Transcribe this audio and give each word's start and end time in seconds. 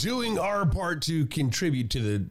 doing 0.00 0.38
our 0.38 0.64
part 0.64 1.02
to 1.02 1.26
contribute 1.26 1.90
to 1.90 2.00
the 2.00 2.26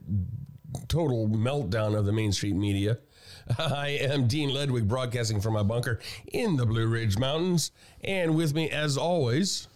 total 0.88 1.28
meltdown 1.30 1.95
of 1.95 2.05
the 2.05 2.12
Main 2.12 2.32
Street 2.32 2.55
media. 2.55 2.98
I 3.59 3.90
am 4.02 4.28
Dean 4.28 4.50
Ledwig, 4.50 4.88
broadcasting 4.88 5.40
from 5.40 5.54
my 5.54 5.62
bunker 5.62 6.00
in 6.34 6.55
the 6.55 6.66
Blue 6.66 6.88
Ridge 6.88 7.18
Mountains. 7.20 7.72
And 8.04 8.36
with 8.36 8.55
me, 8.55 8.72
as 8.72 8.98
always, 8.98 9.68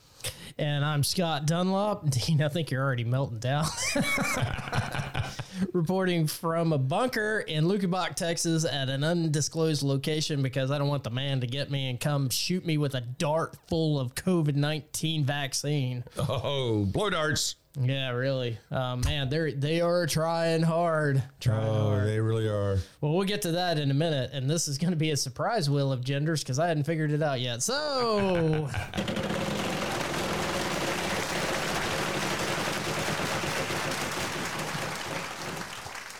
And 0.57 0.83
I'm 0.83 1.03
Scott 1.03 1.45
Dunlop. 1.45 2.09
Dean, 2.09 2.41
I 2.41 2.49
think 2.49 2.71
you're 2.71 2.83
already 2.83 3.03
melting 3.03 3.37
down. 3.39 3.67
Reporting 5.73 6.25
from 6.25 6.73
a 6.73 6.79
bunker 6.79 7.41
in 7.47 7.65
Luckenbach, 7.65 8.15
Texas 8.15 8.65
at 8.65 8.89
an 8.89 9.03
undisclosed 9.03 9.83
location 9.83 10.41
because 10.41 10.71
I 10.71 10.79
don't 10.79 10.87
want 10.87 11.03
the 11.03 11.11
man 11.11 11.41
to 11.41 11.47
get 11.47 11.69
me 11.69 11.91
and 11.91 11.99
come 11.99 12.29
shoot 12.31 12.65
me 12.65 12.79
with 12.79 12.95
a 12.95 13.01
dart 13.01 13.55
full 13.67 13.99
of 13.99 14.15
COVID 14.15 14.55
19 14.55 15.25
vaccine. 15.25 16.03
oh, 16.17 16.85
blow 16.85 17.11
darts. 17.11 17.55
Yeah, 17.81 18.11
really. 18.11 18.59
Uh, 18.69 18.97
man, 18.97 19.29
they're, 19.29 19.51
they 19.51 19.81
are 19.81 20.05
trying 20.05 20.61
hard. 20.61 21.23
Trying 21.39 21.67
Oh, 21.67 21.89
hard. 21.89 22.07
they 22.07 22.19
really 22.19 22.47
are. 22.47 22.77
Well, 23.01 23.13
we'll 23.13 23.23
get 23.25 23.41
to 23.43 23.53
that 23.53 23.79
in 23.79 23.89
a 23.89 23.95
minute. 23.95 24.29
And 24.31 24.47
this 24.47 24.67
is 24.67 24.77
going 24.77 24.91
to 24.91 24.97
be 24.97 25.09
a 25.09 25.17
surprise 25.17 25.69
wheel 25.71 25.91
of 25.91 26.03
genders 26.03 26.43
because 26.43 26.59
I 26.59 26.67
hadn't 26.67 26.83
figured 26.83 27.11
it 27.11 27.23
out 27.23 27.39
yet. 27.39 27.63
So. 27.63 28.69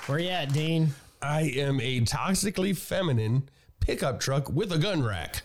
Where 0.07 0.19
you 0.19 0.29
at, 0.29 0.51
Dean? 0.51 0.89
I 1.21 1.43
am 1.43 1.79
a 1.79 2.01
toxically 2.01 2.75
feminine 2.77 3.47
pickup 3.79 4.19
truck 4.19 4.49
with 4.49 4.71
a 4.73 4.77
gun 4.77 5.01
rack. 5.01 5.43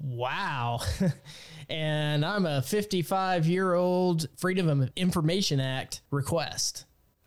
Wow. 0.00 0.80
and 1.68 2.24
I'm 2.24 2.46
a 2.46 2.62
55 2.62 3.46
year 3.46 3.74
old 3.74 4.28
Freedom 4.36 4.68
of 4.68 4.90
Information 4.96 5.60
Act 5.60 6.02
request. 6.10 6.84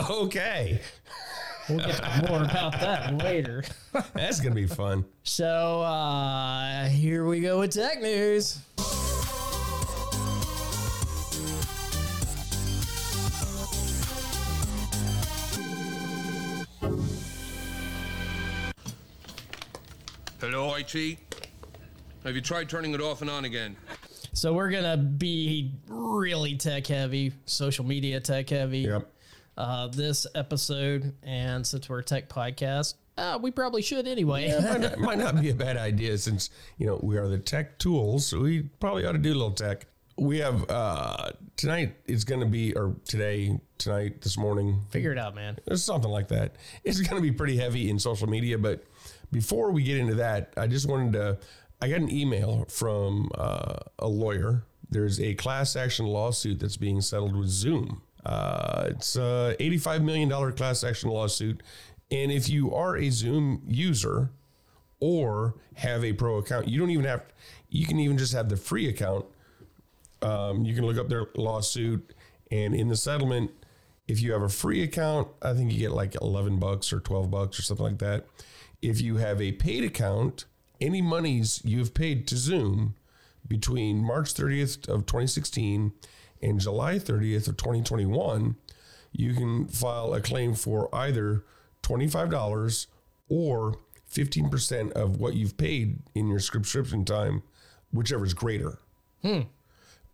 Okay, 0.10 0.82
We'll 1.70 1.80
get 1.80 1.96
to 2.04 2.26
more 2.28 2.44
about 2.44 2.74
that 2.80 3.18
later. 3.18 3.64
that's 4.14 4.40
going 4.40 4.54
to 4.54 4.62
be 4.62 4.68
fun. 4.68 5.06
So 5.24 5.82
uh, 5.82 6.86
here 6.86 7.26
we 7.26 7.40
go 7.40 7.60
with 7.60 7.72
tech 7.72 8.02
news. 8.02 8.60
Hello, 20.40 20.74
IT? 20.74 21.20
Have 22.24 22.36
you 22.36 22.42
tried 22.42 22.68
turning 22.68 22.94
it 22.94 23.02
off 23.02 23.22
and 23.22 23.30
on 23.30 23.46
again? 23.46 23.76
So 24.34 24.54
we're 24.54 24.72
gonna 24.72 24.98
be 24.98 25.74
really 25.88 26.56
tech 26.56 26.88
heavy, 26.88 27.34
social 27.46 27.86
media 27.86 28.20
tech 28.20 28.50
heavy. 28.50 28.80
Yep. 28.80 29.12
Uh, 29.58 29.88
this 29.88 30.26
episode, 30.34 31.14
and 31.24 31.68
since 31.68 31.90
we're 31.90 32.00
a 32.00 32.04
tech 32.04 32.30
podcast, 32.30 32.96
uh, 33.18 33.38
we 33.42 33.52
probably 33.52 33.82
should 33.82 34.08
anyway. 34.08 34.58
might, 34.62 34.82
not, 34.82 35.00
might 35.00 35.18
not 35.18 35.40
be 35.40 35.50
a 35.50 35.54
bad 35.54 35.76
idea 35.76 36.18
since 36.18 36.50
you 36.78 36.88
know 36.88 37.00
we 37.04 37.18
are 37.18 37.28
the 37.28 37.38
tech 37.38 37.78
tools. 37.78 38.26
So 38.26 38.40
we 38.40 38.62
probably 38.62 39.06
ought 39.06 39.12
to 39.12 39.18
do 39.18 39.32
a 39.32 39.36
little 39.36 39.52
tech. 39.52 39.86
We 40.18 40.40
have 40.40 40.70
uh 40.70 41.32
tonight. 41.58 41.96
It's 42.06 42.24
going 42.24 42.42
to 42.42 42.48
be 42.48 42.74
or 42.74 42.96
today, 43.06 43.60
tonight, 43.78 44.22
this 44.22 44.38
morning. 44.38 44.82
Figure 44.90 45.12
it 45.12 45.18
out, 45.18 45.36
man. 45.36 45.58
It's 45.68 45.84
something 45.84 46.10
like 46.10 46.30
that. 46.30 46.56
It's 46.84 47.02
going 47.02 47.22
to 47.22 47.22
be 47.22 47.34
pretty 47.34 47.58
heavy 47.58 47.90
in 47.90 48.00
social 48.00 48.28
media. 48.28 48.58
But 48.58 48.84
before 49.32 49.72
we 49.72 49.84
get 49.84 49.98
into 49.98 50.16
that, 50.16 50.54
I 50.56 50.68
just 50.68 50.88
wanted 50.88 51.14
to. 51.14 51.38
I 51.82 51.90
got 51.90 52.00
an 52.00 52.12
email 52.12 52.66
from 52.70 53.32
uh, 53.36 53.78
a 53.98 54.08
lawyer. 54.08 54.64
There's 54.90 55.20
a 55.20 55.34
class 55.34 55.76
action 55.76 56.06
lawsuit 56.06 56.60
that's 56.60 56.78
being 56.78 57.02
settled 57.02 57.36
with 57.36 57.50
Zoom. 57.50 58.04
Uh, 58.24 58.90
it's 58.90 59.16
a 59.16 59.56
$85 59.60 60.04
million 60.04 60.52
class 60.54 60.84
action 60.84 61.10
lawsuit. 61.10 61.64
And 62.12 62.32
if 62.32 62.50
you 62.50 62.74
are 62.74 62.98
a 62.98 63.10
Zoom 63.10 63.64
user 63.66 64.30
or 65.00 65.56
have 65.76 66.04
a 66.04 66.14
pro 66.14 66.38
account, 66.38 66.68
you 66.68 66.80
don't 66.80 66.92
even 66.92 67.06
have, 67.06 67.24
you 67.70 67.88
can 67.88 68.00
even 68.00 68.18
just 68.18 68.34
have 68.34 68.50
the 68.50 68.58
free 68.58 68.88
account. 68.88 69.26
Um, 70.22 70.66
you 70.66 70.76
can 70.76 70.86
look 70.86 70.98
up 70.98 71.10
their 71.10 71.28
lawsuit. 71.36 72.14
And 72.52 72.76
in 72.76 72.90
the 72.90 72.98
settlement, 72.98 73.50
if 74.08 74.22
you 74.22 74.34
have 74.34 74.44
a 74.44 74.50
free 74.50 74.84
account, 74.84 75.30
I 75.42 75.54
think 75.54 75.72
you 75.72 75.80
get 75.80 75.92
like 75.92 76.16
11 76.22 76.60
bucks 76.60 76.94
or 76.94 77.00
12 77.00 77.32
bucks 77.32 77.58
or 77.58 77.64
something 77.64 77.86
like 77.86 78.00
that. 78.00 78.28
If 78.82 79.02
you 79.02 79.18
have 79.18 79.42
a 79.42 79.54
paid 79.54 79.84
account, 79.84 80.46
any 80.82 81.02
monies 81.02 81.62
you've 81.64 81.94
paid 81.94 82.28
to 82.28 82.36
Zoom 82.38 82.96
between 83.48 84.04
March 84.04 84.34
30th 84.34 84.88
of 84.90 85.06
2016 85.06 85.94
and 86.42 86.60
July 86.60 86.96
30th 86.96 87.48
of 87.48 87.58
2021, 87.58 88.56
you 89.12 89.34
can 89.34 89.68
file 89.68 90.14
a 90.14 90.22
claim 90.22 90.54
for 90.54 90.94
either 90.94 91.44
$25 91.84 92.88
or 93.30 93.76
15% 94.12 94.92
of 94.94 95.18
what 95.18 95.36
you've 95.36 95.58
paid 95.58 96.00
in 96.16 96.28
your 96.28 96.40
subscription 96.40 97.06
time, 97.06 97.44
whichever 97.92 98.26
is 98.26 98.34
greater. 98.34 98.80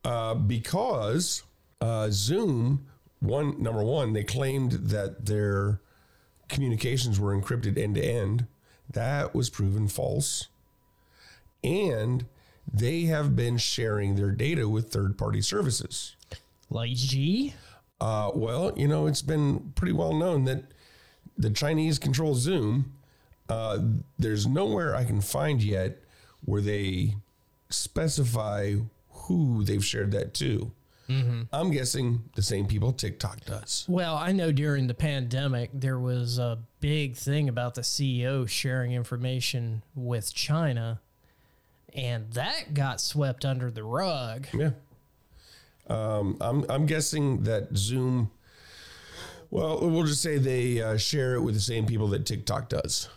Uh, 0.04 0.36
because 0.36 1.44
uh, 1.82 2.08
Zoom, 2.12 2.88
one 3.20 3.62
number 3.62 3.84
one, 3.84 4.14
they 4.14 4.24
claimed 4.24 4.72
that 4.72 5.26
their 5.26 5.82
communications 6.50 7.20
were 7.20 7.36
encrypted 7.36 7.78
end 7.78 7.96
to 7.96 8.04
end. 8.04 8.48
That 8.90 9.34
was 9.36 9.50
proven 9.50 9.88
false. 9.88 10.48
And 11.64 12.26
they 12.72 13.04
have 13.04 13.36
been 13.36 13.58
sharing 13.58 14.16
their 14.16 14.32
data 14.32 14.68
with 14.68 14.92
third 14.92 15.18
party 15.18 15.42
services. 15.42 16.16
Like 16.70 16.92
G? 16.92 17.54
Uh, 18.00 18.32
well, 18.36 18.74
you 18.76 18.88
know, 18.88 19.08
it's 19.08 19.22
been 19.22 19.72
pretty 19.76 19.94
well 19.94 20.14
known 20.14 20.46
that 20.46 20.66
the 21.38 21.50
Chinese 21.50 21.98
control 22.00 22.36
Zoom. 22.36 22.94
Uh, 23.50 23.80
there's 24.20 24.46
nowhere 24.46 24.94
I 24.96 25.06
can 25.06 25.22
find 25.22 25.64
yet 25.64 26.00
where 26.44 26.62
they 26.62 27.16
specify 27.70 28.76
who 29.10 29.64
they've 29.64 29.84
shared 29.84 30.12
that 30.12 30.34
to. 30.36 30.72
I'm 31.54 31.72
guessing 31.72 32.24
the 32.36 32.42
same 32.42 32.66
people 32.68 32.92
TikTok 32.92 33.46
does. 33.46 33.86
Well, 33.88 34.18
I 34.18 34.34
know 34.34 34.52
during 34.52 34.88
the 34.88 34.94
pandemic, 34.94 35.70
there 35.74 35.98
was 35.98 36.38
a 36.38 36.60
big 36.82 37.16
thing 37.16 37.48
about 37.48 37.76
the 37.76 37.82
CEO 37.82 38.48
sharing 38.48 38.92
information 38.92 39.84
with 39.96 40.34
China, 40.34 41.00
and 41.94 42.32
that 42.34 42.74
got 42.74 43.02
swept 43.02 43.46
under 43.46 43.72
the 43.72 43.84
rug. 43.84 44.48
Yeah. 44.54 44.72
Um, 45.88 46.38
I'm 46.42 46.66
I'm 46.70 46.86
guessing 46.86 47.44
that 47.44 47.76
Zoom. 47.76 48.32
Well, 49.50 49.80
we'll 49.90 50.04
just 50.04 50.22
say 50.22 50.38
they 50.38 50.82
uh, 50.82 50.98
share 50.98 51.36
it 51.36 51.42
with 51.42 51.56
the 51.56 51.62
same 51.62 51.86
people 51.86 52.08
that 52.10 52.26
TikTok 52.26 52.68
does. 52.68 53.08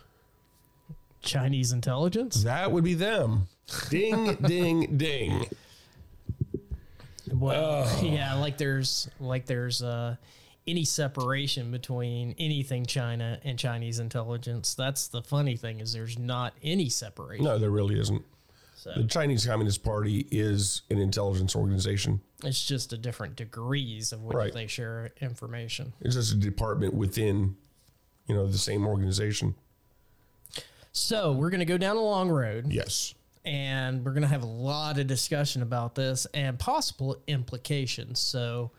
Chinese 1.21 1.71
intelligence? 1.71 2.43
That 2.43 2.71
would 2.71 2.83
be 2.83 2.93
them. 2.93 3.47
Ding, 3.89 4.35
ding, 4.47 4.97
ding. 4.97 5.45
Well, 7.31 7.89
yeah, 8.03 8.35
like 8.35 8.57
there's 8.57 9.09
like 9.19 9.45
there's 9.45 9.81
uh, 9.81 10.15
any 10.67 10.83
separation 10.83 11.71
between 11.71 12.35
anything 12.37 12.85
China 12.85 13.39
and 13.43 13.57
Chinese 13.57 13.99
intelligence. 13.99 14.73
That's 14.73 15.07
the 15.07 15.21
funny 15.21 15.55
thing 15.55 15.79
is 15.79 15.93
there's 15.93 16.17
not 16.17 16.53
any 16.63 16.89
separation. 16.89 17.45
No, 17.45 17.57
there 17.57 17.69
really 17.69 17.99
isn't. 17.99 18.23
So 18.81 18.91
The 18.97 19.03
Chinese 19.03 19.45
Communist 19.45 19.83
Party 19.83 20.25
is 20.31 20.81
an 20.89 20.97
intelligence 20.97 21.55
organization. 21.55 22.19
it's 22.43 22.65
just 22.65 22.91
a 22.93 22.97
different 22.97 23.35
degrees 23.35 24.11
of 24.11 24.23
which 24.23 24.35
Right. 24.35 24.51
they 24.51 24.65
share 24.65 25.11
information. 25.21 25.93
It's 26.01 26.15
just 26.15 26.33
a 26.33 26.35
department 26.35 26.95
within, 26.95 27.55
you 28.25 28.33
know, 28.33 28.47
the 28.47 28.57
same 28.57 28.87
organization. 28.87 29.53
So 30.91 31.31
we're 31.31 31.51
gonna 31.51 31.63
go 31.65 31.77
down 31.77 31.95
a 31.95 32.01
long 32.01 32.29
road. 32.29 32.71
Yes. 32.71 33.13
and 33.45 34.03
we're 34.05 34.11
going 34.13 34.21
to 34.21 34.27
have 34.27 34.43
a 34.43 34.45
lot 34.45 34.99
of 34.99 35.07
discussion 35.07 35.63
about 35.63 35.95
this 35.95 36.27
and 36.31 36.59
possible 36.59 37.17
implications. 37.25 38.19
So 38.19 38.69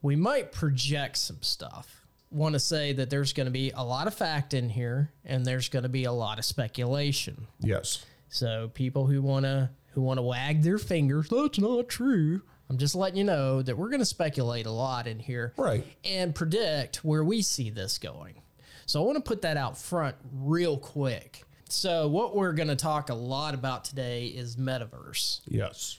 we 0.00 0.16
might 0.16 0.52
project 0.52 1.18
some 1.18 1.42
stuff. 1.42 2.06
Want 2.30 2.54
to 2.54 2.58
say 2.58 2.94
that 2.94 3.10
there's 3.10 3.34
going 3.34 3.44
to 3.44 3.50
be 3.50 3.70
a 3.74 3.82
lot 3.84 4.06
of 4.06 4.14
fact 4.14 4.54
in 4.54 4.70
here 4.70 5.12
and 5.26 5.44
there's 5.44 5.68
going 5.68 5.82
to 5.82 5.90
be 5.90 6.04
a 6.04 6.12
lot 6.12 6.38
of 6.38 6.46
speculation. 6.46 7.46
Yes. 7.60 8.06
So 8.30 8.70
people 8.72 9.06
who 9.06 9.20
want 9.22 9.44
to 9.44 9.70
who 9.92 10.00
want 10.02 10.18
to 10.18 10.22
wag 10.22 10.62
their 10.62 10.78
fingers, 10.78 11.28
that's 11.28 11.58
not 11.58 11.88
true. 11.88 12.42
I'm 12.68 12.78
just 12.78 12.94
letting 12.94 13.18
you 13.18 13.24
know 13.24 13.60
that 13.62 13.76
we're 13.76 13.88
going 13.88 13.98
to 14.00 14.06
speculate 14.06 14.66
a 14.66 14.70
lot 14.70 15.08
in 15.08 15.18
here 15.18 15.52
Right. 15.56 15.84
and 16.04 16.32
predict 16.32 17.04
where 17.04 17.24
we 17.24 17.42
see 17.42 17.68
this 17.70 17.98
going. 17.98 18.34
So 18.86 19.02
I 19.02 19.04
want 19.06 19.16
to 19.16 19.28
put 19.28 19.42
that 19.42 19.56
out 19.56 19.76
front 19.76 20.14
real 20.32 20.78
quick. 20.78 21.42
So 21.68 22.06
what 22.06 22.36
we're 22.36 22.52
going 22.52 22.68
to 22.68 22.76
talk 22.76 23.10
a 23.10 23.14
lot 23.14 23.54
about 23.54 23.84
today 23.84 24.26
is 24.26 24.54
metaverse 24.56 25.40
Yes. 25.48 25.98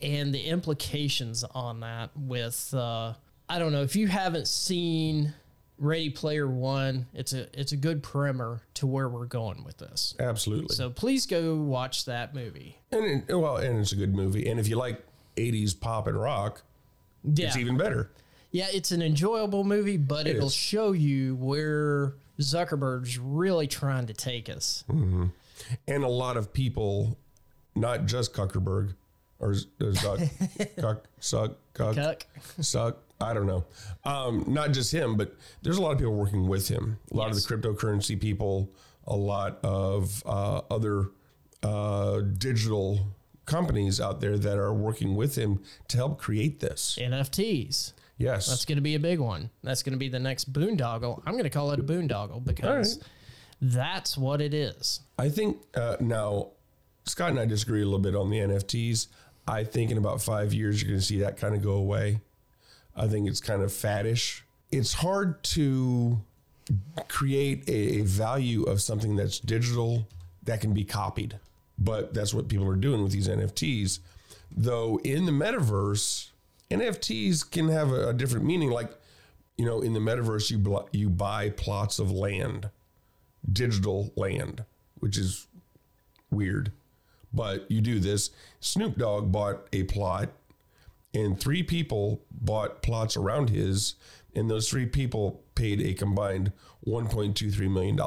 and 0.00 0.32
the 0.32 0.42
implications 0.44 1.42
on 1.42 1.80
that 1.80 2.10
with 2.16 2.72
uh, 2.74 3.14
I 3.48 3.58
don't 3.58 3.72
know 3.72 3.82
if 3.82 3.96
you 3.96 4.06
haven't 4.06 4.46
seen 4.46 5.34
Ready 5.78 6.10
Player 6.10 6.46
One, 6.48 7.06
it's 7.14 7.32
a 7.32 7.46
it's 7.58 7.72
a 7.72 7.76
good 7.76 8.02
primer 8.02 8.62
to 8.74 8.86
where 8.86 9.08
we're 9.08 9.26
going 9.26 9.64
with 9.64 9.78
this. 9.78 10.14
Absolutely. 10.18 10.74
So 10.74 10.90
please 10.90 11.24
go 11.26 11.54
watch 11.56 12.04
that 12.06 12.34
movie. 12.34 12.78
and 12.90 13.22
it, 13.28 13.34
well, 13.34 13.56
and 13.58 13.78
it's 13.78 13.92
a 13.92 13.96
good 13.96 14.14
movie. 14.14 14.48
And 14.48 14.58
if 14.58 14.68
you 14.68 14.76
like 14.76 15.04
'80s 15.36 15.78
pop 15.78 16.06
and 16.08 16.20
rock, 16.20 16.62
Yeah, 17.22 17.46
it's 17.46 17.56
even 17.56 17.76
better. 17.76 18.10
Yeah, 18.50 18.66
it's 18.72 18.90
an 18.92 19.02
enjoyable 19.02 19.62
movie, 19.62 19.98
but 19.98 20.26
It 20.26 20.36
it'll 20.36 20.46
is. 20.48 20.54
show 20.54 20.92
you 20.92 21.36
where 21.36 22.14
Zuckerberg's 22.40 23.18
really 23.18 23.66
trying 23.66 24.06
to 24.06 24.14
take 24.14 24.48
us. 24.48 24.84
and 24.88 25.32
a 25.88 26.08
lot 26.08 26.36
of 26.36 26.52
people, 26.52 27.18
not 27.74 28.06
just 28.06 28.32
Zuckerberg 28.32 28.94
or 29.38 29.54
Z- 29.54 29.68
uh, 29.80 29.84
Zuck, 29.84 30.76
Cuck, 30.80 31.04
Suck, 31.20 31.52
Cuck, 31.74 31.94
Cuck. 31.94 32.26
Suck. 32.60 32.98
I 33.20 33.34
don't 33.34 33.46
know. 33.46 33.64
Um, 34.04 34.44
not 34.46 34.72
just 34.72 34.92
him, 34.92 35.16
but 35.16 35.34
there's 35.62 35.76
a 35.76 35.82
lot 35.82 35.92
of 35.92 35.98
people 35.98 36.14
working 36.14 36.46
with 36.46 36.68
him. 36.68 36.98
A 37.12 37.16
lot 37.16 37.28
Yes. 37.28 37.44
of 37.44 37.48
the 37.48 37.56
cryptocurrency 37.68 38.20
people, 38.20 38.70
a 39.06 39.16
lot 39.16 39.58
of 39.64 40.22
uh, 40.26 40.60
other 40.70 41.10
uh, 41.62 42.20
digital 42.20 43.00
companies 43.46 44.00
out 44.00 44.20
there 44.20 44.38
that 44.38 44.56
are 44.58 44.72
working 44.74 45.16
with 45.16 45.34
him 45.36 45.60
to 45.88 45.96
help 45.96 46.18
create 46.18 46.60
this. 46.60 46.96
NFTs. 47.00 47.92
Yes. 48.18 48.46
That's 48.48 48.64
going 48.64 48.76
to 48.76 48.82
be 48.82 48.94
a 48.94 49.00
big 49.00 49.18
one. 49.20 49.50
That's 49.62 49.82
going 49.82 49.92
to 49.94 49.98
be 49.98 50.08
the 50.08 50.18
next 50.18 50.52
boondoggle. 50.52 51.22
I'm 51.24 51.32
going 51.32 51.44
to 51.44 51.50
call 51.50 51.70
it 51.72 51.80
a 51.80 51.82
boondoggle 51.82 52.44
because 52.44 53.00
that's 53.60 54.16
what 54.18 54.40
it 54.40 54.52
is. 54.54 55.00
I 55.18 55.28
think 55.28 55.58
uh, 55.74 55.96
now 56.00 56.50
Scott 57.04 57.30
and 57.30 57.40
I 57.40 57.46
disagree 57.46 57.80
a 57.82 57.84
little 57.84 57.98
bit 58.00 58.14
on 58.14 58.28
the 58.30 58.38
NFTs. 58.38 59.06
I 59.46 59.64
think 59.64 59.90
in 59.90 59.98
about 59.98 60.20
five 60.20 60.52
years 60.52 60.82
you're 60.82 60.88
going 60.90 61.00
to 61.00 61.06
see 61.06 61.20
that 61.20 61.36
kind 61.38 61.54
of 61.54 61.62
go 61.62 61.72
away. 61.72 62.20
I 62.98 63.06
think 63.06 63.28
it's 63.28 63.40
kind 63.40 63.62
of 63.62 63.70
faddish. 63.70 64.42
It's 64.70 64.92
hard 64.94 65.42
to 65.44 66.20
create 67.08 67.68
a, 67.68 68.00
a 68.00 68.02
value 68.02 68.64
of 68.64 68.82
something 68.82 69.16
that's 69.16 69.38
digital 69.38 70.06
that 70.44 70.60
can 70.60 70.74
be 70.74 70.84
copied, 70.84 71.38
but 71.78 72.12
that's 72.12 72.34
what 72.34 72.48
people 72.48 72.68
are 72.68 72.76
doing 72.76 73.02
with 73.02 73.12
these 73.12 73.28
NFTs. 73.28 74.00
Though 74.50 74.98
in 75.04 75.26
the 75.26 75.32
metaverse, 75.32 76.30
NFTs 76.70 77.50
can 77.50 77.68
have 77.68 77.92
a, 77.92 78.08
a 78.08 78.14
different 78.14 78.44
meaning. 78.44 78.70
Like, 78.70 78.90
you 79.56 79.64
know, 79.64 79.80
in 79.80 79.92
the 79.92 80.00
metaverse, 80.00 80.50
you 80.50 80.58
bl- 80.58 80.88
you 80.92 81.08
buy 81.08 81.50
plots 81.50 81.98
of 81.98 82.10
land 82.10 82.70
digital 83.50 84.12
land, 84.16 84.64
which 84.98 85.16
is 85.16 85.46
weird. 86.30 86.72
But 87.32 87.70
you 87.70 87.80
do 87.80 88.00
this. 88.00 88.30
Snoop 88.60 88.96
Dogg 88.96 89.30
bought 89.30 89.68
a 89.72 89.84
plot, 89.84 90.30
and 91.18 91.38
three 91.40 91.62
people 91.62 92.22
bought 92.30 92.82
plots 92.82 93.16
around 93.16 93.50
his, 93.50 93.94
and 94.34 94.50
those 94.50 94.68
three 94.70 94.86
people 94.86 95.42
paid 95.54 95.80
a 95.80 95.94
combined 95.94 96.52
$1.23 96.86 97.70
million. 97.70 97.98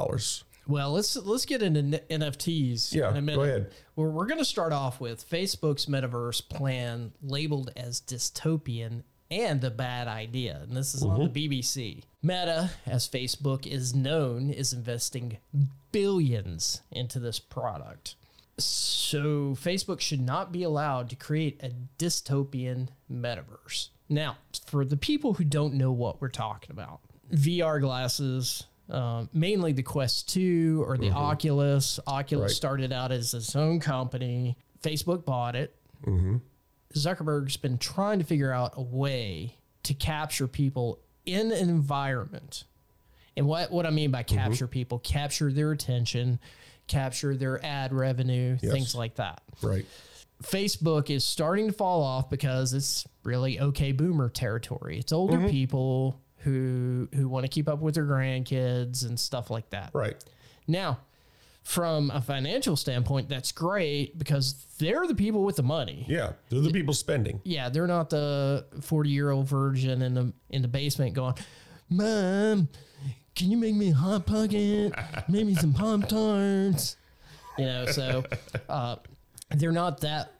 Well, 0.68 0.92
let's 0.92 1.16
let's 1.16 1.44
get 1.44 1.60
into 1.60 1.80
N- 1.80 2.20
NFTs. 2.20 2.94
Yeah, 2.94 3.10
in 3.10 3.16
a 3.16 3.20
minute. 3.22 3.36
go 3.36 3.42
ahead. 3.42 3.72
We're, 3.96 4.10
we're 4.10 4.26
going 4.26 4.38
to 4.38 4.44
start 4.44 4.72
off 4.72 5.00
with 5.00 5.28
Facebook's 5.28 5.86
metaverse 5.86 6.48
plan 6.48 7.12
labeled 7.20 7.72
as 7.76 8.00
dystopian 8.00 9.02
and 9.30 9.62
a 9.64 9.70
bad 9.70 10.06
idea. 10.08 10.60
And 10.62 10.76
this 10.76 10.94
is 10.94 11.02
on 11.02 11.18
Mm-hmm. 11.18 11.32
the 11.32 11.48
BBC. 11.48 12.02
Meta, 12.22 12.70
as 12.86 13.08
Facebook 13.08 13.66
is 13.66 13.92
known, 13.94 14.50
is 14.50 14.72
investing 14.72 15.38
billions 15.90 16.82
into 16.90 17.18
this 17.18 17.38
product. 17.38 18.14
So 18.58 19.54
Facebook 19.54 20.00
should 20.00 20.20
not 20.20 20.52
be 20.52 20.62
allowed 20.62 21.10
to 21.10 21.16
create 21.16 21.60
a 21.62 21.70
dystopian 21.98 22.88
metaverse. 23.10 23.88
Now, 24.08 24.36
for 24.66 24.84
the 24.84 24.96
people 24.96 25.34
who 25.34 25.44
don't 25.44 25.74
know 25.74 25.92
what 25.92 26.20
we're 26.20 26.28
talking 26.28 26.70
about, 26.70 27.00
VR 27.32 27.80
glasses, 27.80 28.64
um, 28.90 29.30
mainly 29.32 29.72
the 29.72 29.82
Quest 29.82 30.28
2 30.34 30.84
or 30.86 30.98
the 30.98 31.08
mm-hmm. 31.08 31.16
Oculus. 31.16 31.98
Oculus 32.06 32.50
Right. 32.50 32.56
started 32.56 32.92
out 32.92 33.10
as 33.10 33.32
its 33.32 33.56
own 33.56 33.80
company. 33.80 34.56
Facebook 34.82 35.24
bought 35.24 35.56
it. 35.56 35.74
Mm-hmm. 36.04 36.36
Zuckerberg's 36.94 37.56
been 37.56 37.78
trying 37.78 38.18
to 38.18 38.24
figure 38.24 38.52
out 38.52 38.74
a 38.76 38.82
way 38.82 39.56
to 39.84 39.94
capture 39.94 40.46
people 40.46 40.98
in 41.24 41.52
an 41.52 41.68
environment. 41.68 42.64
And 43.36 43.46
what, 43.46 43.70
what 43.70 43.86
I 43.86 43.90
mean 43.90 44.10
by 44.10 44.22
mm-hmm. 44.22 44.36
capture 44.36 44.66
people, 44.66 44.98
capture 44.98 45.50
their 45.50 45.72
attention, 45.72 46.38
capture 46.86 47.36
their 47.36 47.64
ad 47.64 47.92
revenue, 47.92 48.56
things 48.58 48.94
like 48.94 49.14
that. 49.16 49.40
Right. 49.62 49.86
Facebook 50.42 51.08
is 51.10 51.24
starting 51.24 51.68
to 51.68 51.72
fall 51.72 52.02
off 52.02 52.28
because 52.28 52.72
it's 52.74 53.06
really 53.22 53.60
okay 53.60 53.92
boomer 53.92 54.28
territory. 54.28 54.98
It's 54.98 55.12
older 55.12 55.38
Mm-hmm. 55.38 55.48
people 55.48 56.20
who 56.38 57.08
who 57.14 57.28
want 57.28 57.44
to 57.44 57.48
keep 57.48 57.68
up 57.68 57.78
with 57.80 57.94
their 57.94 58.04
grandkids 58.04 59.06
and 59.06 59.18
stuff 59.18 59.50
like 59.50 59.70
that. 59.70 59.90
Right. 59.94 60.16
Now, 60.66 60.98
from 61.62 62.10
a 62.10 62.20
financial 62.20 62.74
standpoint, 62.74 63.28
that's 63.28 63.52
great 63.52 64.18
because 64.18 64.54
they're 64.78 65.06
the 65.06 65.14
people 65.14 65.44
with 65.44 65.54
the 65.54 65.62
money. 65.62 66.04
Yeah. 66.08 66.32
They're 66.48 66.58
the 66.60 66.72
people 66.72 66.92
spending. 66.94 67.40
Yeah, 67.44 67.68
they're 67.68 67.86
not 67.86 68.10
the 68.10 68.66
40-year-old 68.80 69.46
virgin 69.46 70.02
in 70.02 70.14
the 70.14 70.32
in 70.50 70.62
the 70.62 70.68
basement 70.68 71.14
going, 71.14 71.34
"Mom, 71.88 72.68
can 73.34 73.50
you 73.50 73.56
make 73.56 73.74
me 73.74 73.90
a 73.90 73.94
hot 73.94 74.26
pocket? 74.26 74.92
Make 75.28 75.46
me 75.46 75.54
some 75.54 75.72
pop 75.72 76.08
tarts." 76.08 76.96
You 77.58 77.66
know, 77.66 77.86
so 77.86 78.24
uh, 78.68 78.96
they're 79.50 79.72
not 79.72 80.00
that 80.00 80.32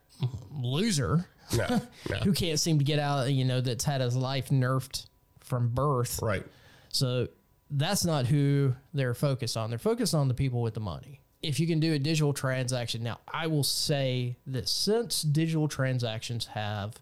loser 0.51 1.27
No. 1.57 1.81
no. 2.11 2.17
who 2.25 2.33
can't 2.33 2.59
seem 2.59 2.79
to 2.79 2.85
get 2.85 2.99
out. 2.99 3.31
You 3.31 3.45
know, 3.45 3.61
that's 3.61 3.85
had 3.85 4.01
his 4.01 4.17
life 4.17 4.49
nerfed 4.49 5.07
from 5.41 5.69
birth. 5.69 6.21
Right. 6.23 6.45
So 6.89 7.29
that's 7.71 8.05
not 8.05 8.27
who 8.27 8.75
they're 8.95 9.15
focused 9.15 9.57
on. 9.57 9.71
They're 9.71 9.79
focused 9.79 10.15
on 10.15 10.29
the 10.29 10.35
people 10.35 10.63
with 10.63 10.75
the 10.75 10.81
money. 10.81 11.21
If 11.43 11.59
you 11.59 11.67
can 11.67 11.81
do 11.81 11.93
a 11.93 11.99
digital 11.99 12.33
transaction, 12.33 13.03
now 13.03 13.19
I 13.27 13.47
will 13.47 13.65
say 13.65 14.37
that 14.47 14.69
since 14.69 15.23
digital 15.23 15.69
transactions 15.69 16.47
have, 16.47 16.95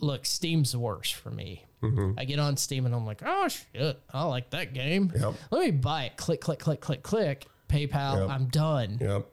look, 0.00 0.26
Steam's 0.26 0.72
the 0.72 0.78
worst 0.78 1.14
for 1.14 1.30
me. 1.30 1.64
Mm-hmm. 1.82 2.18
I 2.18 2.24
get 2.24 2.38
on 2.38 2.56
Steam 2.56 2.86
and 2.86 2.94
I'm 2.94 3.06
like, 3.06 3.22
oh 3.24 3.48
shit, 3.48 4.00
I 4.12 4.24
like 4.24 4.50
that 4.50 4.72
game. 4.72 5.12
Yep. 5.14 5.34
Let 5.50 5.60
me 5.60 5.70
buy 5.72 6.04
it. 6.04 6.16
Click, 6.16 6.40
click, 6.40 6.58
click, 6.58 6.80
click, 6.80 7.02
click. 7.02 7.46
PayPal. 7.68 8.20
Yep. 8.20 8.30
I'm 8.30 8.46
done. 8.46 8.98
Yep. 9.00 9.26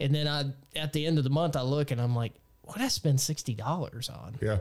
And 0.00 0.14
then 0.14 0.28
I, 0.28 0.44
at 0.78 0.92
the 0.92 1.06
end 1.06 1.18
of 1.18 1.24
the 1.24 1.30
month, 1.30 1.56
I 1.56 1.62
look 1.62 1.90
and 1.90 2.00
I'm 2.00 2.14
like, 2.14 2.32
what 2.62 2.78
did 2.78 2.84
I 2.84 2.88
spend 2.88 3.20
sixty 3.20 3.54
dollars 3.54 4.08
on? 4.08 4.36
Yeah. 4.42 4.58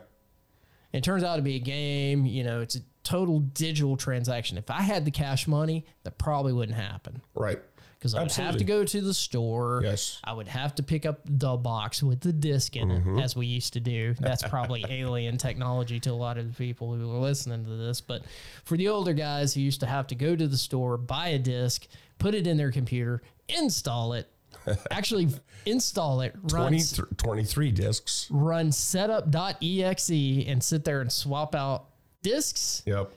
It 0.94 1.03
turns 1.03 1.24
out 1.24 1.38
to 1.38 1.41
be 1.41 1.55
a 1.55 1.60
game. 1.60 2.25
You 2.25 2.44
know, 2.44 2.62
it's 2.62 2.75
a 2.75 2.79
total 3.03 3.39
digital 3.39 3.98
transaction. 3.98 4.58
If 4.58 4.70
I 4.70 4.82
had 4.82 5.03
the 5.03 5.12
cash 5.12 5.48
money, 5.48 5.86
that 6.03 6.17
probably 6.17 6.53
wouldn't 6.53 6.77
happen 6.77 7.22
Right. 7.34 7.60
Because 7.98 8.14
I 8.16 8.22
would 8.22 8.32
have 8.34 8.58
to 8.58 8.64
go 8.64 8.84
to 8.84 9.02
the 9.02 9.14
store. 9.14 9.82
Yes. 9.84 10.20
I 10.24 10.34
would 10.34 10.48
have 10.48 10.75
to 10.75 10.84
pick 10.84 11.06
up 11.06 11.22
the 11.25 11.56
box 11.58 12.04
with 12.04 12.22
the 12.22 12.32
disc 12.34 12.75
in 12.75 12.90
Mm-hmm. 12.90 13.20
it, 13.20 13.24
as 13.24 13.36
we 13.36 13.46
used 13.48 13.74
to 13.74 13.80
do. 13.80 14.14
That's 14.20 14.44
probably 14.44 14.86
alien 14.90 15.38
technology 15.38 16.00
to 16.02 16.12
a 16.12 16.14
lot 16.14 16.38
of 16.38 16.48
the 16.48 16.54
people 16.54 16.94
who 16.94 17.12
are 17.16 17.20
listening 17.20 17.64
to 17.66 17.72
this. 17.78 18.02
But 18.02 18.24
for 18.64 18.78
the 18.78 18.88
older 18.90 19.14
guys 19.14 19.54
who 19.54 19.62
used 19.62 19.80
to 19.80 19.86
have 19.88 20.08
to 20.08 20.16
go 20.16 20.36
to 20.36 20.48
the 20.48 20.58
store, 20.58 20.98
buy 20.98 21.30
a 21.30 21.40
disc, 21.40 21.88
put 22.20 22.36
it 22.36 22.46
in 22.48 22.58
their 22.58 22.72
computer, 22.72 23.22
install 23.50 24.14
it, 24.14 24.28
actually 24.92 25.28
install 25.66 26.22
it, 26.22 26.34
run 26.52 26.72
20, 26.72 27.14
23 27.18 27.72
discs. 27.72 28.28
run 28.32 28.72
setup.exe 28.72 30.10
and 30.48 30.64
sit 30.64 30.84
there 30.86 31.02
and 31.02 31.12
swap 31.12 31.56
out 31.56 31.86
discs, 32.22 32.82
Yep. 32.86 33.12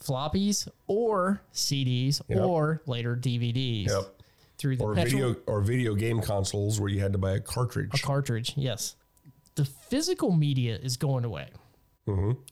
Floppies, 0.00 0.68
or 0.86 1.40
CDs, 1.52 2.20
Yep. 2.28 2.40
or 2.40 2.82
later 2.86 3.16
DVDs 3.16 3.86
Yep. 3.88 4.22
through 4.58 4.76
the 4.76 4.84
Or 4.84 4.94
petrol 4.94 5.32
video 5.32 5.40
or 5.46 5.60
video 5.60 5.94
game 5.94 6.20
consoles 6.20 6.80
where 6.80 6.88
you 6.90 7.00
had 7.00 7.12
to 7.12 7.18
buy 7.18 7.32
a 7.32 7.40
cartridge. 7.40 7.90
A 7.94 7.98
cartridge. 7.98 8.52
Yes, 8.56 8.96
the 9.54 9.64
physical 9.64 10.32
media 10.32 10.76
is 10.76 10.96
going 10.96 11.24
away. 11.24 11.48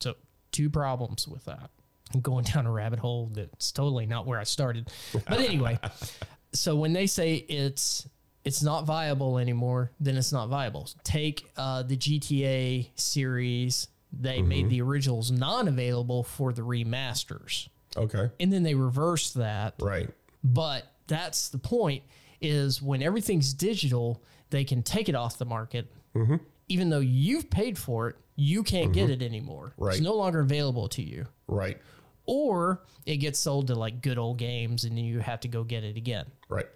So 0.00 0.14
two 0.52 0.70
problems 0.70 1.26
with 1.26 1.44
that. 1.46 1.70
I'm 2.14 2.20
going 2.20 2.44
down 2.44 2.66
a 2.66 2.72
rabbit 2.72 2.98
hole 2.98 3.30
that's 3.32 3.70
totally 3.72 4.06
not 4.06 4.26
where 4.26 4.38
I 4.38 4.44
started. 4.44 4.88
But 5.12 5.40
anyway, 5.40 5.78
so 6.52 6.76
when 6.76 6.92
they 6.92 7.06
say 7.06 7.34
it's 7.34 8.08
it's 8.44 8.62
not 8.62 8.84
viable 8.86 9.38
anymore, 9.38 9.90
then 10.00 10.16
it's 10.16 10.32
not 10.32 10.48
viable. 10.48 10.88
Take 11.04 11.50
uh, 11.56 11.82
the 11.82 11.96
GTA 11.96 12.88
series. 12.94 13.88
They 14.12 14.42
made 14.42 14.68
the 14.70 14.82
originals 14.82 15.30
non-available 15.30 16.24
for 16.24 16.52
the 16.52 16.62
remasters, 16.62 17.68
Okay. 17.96 18.30
and 18.40 18.52
then 18.52 18.62
they 18.62 18.74
reversed 18.74 19.34
that. 19.34 19.74
Right. 19.80 20.10
But 20.42 20.84
that's 21.06 21.48
the 21.48 21.58
point: 21.58 22.02
is 22.40 22.80
when 22.82 23.02
everything's 23.02 23.54
digital, 23.54 24.22
they 24.50 24.64
can 24.64 24.82
take 24.82 25.08
it 25.08 25.14
off 25.14 25.38
the 25.38 25.44
market, 25.44 25.92
Mm-hmm. 26.14 26.36
even 26.68 26.90
though 26.90 27.00
you've 27.00 27.50
paid 27.50 27.78
for 27.78 28.08
it. 28.08 28.16
You 28.36 28.62
can't 28.62 28.92
get 28.94 29.10
it 29.10 29.20
anymore. 29.22 29.74
Right. 29.76 29.92
It's 29.96 30.00
no 30.02 30.14
longer 30.14 30.40
available 30.40 30.88
to 30.90 31.02
you 31.02 31.26
Right. 31.46 31.76
or 32.24 32.82
it 33.04 33.18
gets 33.18 33.38
sold 33.38 33.66
to 33.66 33.74
like 33.74 34.00
good 34.00 34.16
old 34.16 34.38
games 34.38 34.84
and 34.84 34.98
you 34.98 35.18
have 35.18 35.40
to 35.40 35.48
go 35.48 35.62
get 35.62 35.84
it 35.84 35.98
again. 35.98 36.24
Right. 36.48 36.66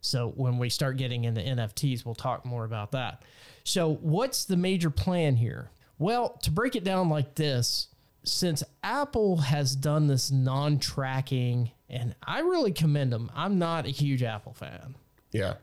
So 0.00 0.30
when 0.36 0.56
we 0.56 0.70
start 0.70 0.96
getting 0.96 1.24
into 1.24 1.42
NFTs, 1.42 2.06
we'll 2.06 2.14
talk 2.14 2.46
more 2.46 2.64
about 2.64 2.92
that. 2.92 3.22
So 3.62 3.94
what's 3.96 4.46
the 4.46 4.56
major 4.56 4.88
plan 4.88 5.36
here? 5.36 5.70
Well, 6.02 6.30
to 6.42 6.50
break 6.50 6.74
it 6.76 6.84
down 6.84 7.08
like 7.08 7.34
this, 7.36 7.88
since 8.24 8.62
Apple 8.82 9.36
has 9.38 9.74
done 9.76 10.06
this 10.08 10.30
non-tracking 10.30 11.70
and 11.88 12.14
I 12.26 12.40
really 12.40 12.72
commend 12.72 13.12
them. 13.12 13.30
I'm 13.34 13.58
not 13.58 13.84
a 13.86 13.90
huge 13.90 14.22
Apple 14.22 14.54
fan. 14.54 14.94
Yeah. 15.30 15.54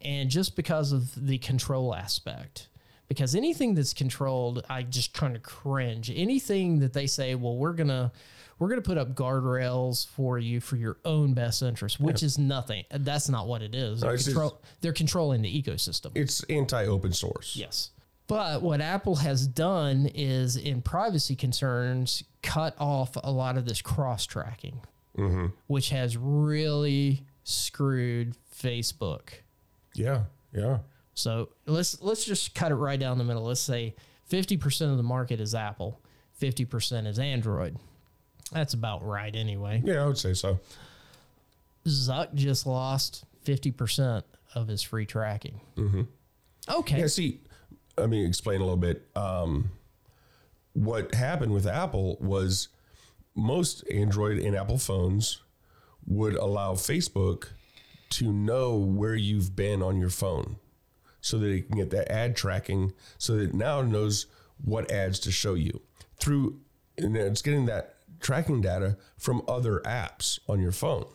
And 0.00 0.30
just 0.30 0.54
because 0.54 0.92
of 0.92 1.26
the 1.26 1.38
control 1.38 1.94
aspect. 1.94 2.68
because 3.08 3.34
anything 3.34 3.74
that's 3.74 3.92
controlled, 3.92 4.64
I 4.70 4.82
just 4.82 5.12
kind 5.12 5.36
of 5.36 5.42
cringe. 5.42 6.10
Anything 6.14 6.78
that 6.80 6.92
they 6.92 7.06
say, 7.06 7.34
well, 7.34 7.56
we're 7.56 7.72
gonna 7.74 8.12
we're 8.58 8.68
gonna 8.68 8.80
put 8.82 8.96
up 8.98 9.14
guardrails 9.14 10.06
for 10.06 10.38
you 10.38 10.60
for 10.60 10.76
your 10.76 10.96
own 11.04 11.34
best 11.34 11.62
interest, 11.62 11.98
which 12.00 12.22
is 12.22 12.38
nothing. 12.38 12.84
That's 12.90 13.28
not 13.28 13.46
what 13.48 13.60
it 13.62 13.74
is. 13.74 14.00
They're, 14.00 14.14
it's 14.14 14.24
just- 14.24 14.54
they're 14.80 14.92
controlling 14.92 15.42
the 15.42 15.62
ecosystem. 15.62 16.12
It's 16.14 16.42
anti-open 16.44 17.12
source. 17.12 17.56
Yes. 17.56 17.90
But 18.26 18.62
what 18.62 18.80
Apple 18.80 19.16
has 19.16 19.46
done 19.46 20.10
is, 20.14 20.56
in 20.56 20.80
privacy 20.80 21.36
concerns, 21.36 22.24
cut 22.42 22.74
off 22.78 23.16
a 23.22 23.30
lot 23.30 23.58
of 23.58 23.66
this 23.66 23.82
cross 23.82 24.24
tracking, 24.24 24.80
which 25.66 25.90
has 25.90 26.16
really 26.16 27.24
screwed 27.44 28.34
Facebook. 28.50 29.34
Yeah, 29.94 30.22
yeah. 30.52 30.78
So 31.14 31.50
let's 31.66 32.00
let's 32.02 32.24
just 32.24 32.54
cut 32.54 32.72
it 32.72 32.76
right 32.76 32.98
down 32.98 33.18
the 33.18 33.24
middle. 33.24 33.44
Let's 33.44 33.60
say 33.60 33.94
fifty 34.24 34.56
percent 34.56 34.90
of 34.90 34.96
the 34.96 35.02
market 35.02 35.38
is 35.38 35.54
Apple, 35.54 36.00
fifty 36.32 36.64
percent 36.64 37.06
is 37.06 37.18
Android. 37.18 37.76
That's 38.52 38.74
about 38.74 39.06
right 39.06 39.34
anyway. 39.34 39.82
Yeah, 39.84 40.02
I 40.02 40.06
would 40.06 40.18
say 40.18 40.34
so. 40.34 40.58
Zuck 41.86 42.34
just 42.34 42.66
lost 42.66 43.24
fifty 43.42 43.70
percent 43.70 44.24
of 44.54 44.68
his 44.68 44.82
free 44.82 45.06
tracking. 45.06 45.60
Mm-hmm. 45.76 46.02
Okay. 46.68 47.00
Yeah, 47.00 47.06
see, 47.06 47.40
let 47.96 48.08
me 48.08 48.24
explain 48.24 48.60
a 48.60 48.64
little 48.64 48.76
bit. 48.76 49.06
Um, 49.14 49.70
what 50.72 51.14
happened 51.14 51.52
with 51.52 51.66
Apple 51.66 52.16
was 52.20 52.68
most 53.34 53.84
Android 53.90 54.38
and 54.38 54.56
Apple 54.56 54.78
phones 54.78 55.40
would 56.06 56.34
allow 56.34 56.74
Facebook 56.74 57.48
to 58.10 58.32
know 58.32 58.76
where 58.76 59.14
you've 59.14 59.56
been 59.56 59.82
on 59.82 59.98
your 59.98 60.10
phone 60.10 60.56
so 61.20 61.38
that 61.38 61.48
it 61.48 61.68
can 61.68 61.78
get 61.78 61.90
that 61.90 62.10
ad 62.12 62.36
tracking 62.36 62.92
so 63.18 63.36
that 63.36 63.44
it 63.50 63.54
now 63.54 63.80
knows 63.80 64.26
what 64.62 64.90
ads 64.90 65.18
to 65.18 65.32
show 65.32 65.54
you 65.54 65.80
through 66.18 66.60
and 66.96 67.16
it's 67.16 67.42
getting 67.42 67.66
that 67.66 67.96
tracking 68.20 68.60
data 68.60 68.96
from 69.18 69.42
other 69.48 69.80
apps 69.84 70.38
on 70.48 70.60
your 70.60 70.72
phone. 70.72 71.06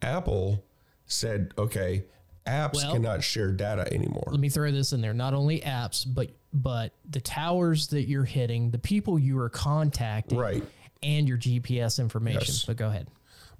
Apple 0.00 0.64
said, 1.06 1.52
okay, 1.58 2.04
apps 2.46 2.74
Well- 2.74 2.92
cannot 2.92 3.22
share 3.22 3.52
data 3.52 3.92
anymore. 3.92 4.28
let 4.30 4.40
me 4.40 4.48
throw 4.48 4.70
this 4.70 4.92
in 4.92 5.00
there. 5.00 5.14
Not 5.14 5.34
only 5.34 5.60
apps, 5.60 6.04
but 6.06 6.30
but 6.52 6.92
the 7.10 7.20
towers 7.20 7.88
that 7.88 8.08
you're 8.08 8.24
hitting, 8.24 8.70
the 8.70 8.78
people 8.78 9.18
you 9.18 9.38
are 9.38 9.50
contacting, 9.50 10.38
Right. 10.38 10.64
and 11.02 11.28
your 11.28 11.36
GPS 11.36 11.98
information. 11.98 12.40
Yes. 12.46 12.64
But 12.64 12.76
go 12.78 12.88
ahead. 12.88 13.08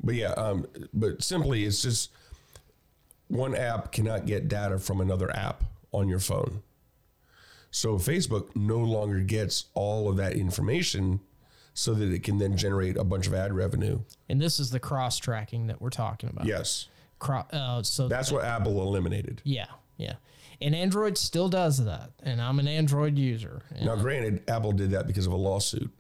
But 0.03 0.15
yeah, 0.15 0.31
um, 0.33 0.67
but 0.95 1.23
simply 1.23 1.65
it's 1.65 1.83
just 1.83 2.11
one 3.29 3.55
app 3.55 3.93
cannot 3.93 4.25
get 4.25 4.49
data 4.49 4.79
from 4.79 5.01
another 5.01 5.31
app 5.37 5.65
on 5.93 6.09
your 6.09 6.21
phone. 6.21 6.63
So 7.71 7.97
Facebook 7.99 8.55
no 8.57 8.79
longer 8.79 9.21
gets 9.21 9.67
all 9.75 10.09
of 10.09 10.17
that 10.17 10.33
information 10.35 11.21
so 11.75 11.93
that 11.93 12.11
it 12.11 12.23
can 12.23 12.39
then 12.39 12.57
generate 12.57 12.97
a 12.97 13.05
bunch 13.05 13.27
of 13.27 13.35
ad 13.35 13.53
revenue. 13.53 14.01
And 14.29 14.41
this 14.41 14.59
is 14.59 14.71
the 14.71 14.81
cross 14.81 15.19
tracking 15.19 15.67
that 15.67 15.83
we're 15.83 15.91
talking 15.91 16.31
about. 16.31 16.47
Yes. 16.47 16.87
Cro- 17.19 17.47
uh, 17.53 17.83
so 17.83 18.09
That's 18.09 18.31
what 18.31 18.45
Apple 18.45 18.81
eliminated. 18.83 19.41
yeah, 19.45 19.67
yeah. 19.97 20.15
And 20.61 20.75
Android 20.75 21.19
still 21.19 21.49
does 21.51 21.85
that. 21.85 22.13
And 22.23 22.41
I'm 22.41 22.59
an 22.59 22.67
Android 22.69 23.19
user. 23.19 23.61
Now, 23.83 23.95
granted, 23.97 24.43
Apple 24.49 24.73
did 24.73 24.91
that 24.93 25.07
because 25.07 25.27
of 25.27 25.33
a 25.33 25.37
lawsuit, 25.37 25.91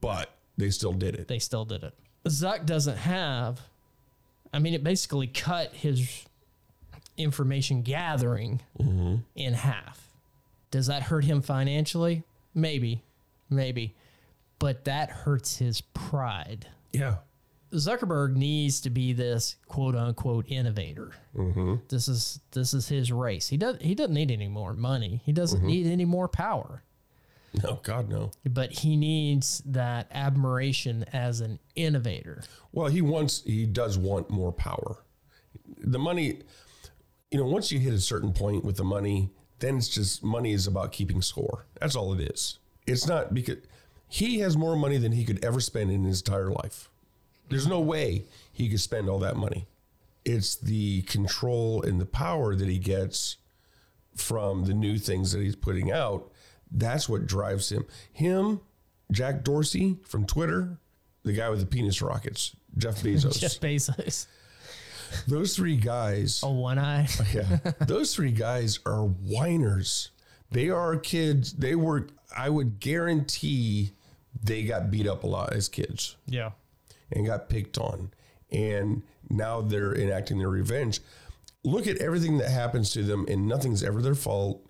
but 0.00 0.30
they 0.56 0.70
still 0.70 0.92
did 0.92 1.14
it. 1.14 1.28
they 1.28 1.38
still 1.38 1.64
did 1.64 1.84
it. 1.84 1.94
Zuck 2.26 2.66
doesn't 2.66 2.96
have. 2.98 3.60
I 4.52 4.58
mean, 4.58 4.74
it 4.74 4.82
basically 4.82 5.28
cut 5.28 5.72
his 5.74 6.24
information 7.16 7.82
gathering 7.82 8.60
in 9.36 9.54
half. 9.54 10.08
Does 10.70 10.86
that 10.88 11.04
hurt 11.04 11.24
him 11.24 11.40
financially? 11.42 12.24
Maybe, 12.54 13.02
maybe, 13.48 13.94
but 14.58 14.84
that 14.86 15.10
hurts 15.10 15.58
his 15.58 15.80
pride. 15.82 16.66
Yeah. 16.92 17.16
Zuckerberg 17.72 18.34
needs 18.34 18.80
to 18.80 18.90
be 18.90 19.12
this 19.12 19.56
quote 19.68 19.94
unquote 19.94 20.46
innovator. 20.48 21.12
Mm-hmm. 21.36 21.76
This 21.88 22.08
is 22.08 22.40
this 22.52 22.74
is 22.74 22.88
his 22.88 23.12
race. 23.12 23.48
He 23.48 23.56
does 23.56 23.76
he 23.80 23.94
doesn't 23.94 24.14
need 24.14 24.30
any 24.30 24.48
more 24.48 24.74
money. 24.74 25.20
He 25.24 25.32
doesn't 25.32 25.58
mm-hmm. 25.58 25.68
need 25.68 25.86
any 25.86 26.04
more 26.04 26.28
power. 26.28 26.82
No, 27.62 27.80
God, 27.82 28.08
no. 28.08 28.30
But 28.48 28.72
he 28.72 28.96
needs 28.96 29.62
that 29.66 30.06
admiration 30.12 31.04
as 31.12 31.40
an 31.40 31.58
innovator. 31.74 32.44
Well, 32.72 32.86
he 32.86 33.02
wants, 33.02 33.42
he 33.44 33.66
does 33.66 33.98
want 33.98 34.30
more 34.30 34.52
power. 34.52 35.02
The 35.78 35.98
money, 35.98 36.40
you 37.30 37.38
know, 37.38 37.46
once 37.46 37.72
you 37.72 37.78
hit 37.78 37.92
a 37.92 38.00
certain 38.00 38.32
point 38.32 38.64
with 38.64 38.76
the 38.76 38.84
money, 38.84 39.30
then 39.58 39.76
it's 39.76 39.88
just 39.88 40.22
money 40.22 40.52
is 40.52 40.66
about 40.66 40.92
keeping 40.92 41.22
score. 41.22 41.66
That's 41.80 41.96
all 41.96 42.12
it 42.14 42.20
is. 42.20 42.58
It's 42.86 43.06
not 43.06 43.34
because 43.34 43.58
he 44.08 44.40
has 44.40 44.56
more 44.56 44.76
money 44.76 44.98
than 44.98 45.12
he 45.12 45.24
could 45.24 45.44
ever 45.44 45.60
spend 45.60 45.90
in 45.90 46.04
his 46.04 46.20
entire 46.20 46.50
life. 46.50 46.89
There's 47.50 47.66
no 47.66 47.80
way 47.80 48.24
he 48.52 48.68
could 48.68 48.80
spend 48.80 49.08
all 49.08 49.18
that 49.20 49.36
money. 49.36 49.66
It's 50.24 50.56
the 50.56 51.02
control 51.02 51.82
and 51.82 52.00
the 52.00 52.06
power 52.06 52.54
that 52.54 52.68
he 52.68 52.78
gets 52.78 53.36
from 54.16 54.64
the 54.64 54.74
new 54.74 54.98
things 54.98 55.32
that 55.32 55.40
he's 55.40 55.56
putting 55.56 55.90
out. 55.90 56.30
That's 56.70 57.08
what 57.08 57.26
drives 57.26 57.70
him. 57.70 57.84
Him, 58.12 58.60
Jack 59.10 59.42
Dorsey 59.44 59.98
from 60.06 60.26
Twitter, 60.26 60.78
the 61.24 61.32
guy 61.32 61.48
with 61.50 61.60
the 61.60 61.66
penis 61.66 62.00
rockets, 62.00 62.54
Jeff 62.78 62.96
Bezos. 63.02 63.38
Jeff 63.38 63.58
Bezos. 63.60 64.26
Those 65.26 65.56
three 65.56 65.76
guys, 65.76 66.40
A 66.44 66.50
one 66.50 66.78
eye. 66.78 67.08
yeah, 67.34 67.58
those 67.80 68.14
three 68.14 68.30
guys 68.30 68.78
are 68.86 69.02
whiners. 69.02 70.10
They 70.52 70.70
are 70.70 70.96
kids. 70.96 71.52
They 71.54 71.74
were. 71.74 72.06
I 72.36 72.48
would 72.48 72.78
guarantee 72.78 73.90
they 74.40 74.62
got 74.62 74.90
beat 74.92 75.08
up 75.08 75.24
a 75.24 75.26
lot 75.26 75.52
as 75.52 75.68
kids 75.68 76.16
Yeah. 76.26 76.50
And 77.12 77.26
got 77.26 77.48
picked 77.48 77.78
on, 77.78 78.10
and 78.50 79.02
now 79.28 79.60
they're 79.60 79.94
enacting 79.94 80.38
their 80.38 80.48
revenge. 80.48 81.00
Look 81.64 81.86
at 81.86 81.98
everything 81.98 82.38
that 82.38 82.50
happens 82.50 82.90
to 82.92 83.02
them, 83.02 83.26
and 83.28 83.46
nothing's 83.46 83.82
ever 83.82 84.00
their 84.00 84.14
fault. 84.14 84.64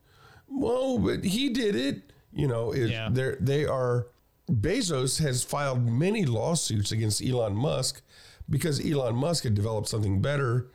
Well, 0.49 0.99
but 0.99 1.25
he 1.25 1.51
did 1.51 1.77
it. 1.77 2.13
You 2.33 2.49
know, 2.49 2.73
it, 2.73 2.91
Yeah. 2.91 3.09
they're 3.11 3.37
they 3.41 3.65
are. 3.65 4.09
Bezos 4.51 5.21
has 5.23 5.45
filed 5.45 5.89
many 5.89 6.25
lawsuits 6.25 6.91
against 6.91 7.23
Elon 7.25 7.55
Musk 7.55 8.03
because 8.49 8.85
Elon 8.85 9.15
Musk 9.15 9.45
had 9.45 9.55
developed 9.55 9.89
something 9.89 10.21
better, 10.21 10.71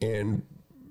and 0.00 0.42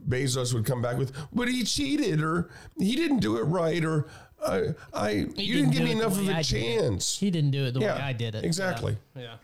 Bezos 0.07 0.53
would 0.53 0.65
come 0.65 0.81
back 0.81 0.97
with, 0.97 1.13
"But 1.33 1.47
he 1.47 1.63
cheated, 1.63 2.21
or 2.21 2.49
he 2.77 2.95
didn't 2.97 3.19
do 3.19 3.37
it 3.37 3.43
right, 3.43 3.83
or 3.85 4.07
I, 4.45 4.75
I 4.93 5.09
you 5.37 5.55
didn't 5.55 5.71
give 5.71 5.83
me 5.83 5.91
enough 5.91 6.19
of 6.19 6.27
a 6.27 6.35
I 6.37 6.41
chance." 6.43 7.17
He 7.19 7.31
didn't 7.31 7.51
do 7.51 7.63
it 7.65 7.73
the 7.73 7.79
Yeah, 7.79 7.95
way 7.95 8.01
I 8.01 8.13
did 8.13 8.35
it. 8.35 8.43
exactly. 8.43 8.97
Yeah. 9.15 9.21
yeah. 9.21 9.35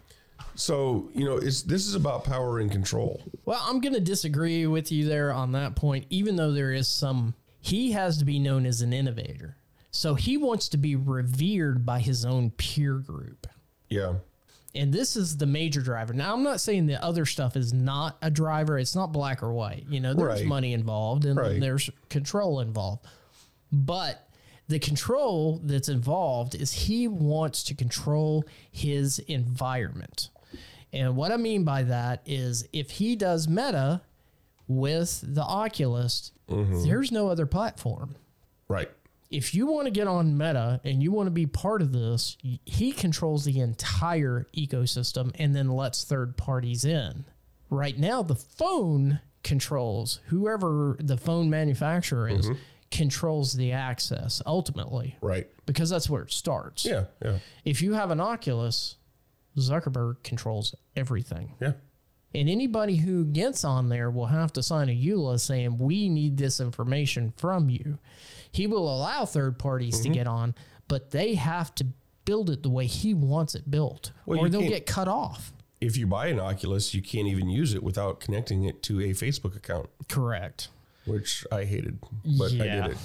So 0.62 1.10
you 1.15 1.25
know, 1.25 1.38
it's 1.38 1.63
this 1.63 1.88
is 1.88 1.96
about 1.96 2.24
power 2.24 2.60
and 2.60 2.72
control. 2.72 3.22
Well, 3.46 3.62
I'm 3.68 3.82
going 3.82 3.96
to 3.96 4.00
disagree 4.00 4.68
with 4.68 4.91
you 4.91 5.06
there 5.06 5.34
on 5.34 5.53
that 5.53 5.75
point, 5.75 6.06
even 6.10 6.36
though 6.36 6.51
there 6.51 6.72
is 6.72 6.88
some. 6.88 7.34
He 7.60 7.91
has 7.91 8.18
to 8.20 8.25
be 8.25 8.39
known 8.39 8.65
as 8.65 8.82
an 8.82 8.94
innovator. 8.94 9.58
So 9.91 10.15
he 10.15 10.38
wants 10.38 10.70
to 10.70 10.77
be 10.77 10.96
revered 10.96 11.86
by 11.86 12.00
his 12.00 12.25
own 12.25 12.51
peer 12.51 12.96
group. 12.96 13.46
Yeah. 13.89 14.15
And 14.74 14.94
this 14.94 15.15
is 15.15 15.38
the 15.38 15.46
major 15.46 15.82
driver. 15.82 16.13
Now, 16.13 16.34
I'm 16.34 16.44
not 16.44 16.62
saying 16.62 16.86
the 16.86 17.03
other 17.03 17.25
stuff 17.25 17.56
is 17.58 17.74
not 17.74 18.18
a 18.22 18.32
driver. 18.32 18.80
It's 18.80 18.96
not 18.96 19.12
black 19.12 19.44
or 19.44 19.51
white. 19.53 19.86
You 19.89 20.00
know, 20.00 20.13
there's 20.13 20.39
Right. 20.41 20.46
money 20.48 20.74
involved 20.74 21.25
and 21.25 21.38
Right. 21.38 21.60
there's 21.60 21.89
control 22.10 22.62
involved. 22.62 23.06
But 23.72 24.27
the 24.70 24.80
control 24.80 25.60
that's 25.63 25.89
involved 25.89 26.56
is 26.56 26.72
he 26.72 27.08
wants 27.08 27.63
to 27.65 27.74
control 27.75 28.46
his 28.72 29.20
environment. 29.20 30.30
And 30.93 31.15
what 31.15 31.31
I 31.31 31.38
mean 31.38 31.63
by 31.63 31.83
that 31.83 32.21
is 32.25 32.67
if 32.74 32.91
he 32.91 33.15
does 33.15 33.48
meta 33.48 34.01
with 34.67 35.21
the 35.24 35.43
Oculus, 35.43 36.31
mm-hmm. 36.50 36.83
there's 36.83 37.12
no 37.12 37.27
other 37.29 37.45
platform 37.45 38.15
Right. 38.67 38.89
if 39.29 39.53
you 39.53 39.67
want 39.67 39.86
to 39.86 39.91
get 39.91 40.07
on 40.07 40.38
Meta 40.38 40.79
and 40.83 41.01
you 41.03 41.12
want 41.12 41.27
to 41.27 41.31
be 41.31 41.45
part 41.45 41.81
of 41.81 41.91
this, 41.91 42.38
he 42.65 42.91
controls 42.91 43.43
the 43.45 43.60
entire 43.60 44.48
ecosystem 44.55 45.31
and 45.39 45.55
then 45.55 45.69
lets 45.69 46.03
third 46.03 46.38
parties 46.38 46.83
in. 46.86 47.25
Right 47.69 47.98
now, 47.98 48.21
the 48.21 48.36
phone 48.36 49.19
controls 49.43 50.19
whoever 50.27 50.98
the 51.00 51.17
phone 51.17 51.50
manufacturer 51.50 52.29
is 52.29 52.45
mm-hmm. 52.45 52.60
controls 52.91 53.53
the 53.53 53.71
access 53.71 54.41
ultimately 54.45 55.17
Right. 55.21 55.48
because 55.65 55.89
that's 55.89 56.10
where 56.10 56.21
it 56.24 56.31
starts. 56.31 56.86
Yeah. 56.86 57.05
Yeah. 57.24 57.39
If 57.65 57.81
you 57.81 57.93
have 57.93 58.12
an 58.12 58.19
Oculus, 58.19 58.98
Zuckerberg 59.58 60.24
controls 60.24 60.75
everything. 60.96 61.53
Yeah. 61.60 61.74
And 62.34 62.50
anybody 62.50 62.96
who 62.96 63.25
gets 63.25 63.65
on 63.65 63.89
there 63.89 64.10
will 64.10 64.27
have 64.27 64.53
to 64.53 64.63
sign 64.63 64.88
a 64.89 64.96
EULA 64.96 65.39
saying, 65.39 65.77
we 65.77 66.08
need 66.08 66.38
this 66.38 66.60
information 66.62 67.34
from 67.36 67.70
you. 67.70 68.00
He 68.53 68.67
will 68.67 68.88
allow 68.93 69.25
third 69.25 69.60
parties 69.60 69.96
Mm-hmm. 69.96 70.03
to 70.03 70.17
get 70.17 70.27
on, 70.27 70.55
but 70.88 71.12
they 71.12 71.36
have 71.36 71.75
to 71.75 71.88
build 72.24 72.50
it 72.50 72.63
the 72.63 72.70
way 72.70 72.86
he 72.86 73.13
wants 73.13 73.55
it 73.55 73.70
built, 73.70 74.12
Well, 74.25 74.39
or 74.39 74.48
they'll 74.50 74.62
get 74.62 74.86
cut 74.86 75.08
off. 75.10 75.51
If 75.81 75.98
you 75.98 76.05
buy 76.08 76.27
an 76.27 76.39
Oculus, 76.39 76.93
you 76.93 77.01
can't 77.01 77.27
even 77.27 77.50
use 77.50 77.74
it 77.74 77.81
without 77.84 78.20
connecting 78.20 78.63
it 78.63 78.81
to 78.84 79.00
a 79.01 79.10
Facebook 79.10 79.55
account, 79.55 79.89
Correct. 80.08 80.70
which 81.05 81.46
I 81.51 81.65
hated, 81.65 82.00
but 82.38 82.51
I 82.53 82.58
did 82.58 82.86
it. 82.91 82.98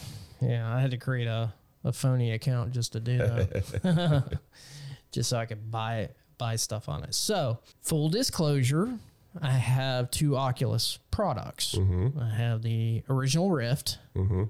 Yeah, 0.42 0.72
I 0.72 0.80
had 0.80 0.90
to 0.92 0.98
create 0.98 1.26
a, 1.26 1.52
a 1.82 1.92
phony 1.92 2.32
account 2.32 2.72
just 2.72 2.92
to 2.92 3.00
do 3.00 3.16
that. 3.18 4.38
just 5.10 5.30
so 5.30 5.38
I 5.38 5.46
could 5.46 5.70
buy 5.70 6.10
buy 6.38 6.56
stuff 6.56 6.88
on 6.88 7.02
it. 7.04 7.14
So, 7.14 7.58
full 7.82 8.08
disclosure, 8.08 8.98
I 9.40 9.50
have 9.50 10.10
two 10.10 10.36
Oculus 10.36 10.98
products. 11.10 11.74
Mm-hmm. 11.74 12.18
I 12.20 12.30
have 12.34 12.62
the 12.62 13.02
original 13.08 13.50
Rift. 13.50 13.98
Mm-hmm. 14.14 14.44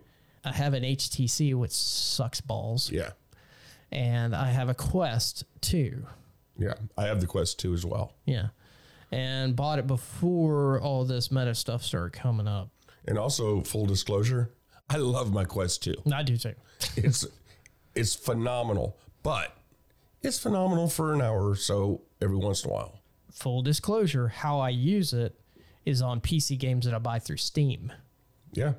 I 0.45 0.53
have 0.53 0.75
an 0.75 0.83
HTC, 0.85 1.55
which 1.55 1.73
sucks 1.73 2.41
balls, 2.41 2.91
Yeah. 2.93 3.11
and 3.91 4.35
I 4.35 4.51
have 4.51 4.69
a 4.69 4.75
Quest 4.75 5.45
2. 5.63 6.07
Yeah. 6.59 6.75
I 6.97 7.05
have 7.07 7.21
the 7.21 7.27
Quest 7.27 7.59
2 7.59 7.75
as 7.75 7.85
well. 7.85 8.13
Yeah. 8.25 8.49
And 9.13 9.55
bought 9.57 9.79
it 9.79 9.87
before 9.87 10.81
all 10.81 11.05
this 11.05 11.31
meta 11.31 11.55
stuff 11.55 11.83
started 11.83 12.13
coming 12.13 12.47
up. 12.49 12.71
And 13.07 13.19
also, 13.19 13.61
full 13.63 13.87
disclosure, 13.87 14.51
I 14.89 14.97
love 14.97 15.33
my 15.33 15.45
Quest 15.45 15.83
2. 15.85 15.95
I 16.13 16.23
do 16.23 16.37
too. 16.37 16.55
It's 16.97 17.27
it's 17.95 18.15
phenomenal, 18.15 18.97
but 19.23 19.57
it's 20.27 20.39
phenomenal 20.39 20.89
for 20.89 21.13
an 21.15 21.23
hour 21.23 21.51
or 21.51 21.57
so 21.57 22.03
every 22.21 22.37
once 22.37 22.65
in 22.65 22.71
a 22.71 22.73
while. 22.75 23.01
Full 23.33 23.63
disclosure, 23.63 24.29
how 24.29 24.61
I 24.61 24.71
use 24.71 25.13
it 25.13 25.39
is 25.85 26.03
on 26.03 26.21
PC 26.21 26.59
games 26.59 26.85
that 26.87 26.95
I 26.95 26.99
buy 26.99 27.19
through 27.19 27.37
Steam. 27.37 27.93
Yeah. 28.53 28.73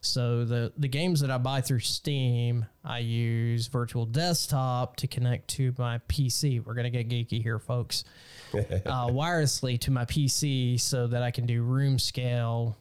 So 0.00 0.44
the 0.44 0.70
the 0.76 0.88
games 0.88 1.20
that 1.20 1.30
I 1.30 1.38
buy 1.38 1.62
through 1.62 1.80
Steam, 1.80 2.66
I 2.84 2.98
use 2.98 3.68
Virtual 3.68 4.04
Desktop 4.04 4.96
to 4.96 5.06
connect 5.06 5.48
to 5.56 5.74
my 5.78 5.98
PC. 6.08 6.62
We're 6.64 6.74
gonna 6.74 6.90
get 6.90 7.08
geeky 7.08 7.42
here, 7.42 7.58
folks. 7.58 8.04
uh, 8.54 8.58
wirelessly 9.08 9.80
to 9.80 9.90
my 9.90 10.04
PC 10.04 10.78
so 10.78 11.06
that 11.06 11.22
I 11.22 11.30
can 11.30 11.46
do 11.46 11.62
room 11.62 11.98
scale 11.98 12.76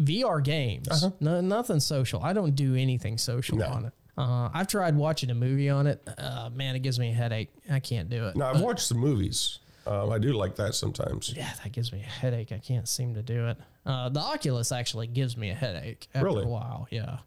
VR 0.00 0.42
games. 0.42 0.88
No, 1.20 1.40
nothing 1.40 1.78
social. 1.78 2.20
I 2.24 2.32
don't 2.32 2.56
do 2.56 2.74
anything 2.74 3.16
social 3.16 3.58
No. 3.58 3.66
on 3.68 3.84
it. 3.86 3.92
Uh, 4.20 4.50
I've 4.52 4.66
tried 4.68 4.96
watching 4.96 5.30
a 5.30 5.34
movie 5.34 5.68
on 5.70 5.86
it. 5.86 6.06
Uh, 6.18 6.50
man, 6.52 6.76
it 6.76 6.80
gives 6.80 6.98
me 6.98 7.10
a 7.10 7.14
headache. 7.14 7.50
I 7.70 7.80
can't 7.80 8.08
do 8.08 8.26
it. 8.28 8.36
Now, 8.36 8.50
I've 8.52 8.60
watched 8.60 8.88
the 8.88 8.94
movies. 8.94 9.58
Um, 9.86 10.10
I 10.12 10.18
do 10.18 10.32
like 10.34 10.56
that 10.56 10.74
sometimes. 10.74 11.32
Yeah, 11.34 11.50
that 11.62 11.72
gives 11.72 11.92
me 11.92 12.00
a 12.00 12.04
headache. 12.04 12.52
I 12.52 12.58
can't 12.58 12.86
seem 12.88 13.14
to 13.14 13.22
do 13.22 13.48
it. 13.48 13.56
Uh, 13.86 14.08
the 14.10 14.20
Oculus 14.20 14.72
actually 14.72 15.06
gives 15.06 15.36
me 15.36 15.50
a 15.50 15.54
headache 15.54 16.06
after 16.14 16.26
Really? 16.26 16.44
a 16.44 16.48
while. 16.48 16.86
Yeah. 16.90 17.18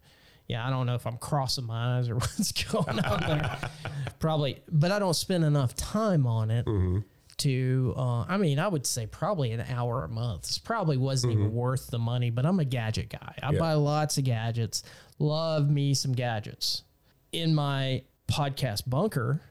Yeah, 0.47 0.65
I 0.67 0.69
don't 0.69 0.85
know 0.85 0.95
if 0.95 1.07
I'm 1.07 1.17
crossing 1.17 1.63
my 1.65 1.97
eyes 1.97 2.09
or 2.09 2.15
what's 2.19 2.51
going 2.51 3.00
on 3.00 3.19
there. 3.21 3.57
Probably, 4.19 4.62
but 4.71 4.91
I 4.91 5.00
don't 5.00 5.15
spend 5.15 5.43
enough 5.43 5.75
time 5.75 6.27
on 6.27 6.51
it 6.51 6.67
to, 7.38 7.93
uh, 7.97 8.25
I 8.27 8.38
mean, 8.38 8.59
I 8.59 8.67
would 8.67 8.85
say 8.85 9.07
probably 9.07 9.51
an 9.51 9.62
hour 9.62 10.03
a 10.03 10.07
month. 10.09 10.43
This 10.43 10.57
probably 10.59 10.97
wasn't 10.97 11.33
even 11.33 11.51
worth 11.53 11.88
the 11.88 11.97
money, 11.97 12.29
but 12.29 12.45
I'm 12.45 12.59
a 12.59 12.65
gadget 12.65 13.09
guy. 13.09 13.35
I 13.41 13.51
Yeah. 13.53 13.59
buy 13.59 13.73
lots 13.73 14.17
of 14.17 14.23
gadgets, 14.25 14.84
love 15.19 15.69
me 15.69 15.93
some 15.93 16.13
gadgets. 16.13 16.84
In 17.32 17.56
my 17.56 18.04
podcast 18.28 18.89
bunker, 18.89 19.41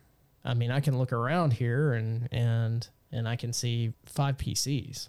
I 0.44 0.54
mean, 0.54 0.70
I 0.70 0.80
can 0.80 0.98
look 0.98 1.12
around 1.12 1.52
here 1.52 1.94
and 1.94 2.28
and 2.32 2.86
and 3.10 3.28
I 3.28 3.36
can 3.36 3.52
see 3.52 3.92
five 4.06 4.36
PCs. 4.36 5.08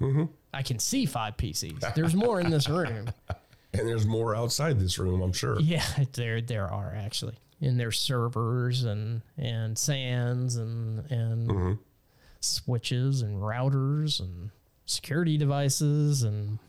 Mm-hmm. 0.00 0.24
I 0.52 0.62
can 0.62 0.78
see 0.78 1.06
five 1.06 1.36
PCs. 1.36 1.94
There's 1.94 2.14
more 2.14 2.40
in 2.40 2.50
this 2.50 2.68
room. 2.68 3.10
And 3.76 3.88
there's 3.88 4.06
more 4.06 4.36
outside 4.36 4.78
this 4.78 5.00
room, 5.00 5.20
I'm 5.20 5.32
sure. 5.32 5.58
Yeah, 5.58 5.84
there 6.12 6.40
there 6.40 6.72
are 6.72 6.94
actually, 6.96 7.34
and 7.60 7.78
there's 7.78 7.98
servers 7.98 8.84
and 8.84 9.22
and 9.36 9.76
SANs 9.76 10.56
and 10.56 11.10
and 11.10 11.48
mm-hmm. 11.48 11.72
switches 12.38 13.22
and 13.22 13.42
routers 13.42 14.20
and 14.20 14.50
security 14.86 15.36
devices 15.36 16.22
and 16.22 16.60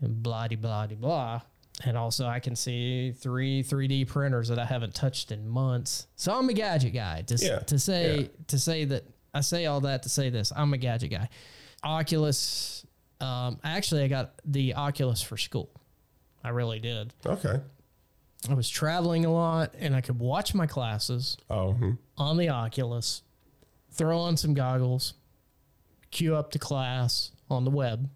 and 0.00 0.22
blah 0.22 0.48
de 0.48 0.56
blah 0.56 0.86
de 0.86 0.94
blah. 0.94 1.42
And 1.82 1.96
also, 1.96 2.26
I 2.26 2.38
can 2.38 2.54
see 2.54 3.10
three 3.10 3.62
3D 3.64 4.06
printers 4.06 4.48
that 4.48 4.58
I 4.60 4.64
haven't 4.64 4.94
touched 4.94 5.32
in 5.32 5.48
months. 5.48 6.06
So 6.14 6.32
I'm 6.32 6.48
a 6.48 6.52
gadget 6.52 6.94
guy. 6.94 7.22
To, 7.22 7.34
Yeah, 7.34 7.58
to 7.60 7.78
say 7.80 8.20
yeah. 8.20 8.26
to 8.46 8.58
say 8.58 8.84
that 8.84 9.04
I 9.34 9.40
say 9.40 9.66
all 9.66 9.80
that 9.80 10.04
to 10.04 10.08
say 10.08 10.30
this. 10.30 10.52
I'm 10.54 10.72
a 10.72 10.78
gadget 10.78 11.10
guy. 11.10 11.28
Oculus. 11.82 12.86
Um, 13.20 13.58
actually, 13.64 14.02
I 14.04 14.08
got 14.08 14.34
the 14.44 14.74
Oculus 14.74 15.22
for 15.22 15.36
school. 15.36 15.70
I 16.42 16.50
really 16.50 16.78
did. 16.78 17.12
Okay. 17.24 17.60
I 18.48 18.54
was 18.54 18.68
traveling 18.68 19.24
a 19.24 19.32
lot, 19.32 19.74
and 19.78 19.96
I 19.96 20.00
could 20.00 20.18
watch 20.18 20.54
my 20.54 20.66
classes 20.66 21.38
Oh, 21.48 21.72
hmm. 21.72 21.92
on 22.18 22.36
the 22.36 22.50
Oculus, 22.50 23.22
throw 23.90 24.18
on 24.18 24.36
some 24.36 24.52
goggles, 24.52 25.14
queue 26.10 26.36
up 26.36 26.50
to 26.52 26.58
class 26.58 27.30
on 27.50 27.64
the 27.64 27.70
web, 27.70 28.10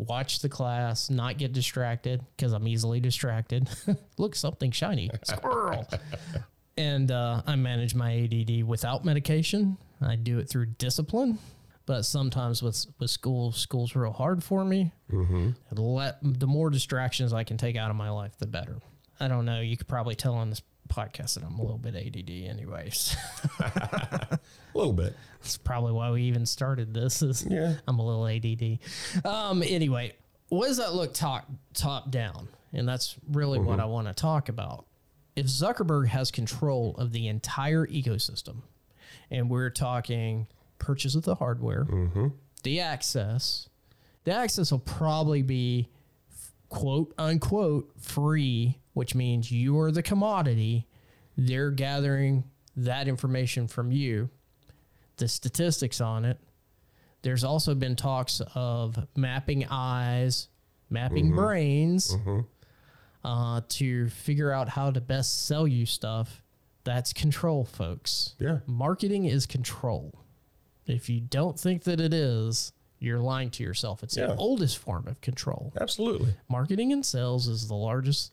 watch 0.00 0.40
the 0.40 0.48
class, 0.48 1.10
not 1.10 1.38
get 1.38 1.52
distracted 1.52 2.24
because 2.36 2.52
I'm 2.52 2.66
easily 2.66 3.00
distracted. 3.00 3.68
Look, 4.18 4.34
something 4.34 4.70
shiny, 4.70 5.10
squirrel. 5.24 5.86
and 6.76 7.10
uh, 7.10 7.42
I 7.46 7.56
manage 7.56 7.94
my 7.94 8.16
ADD 8.24 8.64
without 8.64 9.04
medication. 9.04 9.76
I 10.00 10.16
do 10.16 10.38
it 10.38 10.48
through 10.48 10.66
discipline. 10.66 11.38
But 11.86 12.02
sometimes 12.02 12.62
with 12.62 12.86
with 13.00 13.10
school, 13.10 13.52
school's 13.52 13.96
real 13.96 14.12
hard 14.12 14.44
for 14.44 14.64
me. 14.64 14.92
Mm-hmm. 15.10 15.50
Let 15.72 16.18
the 16.22 16.46
more 16.46 16.70
distractions 16.70 17.32
I 17.32 17.42
can 17.42 17.56
take 17.56 17.76
out 17.76 17.90
of 17.90 17.96
my 17.96 18.10
life, 18.10 18.32
the 18.38 18.46
better. 18.46 18.78
I 19.18 19.28
don't 19.28 19.44
know. 19.44 19.60
You 19.60 19.76
could 19.76 19.88
probably 19.88 20.14
tell 20.14 20.34
on 20.34 20.50
this 20.50 20.62
podcast 20.90 21.34
that 21.34 21.44
I'm 21.44 21.58
a 21.58 21.62
little 21.62 21.78
bit 21.78 21.94
ADD, 21.94 22.30
anyways. 22.30 23.16
a 23.60 24.38
little 24.74 24.92
bit. 24.92 25.14
That's 25.40 25.56
probably 25.56 25.92
why 25.92 26.10
we 26.10 26.22
even 26.24 26.44
started 26.46 26.92
this. 26.92 27.22
Is 27.22 27.46
Yeah. 27.48 27.74
I'm 27.88 27.98
a 27.98 28.04
little 28.04 28.26
ADD. 28.26 29.24
Um. 29.24 29.62
Anyway, 29.62 30.14
what 30.48 30.66
does 30.66 30.76
that 30.78 30.94
look 30.94 31.14
top 31.14 31.50
top 31.74 32.10
down? 32.10 32.48
And 32.72 32.88
that's 32.88 33.16
really 33.30 33.58
what 33.58 33.80
I 33.80 33.86
want 33.86 34.06
to 34.06 34.12
talk 34.14 34.48
about. 34.48 34.86
If 35.34 35.46
Zuckerberg 35.46 36.08
has 36.08 36.30
control 36.30 36.94
of 36.98 37.12
the 37.12 37.26
entire 37.28 37.86
ecosystem, 37.86 38.62
and 39.30 39.48
we're 39.50 39.70
talking 39.70 40.46
purchase 40.78 41.14
of 41.14 41.24
the 41.24 41.36
hardware, 41.36 41.86
the 42.62 42.80
access, 42.80 43.68
the 44.24 44.32
access 44.32 44.70
will 44.70 44.78
probably 44.80 45.42
be 45.42 45.88
quote 46.68 47.12
unquote 47.18 47.90
free, 47.98 48.78
which 48.92 49.14
means 49.14 49.50
you 49.50 49.78
are 49.80 49.90
the 49.92 50.02
commodity. 50.02 50.86
They're 51.36 51.70
gathering 51.70 52.44
that 52.76 53.08
information 53.08 53.66
from 53.68 53.92
you, 53.92 54.30
the 55.16 55.28
statistics 55.28 56.00
on 56.00 56.24
it. 56.24 56.38
There's 57.22 57.44
also 57.44 57.74
been 57.74 57.96
talks 57.96 58.40
of 58.54 58.98
mapping 59.16 59.66
eyes, 59.68 60.48
mapping 60.88 61.32
brains 61.34 62.16
uh, 63.24 63.60
to 63.68 64.08
figure 64.08 64.50
out 64.50 64.68
how 64.70 64.90
to 64.90 65.00
best 65.00 65.46
sell 65.46 65.66
you 65.68 65.84
stuff. 65.86 66.42
That's 66.84 67.12
control, 67.12 67.64
folks. 67.64 68.34
Yeah. 68.38 68.60
Marketing 68.66 69.26
is 69.26 69.44
control. 69.46 70.14
If 70.86 71.10
you 71.10 71.20
don't 71.20 71.60
think 71.60 71.84
that 71.84 72.00
it 72.00 72.14
is, 72.14 72.72
you're 72.98 73.18
lying 73.20 73.50
to 73.50 73.62
yourself. 73.62 74.02
It's 74.02 74.16
Yeah. 74.16 74.28
the 74.28 74.36
oldest 74.36 74.78
form 74.78 75.06
of 75.06 75.20
control. 75.20 75.72
Absolutely. 75.78 76.34
Marketing 76.48 76.90
and 76.92 77.04
sales 77.04 77.48
is 77.48 77.68
the 77.68 77.74
largest. 77.74 78.32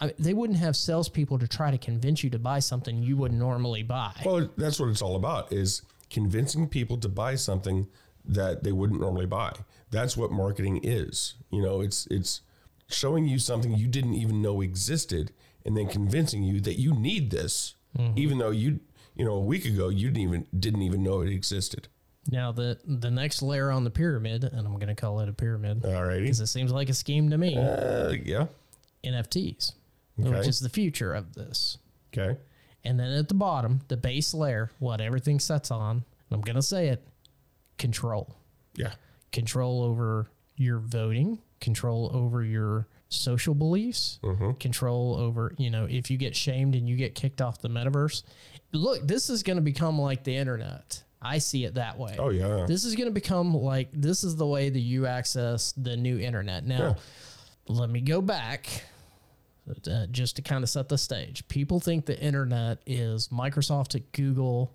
I 0.00 0.12
they 0.18 0.34
wouldn't 0.34 0.58
have 0.58 0.76
salespeople 0.76 1.38
to 1.38 1.48
try 1.48 1.70
to 1.70 1.78
convince 1.78 2.22
you 2.22 2.30
to 2.30 2.38
buy 2.38 2.58
something 2.58 3.02
you 3.02 3.16
would 3.16 3.32
normally 3.32 3.82
buy. 3.82 4.12
Well, 4.24 4.48
that's 4.56 4.78
what 4.80 4.88
it's 4.88 5.02
all 5.02 5.16
about 5.16 5.52
is 5.52 5.82
convincing 6.10 6.68
people 6.68 6.96
to 6.98 7.08
buy 7.08 7.34
something 7.34 7.88
that 8.24 8.64
they 8.64 8.72
wouldn't 8.72 9.00
normally 9.00 9.26
buy. 9.26 9.52
That's 9.90 10.16
what 10.16 10.30
marketing 10.30 10.80
is. 10.82 11.34
You 11.50 11.62
know, 11.62 11.80
it's 11.80 12.06
it's 12.10 12.40
showing 12.88 13.26
you 13.26 13.38
something 13.38 13.72
you 13.74 13.86
didn't 13.86 14.14
even 14.14 14.40
know 14.42 14.60
existed 14.60 15.32
and 15.64 15.76
then 15.76 15.88
convincing 15.88 16.44
you 16.44 16.60
that 16.60 16.78
you 16.78 16.94
need 16.94 17.30
this 17.30 17.74
even 18.14 18.38
though 18.38 18.50
you 18.50 18.80
you 19.14 19.24
know 19.24 19.32
a 19.32 19.40
week 19.40 19.64
ago 19.64 19.88
you 19.88 20.10
didn't 20.10 20.22
even 20.22 20.46
didn't 20.58 20.82
even 20.82 21.02
know 21.02 21.20
it 21.22 21.30
existed. 21.30 21.88
now 22.30 22.52
the 22.52 22.78
the 22.84 23.10
next 23.10 23.42
layer 23.42 23.70
on 23.70 23.84
the 23.84 23.90
pyramid, 23.90 24.44
and 24.44 24.66
I'm 24.66 24.74
going 24.74 24.88
to 24.88 24.94
call 24.94 25.20
it 25.20 25.28
a 25.28 25.32
pyramid 25.32 25.82
Alrighty. 25.82 26.22
because 26.22 26.40
it 26.40 26.48
seems 26.48 26.72
like 26.72 26.88
a 26.88 26.94
scheme 26.94 27.30
to 27.30 27.38
me. 27.38 27.56
Uh, 27.56 28.14
yeah. 28.24 28.46
NFTs, 29.04 29.72
which 30.16 30.48
is 30.48 30.60
the 30.60 30.68
future 30.68 31.12
of 31.12 31.34
this. 31.34 31.78
Okay. 32.16 32.38
And 32.84 32.98
then 32.98 33.12
at 33.12 33.28
the 33.28 33.34
bottom, 33.34 33.80
the 33.88 33.96
base 33.96 34.32
layer, 34.32 34.70
what 34.78 35.00
everything 35.00 35.40
sets 35.40 35.70
on, 35.70 35.96
and 35.96 36.04
I'm 36.30 36.40
going 36.40 36.56
to 36.56 36.62
say 36.62 36.88
it, 36.88 37.06
control. 37.78 38.36
Yeah. 38.76 38.92
Control 39.32 39.82
over 39.82 40.30
your 40.56 40.78
voting, 40.78 41.40
control 41.60 42.10
over 42.14 42.42
your 42.42 42.86
social 43.08 43.54
beliefs, 43.54 44.18
mm-hmm. 44.22 44.52
control 44.52 45.16
over, 45.16 45.52
you 45.58 45.70
know, 45.70 45.86
if 45.88 46.10
you 46.10 46.16
get 46.16 46.34
shamed 46.34 46.74
and 46.74 46.88
you 46.88 46.96
get 46.96 47.14
kicked 47.14 47.42
off 47.42 47.60
the 47.60 47.68
metaverse. 47.68 48.22
Look, 48.72 49.06
this 49.06 49.30
is 49.30 49.42
going 49.42 49.56
to 49.56 49.62
become 49.62 49.98
like 49.98 50.24
the 50.24 50.36
internet. 50.36 51.02
I 51.20 51.38
see 51.38 51.64
it 51.64 51.74
that 51.74 51.98
way. 51.98 52.16
Oh 52.18 52.28
yeah. 52.28 52.66
This 52.66 52.84
is 52.84 52.94
going 52.94 53.08
to 53.08 53.12
become 53.12 53.54
like 53.54 53.88
this 53.92 54.22
is 54.22 54.36
the 54.36 54.46
way 54.46 54.68
that 54.68 54.78
you 54.78 55.06
access 55.06 55.72
the 55.72 55.96
new 55.96 56.18
internet. 56.18 56.64
Now, 56.66 56.96
let 57.68 57.90
me 57.90 58.00
go 58.00 58.20
back 58.20 58.84
uh, 59.90 60.06
just 60.10 60.36
to 60.36 60.42
kind 60.42 60.62
of 60.62 60.70
set 60.70 60.88
the 60.88 60.98
stage. 60.98 61.46
People 61.48 61.80
think 61.80 62.06
the 62.06 62.18
internet 62.20 62.78
is 62.86 63.28
Microsoft, 63.28 63.88
to 63.88 64.00
Google, 64.00 64.74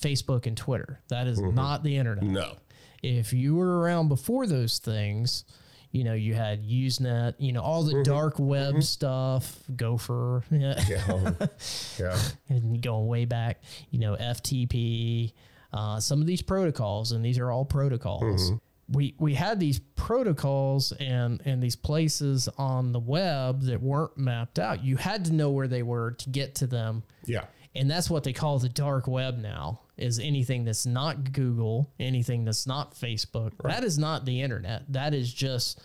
Facebook, 0.00 0.46
and 0.46 0.56
Twitter. 0.56 1.00
That 1.08 1.26
is 1.26 1.40
not 1.40 1.82
the 1.82 1.96
internet. 1.96 2.24
no. 2.24 2.56
If 3.02 3.32
you 3.32 3.54
were 3.54 3.80
around 3.80 4.08
before 4.08 4.46
those 4.46 4.78
things, 4.78 5.44
You 5.92 6.04
know, 6.04 6.14
you 6.14 6.34
had 6.34 6.62
Usenet, 6.68 7.34
you 7.38 7.52
know, 7.52 7.62
all 7.62 7.82
the 7.84 8.02
dark 8.02 8.38
web 8.38 8.82
stuff, 8.82 9.60
Gopher, 9.74 10.42
yeah, 10.50 10.82
Yeah. 10.88 11.30
yeah. 11.98 12.18
and 12.50 12.82
going 12.82 13.06
way 13.06 13.24
back, 13.24 13.62
you 13.90 14.00
know, 14.00 14.14
FTP, 14.16 15.32
uh, 15.72 15.98
some 16.00 16.20
of 16.20 16.26
these 16.26 16.42
protocols, 16.42 17.12
and 17.12 17.24
these 17.24 17.38
are 17.38 17.50
all 17.50 17.64
protocols. 17.64 18.52
We 18.88 19.14
we 19.18 19.34
had 19.34 19.58
these 19.58 19.78
protocols 19.78 20.92
and 20.92 21.40
and 21.44 21.62
these 21.62 21.76
places 21.76 22.48
on 22.56 22.92
the 22.92 23.00
web 23.00 23.62
that 23.62 23.82
weren't 23.82 24.16
mapped 24.16 24.58
out. 24.58 24.84
You 24.84 24.96
had 24.96 25.24
to 25.26 25.32
know 25.32 25.50
where 25.50 25.68
they 25.68 25.82
were 25.82 26.12
to 26.12 26.30
get 26.30 26.54
to 26.56 26.66
them, 26.66 27.02
Yeah. 27.24 27.46
and 27.74 27.90
that's 27.90 28.08
what 28.08 28.22
they 28.24 28.32
call 28.32 28.58
the 28.58 28.68
dark 28.68 29.08
web 29.08 29.38
now. 29.38 29.80
Is 29.96 30.18
anything 30.18 30.64
that's 30.64 30.86
not 30.86 31.32
Google, 31.32 31.90
anything 31.98 32.44
that's 32.44 32.66
not 32.66 32.94
Facebook, 32.94 33.52
that 33.64 33.82
is 33.82 33.98
not 33.98 34.24
the 34.24 34.42
internet. 34.42 34.84
That 34.92 35.14
is 35.14 35.32
just 35.32 35.80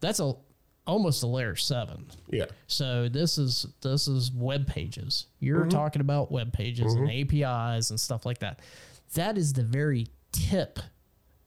that's 0.00 0.20
a 0.20 0.34
almost 0.86 1.22
a 1.22 1.26
layer 1.26 1.56
seven. 1.56 2.06
Yeah. 2.28 2.46
So 2.66 3.08
this 3.08 3.38
is 3.38 3.66
this 3.80 4.08
is 4.08 4.32
web 4.32 4.66
pages. 4.66 5.26
You're 5.38 5.60
mm-hmm. 5.60 5.70
talking 5.70 6.00
about 6.00 6.30
web 6.30 6.52
pages 6.52 6.94
and 6.94 7.08
mm-hmm. 7.08 7.44
APIs 7.44 7.90
and 7.90 7.98
stuff 7.98 8.26
like 8.26 8.38
that. 8.38 8.60
That 9.14 9.38
is 9.38 9.52
the 9.52 9.62
very 9.62 10.08
tip 10.32 10.78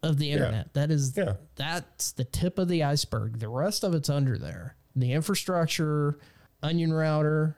of 0.05 0.17
the 0.17 0.31
internet. 0.31 0.73
That 0.73 0.91
is 0.91 1.15
Yeah. 1.17 1.33
that's 1.55 2.11
the 2.13 2.23
tip 2.23 2.57
of 2.59 2.67
the 2.67 2.83
iceberg. 2.83 3.39
The 3.39 3.49
rest 3.49 3.83
of 3.83 3.93
it's 3.93 4.09
under 4.09 4.37
there. 4.37 4.75
The 4.95 5.11
infrastructure, 5.13 6.17
onion 6.63 6.93
router, 6.93 7.57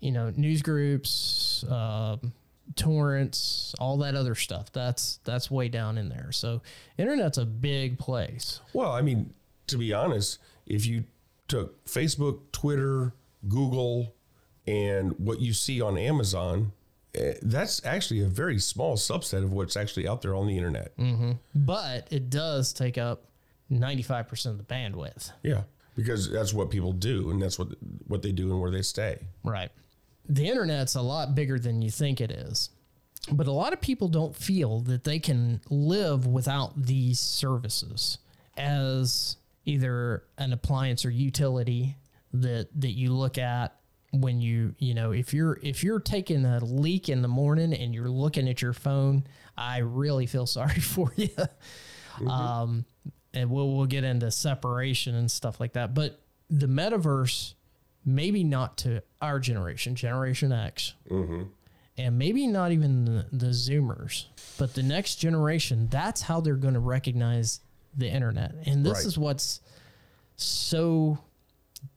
you 0.00 0.12
know, 0.12 0.30
news 0.36 0.62
groups, 0.62 1.64
um, 1.68 2.32
torrents, 2.76 3.74
all 3.80 3.96
that 3.98 4.14
other 4.14 4.34
stuff. 4.34 4.70
That's 4.72 5.18
that's 5.24 5.50
way 5.50 5.68
down 5.68 5.98
in 5.98 6.08
there. 6.08 6.32
So 6.32 6.62
internet's 6.98 7.38
a 7.38 7.46
big 7.46 7.98
place. 7.98 8.60
Well, 8.72 8.92
I 8.92 9.02
mean, 9.02 9.32
to 9.68 9.78
be 9.78 9.92
honest, 9.92 10.38
if 10.66 10.86
you 10.86 11.04
took 11.48 11.84
Facebook, 11.86 12.40
Twitter, 12.52 13.14
Google, 13.48 14.14
and 14.66 15.12
what 15.18 15.40
you 15.40 15.52
see 15.52 15.80
on 15.80 15.96
Amazon, 15.96 16.72
Eh, 17.16 17.34
that's 17.42 17.84
actually 17.84 18.20
a 18.20 18.26
very 18.26 18.58
small 18.58 18.96
subset 18.96 19.42
of 19.42 19.52
what's 19.52 19.76
actually 19.76 20.06
out 20.06 20.22
there 20.22 20.34
on 20.34 20.46
the 20.46 20.56
internet. 20.56 20.96
Mm-hmm. 20.98 21.32
But 21.54 22.08
it 22.10 22.30
does 22.30 22.72
take 22.72 22.98
up 22.98 23.24
95% 23.70 24.46
of 24.46 24.58
the 24.58 24.64
bandwidth. 24.64 25.32
Yeah, 25.42 25.62
because 25.96 26.30
that's 26.30 26.52
what 26.52 26.70
people 26.70 26.92
do, 26.92 27.30
and 27.30 27.40
that's 27.40 27.58
what 27.58 27.68
what 28.06 28.22
they 28.22 28.32
do 28.32 28.50
and 28.52 28.60
where 28.60 28.70
they 28.70 28.82
stay. 28.82 29.18
Right. 29.42 29.70
The 30.28 30.48
internet's 30.48 30.94
a 30.94 31.02
lot 31.02 31.34
bigger 31.34 31.58
than 31.58 31.82
you 31.82 31.90
think 31.90 32.20
it 32.20 32.30
is. 32.30 32.70
But 33.30 33.46
a 33.46 33.52
lot 33.52 33.72
of 33.72 33.80
people 33.80 34.08
don't 34.08 34.36
feel 34.36 34.80
that 34.80 35.04
they 35.04 35.18
can 35.18 35.60
live 35.68 36.26
without 36.26 36.80
these 36.80 37.18
services 37.18 38.18
as 38.56 39.36
either 39.64 40.22
an 40.38 40.52
appliance 40.52 41.04
or 41.04 41.10
utility 41.10 41.96
that 42.32 42.68
that 42.80 42.92
you 42.92 43.12
look 43.12 43.38
at 43.38 43.74
when 44.20 44.40
you 44.40 44.74
you 44.78 44.94
know 44.94 45.12
if 45.12 45.32
you're 45.34 45.58
if 45.62 45.82
you're 45.84 46.00
taking 46.00 46.44
a 46.44 46.64
leak 46.64 47.08
in 47.08 47.22
the 47.22 47.28
morning 47.28 47.72
and 47.74 47.94
you're 47.94 48.08
looking 48.08 48.48
at 48.48 48.60
your 48.62 48.72
phone 48.72 49.24
i 49.56 49.78
really 49.78 50.26
feel 50.26 50.46
sorry 50.58 50.80
for 50.80 51.12
you. 51.16 51.28
Um 52.28 52.84
and 53.34 53.50
we'll 53.50 53.70
we'll 53.74 53.86
get 53.86 54.04
into 54.04 54.30
separation 54.30 55.14
and 55.14 55.30
stuff 55.30 55.60
like 55.60 55.74
that. 55.74 55.94
But 55.94 56.20
the 56.48 56.66
metaverse 56.66 57.54
maybe 58.04 58.44
not 58.44 58.78
to 58.78 59.02
our 59.20 59.38
generation 59.40 59.94
generation 59.94 60.52
x. 60.52 60.94
And 61.98 62.18
maybe 62.18 62.46
not 62.46 62.72
even 62.72 63.04
the, 63.04 63.26
the 63.32 63.46
zoomers 63.46 64.26
but 64.58 64.74
the 64.74 64.82
next 64.82 65.16
generation 65.16 65.88
that's 65.90 66.22
how 66.22 66.40
they're 66.40 66.56
going 66.56 66.74
to 66.74 66.80
recognize 66.80 67.60
the 67.96 68.08
internet. 68.08 68.54
And 68.66 68.84
this 68.84 68.98
Right. 68.98 69.06
is 69.06 69.16
what's 69.18 69.60
so 70.36 71.18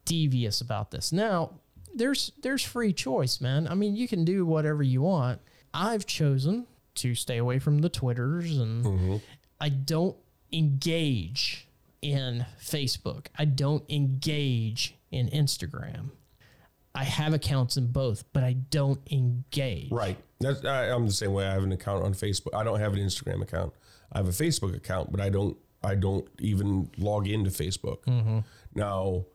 devious 0.06 0.62
about 0.62 0.92
this. 0.92 1.12
Now, 1.12 1.52
there's 2.00 2.32
there's 2.42 2.64
free 2.64 2.94
choice, 2.94 3.40
man. 3.40 3.68
I 3.68 3.76
mean, 3.76 3.96
you 3.96 4.08
can 4.08 4.26
do 4.26 4.46
whatever 4.46 4.82
you 4.82 5.02
want. 5.02 5.42
I've 5.74 6.08
chosen 6.08 6.66
to 6.96 7.14
stay 7.14 7.38
away 7.38 7.60
from 7.60 7.80
the 7.80 7.90
Twitters 7.90 8.58
and 8.58 8.84
mm-hmm. 8.84 9.16
I 9.62 9.70
don't 9.70 10.18
engage 10.52 11.68
in 12.02 12.46
Facebook. 12.60 13.28
I 13.38 13.46
don't 13.46 13.84
engage 13.90 14.96
in 15.12 15.30
Instagram. 15.30 16.12
I 16.96 17.04
have 17.04 17.34
accounts 17.34 17.78
in 17.78 17.92
both, 17.92 18.24
but 18.34 18.44
I 18.44 18.54
don't 18.54 19.00
engage. 19.12 19.92
Right. 19.92 20.18
That's 20.40 20.66
I, 20.66 20.86
I'm 20.86 21.06
the 21.06 21.14
same 21.14 21.34
way. 21.34 21.46
I 21.46 21.52
have 21.52 21.64
an 21.64 21.72
account 21.72 22.04
on 22.04 22.14
Facebook. 22.14 22.56
I 22.56 22.64
don't 22.64 22.80
have 22.80 22.94
an 22.94 23.00
Instagram 23.00 23.42
account. 23.42 23.74
I 24.12 24.18
have 24.18 24.28
a 24.28 24.32
Facebook 24.32 24.76
account, 24.76 25.12
but 25.12 25.22
I 25.22 25.30
don't. 25.30 25.58
I 25.82 25.96
don't 25.96 26.28
even 26.40 26.90
log 26.98 27.28
into 27.28 27.50
Facebook. 27.52 28.04
Mm-hmm. 28.04 28.40
Now, 28.76 29.26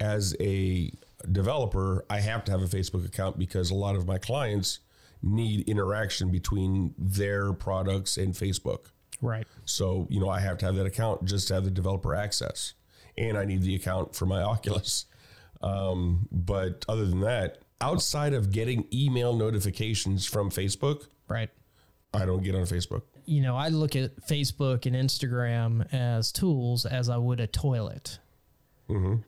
as 0.00 0.36
a 0.38 0.92
developer, 1.30 2.04
I 2.10 2.20
have 2.20 2.44
to 2.44 2.52
have 2.52 2.62
a 2.62 2.66
Facebook 2.66 3.04
account 3.06 3.38
because 3.38 3.70
a 3.70 3.74
lot 3.74 3.96
of 3.96 4.06
my 4.06 4.18
clients 4.18 4.80
need 5.22 5.68
interaction 5.68 6.30
between 6.30 6.94
their 6.98 7.52
products 7.52 8.16
and 8.16 8.34
Facebook. 8.34 8.86
Right. 9.20 9.46
So, 9.64 10.06
you 10.10 10.20
know, 10.20 10.28
I 10.28 10.40
have 10.40 10.58
to 10.58 10.66
have 10.66 10.74
that 10.76 10.86
account 10.86 11.24
just 11.24 11.48
to 11.48 11.54
have 11.54 11.64
the 11.64 11.70
developer 11.70 12.14
access. 12.14 12.74
And 13.16 13.38
I 13.38 13.44
need 13.44 13.62
the 13.62 13.74
account 13.74 14.14
for 14.14 14.26
my 14.26 14.42
Oculus. 14.54 15.06
Um, 15.62 16.28
but 16.30 16.84
other 16.88 17.06
than 17.06 17.20
that, 17.20 17.58
outside 17.80 18.34
of 18.34 18.52
getting 18.52 18.86
email 18.92 19.34
notifications 19.34 20.26
from 20.26 20.50
Facebook, 20.50 21.06
Right. 21.28 21.50
I 22.12 22.26
don't 22.26 22.42
get 22.44 22.54
on 22.54 22.62
Facebook. 22.62 23.02
you 23.24 23.40
know, 23.42 23.56
I 23.56 23.68
look 23.68 23.96
at 23.96 24.14
Facebook 24.28 24.84
and 24.86 24.94
Instagram 24.94 25.92
as 25.92 26.30
tools 26.30 26.84
as 26.86 27.08
I 27.08 27.16
would 27.16 27.40
a 27.40 27.46
toilet. 27.46 28.18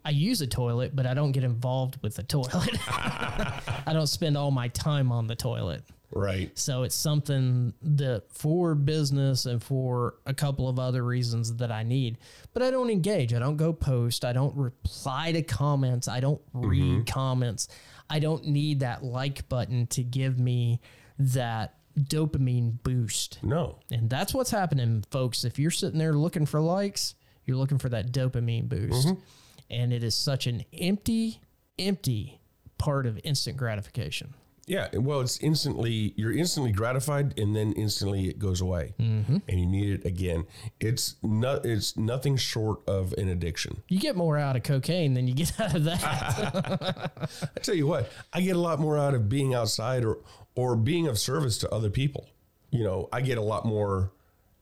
I 0.04 0.10
use 0.10 0.40
a 0.40 0.46
toilet, 0.46 0.94
but 0.94 1.06
I 1.06 1.14
don't 1.14 1.32
get 1.32 1.44
involved 1.44 1.98
with 2.02 2.16
the 2.16 2.22
toilet. 2.22 2.76
I 2.88 3.92
don't 3.92 4.06
spend 4.06 4.36
all 4.36 4.50
my 4.50 4.68
time 4.68 5.10
on 5.10 5.26
the 5.26 5.36
toilet. 5.36 5.82
Right. 6.12 6.56
So 6.56 6.84
it's 6.84 6.94
something 6.94 7.74
that 7.82 8.24
for 8.30 8.74
business 8.74 9.46
and 9.46 9.62
for 9.62 10.14
a 10.24 10.32
couple 10.32 10.68
of 10.68 10.78
other 10.78 11.02
reasons 11.02 11.56
that 11.56 11.72
I 11.72 11.82
need, 11.82 12.18
but 12.52 12.62
I 12.62 12.70
don't 12.70 12.90
engage. 12.90 13.34
I 13.34 13.38
don't 13.38 13.56
go 13.56 13.72
post. 13.72 14.24
I 14.24 14.32
don't 14.32 14.54
reply 14.56 15.32
to 15.32 15.42
comments. 15.42 16.08
I 16.08 16.20
don't 16.20 16.40
mm-hmm. 16.52 16.68
read 16.68 17.06
comments. 17.06 17.68
I 18.08 18.20
don't 18.20 18.46
need 18.46 18.80
that 18.80 19.02
like 19.02 19.48
button 19.48 19.86
to 19.88 20.02
give 20.02 20.38
me 20.38 20.80
that 21.18 21.74
dopamine 21.98 22.82
boost. 22.82 23.38
No. 23.42 23.78
And 23.90 24.08
that's 24.08 24.32
what's 24.32 24.50
happening, 24.50 25.04
folks. 25.10 25.44
If 25.44 25.58
you're 25.58 25.70
sitting 25.70 25.98
there 25.98 26.12
looking 26.12 26.46
for 26.46 26.60
likes, 26.60 27.14
you're 27.44 27.56
looking 27.56 27.78
for 27.78 27.88
that 27.88 28.12
dopamine 28.12 28.68
boost. 28.68 29.08
Mm-hmm. 29.08 29.20
And 29.70 29.92
it 29.92 30.04
is 30.04 30.14
such 30.14 30.46
an 30.46 30.64
empty, 30.72 31.40
empty 31.78 32.40
part 32.78 33.06
of 33.06 33.18
instant 33.24 33.56
gratification. 33.56 34.34
Yeah. 34.66 34.88
Well, 34.94 35.20
it's 35.20 35.38
instantly, 35.38 36.12
you're 36.16 36.32
instantly 36.32 36.72
gratified 36.72 37.38
and 37.38 37.54
then 37.54 37.72
instantly 37.72 38.28
it 38.28 38.40
goes 38.40 38.60
away 38.60 38.94
mm-hmm. 38.98 39.36
and 39.48 39.60
you 39.60 39.66
need 39.66 40.00
it 40.00 40.04
again. 40.04 40.44
It's 40.80 41.14
not, 41.22 41.64
it's 41.64 41.96
nothing 41.96 42.36
short 42.36 42.80
of 42.88 43.12
an 43.12 43.28
addiction. 43.28 43.82
You 43.88 44.00
get 44.00 44.16
more 44.16 44.36
out 44.36 44.56
of 44.56 44.64
cocaine 44.64 45.14
than 45.14 45.28
you 45.28 45.34
get 45.34 45.58
out 45.60 45.76
of 45.76 45.84
that. 45.84 47.12
I 47.56 47.60
tell 47.60 47.76
you 47.76 47.86
what, 47.86 48.10
I 48.32 48.40
get 48.40 48.56
a 48.56 48.60
lot 48.60 48.80
more 48.80 48.98
out 48.98 49.14
of 49.14 49.28
being 49.28 49.54
outside 49.54 50.04
or 50.04 50.18
or 50.56 50.74
being 50.74 51.06
of 51.06 51.18
service 51.18 51.58
to 51.58 51.70
other 51.70 51.90
people. 51.90 52.28
You 52.70 52.82
know, 52.82 53.08
I 53.12 53.20
get 53.20 53.38
a 53.38 53.42
lot 53.42 53.64
more 53.66 54.12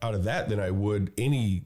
out 0.03 0.15
of 0.15 0.25
that 0.25 0.49
than 0.49 0.61
I 0.61 0.71
would 0.71 1.13
any 1.17 1.65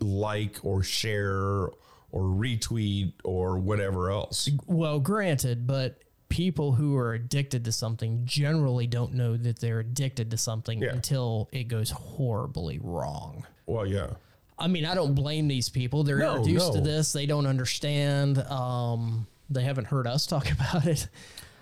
like 0.00 0.58
or 0.62 0.82
share 0.82 1.68
or 2.12 2.22
retweet 2.22 3.12
or 3.24 3.58
whatever 3.58 4.10
else. 4.10 4.48
well, 4.66 4.98
granted, 5.00 5.66
but 5.66 5.98
people 6.28 6.72
who 6.72 6.96
are 6.96 7.14
addicted 7.14 7.64
to 7.64 7.72
something 7.72 8.22
generally 8.24 8.86
don't 8.86 9.12
know 9.14 9.36
that 9.36 9.58
they're 9.60 9.80
addicted 9.80 10.30
to 10.30 10.36
something 10.36 10.80
Yeah. 10.80 10.90
until 10.92 11.48
it 11.52 11.64
goes 11.64 11.90
horribly 11.90 12.78
wrong. 12.82 13.44
Well, 13.66 13.84
yeah. 13.86 14.10
I 14.58 14.68
mean, 14.68 14.84
I 14.84 14.94
don't 14.94 15.14
blame 15.14 15.48
these 15.48 15.68
people. 15.68 16.04
They're 16.04 16.18
No, 16.18 16.36
introduced 16.36 16.74
to 16.74 16.80
this. 16.80 17.12
They 17.12 17.26
don't 17.26 17.46
understand. 17.46 18.38
Um, 18.38 19.26
they 19.48 19.62
haven't 19.64 19.86
heard 19.86 20.06
us 20.06 20.26
talk 20.26 20.50
about 20.52 20.86
it. 20.86 21.08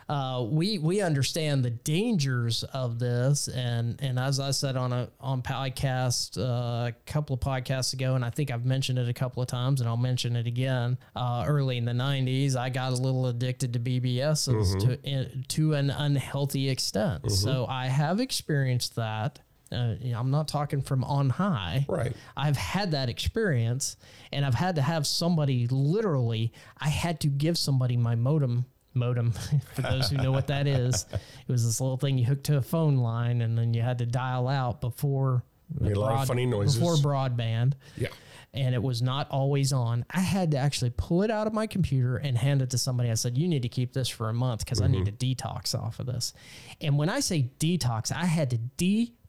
Uh, 0.09 0.47
we 0.49 0.79
we 0.79 1.03
understand 1.03 1.63
the 1.63 1.71
dangers 1.71 2.65
of 2.65 2.99
this, 2.99 3.49
and 3.49 4.01
and 4.01 4.19
as 4.19 4.41
I 4.41 4.53
said 4.53 4.77
on 4.77 4.93
a 4.93 5.11
on 5.21 5.43
podcast 5.43 6.39
uh, 6.39 6.89
a 6.89 6.95
couple 7.05 7.35
of 7.35 7.41
podcasts 7.41 7.93
ago, 7.93 8.15
and 8.15 8.25
I 8.25 8.31
think 8.31 8.51
I've 8.51 8.65
mentioned 8.65 8.99
it 8.99 9.09
a 9.09 9.13
couple 9.13 9.43
of 9.43 9.49
times, 9.49 9.81
and 9.81 9.89
I'll 9.89 9.99
mention 9.99 10.35
it 10.35 10.47
again. 10.47 10.97
Uh, 11.15 11.45
early 11.47 11.77
in 11.77 11.85
the 11.85 11.93
'90s, 11.93 12.57
I 12.57 12.71
got 12.71 12.93
a 12.93 12.97
little 12.97 13.27
addicted 13.27 13.75
to 13.75 13.81
BBSs 13.81 14.81
to 14.81 14.99
in, 15.03 15.45
to 15.49 15.75
an 15.75 15.91
unhealthy 15.91 16.71
extent. 16.71 17.31
So 17.31 17.67
I 17.67 17.87
have 17.87 18.19
experienced 18.21 18.97
that. 18.97 19.41
Uh, 19.71 19.97
you 20.01 20.13
know, 20.13 20.21
I'm 20.21 20.31
not 20.31 20.49
talking 20.49 20.81
from 20.81 21.05
on 21.05 21.29
high. 21.29 21.85
Right. 21.87 22.15
I've 22.35 22.57
had 22.57 22.93
that 22.93 23.11
experience 23.11 23.99
and 24.33 24.47
I've 24.47 24.55
had 24.55 24.77
to 24.77 24.83
have 24.83 25.07
somebody 25.07 25.67
literally, 25.67 26.55
I 26.79 26.89
had 26.89 27.21
to 27.21 27.29
give 27.29 27.59
somebody 27.59 27.97
my 27.97 28.15
modem. 28.15 28.65
Modem, 28.99 29.33
for 29.75 29.83
those 29.83 30.11
who 30.11 30.17
know 30.17 30.33
what 30.33 30.49
that 30.49 30.67
is, 30.67 31.07
it 31.13 31.51
was 31.51 31.65
this 31.65 31.81
little 31.81 31.97
thing 31.97 32.19
you 32.19 32.25
hooked 32.25 32.45
to 32.45 32.57
a 32.57 32.63
phone 32.63 32.97
line 32.99 33.43
and 33.43 33.57
then 33.57 33.75
you 33.75 33.83
had 33.83 33.99
to 33.99 34.07
dial 34.07 34.49
out 34.49 34.81
before 34.81 35.45
Made 35.79 35.97
a 35.97 36.01
lot 36.01 36.23
of 36.23 36.29
funny 36.29 36.47
noises. 36.47 36.77
before 36.77 36.97
broadband. 36.97 37.75
Yeah. 37.97 38.09
and 38.55 38.75
it 38.75 38.83
was 38.83 39.03
not 39.03 39.29
always 39.31 39.73
on, 39.73 40.05
I 40.11 40.21
had 40.21 40.53
to 40.53 40.57
actually 40.57 40.93
pull 40.97 41.23
it 41.23 41.31
out 41.31 41.47
of 41.47 41.53
my 41.53 41.67
computer 41.67 42.17
and 42.17 42.37
hand 42.37 42.63
it 42.63 42.71
to 42.71 42.79
somebody. 42.79 43.11
I 43.11 43.15
said, 43.15 43.37
"You 43.37 43.47
need 43.47 43.63
to 43.63 43.69
keep 43.69 43.93
this 43.93 44.09
for 44.09 44.31
a 44.31 44.33
month 44.33 44.65
because 44.65 44.81
I 44.81 44.87
need 44.87 45.05
mm-hmm. 45.05 45.17
to 45.17 45.35
detox 45.35 45.79
off 45.79 45.99
of 45.99 46.07
this." 46.07 46.33
And 46.81 46.97
when 46.97 47.11
I 47.11 47.21
say 47.21 47.51
detox, 47.59 48.11
I 48.11 48.25
had 48.25 48.51
to 48.51 48.59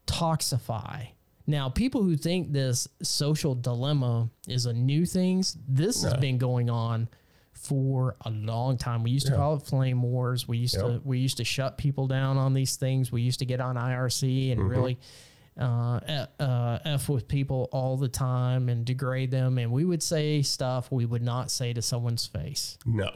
detoxify. 0.08 1.10
Now, 1.45 1.67
people 1.67 2.03
who 2.03 2.15
think 2.15 2.53
this 2.53 2.88
social 3.01 3.55
dilemma 3.55 4.29
is 4.47 4.67
a 4.67 4.73
new 4.73 5.05
thing, 5.05 5.43
this 5.67 6.03
has 6.03 6.13
been 6.13 6.38
going 6.38 6.69
on 6.69 7.10
for 7.62 8.15
a 8.22 8.30
long 8.30 8.78
time. 8.78 9.04
We 9.04 9.12
used 9.12 9.28
to 9.28 9.36
call 9.36 9.56
it 9.56 9.63
flame 9.63 10.02
wars. 10.02 10.48
We 10.48 10.58
used 10.58 10.76
to 10.76 11.02
we 11.04 11.19
used 11.19 11.38
to 11.38 11.43
shut 11.43 11.78
people 11.78 12.08
down 12.08 12.38
on 12.38 12.54
these 12.54 12.76
things. 12.76 13.12
We 13.12 13.22
used 13.22 13.39
to 13.39 13.45
get 13.45 13.60
on 13.60 13.76
IRC 13.76 14.52
and 14.52 14.67
really 14.67 14.98
uh, 15.60 16.00
uh, 16.39 16.80
f 16.86 17.10
with 17.10 17.28
people 17.28 17.67
all 17.72 17.98
the 17.98 18.08
time 18.08 18.69
and 18.69 18.86
degrade 18.86 19.32
them. 19.32 19.58
And 19.58 19.72
we 19.72 19.84
would 19.84 20.02
say 20.02 20.41
stuff 20.41 20.91
we 20.91 21.06
would 21.06 21.22
not 21.22 21.52
say 21.52 21.74
to 21.74 21.82
someone's 21.82 22.26
face. 22.26 22.78
No. 22.86 23.12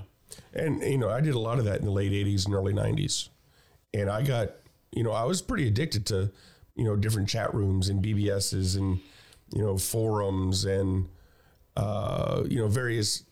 And, 0.54 0.82
you 0.82 0.98
know, 0.98 1.10
I 1.10 1.22
did 1.22 1.36
a 1.36 1.40
lot 1.40 1.60
of 1.60 1.66
that 1.66 1.80
in 1.80 1.86
the 1.86 1.92
late 1.92 2.12
80s 2.12 2.46
and 2.46 2.54
early 2.54 2.74
90s. 2.74 3.30
And 3.94 4.10
I 4.10 4.24
got, 4.24 4.50
you 4.92 5.04
know, 5.04 5.12
I 5.12 5.24
was 5.24 5.42
pretty 5.42 5.68
addicted 5.68 6.06
to, 6.08 6.32
you 6.76 6.84
know, 6.84 6.96
different 6.96 7.30
chat 7.30 7.54
rooms 7.54 7.90
and 7.90 8.04
BBSs 8.04 8.78
and, 8.78 9.00
you 9.54 9.62
know, 9.62 9.78
forums 9.78 10.66
and, 10.66 11.08
uh, 11.78 12.44
you 12.48 12.58
know, 12.58 12.68
various 12.68 13.24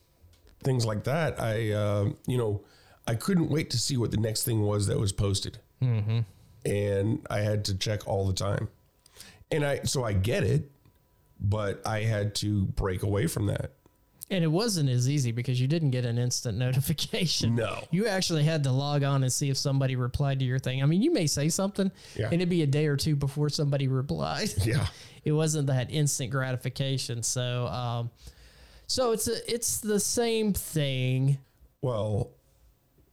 things 0.62 0.84
like 0.86 1.04
that. 1.04 1.40
I, 1.40 1.70
uh, 1.72 2.10
you 2.26 2.38
know, 2.38 2.62
I 3.06 3.14
couldn't 3.14 3.48
wait 3.50 3.70
to 3.70 3.78
see 3.78 3.96
what 3.96 4.10
the 4.10 4.16
next 4.16 4.44
thing 4.44 4.62
was 4.62 4.86
that 4.86 4.98
was 4.98 5.12
posted. 5.12 5.58
And 6.64 7.26
I 7.28 7.40
had 7.40 7.64
to 7.66 7.74
check 7.76 8.06
all 8.06 8.26
the 8.26 8.32
time. 8.32 8.68
And 9.50 9.64
I, 9.64 9.80
so 9.82 10.04
I 10.04 10.12
get 10.12 10.44
it, 10.44 10.70
but 11.40 11.82
I 11.86 12.02
had 12.02 12.34
to 12.36 12.64
break 12.66 13.02
away 13.02 13.26
from 13.26 13.46
that. 13.46 13.72
And 14.30 14.42
it 14.42 14.48
wasn't 14.48 14.88
as 14.88 15.10
easy 15.10 15.30
because 15.32 15.60
you 15.60 15.66
didn't 15.66 15.90
get 15.90 16.06
an 16.06 16.16
instant 16.16 16.56
notification. 16.66 17.56
No. 17.56 17.84
You 17.90 18.06
actually 18.06 18.44
had 18.44 18.62
to 18.64 18.72
log 18.72 19.02
on 19.02 19.24
and 19.24 19.32
see 19.32 19.50
if 19.50 19.58
somebody 19.58 19.96
replied 19.96 20.38
to 20.38 20.44
your 20.44 20.58
thing. 20.60 20.82
I 20.82 20.86
mean, 20.86 21.02
you 21.02 21.12
may 21.12 21.26
say 21.26 21.48
something 21.48 21.90
Yeah. 22.16 22.26
and 22.26 22.34
it'd 22.34 22.48
be 22.48 22.62
a 22.62 22.66
day 22.66 22.86
or 22.86 22.96
two 22.96 23.16
before 23.16 23.48
somebody 23.48 23.88
replied. 23.88 24.54
Yeah. 24.64 24.86
it 25.24 25.32
wasn't 25.32 25.66
that 25.66 25.90
instant 25.90 26.30
gratification. 26.30 27.22
So, 27.24 27.66
um, 27.66 28.10
so 28.92 29.12
it's 29.12 29.26
a, 29.28 29.52
it's 29.52 29.80
the 29.80 29.98
same 30.00 30.52
thing, 30.52 31.38
Well, 31.80 32.30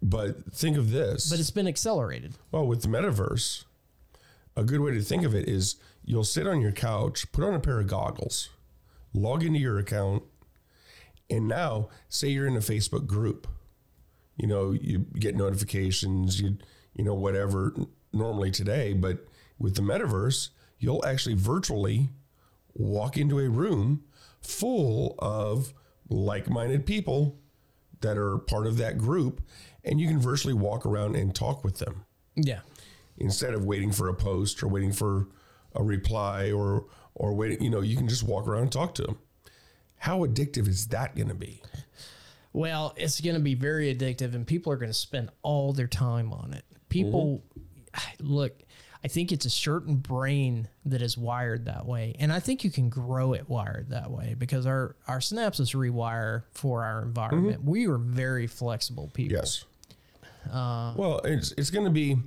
but 0.02 0.54
think 0.54 0.78
of 0.78 0.92
this. 0.92 1.30
but 1.30 1.40
it's 1.40 1.52
been 1.52 1.68
accelerated. 1.68 2.34
well, 2.52 2.66
with 2.68 2.82
the 2.82 2.88
metaverse, 2.90 3.64
a 4.58 4.64
good 4.64 4.82
way 4.82 4.92
to 4.94 5.02
think 5.02 5.24
of 5.24 5.34
it 5.34 5.48
is 5.48 5.78
you'll 6.04 6.24
sit 6.26 6.46
on 6.48 6.60
your 6.60 6.72
couch, 6.74 7.32
put 7.32 7.44
on 7.46 7.54
a 7.54 7.60
pair 7.60 7.80
of 7.80 7.88
goggles, 7.88 8.50
log 9.14 9.44
into 9.44 9.60
your 9.60 9.78
account, 9.80 10.24
and 11.30 11.48
now 11.48 11.88
say 12.10 12.28
you're 12.28 12.48
in 12.48 12.56
a 12.58 12.60
Facebook 12.60 13.06
group. 13.08 13.48
You 14.36 14.48
know, 14.48 14.72
you 14.72 15.00
get 15.18 15.36
notifications, 15.36 16.42
you 16.42 16.58
you 16.96 17.04
know 17.06 17.14
whatever 17.14 17.74
n- 17.78 17.88
normally 18.12 18.52
today, 18.52 18.94
but 18.94 19.26
with 19.60 19.76
the 19.76 19.82
metaverse, 19.82 20.50
you'll 20.80 21.06
actually 21.06 21.36
virtually 21.36 22.10
walk 22.74 23.16
into 23.18 23.40
a 23.40 23.48
room 23.50 24.04
full 24.42 25.16
of 25.20 25.74
like-minded 26.10 26.86
people 26.86 27.38
that 28.02 28.18
are 28.18 28.38
part 28.38 28.66
of 28.66 28.78
that 28.78 28.98
group 28.98 29.42
and 29.84 30.00
you 30.00 30.08
can 30.08 30.20
virtually 30.20 30.54
walk 30.54 30.86
around 30.86 31.16
and 31.16 31.36
talk 31.36 31.64
with 31.64 31.78
them 31.80 32.06
Yeah. 32.36 32.62
instead 33.18 33.54
of 33.54 33.66
waiting 33.66 33.92
for 33.92 34.08
a 34.10 34.14
post 34.14 34.64
or 34.64 34.68
waiting 34.68 34.92
for 34.94 35.28
a 35.76 35.84
reply 35.84 36.52
or 36.52 36.86
or 37.16 37.34
waiting 37.34 37.62
you 37.64 37.70
know 37.70 37.82
you 37.82 37.96
can 37.98 38.08
just 38.08 38.24
walk 38.24 38.48
around 38.48 38.64
and 38.64 38.72
talk 38.72 38.96
to 38.96 39.04
them 39.04 39.18
how 39.98 40.26
addictive 40.26 40.68
is 40.68 40.88
that 40.88 41.16
going 41.16 41.28
to 41.28 41.36
be 41.36 41.62
Well, 42.52 42.96
it's 42.98 43.22
going 43.22 43.36
to 43.36 43.42
be 43.42 43.54
very 43.54 43.94
addictive, 43.94 44.34
and 44.34 44.46
people 44.46 44.74
are 44.74 44.78
going 44.78 44.90
to 44.90 44.94
spend 44.98 45.30
all 45.44 45.72
their 45.72 45.86
time 45.88 46.34
on 46.34 46.54
it. 46.54 46.66
People, 46.90 47.44
mm-hmm. 47.94 48.26
look, 48.26 48.60
I 49.04 49.08
think 49.08 49.32
it's 49.32 49.46
a 49.46 49.50
certain 49.50 49.96
brain 49.96 50.68
that 50.86 51.02
is 51.02 51.18
wired 51.18 51.66
that 51.66 51.86
way, 51.86 52.16
and 52.20 52.34
I 52.34 52.40
think 52.40 52.64
you 52.64 52.70
can 52.72 52.90
grow 52.90 53.34
it 53.34 53.50
wired 53.50 53.90
that 53.90 54.12
way 54.12 54.36
because 54.38 54.66
our 54.66 54.96
our 55.08 55.20
synapses 55.20 55.74
rewire 55.74 56.44
for 56.52 56.84
our 56.84 57.02
environment. 57.02 57.60
Mm-hmm. 57.60 57.70
We 57.70 57.88
are 57.88 57.98
very 57.98 58.48
flexible 58.48 59.10
people. 59.14 59.38
yes 59.38 59.64
uh, 60.52 60.94
well 60.96 61.20
it's 61.24 61.52
it's 61.54 61.70
going 61.70 61.86
to 61.86 61.92
be 61.92 62.18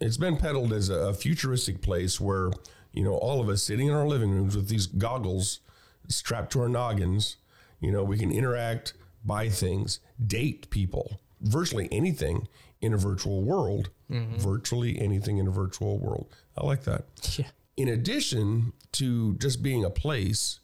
it's 0.00 0.16
been 0.16 0.36
peddled 0.36 0.72
as 0.72 0.88
a 0.88 1.12
futuristic 1.14 1.80
place 1.80 2.20
where 2.20 2.50
you 2.92 3.04
know 3.04 3.14
all 3.14 3.40
of 3.40 3.48
us 3.48 3.62
sitting 3.62 3.88
in 3.88 3.94
our 3.94 4.06
living 4.06 4.30
rooms 4.30 4.56
with 4.56 4.68
these 4.68 4.86
goggles 4.86 5.60
strapped 6.08 6.52
to 6.52 6.60
our 6.60 6.68
noggins 6.68 7.36
you 7.80 7.90
know 7.90 8.02
we 8.02 8.18
can 8.18 8.30
interact 8.30 8.94
buy 9.24 9.48
things 9.48 10.00
date 10.24 10.68
people 10.70 11.20
virtually 11.40 11.88
anything 11.92 12.48
in 12.82 12.92
a 12.92 12.98
virtual 12.98 13.42
world 13.42 13.88
virtually 14.10 15.00
anything 15.00 15.38
in 15.38 15.46
a 15.46 15.50
virtual 15.50 15.98
world 15.98 16.26
i 16.58 16.66
like 16.66 16.82
that 16.84 17.04
Yeah. 17.38 17.46
in 17.78 17.88
addition 17.88 18.74
to 18.92 19.34
just 19.36 19.62
being 19.62 19.84
a 19.86 19.90
place, 19.90 20.60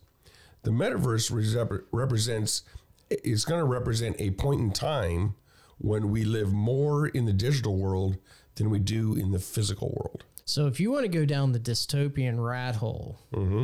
the 0.64 0.70
metaverse 0.70 1.30
rep- 1.56 1.84
represents 1.92 2.62
it's 3.08 3.46
going 3.46 3.60
to 3.60 3.64
represent 3.64 4.16
a 4.18 4.32
point 4.32 4.60
in 4.60 4.70
time 4.70 5.34
when 5.78 6.10
we 6.10 6.24
live 6.24 6.52
more 6.52 7.06
in 7.08 7.24
the 7.24 7.32
digital 7.32 7.78
world 7.78 8.18
than 8.56 8.68
we 8.68 8.78
do 8.78 9.14
in 9.14 9.30
the 9.30 9.38
physical 9.38 9.88
world. 9.96 10.24
So 10.44 10.66
if 10.66 10.78
you 10.78 10.90
want 10.90 11.04
to 11.04 11.08
go 11.08 11.24
down 11.24 11.52
the 11.52 11.58
dystopian 11.60 12.44
rat 12.44 12.76
hole, 12.76 13.18
mm-hmm. 13.32 13.62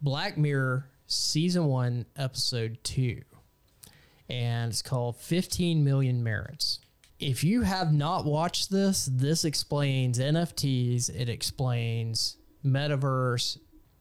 Black 0.00 0.38
Mirror 0.38 0.86
season 1.06 1.66
one, 1.66 2.06
episode 2.16 2.78
two, 2.82 3.20
and 4.30 4.70
it's 4.70 4.80
called 4.82 5.16
15 5.16 5.84
Million 5.84 6.22
Merits. 6.24 6.80
If 7.24 7.42
you 7.42 7.62
have 7.62 7.92
not 7.92 8.24
watched 8.26 8.70
this, 8.70 9.08
this 9.10 9.44
explains 9.44 10.18
NFTs, 10.18 11.08
it 11.08 11.28
explains 11.28 12.36
metaverse. 12.64 13.58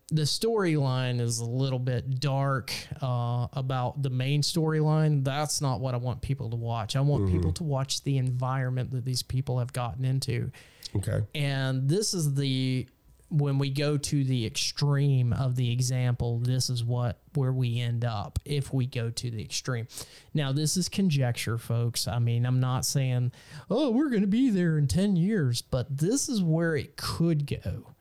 The 0.10 0.24
storyline 0.24 1.22
is 1.22 1.40
a 1.40 1.46
little 1.46 1.80
bit 1.80 2.20
dark 2.20 2.72
uh, 3.02 3.48
about 3.54 4.04
the 4.04 4.10
main 4.10 4.42
storyline. 4.42 5.24
That's 5.24 5.62
not 5.62 5.80
what 5.80 5.94
I 5.94 5.98
want 5.98 6.22
people 6.22 6.50
to 6.50 6.56
watch. 6.58 6.96
I 6.96 7.02
want 7.02 7.32
people 7.32 7.54
to 7.54 7.64
watch 7.64 8.04
the 8.04 8.18
environment 8.18 8.92
that 8.92 9.06
these 9.06 9.24
people 9.24 9.60
have 9.60 9.72
gotten 9.74 10.04
into 10.06 10.52
Okay. 10.96 11.22
and 11.34 11.90
this 11.90 12.14
is 12.14 12.36
the 12.36 12.88
when 13.34 13.58
we 13.58 13.72
go 13.72 13.98
to 13.98 14.24
the 14.24 14.46
extreme 14.46 15.34
of 15.34 15.56
the 15.56 15.72
example 15.72 16.38
this 16.38 16.70
is 16.70 16.84
what 16.84 17.20
where 17.34 17.52
we 17.52 17.80
end 17.80 18.06
up 18.06 18.38
if 18.46 18.72
we 18.72 18.86
go 18.86 19.10
to 19.10 19.32
the 19.32 19.42
extreme. 19.42 19.88
Now 20.36 20.52
this 20.52 20.78
is 20.78 20.88
conjecture 20.88 21.58
folks. 21.58 22.08
I 22.08 22.20
mean 22.20 22.46
i'm 22.46 22.60
not 22.60 22.86
saying 22.86 23.32
oh 23.72 23.90
we're 23.90 24.10
going 24.10 24.22
to 24.22 24.28
be 24.28 24.52
there 24.52 24.78
in 24.78 24.88
10 24.88 25.16
years 25.16 25.64
but 25.64 25.98
this 25.98 26.30
is 26.30 26.44
where 26.44 26.76
it 26.76 26.96
could 26.96 27.48
go. 27.48 27.96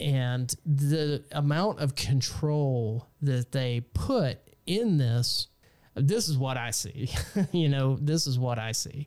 And 0.00 0.52
the 0.66 1.22
amount 1.30 1.78
of 1.78 1.94
control 1.94 3.06
that 3.22 3.52
they 3.52 3.82
put 3.94 4.38
in 4.66 4.98
this 4.98 5.46
this 5.94 6.28
is 6.28 6.36
what 6.36 6.56
i 6.56 6.72
see. 6.72 7.10
You 7.52 7.68
know 7.68 7.96
this 8.00 8.26
is 8.26 8.40
what 8.40 8.58
i 8.58 8.72
see. 8.72 9.06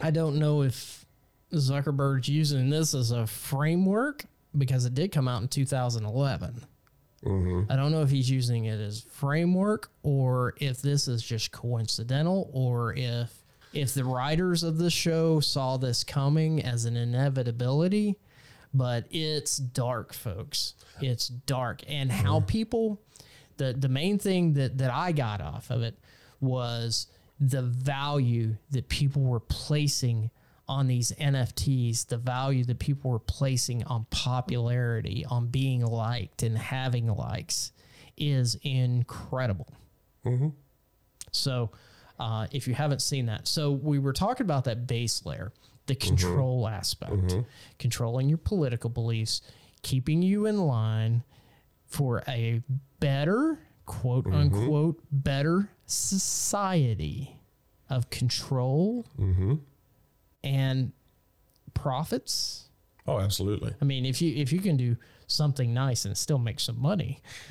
I 0.00 0.10
don't 0.10 0.40
know 0.40 0.62
if 0.62 1.06
zuckerberg's 1.52 2.28
using 2.28 2.70
this 2.70 2.92
as 2.92 3.12
a 3.12 3.26
framework 3.26 4.24
because 4.56 4.84
it 4.84 4.94
did 4.94 5.12
come 5.12 5.28
out 5.28 5.42
in 5.42 5.48
2011 5.48 6.64
mm-hmm. 7.24 7.70
I 7.70 7.76
don't 7.76 7.92
know 7.92 8.02
if 8.02 8.10
he's 8.10 8.30
using 8.30 8.64
it 8.64 8.80
as 8.80 9.00
framework 9.00 9.90
or 10.02 10.54
if 10.58 10.82
this 10.82 11.08
is 11.08 11.22
just 11.22 11.52
coincidental 11.52 12.50
or 12.52 12.94
if 12.94 13.40
if 13.72 13.94
the 13.94 14.04
writers 14.04 14.62
of 14.62 14.78
the 14.78 14.90
show 14.90 15.40
saw 15.40 15.76
this 15.76 16.02
coming 16.02 16.62
as 16.62 16.86
an 16.86 16.96
inevitability, 16.96 18.16
but 18.74 19.06
it's 19.10 19.56
dark, 19.56 20.12
folks. 20.12 20.74
It's 21.00 21.28
dark. 21.28 21.82
And 21.88 22.10
how 22.10 22.38
mm-hmm. 22.38 22.46
people 22.46 23.00
the 23.56 23.72
the 23.72 23.88
main 23.88 24.18
thing 24.18 24.54
that 24.54 24.78
that 24.78 24.92
I 24.92 25.12
got 25.12 25.40
off 25.40 25.70
of 25.70 25.82
it 25.82 25.98
was 26.40 27.06
the 27.38 27.62
value 27.62 28.56
that 28.70 28.88
people 28.88 29.22
were 29.22 29.40
placing 29.40 30.30
on 30.70 30.86
these 30.86 31.10
NFTs, 31.20 32.06
the 32.06 32.16
value 32.16 32.64
that 32.64 32.78
people 32.78 33.10
were 33.10 33.18
placing 33.18 33.82
on 33.84 34.06
popularity, 34.10 35.26
on 35.28 35.48
being 35.48 35.84
liked 35.84 36.44
and 36.44 36.56
having 36.56 37.08
likes 37.08 37.72
is 38.16 38.56
incredible. 38.62 39.66
Mm-hmm. 40.24 40.50
So, 41.32 41.72
uh, 42.20 42.46
if 42.52 42.68
you 42.68 42.74
haven't 42.74 43.02
seen 43.02 43.26
that, 43.26 43.48
so 43.48 43.72
we 43.72 43.98
were 43.98 44.12
talking 44.12 44.44
about 44.44 44.62
that 44.64 44.86
base 44.86 45.26
layer, 45.26 45.52
the 45.86 45.96
mm-hmm. 45.96 46.08
control 46.08 46.68
aspect, 46.68 47.14
mm-hmm. 47.14 47.40
controlling 47.80 48.28
your 48.28 48.38
political 48.38 48.90
beliefs, 48.90 49.42
keeping 49.82 50.22
you 50.22 50.46
in 50.46 50.56
line 50.56 51.24
for 51.88 52.22
a 52.28 52.62
better, 53.00 53.58
quote 53.86 54.28
unquote, 54.28 55.00
better 55.10 55.68
society 55.86 57.40
of 57.88 58.08
control 58.08 59.04
and 60.42 60.92
profits. 61.74 62.68
Oh, 63.06 63.18
absolutely. 63.18 63.74
I 63.80 63.84
mean, 63.84 64.04
if 64.04 64.20
you 64.22 64.34
if 64.36 64.52
you 64.52 64.60
can 64.60 64.76
do 64.76 64.96
something 65.26 65.72
nice 65.72 66.04
and 66.04 66.16
still 66.16 66.38
make 66.38 66.60
some 66.60 66.80
money, 66.80 67.20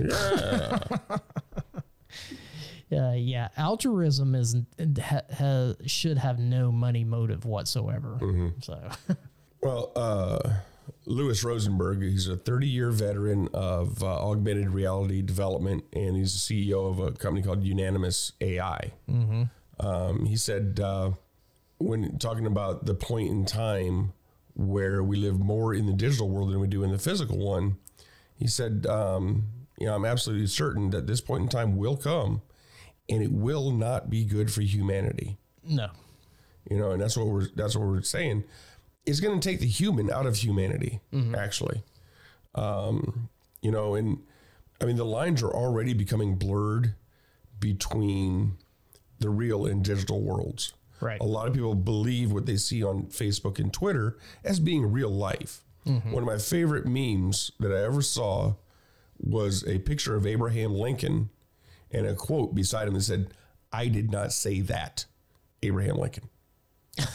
Uh, 2.91 3.13
yeah, 3.15 3.49
altruism 3.55 4.33
is 4.33 4.55
ha, 4.99 5.21
ha, 5.37 5.73
should 5.85 6.17
have 6.17 6.39
no 6.39 6.71
money 6.71 7.03
motive 7.03 7.45
whatsoever. 7.45 8.17
So, 8.63 8.89
Well, 9.61 9.91
uh, 9.95 10.39
Louis 11.05 11.43
Rosenberg, 11.43 12.01
he's 12.01 12.27
a 12.27 12.35
30 12.35 12.67
year 12.67 12.89
veteran 12.89 13.47
of 13.53 14.01
uh, 14.03 14.07
augmented 14.07 14.71
reality 14.71 15.21
development, 15.21 15.83
and 15.93 16.15
he's 16.15 16.47
the 16.47 16.67
CEO 16.67 16.89
of 16.89 16.99
a 16.99 17.11
company 17.11 17.45
called 17.45 17.63
Unanimous 17.63 18.31
AI. 18.41 18.91
Um, 19.79 20.25
he 20.25 20.35
said, 20.35 20.79
uh, 20.83 21.11
when 21.79 22.17
talking 22.19 22.45
about 22.45 22.85
the 22.85 22.93
point 22.93 23.29
in 23.29 23.45
time 23.45 24.13
where 24.53 25.01
we 25.01 25.17
live 25.17 25.39
more 25.39 25.73
in 25.73 25.85
the 25.85 25.93
digital 25.93 26.29
world 26.29 26.51
than 26.51 26.59
we 26.59 26.67
do 26.67 26.83
in 26.83 26.91
the 26.91 26.99
physical 26.99 27.37
one, 27.37 27.77
he 28.35 28.47
said, 28.47 28.85
um, 28.87 29.45
you 29.79 29.87
know, 29.87 29.95
I'm 29.95 30.05
absolutely 30.05 30.47
certain 30.47 30.89
that 30.91 31.07
this 31.07 31.21
point 31.21 31.43
in 31.43 31.49
time 31.49 31.77
will 31.77 31.97
come 31.97 32.41
and 33.09 33.23
it 33.23 33.31
will 33.31 33.71
not 33.71 34.09
be 34.09 34.23
good 34.25 34.51
for 34.51 34.61
humanity 34.61 35.37
no. 35.63 35.89
you 36.69 36.77
know, 36.77 36.91
and 36.91 37.01
that's 37.01 37.15
what 37.15 37.27
we're 37.27 37.47
that's 37.55 37.75
what 37.75 37.87
we're 37.87 38.01
saying. 38.01 38.43
It's 39.05 39.19
going 39.19 39.39
to 39.39 39.49
take 39.49 39.59
the 39.59 39.67
human 39.67 40.11
out 40.11 40.25
of 40.25 40.35
humanity, 40.35 40.99
actually. 41.35 41.83
Um, 42.55 43.29
you 43.61 43.71
know, 43.71 43.95
and 43.95 44.19
I 44.81 44.85
mean 44.85 44.97
the 44.97 45.05
lines 45.05 45.41
are 45.43 45.51
already 45.51 45.93
becoming 45.93 46.35
blurred 46.35 46.95
between 47.59 48.57
the 49.19 49.29
real 49.29 49.65
and 49.65 49.83
digital 49.83 50.21
worlds. 50.21 50.73
Right. 51.01 51.19
A 51.19 51.25
lot 51.25 51.47
of 51.47 51.53
people 51.53 51.75
believe 51.75 52.31
what 52.31 52.45
they 52.45 52.57
see 52.57 52.83
on 52.83 53.03
Facebook 53.03 53.59
and 53.59 53.71
Twitter 53.71 54.17
as 54.43 54.59
being 54.59 54.91
real 54.91 55.09
life. 55.09 55.61
Mm-hmm. 55.85 56.11
One 56.11 56.23
of 56.23 56.27
my 56.27 56.37
favorite 56.37 56.85
memes 56.85 57.51
that 57.59 57.71
I 57.71 57.83
ever 57.83 58.01
saw 58.01 58.55
was 59.17 59.65
a 59.67 59.79
picture 59.79 60.15
of 60.15 60.25
Abraham 60.25 60.73
Lincoln 60.73 61.29
and 61.91 62.05
a 62.05 62.15
quote 62.15 62.53
beside 62.53 62.87
him 62.87 62.93
that 62.93 63.01
said, 63.01 63.33
I 63.71 63.87
did 63.87 64.11
not 64.11 64.33
say 64.33 64.61
that, 64.61 65.05
Abraham 65.61 65.97
Lincoln. 65.97 66.29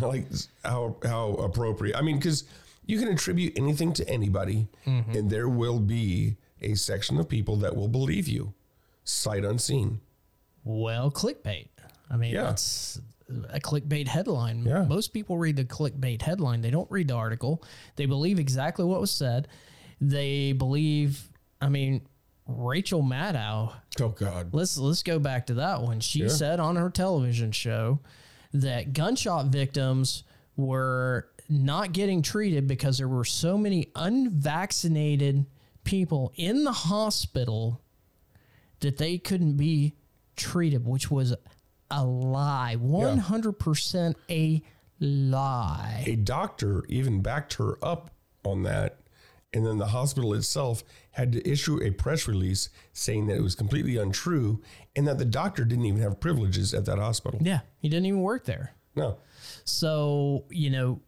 Like 0.00 0.26
how 0.64 0.96
how 1.04 1.34
appropriate. 1.34 1.96
I 1.96 2.02
mean, 2.02 2.16
because 2.16 2.44
you 2.86 2.98
can 2.98 3.08
attribute 3.08 3.58
anything 3.58 3.92
to 3.94 4.08
anybody, 4.08 4.68
mm-hmm. 4.86 5.10
and 5.12 5.30
there 5.30 5.48
will 5.48 5.78
be 5.78 6.36
a 6.60 6.74
section 6.74 7.18
of 7.18 7.28
people 7.28 7.56
that 7.56 7.76
will 7.76 7.88
believe 7.88 8.26
you, 8.26 8.54
sight 9.04 9.44
unseen. 9.44 10.00
Well, 10.64 11.10
clickbait. 11.10 11.68
I 12.12 12.16
mean, 12.16 12.32
Yeah. 12.34 12.42
that's 12.42 13.00
a 13.48 13.58
clickbait 13.58 14.06
headline. 14.06 14.64
Yeah. 14.64 14.84
Most 14.84 15.12
people 15.14 15.38
read 15.38 15.56
the 15.56 15.64
clickbait 15.64 16.20
headline. 16.22 16.60
They 16.60 16.70
don't 16.70 16.90
read 16.90 17.08
the 17.08 17.14
article. 17.14 17.64
They 17.96 18.04
believe 18.06 18.38
exactly 18.38 18.84
what 18.84 19.00
was 19.00 19.10
said. 19.10 19.48
They 20.00 20.52
believe, 20.52 21.28
I 21.60 21.68
mean, 21.70 22.02
Rachel 22.46 23.02
Maddow, 23.02 23.72
Oh 24.00 24.08
God, 24.10 24.52
let's 24.52 24.76
let's 24.76 25.02
go 25.02 25.18
back 25.18 25.46
to 25.46 25.54
that 25.54 25.80
one. 25.80 26.00
She 26.00 26.20
Yeah. 26.20 26.28
said 26.28 26.60
on 26.60 26.76
her 26.76 26.90
television 26.90 27.52
show 27.52 28.00
that 28.52 28.92
gunshot 28.92 29.46
victims 29.46 30.24
were 30.56 31.28
not 31.48 31.92
getting 31.92 32.20
treated 32.20 32.66
because 32.66 32.98
there 32.98 33.08
were 33.08 33.24
so 33.24 33.56
many 33.56 33.86
unvaccinated 33.94 35.46
people 35.84 36.32
in 36.36 36.64
the 36.64 36.72
hospital 36.72 37.80
that 38.80 38.98
they 38.98 39.18
couldn't 39.18 39.56
be 39.56 39.94
treated, 40.36 40.84
which 40.86 41.10
was 41.10 41.34
a 41.92 42.04
lie. 42.04 42.76
100% 42.80 44.14
a 44.30 44.62
lie. 45.00 46.04
a 46.06 46.16
doctor 46.16 46.84
even 46.88 47.22
backed 47.22 47.54
her 47.54 47.76
up 47.82 48.10
on 48.44 48.62
that. 48.62 48.98
And 49.54 49.66
then 49.66 49.76
the 49.76 49.88
hospital 49.88 50.32
itself 50.32 50.82
had 51.10 51.32
to 51.32 51.48
issue 51.48 51.82
a 51.82 51.90
press 51.90 52.26
release 52.26 52.70
saying 52.94 53.26
that 53.26 53.36
it 53.36 53.42
was 53.42 53.54
completely 53.54 53.98
untrue 53.98 54.62
and 54.96 55.06
that 55.06 55.18
the 55.18 55.26
doctor 55.26 55.64
didn't 55.64 55.84
even 55.84 56.00
have 56.00 56.18
privileges 56.20 56.72
at 56.72 56.86
that 56.86 56.98
hospital. 56.98 57.38
Yeah, 57.42 57.60
he 57.78 57.90
didn't 57.90 58.06
even 58.06 58.22
work 58.22 58.46
there. 58.46 58.72
No. 58.96 59.18
So, 59.64 60.44
you 60.48 60.70
know, 60.70 61.00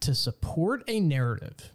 to 0.00 0.14
support 0.14 0.84
a 0.88 1.00
narrative 1.00 1.70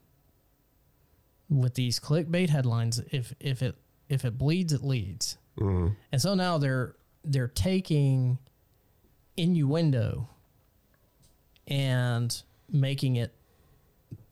with 1.49 1.73
these 1.73 1.99
clickbait 1.99 2.49
headlines, 2.49 3.01
if 3.11 3.33
if 3.39 3.63
it 3.63 3.75
if 4.09 4.25
it 4.25 4.37
bleeds, 4.37 4.73
it 4.73 4.83
leads. 4.83 5.37
Mm-hmm. 5.59 5.93
And 6.11 6.21
so 6.21 6.35
now 6.35 6.57
they're 6.57 6.95
they're 7.23 7.47
taking 7.47 8.39
innuendo 9.37 10.29
and 11.67 12.41
making 12.69 13.15
it 13.15 13.33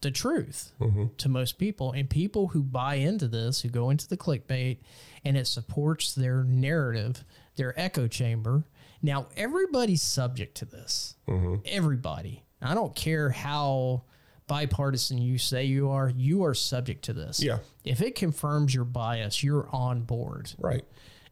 the 0.01 0.11
truth 0.11 0.71
mm-hmm. 0.79 1.05
to 1.17 1.29
most 1.29 1.57
people. 1.57 1.91
And 1.91 2.09
people 2.09 2.49
who 2.49 2.63
buy 2.63 2.95
into 2.95 3.27
this, 3.27 3.61
who 3.61 3.69
go 3.69 3.89
into 3.89 4.07
the 4.07 4.17
clickbait, 4.17 4.79
and 5.23 5.37
it 5.37 5.47
supports 5.47 6.13
their 6.13 6.43
narrative, 6.43 7.23
their 7.55 7.77
echo 7.79 8.07
chamber. 8.07 8.65
Now, 9.01 9.27
everybody's 9.37 10.01
subject 10.01 10.55
to 10.57 10.65
this. 10.65 11.15
Mm-hmm. 11.27 11.55
Everybody. 11.65 12.43
I 12.61 12.73
don't 12.73 12.95
care 12.95 13.29
how 13.29 14.03
bipartisan 14.47 15.19
you 15.19 15.37
say 15.37 15.65
you 15.65 15.89
are, 15.89 16.09
you 16.09 16.43
are 16.43 16.53
subject 16.53 17.05
to 17.05 17.13
this. 17.13 17.41
Yeah. 17.41 17.59
If 17.85 18.01
it 18.01 18.15
confirms 18.15 18.73
your 18.73 18.83
bias, 18.85 19.43
you're 19.43 19.69
on 19.71 20.01
board 20.01 20.51
Right. 20.57 20.83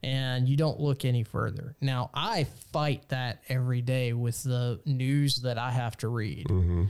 And 0.03 0.47
you 0.47 0.57
don't 0.57 0.79
look 0.79 1.05
any 1.05 1.23
further. 1.23 1.75
Now, 1.81 2.09
I 2.13 2.45
fight 2.71 3.09
that 3.09 3.43
every 3.49 3.81
day 3.81 4.13
with 4.13 4.43
the 4.43 4.79
news 4.85 5.37
that 5.37 5.57
I 5.57 5.71
have 5.71 5.97
to 5.97 6.07
read. 6.07 6.47
Mm-hmm. 6.47 6.85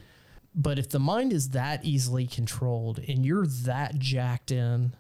But 0.56 0.80
if 0.80 0.90
the 0.90 1.00
mind 1.00 1.34
is 1.34 1.50
that 1.50 1.86
easily 1.86 2.26
controlled 2.26 3.00
and 3.00 3.26
you're 3.26 3.46
that 3.46 4.00
jacked 4.00 4.52
in 4.52 4.94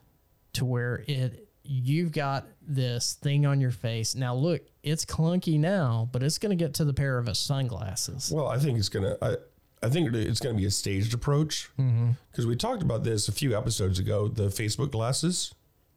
to 0.53 0.65
where 0.65 1.03
it 1.07 1.47
you've 1.67 2.11
got 2.11 2.47
this 2.61 3.13
thing 3.13 3.45
on 3.45 3.59
your 3.59 3.71
face. 3.71 4.15
Now 4.15 4.33
look, 4.35 4.61
it's 4.83 5.05
clunky 5.05 5.59
now, 5.59 6.09
but 6.11 6.23
it's 6.23 6.37
going 6.37 6.57
to 6.57 6.63
get 6.63 6.73
to 6.75 6.85
the 6.85 6.93
pair 6.93 7.17
of 7.17 7.35
sunglasses. 7.35 8.31
Well, 8.33 8.47
I 8.47 8.57
think 8.57 8.77
it's 8.79 8.89
gonna. 8.89 9.17
I, 9.21 9.35
I 9.83 9.89
think 9.89 10.13
it's 10.13 10.39
gonna 10.39 10.57
be 10.57 10.65
a 10.65 10.71
staged 10.71 11.13
approach 11.13 11.69
mm-hmm. 11.77 12.11
because 12.31 12.47
we 12.47 12.55
talked 12.55 12.81
about 12.81 13.03
this 13.03 13.27
a 13.27 13.31
few 13.31 13.55
episodes 13.55 13.99
ago. 13.99 14.27
The 14.27 14.47
Facebook 14.47 14.91
glasses, 14.91 15.53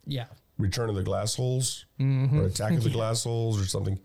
Yeah. 0.06 0.26
Return 0.60 0.88
of 0.88 0.94
the 0.94 1.02
Glass 1.02 1.34
Holes, 1.34 1.86
mm-hmm. 1.98 2.38
or 2.38 2.44
Attack 2.44 2.72
of 2.72 2.84
the 2.84 2.90
Glass 2.90 3.24
Holes, 3.24 3.60
or 3.60 3.66
something. 3.66 3.98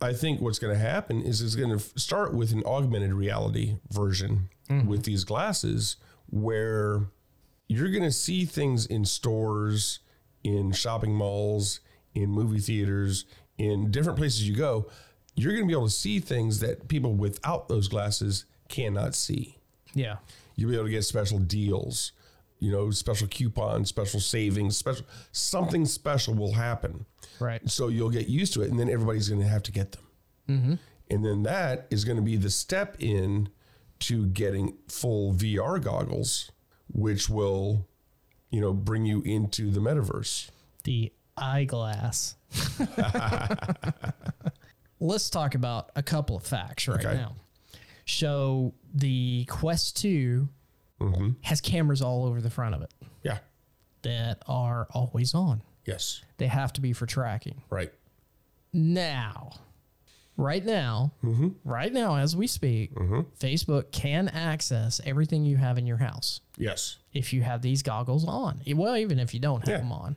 I 0.00 0.12
think 0.14 0.40
what's 0.40 0.58
going 0.58 0.72
to 0.72 0.80
happen 0.80 1.20
is 1.22 1.42
it's 1.42 1.56
going 1.56 1.76
to 1.76 2.00
start 2.00 2.32
with 2.32 2.52
an 2.52 2.62
augmented 2.64 3.12
reality 3.12 3.76
version 3.90 4.48
mm-hmm. 4.68 4.88
with 4.88 5.04
these 5.04 5.24
glasses, 5.24 5.96
where 6.26 7.02
you're 7.68 7.90
going 7.90 8.04
to 8.04 8.12
see 8.12 8.44
things 8.44 8.86
in 8.86 9.04
stores, 9.04 10.00
in 10.42 10.72
shopping 10.72 11.14
malls, 11.14 11.80
in 12.14 12.30
movie 12.30 12.60
theaters, 12.60 13.26
in 13.58 13.90
different 13.90 14.18
places 14.18 14.48
you 14.48 14.56
go. 14.56 14.88
You're 15.34 15.52
going 15.52 15.64
to 15.64 15.68
be 15.68 15.74
able 15.74 15.86
to 15.86 15.92
see 15.92 16.18
things 16.18 16.60
that 16.60 16.88
people 16.88 17.14
without 17.14 17.68
those 17.68 17.88
glasses 17.88 18.46
cannot 18.68 19.14
see. 19.14 19.58
Yeah. 19.94 20.16
You'll 20.56 20.70
be 20.70 20.76
able 20.76 20.86
to 20.86 20.90
get 20.90 21.04
special 21.04 21.38
deals, 21.38 22.12
you 22.60 22.70
know, 22.70 22.90
special 22.90 23.26
coupons, 23.26 23.88
special 23.88 24.20
savings, 24.20 24.76
special 24.76 25.04
something 25.32 25.84
special 25.86 26.34
will 26.34 26.52
happen. 26.52 27.06
Right. 27.40 27.68
So 27.68 27.88
you'll 27.88 28.10
get 28.10 28.28
used 28.28 28.52
to 28.54 28.62
it, 28.62 28.70
and 28.70 28.78
then 28.78 28.88
everybody's 28.88 29.28
going 29.28 29.40
to 29.40 29.48
have 29.48 29.62
to 29.64 29.72
get 29.72 29.92
them. 29.92 30.02
Mm-hmm. 30.48 30.74
And 31.10 31.24
then 31.24 31.42
that 31.42 31.86
is 31.90 32.04
going 32.04 32.16
to 32.18 32.22
be 32.22 32.36
the 32.36 32.50
step 32.50 32.96
in 33.00 33.48
to 34.00 34.26
getting 34.26 34.76
full 34.88 35.32
VR 35.34 35.82
goggles, 35.82 36.52
which 36.92 37.28
will, 37.28 37.88
you 38.50 38.60
know, 38.60 38.72
bring 38.72 39.04
you 39.06 39.22
into 39.22 39.70
the 39.70 39.80
metaverse. 39.80 40.50
the 40.84 41.12
eyeglass. 41.36 42.36
Let's 45.00 45.30
talk 45.30 45.54
about 45.54 45.90
a 45.96 46.02
couple 46.02 46.36
of 46.36 46.42
facts 46.44 46.86
right 46.86 47.04
Okay. 47.04 47.14
now. 47.14 47.34
So 48.06 48.74
the 48.92 49.46
Quest 49.48 49.96
2 50.02 50.48
Mm-hmm. 51.00 51.30
has 51.42 51.60
cameras 51.60 52.02
all 52.02 52.26
over 52.26 52.40
the 52.40 52.50
front 52.50 52.74
of 52.74 52.82
it 52.82 52.92
Yeah. 53.22 53.38
that 54.02 54.42
are 54.46 54.86
always 54.92 55.34
on. 55.34 55.62
Yes. 55.86 56.20
They 56.36 56.46
have 56.46 56.72
to 56.74 56.80
be 56.80 56.92
for 56.92 57.06
tracking. 57.06 57.62
Right. 57.70 57.90
Now, 58.72 59.52
right 60.36 60.64
now, 60.64 61.12
mm-hmm. 61.24 61.48
right 61.64 61.92
now 61.92 62.16
as 62.16 62.36
we 62.36 62.46
speak, 62.46 62.94
mm-hmm. 62.94 63.20
Facebook 63.38 63.90
can 63.92 64.28
access 64.28 65.00
everything 65.04 65.44
you 65.44 65.56
have 65.56 65.78
in 65.78 65.86
your 65.86 65.96
house 65.96 66.40
Yes. 66.56 66.98
if 67.12 67.32
you 67.32 67.42
have 67.42 67.62
these 67.62 67.82
goggles 67.82 68.26
on. 68.26 68.60
Well, 68.74 68.96
even 68.96 69.18
if 69.18 69.34
you 69.34 69.40
don't 69.40 69.60
have 69.60 69.68
Yeah. 69.68 69.78
them 69.78 69.92
on. 69.92 70.16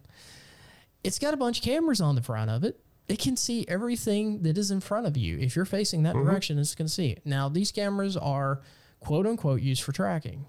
It's 1.03 1.19
got 1.19 1.33
a 1.33 1.37
bunch 1.37 1.59
of 1.59 1.63
cameras 1.65 1.99
on 2.01 2.15
the 2.15 2.21
front 2.21 2.49
of 2.49 2.63
it. 2.63 2.79
It 3.09 3.19
can 3.19 3.35
see 3.35 3.65
everything 3.67 4.43
that 4.43 4.57
is 4.57 4.71
in 4.71 4.79
front 4.79 5.05
of 5.07 5.17
you. 5.17 5.37
If 5.37 5.55
you're 5.55 5.65
facing 5.65 6.03
that 6.03 6.13
direction, 6.13 6.57
it's 6.57 6.75
going 6.75 6.87
to 6.87 6.93
see 6.93 7.09
it. 7.09 7.21
Now, 7.25 7.49
these 7.49 7.71
cameras 7.71 8.15
are 8.15 8.61
quote 9.01 9.27
unquote 9.27 9.61
used 9.61 9.83
for 9.83 9.91
tracking. 9.91 10.45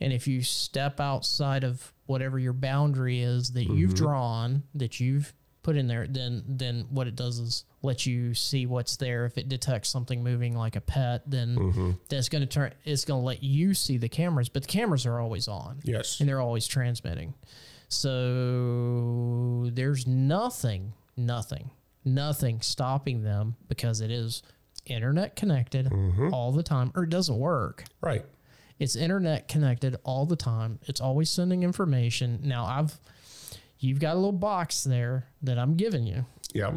And 0.00 0.12
if 0.12 0.26
you 0.26 0.42
step 0.42 1.00
outside 1.00 1.64
of 1.64 1.92
whatever 2.06 2.38
your 2.38 2.52
boundary 2.52 3.20
is 3.20 3.52
that 3.52 3.64
you've 3.64 3.94
mm-hmm. 3.94 4.04
drawn, 4.04 4.62
that 4.74 5.00
you've 5.00 5.32
put 5.62 5.76
in 5.76 5.88
there, 5.88 6.06
then 6.06 6.44
then 6.46 6.86
what 6.90 7.08
it 7.08 7.16
does 7.16 7.38
is 7.38 7.64
let 7.82 8.06
you 8.06 8.34
see 8.34 8.66
what's 8.66 8.96
there. 8.96 9.24
If 9.24 9.36
it 9.36 9.48
detects 9.48 9.88
something 9.88 10.22
moving 10.22 10.56
like 10.56 10.76
a 10.76 10.80
pet, 10.80 11.22
then 11.26 11.56
mm-hmm. 11.56 11.90
that's 12.08 12.28
going 12.28 12.42
to 12.42 12.46
turn. 12.46 12.72
It's 12.84 13.04
going 13.04 13.20
to 13.20 13.26
let 13.26 13.42
you 13.42 13.74
see 13.74 13.96
the 13.96 14.08
cameras, 14.08 14.48
but 14.48 14.62
the 14.62 14.68
cameras 14.68 15.06
are 15.06 15.18
always 15.18 15.48
on 15.48 15.80
Yes. 15.82 16.20
and 16.20 16.28
they're 16.28 16.40
always 16.40 16.66
transmitting. 16.66 17.34
So 17.88 19.70
there's 19.72 20.06
nothing, 20.06 20.92
nothing, 21.16 21.70
nothing 22.04 22.60
stopping 22.60 23.22
them 23.22 23.56
because 23.68 24.00
it 24.00 24.10
is 24.10 24.42
internet 24.86 25.36
connected 25.36 25.86
mm-hmm. 25.86 26.32
all 26.32 26.52
the 26.52 26.62
time, 26.62 26.92
or 26.94 27.04
it 27.04 27.10
doesn't 27.10 27.38
work. 27.38 27.84
Right. 28.00 28.24
It's 28.78 28.96
internet 28.96 29.48
connected 29.48 29.96
all 30.04 30.26
the 30.26 30.36
time. 30.36 30.78
It's 30.86 31.00
always 31.00 31.30
sending 31.30 31.62
information. 31.62 32.40
Now 32.42 32.66
I've 32.66 32.98
you've 33.78 34.00
got 34.00 34.14
a 34.14 34.16
little 34.16 34.32
box 34.32 34.84
there 34.84 35.26
that 35.42 35.58
I'm 35.58 35.76
giving 35.76 36.06
you. 36.06 36.26
Yeah. 36.52 36.72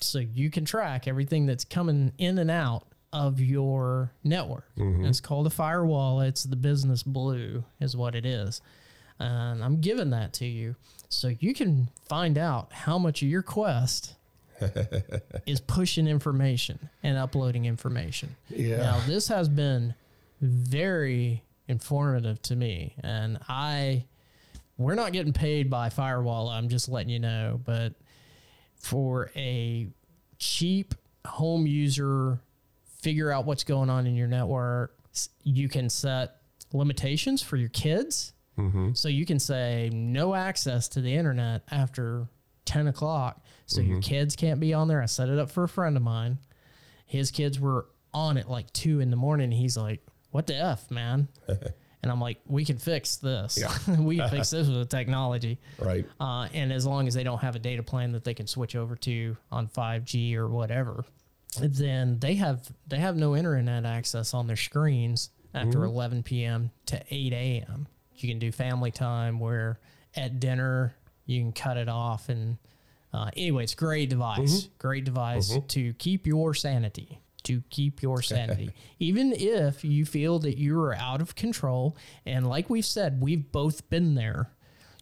So 0.00 0.18
you 0.18 0.50
can 0.50 0.64
track 0.64 1.06
everything 1.08 1.46
that's 1.46 1.64
coming 1.64 2.12
in 2.18 2.38
and 2.38 2.50
out 2.50 2.86
of 3.12 3.40
your 3.40 4.12
network. 4.22 4.68
Mm-hmm. 4.76 5.04
It's 5.06 5.20
called 5.20 5.46
a 5.46 5.50
firewall. 5.50 6.20
It's 6.20 6.44
the 6.44 6.56
business 6.56 7.02
blue 7.02 7.64
is 7.80 7.96
what 7.96 8.14
it 8.14 8.24
is. 8.24 8.60
And 9.18 9.62
I'm 9.62 9.80
giving 9.80 10.10
that 10.10 10.32
to 10.34 10.46
you 10.46 10.76
so 11.08 11.28
you 11.40 11.52
can 11.54 11.88
find 12.08 12.38
out 12.38 12.72
how 12.72 12.98
much 12.98 13.20
of 13.22 13.28
your 13.28 13.42
quest 13.42 14.14
is 15.46 15.60
pushing 15.60 16.06
information 16.06 16.88
and 17.02 17.18
uploading 17.18 17.64
information. 17.64 18.36
Yeah. 18.48 18.78
Now 18.78 19.00
this 19.06 19.28
has 19.28 19.48
been 19.48 19.94
very 20.40 21.44
informative 21.68 22.40
to 22.42 22.56
me 22.56 22.96
and 23.02 23.38
I 23.48 24.06
we're 24.80 24.94
not 24.94 25.12
getting 25.12 25.34
paid 25.34 25.68
by 25.68 25.90
firewall, 25.90 26.48
I'm 26.48 26.70
just 26.70 26.88
letting 26.88 27.10
you 27.10 27.18
know, 27.18 27.60
but 27.62 27.92
for 28.76 29.30
a 29.36 29.88
cheap 30.38 30.94
home 31.26 31.66
user 31.66 32.40
figure 33.02 33.30
out 33.30 33.44
what's 33.44 33.62
going 33.62 33.90
on 33.90 34.06
in 34.06 34.14
your 34.14 34.26
network, 34.26 34.96
you 35.42 35.68
can 35.68 35.90
set 35.90 36.36
limitations 36.72 37.42
for 37.42 37.56
your 37.56 37.68
kids. 37.68 38.32
Mm-hmm. 38.58 38.94
So 38.94 39.08
you 39.08 39.26
can 39.26 39.38
say 39.38 39.90
no 39.92 40.34
access 40.34 40.88
to 40.88 41.02
the 41.02 41.14
internet 41.14 41.62
after 41.70 42.26
10 42.64 42.88
o'clock. 42.88 43.44
So 43.66 43.82
your 43.82 43.98
mm-hmm. 43.98 44.08
kids 44.08 44.34
can't 44.34 44.60
be 44.60 44.72
on 44.72 44.88
there. 44.88 45.02
I 45.02 45.06
set 45.06 45.28
it 45.28 45.38
up 45.38 45.50
for 45.50 45.64
a 45.64 45.68
friend 45.68 45.96
of 45.96 46.02
mine. 46.02 46.38
His 47.04 47.30
kids 47.30 47.60
were 47.60 47.86
on 48.14 48.38
it 48.38 48.48
like 48.48 48.72
two 48.72 49.00
in 49.00 49.10
the 49.10 49.16
morning. 49.16 49.50
He's 49.50 49.76
like, 49.76 50.00
What 50.30 50.46
the 50.46 50.56
F, 50.56 50.90
man? 50.90 51.28
and 51.48 52.10
I'm 52.10 52.20
like, 52.20 52.38
We 52.46 52.64
can 52.64 52.78
fix 52.78 53.16
this. 53.16 53.58
we 53.88 54.16
can 54.16 54.28
fix 54.30 54.50
this 54.50 54.68
with 54.68 54.76
the 54.76 54.84
technology. 54.84 55.58
Right. 55.78 56.06
Uh, 56.18 56.48
and 56.54 56.72
as 56.72 56.86
long 56.86 57.08
as 57.08 57.14
they 57.14 57.24
don't 57.24 57.40
have 57.40 57.56
a 57.56 57.58
data 57.58 57.82
plan 57.82 58.12
that 58.12 58.24
they 58.24 58.34
can 58.34 58.46
switch 58.46 58.76
over 58.76 58.96
to 58.96 59.36
on 59.50 59.68
5G 59.68 60.36
or 60.36 60.48
whatever, 60.48 61.04
then 61.60 62.18
they 62.18 62.34
have 62.36 62.70
they 62.86 62.98
have 62.98 63.16
no 63.16 63.36
internet 63.36 63.84
access 63.84 64.34
on 64.34 64.46
their 64.46 64.56
screens 64.56 65.30
after 65.52 65.84
11 65.84 66.22
p.m. 66.22 66.70
to 66.86 67.02
8 67.10 67.32
a.m. 67.32 67.88
You 68.16 68.28
can 68.28 68.38
do 68.38 68.52
family 68.52 68.92
time 68.92 69.40
where 69.40 69.80
at 70.14 70.38
dinner 70.38 70.94
you 71.26 71.40
can 71.40 71.52
cut 71.52 71.76
it 71.76 71.88
off 71.88 72.28
and 72.28 72.58
uh, 73.12 73.30
anyway, 73.36 73.64
it's 73.64 73.72
a 73.72 73.76
great 73.76 74.08
device, 74.08 74.68
great 74.78 75.04
device 75.04 75.58
to 75.68 75.92
keep 75.94 76.26
your 76.28 76.54
sanity. 76.54 77.18
To 77.42 77.62
keep 77.70 78.02
your 78.02 78.22
sanity, 78.22 78.70
even 78.98 79.32
if 79.32 79.84
you 79.84 80.04
feel 80.04 80.38
that 80.40 80.58
you 80.58 80.78
are 80.80 80.94
out 80.94 81.20
of 81.20 81.34
control, 81.34 81.96
and 82.26 82.46
like 82.46 82.70
we've 82.70 82.84
said, 82.84 83.20
we've 83.20 83.50
both 83.50 83.88
been 83.90 84.14
there 84.14 84.50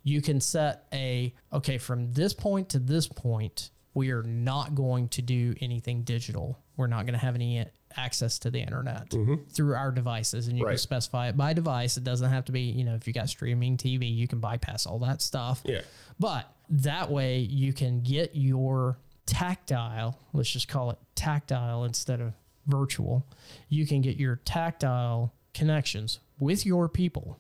you 0.05 0.23
can 0.23 0.41
set 0.41 0.87
a 0.95 1.35
okay 1.53 1.77
from 1.77 2.13
this 2.13 2.33
point 2.33 2.71
to 2.71 2.79
this 2.79 3.07
point 3.07 3.71
we 3.99 4.13
are 4.13 4.23
not 4.23 4.77
going 4.77 5.09
to 5.09 5.23
do 5.23 5.55
anything 5.61 6.03
digital. 6.03 6.57
We're 6.77 6.87
not 6.87 7.05
going 7.05 7.15
to 7.15 7.19
have 7.19 7.35
any 7.35 7.67
access 7.97 8.39
to 8.39 8.51
the 8.51 8.61
internet 8.61 9.11
mm-hmm. 9.11 9.35
through 9.51 9.75
our 9.75 9.91
devices 9.91 10.47
and 10.47 10.57
you 10.57 10.65
can 10.65 10.79
specify 10.79 11.29
it 11.29 11.37
by 11.37 11.53
device. 11.53 11.97
It 11.97 12.05
doesn't 12.05 12.31
have 12.31 12.45
to 12.45 12.53
be 12.53 12.61
you 12.61 12.85
know 12.85 12.95
if 12.95 13.07
you 13.07 13.13
got 13.13 13.29
streaming 13.29 13.77
tv 13.77 14.15
you 14.15 14.29
can 14.29 14.39
bypass 14.39 14.87
all 14.87 15.01
that 15.01 15.21
stuff. 15.21 15.63
Yeah. 15.65 15.81
but 16.21 16.53
that 16.71 17.11
way 17.11 17.39
you 17.39 17.73
can 17.73 18.03
get 18.03 18.37
your 18.37 18.99
tactile, 19.29 20.19
let's 20.33 20.51
just 20.51 20.67
call 20.69 20.91
it 20.91 20.99
tactile 21.15 21.85
instead 21.85 22.21
of 22.21 22.33
virtual. 22.67 23.27
You 23.69 23.87
can 23.87 24.01
get 24.01 24.17
your 24.17 24.37
tactile 24.45 25.33
connections 25.55 26.19
with 26.41 26.65
your 26.65 26.89
people 26.89 27.39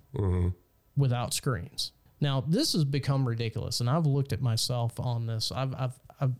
without 0.96 1.32
screens. 1.34 1.92
Now, 2.20 2.44
this 2.46 2.72
has 2.74 2.84
become 2.84 3.26
ridiculous, 3.26 3.80
and 3.80 3.88
I've 3.88 4.06
looked 4.06 4.32
at 4.32 4.42
myself 4.42 4.98
on 5.00 5.26
this. 5.26 5.50
I've, 5.52 5.74
I've, 5.74 5.98
I've 6.20 6.32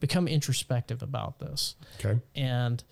become 0.00 0.28
introspective 0.28 1.02
about 1.02 1.38
this 1.40 1.76
Okay. 1.98 2.20
and 2.34 2.82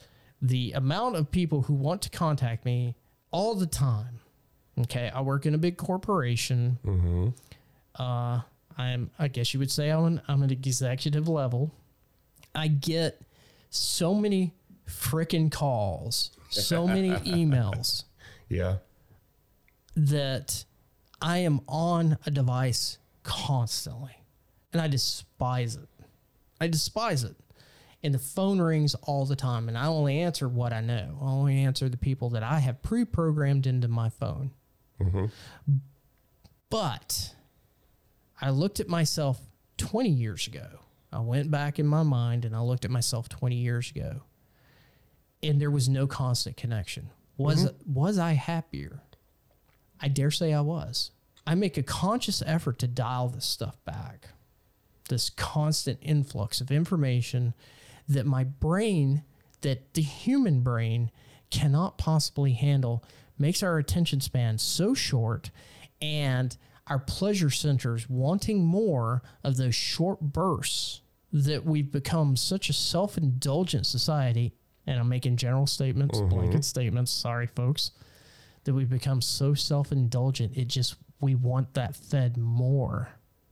the 0.41 0.73
amount 0.73 1.15
of 1.17 1.31
people 1.31 1.63
who 1.63 1.75
want 1.75 2.03
to 2.03 2.11
contact 2.11 2.65
me 2.65 2.97
all 3.31 3.55
the 3.55 3.67
time. 3.67 4.19
Okay, 4.81 5.11
I 5.15 5.21
work 5.21 5.45
in 5.47 5.55
a 5.55 5.59
big 5.59 5.77
corporation. 5.77 6.79
Uh, 7.99 8.41
I'm, 8.79 9.11
I 9.19 9.29
guess 9.29 9.53
you 9.53 9.61
would 9.61 9.71
say, 9.71 9.91
I'm 9.91 10.05
an, 10.05 10.23
I'm 10.29 10.43
an 10.43 10.51
executive 10.51 11.29
level. 11.29 11.71
I 12.55 12.69
get 12.69 13.21
so 13.71 14.15
many 14.15 14.55
freaking 14.89 15.51
calls, 15.51 16.31
so 16.51 16.87
many 16.87 17.11
emails 17.25 18.05
Yeah. 18.49 18.77
that 19.97 20.65
I 21.21 21.39
am 21.39 21.61
on 21.69 22.19
a 22.27 22.31
device 22.31 22.99
constantly, 23.23 24.17
and 24.73 24.83
I 24.83 24.89
despise 24.89 25.77
it. 25.77 25.89
I 26.61 26.67
despise 26.69 27.25
it. 27.25 27.37
And 28.05 28.13
the 28.13 28.19
phone 28.19 28.61
rings 28.61 28.95
all 29.03 29.25
the 29.27 29.37
time, 29.37 29.69
and 29.69 29.79
I 29.79 29.87
only 29.87 30.19
answer 30.21 30.49
what 30.49 30.73
I 30.73 30.81
know. 30.81 31.19
I 31.23 31.27
only 31.27 31.57
answer 31.63 31.89
the 31.89 31.97
people 31.97 32.31
that 32.31 32.43
I 32.43 32.59
have 32.59 32.83
pre 32.83 33.05
programmed 33.05 33.67
into 33.67 33.87
my 33.87 34.09
phone. 34.09 34.51
Mm-hmm. 35.01 35.27
But 36.69 37.35
I 38.41 38.51
looked 38.51 38.81
at 38.81 38.89
myself 38.89 39.41
20 39.77 40.09
years 40.09 40.47
ago. 40.49 40.81
I 41.13 41.21
went 41.21 41.51
back 41.51 41.79
in 41.79 41.87
my 41.87 42.03
mind 42.03 42.45
and 42.45 42.57
I 42.57 42.61
looked 42.61 42.85
at 42.85 42.91
myself 42.91 43.29
20 43.29 43.57
years 43.57 43.91
ago, 43.91 44.23
and 45.43 45.61
there 45.61 45.71
was 45.71 45.89
no 45.89 46.07
constant 46.07 46.57
connection. 46.57 47.11
Was 47.37 47.67
mm-hmm. 47.67 47.95
was 47.95 48.19
I 48.19 48.33
happier? 48.33 49.03
I 50.01 50.09
dare 50.09 50.31
say 50.31 50.53
I 50.53 50.63
was. 50.63 51.11
I 51.47 51.55
make 51.55 51.77
a 51.77 51.83
conscious 51.83 52.43
effort 52.47 52.79
to 52.81 52.89
dial 52.89 53.29
this 53.29 53.47
stuff 53.47 53.77
back. 53.85 54.29
This 55.09 55.31
constant 55.31 55.99
influx 56.01 56.61
of 56.61 56.71
information 56.71 57.55
that 58.09 58.27
my 58.27 58.45
brain, 58.45 59.23
that 59.61 59.95
the 59.95 60.03
human 60.03 60.63
brain 60.63 61.11
cannot 61.51 61.99
possibly 61.99 62.53
handle, 62.53 63.05
makes 63.39 63.63
our 63.63 63.79
attention 63.79 64.21
span 64.21 64.59
so 64.59 64.95
short 64.95 65.51
and 66.01 66.57
our 66.87 66.99
pleasure 66.99 67.51
centers 67.51 68.09
wanting 68.09 68.65
more 68.65 69.23
of 69.45 69.57
those 69.57 69.75
short 69.75 70.21
bursts 70.21 71.02
that 71.33 71.65
we've 71.65 71.91
become 71.91 72.37
such 72.37 72.69
a 72.69 72.73
self 72.73 73.17
indulgent 73.17 73.87
society. 73.87 74.53
And 74.87 74.99
I'm 74.99 75.09
making 75.09 75.37
general 75.37 75.67
statements, 75.67 76.21
blanket 76.21 76.65
statements. 76.65 77.13
Sorry, 77.13 77.47
folks 77.47 77.93
that 78.65 78.75
we've 78.75 78.91
become 78.91 79.21
so 79.21 79.55
self-indulgent 79.55 80.57
it 80.57 80.69
just 80.69 80.95
we 81.21 81.35
want 81.35 81.75
that 81.75 81.97
fed 81.97 82.37
more 82.37 83.09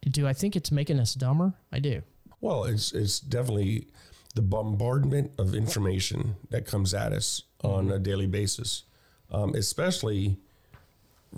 do 0.08 0.26
i 0.26 0.32
think 0.32 0.54
it's 0.54 0.70
making 0.70 1.00
us 1.00 1.14
dumber 1.14 1.52
i 1.72 1.78
do 1.80 2.00
Well, 2.40 2.64
it's 2.64 2.92
it's 2.92 3.18
definitely 3.20 3.88
the 4.34 4.42
bombardment 4.42 5.32
of 5.36 5.54
information 5.54 6.36
that 6.50 6.64
comes 6.64 6.94
at 6.94 7.12
us 7.12 7.42
on 7.64 7.90
a 7.90 7.98
daily 7.98 8.26
basis, 8.28 8.84
um, 9.32 9.54
especially 9.54 10.36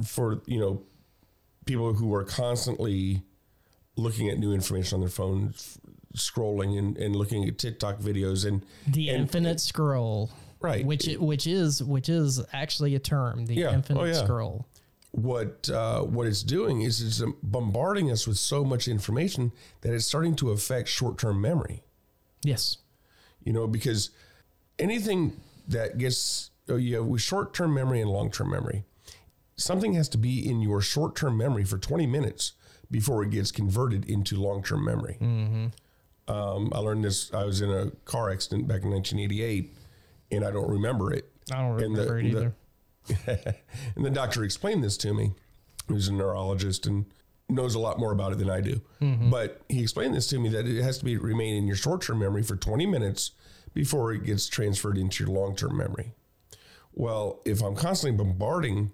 for 0.05 0.43
you 0.47 0.61
know 0.61 0.83
people 1.65 1.95
who 1.95 2.15
are 2.15 2.25
constantly 2.25 3.23
looking 3.97 4.29
at 4.29 4.39
new 4.39 4.53
information 4.53 4.97
on 4.97 5.01
their 5.01 5.09
phones, 5.09 5.79
scrolling 6.15 6.79
and, 6.79 6.97
and 6.99 7.17
looking 7.17 7.47
at 7.49 7.59
TikTok 7.59 7.99
videos 7.99 8.47
and 8.47 8.65
the 8.87 9.09
and- 9.09 9.23
infinite 9.23 9.61
scroll 9.61 10.31
right 10.61 10.85
which 10.87 11.09
it, 11.09 11.21
which 11.21 11.47
is 11.47 11.83
which 11.83 12.09
is 12.09 12.41
actually 12.53 12.95
a 12.95 12.99
term 12.99 13.47
the 13.47 13.55
Yeah. 13.55 13.69
Oh, 13.71 13.73
infinite 13.75 14.07
yeah. 14.09 14.25
scroll 14.25 14.67
what 15.13 15.69
uh, 15.69 16.01
what 16.03 16.27
it's 16.27 16.43
doing 16.43 16.83
is 16.83 17.01
it's 17.03 17.23
bombarding 17.43 18.11
us 18.11 18.27
with 18.27 18.39
so 18.39 18.65
much 18.65 18.89
information 18.89 19.53
that 19.83 19.93
it's 19.93 20.07
starting 20.07 20.35
to 20.37 20.51
affect 20.51 20.89
short 20.89 21.19
term 21.19 21.41
memory. 21.41 21.83
yes 22.43 22.79
you 23.45 23.53
know, 23.53 23.67
because 23.67 24.11
anything 24.79 25.33
that 25.67 25.99
gets 25.99 26.51
oh, 26.69 26.77
you 26.77 26.95
have 26.97 27.07
with 27.07 27.21
short 27.23 27.53
term 27.53 27.75
memory 27.75 28.01
and 28.01 28.09
long 28.09 28.31
term 28.31 28.51
memory, 28.51 28.85
something 29.57 29.95
has 29.95 30.09
to 30.11 30.19
be 30.19 30.49
in 30.49 30.61
your 30.61 30.81
short 30.81 31.17
term 31.17 31.37
memory 31.37 31.65
for 31.65 31.77
20 31.77 32.07
minutes 32.07 32.53
before 32.89 33.23
it 33.25 33.31
gets 33.31 33.51
converted 33.51 34.05
into 34.09 34.37
long 34.41 34.63
term 34.63 34.85
memory. 34.85 35.19
Um, 36.29 36.71
I 36.75 36.79
learned 36.79 37.05
this, 37.05 37.33
I 37.35 37.45
was 37.45 37.61
in 37.61 37.71
a 37.71 37.91
car 38.05 38.31
accident 38.31 38.69
back 38.69 38.83
in 38.83 38.91
1988 38.91 39.75
and 40.31 40.45
I 40.45 40.51
don't 40.51 40.71
remember 40.71 41.13
it. 41.13 41.31
i 41.53 41.57
don't 41.61 41.83
And 41.83 41.97
the- 41.97 42.03
remember 42.13 42.19
it 42.19 42.23
the- 42.23 42.29
either 43.27 43.57
And 43.97 44.05
the 44.05 44.11
doctor 44.11 44.45
explained 44.45 44.85
this 44.85 44.97
to 44.99 45.13
me. 45.13 45.33
He's 45.89 46.07
a 46.09 46.13
neurologist 46.13 46.87
and 46.87 47.07
knows 47.49 47.75
a 47.75 47.79
lot 47.81 47.99
more 47.99 48.13
about 48.13 48.31
it 48.33 48.39
than 48.39 48.49
I 48.49 48.61
do. 48.61 48.81
But 49.01 49.61
he 49.69 49.83
explained 49.83 50.15
this 50.15 50.29
to 50.29 50.39
me 50.39 50.49
that 50.51 50.67
it 50.67 50.81
has 50.83 50.99
to 50.99 51.05
be 51.05 51.17
remain 51.17 51.57
in 51.57 51.67
your 51.67 51.75
short-term 51.77 52.21
memory 52.21 52.45
for 52.45 52.55
20 52.57 52.87
minutes 52.87 53.33
before 53.75 54.13
it 54.13 54.25
gets 54.25 54.47
transferred 54.49 54.97
into 54.97 55.25
your 55.25 55.35
long-term 55.35 55.77
memory. 55.77 56.13
Well, 56.95 57.41
if 57.45 57.61
I'm 57.63 57.75
constantly 57.75 58.17
bombarding 58.25 58.93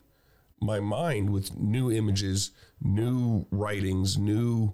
my 0.60 0.80
mind 0.80 1.28
with 1.30 1.56
new 1.58 1.90
images, 1.92 2.52
new 2.80 3.46
writings, 3.50 4.16
new 4.16 4.72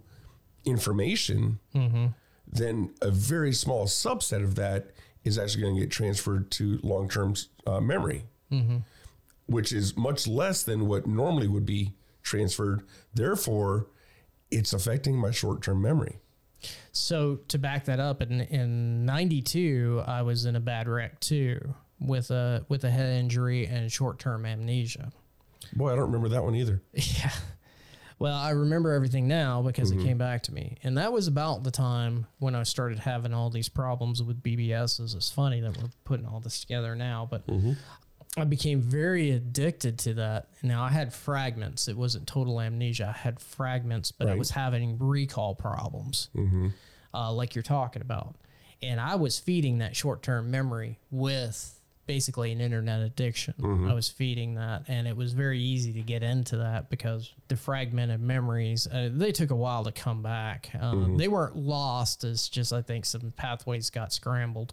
information, 0.64 1.58
then 2.54 2.94
a 3.02 3.10
very 3.10 3.52
small 3.52 3.86
subset 3.86 4.42
of 4.42 4.54
that 4.54 4.90
is 5.24 5.38
actually 5.38 5.62
going 5.62 5.74
to 5.74 5.80
get 5.80 5.90
transferred 5.90 6.50
to 6.52 6.78
long 6.82 7.08
term 7.08 7.34
uh, 7.66 7.80
memory, 7.80 8.24
which 9.46 9.72
is 9.72 9.96
much 9.96 10.26
less 10.26 10.62
than 10.62 10.86
what 10.86 11.06
normally 11.06 11.48
would 11.48 11.66
be 11.66 11.94
transferred. 12.22 12.82
Therefore, 13.12 13.88
it's 14.50 14.72
affecting 14.72 15.16
my 15.16 15.30
short 15.30 15.62
term 15.62 15.82
memory. 15.82 16.18
So 16.92 17.40
to 17.48 17.58
back 17.58 17.84
that 17.86 18.00
up, 18.00 18.22
in 18.22 18.40
in 18.42 19.04
'92, 19.04 20.02
I 20.06 20.22
was 20.22 20.46
in 20.46 20.56
a 20.56 20.60
bad 20.60 20.88
wreck 20.88 21.20
too, 21.20 21.74
with 22.00 22.30
a 22.30 22.64
with 22.68 22.84
a 22.84 22.90
head 22.90 23.18
injury 23.18 23.66
and 23.66 23.90
short 23.90 24.18
term 24.18 24.46
amnesia. 24.46 25.12
Boy, 25.74 25.92
I 25.92 25.96
don't 25.96 26.06
remember 26.06 26.28
that 26.28 26.44
one 26.44 26.54
either. 26.54 26.82
Yeah. 26.92 27.32
Well, 28.24 28.38
I 28.38 28.52
remember 28.52 28.92
everything 28.92 29.28
now 29.28 29.60
because 29.60 29.90
it 29.90 29.96
mm-hmm. 29.96 30.06
came 30.06 30.16
back 30.16 30.44
to 30.44 30.54
me. 30.54 30.78
And 30.82 30.96
that 30.96 31.12
was 31.12 31.26
about 31.26 31.62
the 31.62 31.70
time 31.70 32.26
when 32.38 32.54
I 32.54 32.62
started 32.62 32.98
having 32.98 33.34
all 33.34 33.50
these 33.50 33.68
problems 33.68 34.22
with 34.22 34.42
BBSs. 34.42 35.14
It's 35.14 35.30
funny 35.30 35.60
that 35.60 35.76
we're 35.76 35.90
putting 36.04 36.24
all 36.24 36.40
this 36.40 36.58
together 36.60 36.94
now, 36.94 37.28
but 37.30 37.46
mm-hmm. 37.46 37.72
I 38.38 38.44
became 38.44 38.80
very 38.80 39.32
addicted 39.32 39.98
to 39.98 40.14
that. 40.14 40.48
Now, 40.62 40.84
I 40.84 40.88
had 40.88 41.12
fragments. 41.12 41.86
It 41.86 41.98
wasn't 41.98 42.26
total 42.26 42.62
amnesia. 42.62 43.12
I 43.14 43.18
had 43.18 43.40
fragments, 43.40 44.10
but 44.10 44.26
I 44.26 44.36
was 44.36 44.48
having 44.48 44.96
recall 44.98 45.54
problems, 45.54 46.30
mm-hmm. 46.34 46.68
uh, 47.12 47.30
like 47.30 47.54
you're 47.54 47.62
talking 47.62 48.00
about. 48.00 48.36
And 48.82 49.00
I 49.02 49.16
was 49.16 49.38
feeding 49.38 49.80
that 49.80 49.94
short 49.94 50.22
term 50.22 50.50
memory 50.50 50.98
with 51.10 51.73
basically 52.06 52.52
an 52.52 52.60
internet 52.60 53.00
addiction. 53.00 53.54
I 53.88 53.94
was 53.94 54.08
feeding 54.08 54.54
that, 54.54 54.84
and 54.88 55.06
it 55.08 55.16
was 55.16 55.32
very 55.32 55.60
easy 55.60 55.92
to 55.94 56.00
get 56.02 56.22
into 56.22 56.58
that 56.58 56.90
because 56.90 57.32
the 57.48 57.56
fragmented 57.56 58.20
memories, 58.20 58.86
uh, 58.86 59.08
they 59.12 59.32
took 59.32 59.50
a 59.50 59.56
while 59.56 59.84
to 59.84 59.92
come 59.92 60.22
back. 60.22 60.70
Um, 60.80 61.16
They 61.16 61.28
weren't 61.28 61.56
lost, 61.56 62.24
it's 62.24 62.48
just 62.48 62.72
I 62.72 62.82
think 62.82 63.04
some 63.06 63.32
pathways 63.36 63.90
got 63.90 64.12
scrambled. 64.12 64.72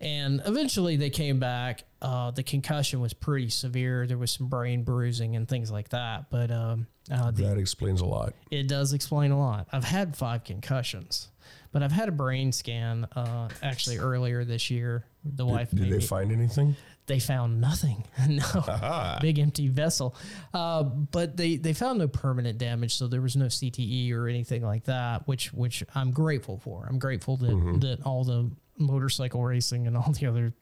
And 0.00 0.40
eventually 0.46 0.96
they 0.96 1.10
came 1.10 1.38
back. 1.38 1.84
Uh, 2.00 2.30
the 2.30 2.42
concussion 2.42 3.00
was 3.02 3.12
pretty 3.12 3.50
severe. 3.50 4.06
There 4.06 4.16
was 4.16 4.30
some 4.30 4.46
brain 4.48 4.82
bruising 4.82 5.36
and 5.36 5.46
things 5.46 5.70
like 5.70 5.90
that. 5.90 6.30
But 6.30 6.50
um, 6.50 6.86
uh, 7.10 7.30
the, 7.32 7.42
That 7.44 7.58
explains 7.58 8.00
a 8.00 8.06
lot. 8.06 8.32
it 8.50 8.66
does 8.66 8.92
explain 8.94 9.30
a 9.30 9.38
lot. 9.38 9.68
I've 9.70 9.84
had 9.84 10.16
five 10.16 10.44
concussions, 10.44 11.28
but 11.72 11.82
I've 11.82 11.92
had 11.92 12.08
a 12.08 12.12
brain 12.12 12.52
scan 12.52 13.06
uh, 13.16 13.48
actually 13.62 13.98
earlier 13.98 14.44
this 14.44 14.70
year. 14.70 15.04
The 15.24 15.46
wife 15.46 15.70
Did 15.70 15.90
they 15.90 15.98
me- 15.98 16.00
find 16.02 16.32
anything? 16.32 16.76
they 17.06 17.18
found 17.18 17.60
nothing. 17.60 18.04
no, 18.28 19.18
big 19.20 19.38
empty 19.38 19.68
vessel. 19.68 20.14
Uh, 20.54 20.84
but 20.84 21.36
they 21.36 21.56
they 21.56 21.72
found 21.72 21.98
no 21.98 22.08
permanent 22.08 22.58
damage, 22.58 22.94
so 22.94 23.08
there 23.08 23.20
was 23.20 23.36
no 23.36 23.46
CTE 23.46 24.12
or 24.12 24.28
anything 24.28 24.62
like 24.62 24.84
that, 24.84 25.26
which 25.26 25.52
which 25.52 25.82
I'm 25.94 26.10
grateful 26.12 26.58
for. 26.58 26.86
I'm 26.88 26.98
grateful 26.98 27.36
that 27.38 27.78
that 27.80 27.98
all 28.04 28.24
the 28.24 28.50
motorcycle 28.78 29.42
racing 29.44 29.86
and 29.86 29.96
all 29.96 30.12
the 30.12 30.26
other 30.26 30.52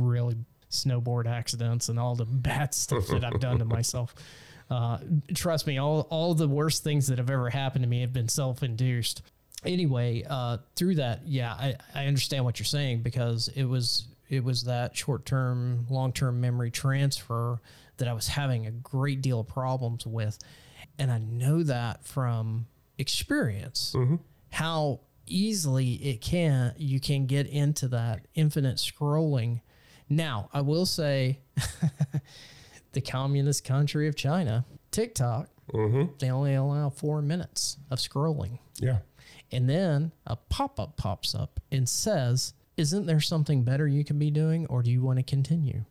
really 0.00 0.36
snowboard 0.70 1.26
accidents 1.26 1.88
and 1.88 1.98
all 1.98 2.14
the 2.16 2.24
bad 2.24 2.74
stuff 2.74 3.06
that 3.08 3.24
I've 3.24 3.40
done 3.40 3.58
to 3.58 3.64
myself. 3.76 4.14
Uh, 4.68 4.98
trust 5.34 5.66
me, 5.66 5.78
all 5.78 6.06
all 6.10 6.34
the 6.34 6.48
worst 6.48 6.82
things 6.84 7.06
that 7.06 7.18
have 7.18 7.30
ever 7.30 7.50
happened 7.50 7.84
to 7.84 7.88
me 7.88 8.00
have 8.00 8.12
been 8.12 8.28
self 8.28 8.62
induced. 8.62 9.22
Anyway, 9.66 10.24
uh, 10.28 10.58
through 10.76 10.96
that, 10.96 11.26
yeah, 11.26 11.52
I, 11.52 11.74
I 11.94 12.06
understand 12.06 12.44
what 12.44 12.58
you're 12.58 12.64
saying 12.64 13.02
because 13.02 13.48
it 13.48 13.64
was 13.64 14.06
it 14.28 14.42
was 14.42 14.64
that 14.64 14.96
short 14.96 15.24
term, 15.24 15.86
long 15.88 16.12
term 16.12 16.40
memory 16.40 16.70
transfer 16.70 17.60
that 17.98 18.08
I 18.08 18.12
was 18.12 18.28
having 18.28 18.66
a 18.66 18.70
great 18.70 19.22
deal 19.22 19.40
of 19.40 19.48
problems 19.48 20.06
with, 20.06 20.38
and 20.98 21.10
I 21.10 21.18
know 21.18 21.62
that 21.62 22.04
from 22.04 22.66
experience 22.98 23.94
how 24.50 25.00
easily 25.26 25.94
it 25.94 26.20
can 26.20 26.72
you 26.78 26.98
can 27.00 27.26
get 27.26 27.46
into 27.46 27.88
that 27.88 28.26
infinite 28.34 28.76
scrolling. 28.76 29.60
Now, 30.08 30.48
I 30.52 30.60
will 30.60 30.86
say 30.86 31.40
the 32.92 33.00
communist 33.00 33.64
country 33.64 34.08
of 34.08 34.14
China, 34.16 34.64
TikTok, 34.92 35.48
they 36.18 36.30
only 36.30 36.54
allow 36.54 36.90
four 36.90 37.20
minutes 37.22 37.76
of 37.90 37.98
scrolling. 37.98 38.58
Yeah. 38.78 38.98
And 39.52 39.68
then 39.70 40.12
a 40.26 40.36
pop 40.36 40.80
up 40.80 40.96
pops 40.96 41.34
up 41.34 41.60
and 41.70 41.88
says, 41.88 42.52
Isn't 42.76 43.06
there 43.06 43.20
something 43.20 43.62
better 43.62 43.86
you 43.88 44.04
can 44.04 44.18
be 44.18 44.30
doing, 44.30 44.66
or 44.66 44.82
do 44.82 44.90
you 44.90 45.02
want 45.02 45.18
to 45.18 45.22
continue? 45.22 45.84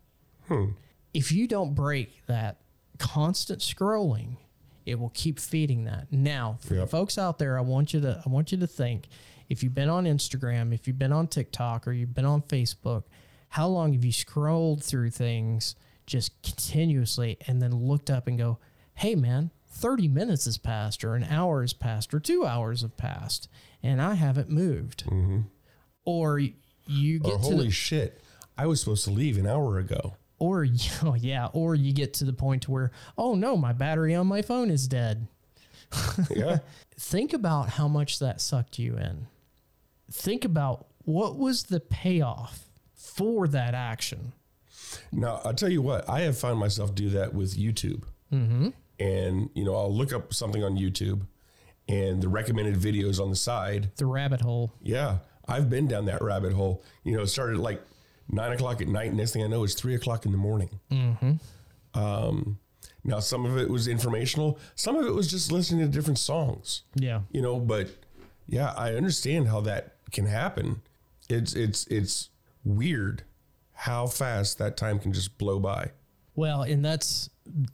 Hmm. 0.48 0.72
If 1.14 1.32
you 1.32 1.48
don't 1.48 1.74
break 1.74 2.26
that 2.28 2.58
constant 3.00 3.60
scrolling, 3.62 4.38
it 4.86 5.00
will 5.00 5.12
keep 5.16 5.40
feeding 5.40 5.86
that. 5.86 6.12
Now, 6.12 6.58
for 6.62 6.76
Yep. 6.76 6.90
folks 6.90 7.18
out 7.18 7.40
there, 7.40 7.58
I 7.58 7.62
want 7.62 7.94
you 7.94 8.02
to 8.02 8.22
I 8.26 8.30
want 8.30 8.52
you 8.52 8.58
to 8.60 8.68
think 8.68 9.08
if 9.50 9.64
you've 9.64 9.74
been 9.74 9.90
on 9.90 10.06
Instagram, 10.06 10.74
if 10.74 10.88
you've 10.88 11.00
been 11.00 11.12
on 11.14 11.28
TikTok, 11.28 11.88
or 11.88 11.92
you've 11.94 12.14
been 12.14 12.26
on 12.26 12.42
Facebook, 12.44 13.04
how 13.50 13.68
long 13.68 13.94
have 13.94 14.04
you 14.04 14.12
scrolled 14.12 14.84
through 14.84 15.12
things 15.12 15.76
just 16.06 16.40
continuously 16.44 17.38
and 17.48 17.62
then 17.62 17.74
looked 17.74 18.10
up 18.12 18.28
and 18.28 18.38
go, 18.38 18.60
hey 18.96 19.16
man, 19.16 19.50
30 19.76 20.08
minutes 20.08 20.46
has 20.46 20.58
passed, 20.58 21.04
or 21.04 21.16
an 21.16 21.24
hour 21.26 21.62
has 21.62 21.74
passed, 21.74 22.14
or 22.14 22.20
two 22.20 22.46
hours 22.46 22.82
have 22.82 22.96
passed, 22.98 23.50
and 23.84 24.02
I 24.02 24.14
haven't 24.16 24.50
moved. 24.50 25.04
Or 26.06 26.36
y- 26.38 26.54
you 26.88 27.18
Or 27.24 27.32
get 27.32 27.32
to 27.34 27.38
holy 27.40 27.66
the, 27.66 27.72
shit, 27.72 28.22
I 28.58 28.68
was 28.68 28.80
supposed 28.80 29.04
to 29.06 29.12
leave 29.12 29.38
an 29.38 29.46
hour 29.48 29.78
ago. 29.78 30.16
or 30.40 30.66
know, 30.66 31.14
yeah, 31.20 31.48
or 31.54 31.76
you 31.76 31.92
get 31.94 32.14
to 32.16 32.26
the 32.26 32.34
point 32.34 32.70
where, 32.70 32.92
oh 33.18 33.36
no, 33.36 33.58
my 33.58 33.74
battery 33.74 34.16
on 34.16 34.28
my 34.28 34.42
phone 34.42 34.70
is 34.70 34.88
dead. 34.88 35.28
Yeah. 36.30 36.60
Think 36.98 37.34
about 37.34 37.70
how 37.72 37.88
much 37.90 38.20
that 38.20 38.40
sucked 38.42 38.80
you 38.80 38.96
in. 38.98 39.28
Think 40.12 40.46
about 40.46 40.88
what 41.04 41.38
was 41.38 41.64
the 41.64 41.80
payoff 41.82 42.70
for 42.96 43.48
that 43.50 43.74
action. 43.74 44.32
Now, 45.12 45.42
I'll 45.44 45.54
tell 45.54 45.70
you 45.72 45.82
what, 45.82 46.10
I 46.10 46.22
have 46.22 46.38
found 46.38 46.60
myself 46.60 46.96
do 46.96 47.10
that 47.10 47.34
with 47.34 47.58
YouTube. 47.58 48.04
Mm-hmm. 48.34 48.70
And, 49.00 49.50
you 49.54 49.64
know, 49.66 49.76
I'll 49.76 49.94
look 49.94 50.14
up 50.14 50.34
something 50.34 50.64
on 50.64 50.78
YouTube 50.78 51.22
and 51.88 52.22
the 52.22 52.30
recommended 52.30 52.76
videos 52.76 53.20
on 53.20 53.30
the 53.30 53.36
side. 53.36 53.92
The 53.98 54.06
rabbit 54.06 54.42
hole. 54.42 54.74
Yeah. 54.82 55.18
I've 55.48 55.70
been 55.70 55.88
down 55.88 56.06
that 56.06 56.22
rabbit 56.22 56.54
hole. 56.54 56.84
You 57.04 57.16
know, 57.16 57.22
it 57.24 57.28
started 57.28 57.56
at 57.58 57.62
like 57.62 57.82
nine 58.30 58.52
o'clock 58.54 58.82
at 58.82 58.88
night. 58.88 59.10
And 59.10 59.18
next 59.18 59.32
thing 59.34 59.44
I 59.44 59.48
know, 59.48 59.64
it's 59.64 59.74
three 59.76 59.94
o'clock 59.96 60.26
in 60.26 60.32
the 60.32 60.38
morning. 60.38 60.80
Um, 61.94 62.60
now, 63.04 63.20
some 63.20 63.46
of 63.46 63.58
it 63.58 63.70
was 63.70 63.88
informational, 63.88 64.60
some 64.76 64.96
of 64.96 65.06
it 65.06 65.12
was 65.14 65.30
just 65.30 65.52
listening 65.52 65.82
to 65.86 65.92
different 65.92 66.18
songs. 66.20 66.82
Yeah. 66.96 67.22
you 67.32 67.42
know 67.42 67.60
but 67.60 67.90
yeah 68.48 68.74
i 68.78 68.94
understand 68.94 69.48
how 69.48 69.60
that 69.62 69.96
can 70.12 70.28
happen 70.28 70.82
it's 71.30 71.54
it's 71.56 71.88
it's 71.88 72.30
weird 72.64 73.24
how 73.74 74.06
fast 74.06 74.60
that 74.60 74.78
time 74.78 75.00
can 75.00 75.12
just 75.14 75.38
blow 75.40 75.60
by 75.60 75.92
Well, 76.36 76.64
and 76.64 76.84
that's 76.84 77.30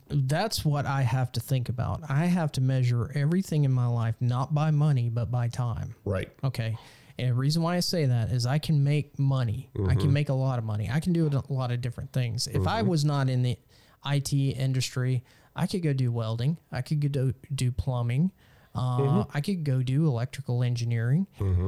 that's 0.08 0.64
what 0.64 0.86
I 0.86 1.02
have 1.02 1.32
to 1.32 1.40
think 1.40 1.68
about. 1.68 2.02
I 2.08 2.26
have 2.26 2.52
to 2.52 2.60
measure 2.60 3.10
everything 3.14 3.64
in 3.64 3.72
my 3.72 3.86
life 3.86 4.14
not 4.20 4.54
by 4.54 4.70
money 4.70 5.08
but 5.08 5.30
by 5.30 5.48
time. 5.48 5.94
right 6.04 6.28
Okay. 6.44 6.76
And 7.18 7.30
the 7.30 7.34
reason 7.34 7.62
why 7.62 7.76
I 7.76 7.80
say 7.80 8.06
that 8.06 8.30
is 8.30 8.46
I 8.46 8.58
can 8.58 8.82
make 8.82 9.18
money. 9.18 9.70
I 9.74 9.78
can 9.78 9.98
mm-hmm. 9.98 10.12
make 10.12 10.28
a 10.28 10.34
lot 10.34 10.58
of 10.58 10.64
money. 10.64 10.88
I 10.90 10.98
can 11.00 11.12
do 11.12 11.26
a 11.26 11.52
lot 11.52 11.70
of 11.70 11.80
different 11.80 12.12
things. 12.12 12.46
If 12.46 12.66
I 12.66 12.80
mm-hmm. 12.80 12.88
was 12.88 13.04
not 13.04 13.28
in 13.28 13.42
the 13.42 13.58
IT 14.06 14.32
industry, 14.32 15.22
I 15.54 15.66
could 15.66 15.82
go 15.82 15.92
do 15.92 16.10
welding. 16.10 16.56
I 16.70 16.82
could 16.82 17.00
go 17.00 17.08
do, 17.08 17.34
do 17.54 17.70
plumbing. 17.70 18.32
Uh, 18.74 18.98
mm-hmm. 18.98 19.36
I 19.36 19.40
could 19.42 19.64
go 19.64 19.82
do 19.82 20.06
electrical 20.06 20.62
engineering. 20.62 21.26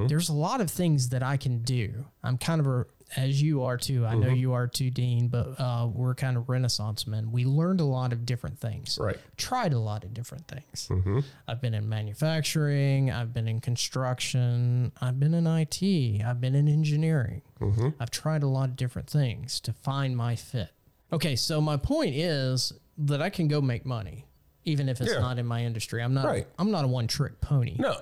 There's 0.09 0.31
a 0.31 0.35
lot 0.35 0.61
of 0.61 0.71
things 0.71 1.11
that 1.11 1.23
I 1.23 1.37
can 1.37 1.63
do. 1.63 2.07
I'm 2.23 2.39
kind 2.39 2.61
of 2.61 2.67
a, 2.67 2.87
as 3.17 3.41
you 3.41 3.63
are 3.63 3.77
too. 3.77 4.07
I 4.07 4.15
know 4.15 4.29
mm-hmm. 4.29 4.37
you 4.37 4.53
are 4.53 4.67
too, 4.67 4.91
Dean, 4.91 5.29
but 5.29 5.59
uh, 5.59 5.89
we're 5.93 6.15
kind 6.15 6.37
of 6.37 6.49
renaissance 6.49 7.07
men. 7.07 7.33
We 7.33 7.45
learned 7.45 7.81
a 7.81 7.85
lot 7.85 8.13
of 8.13 8.27
different 8.27 8.59
things 8.59 8.99
right 9.01 9.19
tried 9.37 9.73
a 9.73 9.79
lot 9.79 10.05
of 10.05 10.15
different 10.15 10.49
things. 10.49 10.89
Mm-hmm. 10.91 11.21
I've 11.49 11.61
been 11.61 11.75
in 11.75 11.89
manufacturing, 11.89 13.11
I've 13.11 13.33
been 13.33 13.49
in 13.49 13.61
construction, 13.61 14.93
I've 15.01 15.19
been 15.19 15.35
in 15.35 15.47
IT, 15.47 16.23
I've 16.25 16.41
been 16.41 16.55
in 16.55 16.69
engineering. 16.69 17.43
Mm-hmm. 17.61 17.91
I've 18.01 18.11
tried 18.11 18.43
a 18.43 18.49
lot 18.49 18.71
of 18.71 18.77
different 18.77 19.09
things 19.09 19.61
to 19.61 19.73
find 19.73 20.17
my 20.17 20.37
fit. 20.37 20.71
Okay, 21.13 21.37
so 21.37 21.61
my 21.61 21.77
point 21.77 22.15
is 22.15 22.73
that 22.99 23.23
I 23.23 23.31
can 23.31 23.49
go 23.49 23.61
make 23.61 23.85
money 23.85 24.27
even 24.65 24.89
if 24.89 25.01
it's 25.01 25.13
Yeah. 25.13 25.21
not 25.21 25.39
in 25.39 25.47
my 25.47 25.63
industry. 25.63 26.03
I'm 26.03 26.15
not 26.15 26.25
Right. 26.25 26.47
I'm 26.59 26.71
not 26.71 26.85
a 26.85 26.89
one-trick 26.89 27.41
pony. 27.41 27.77
no 27.79 28.01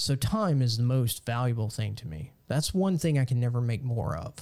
So 0.00 0.14
time 0.16 0.62
is 0.62 0.76
the 0.76 0.84
most 0.84 1.24
valuable 1.26 1.70
thing 1.70 1.94
to 1.96 2.06
me. 2.06 2.32
That's 2.46 2.72
one 2.72 2.98
thing 2.98 3.18
I 3.18 3.24
can 3.24 3.40
never 3.40 3.60
make 3.60 3.82
more 3.82 4.16
of. 4.16 4.34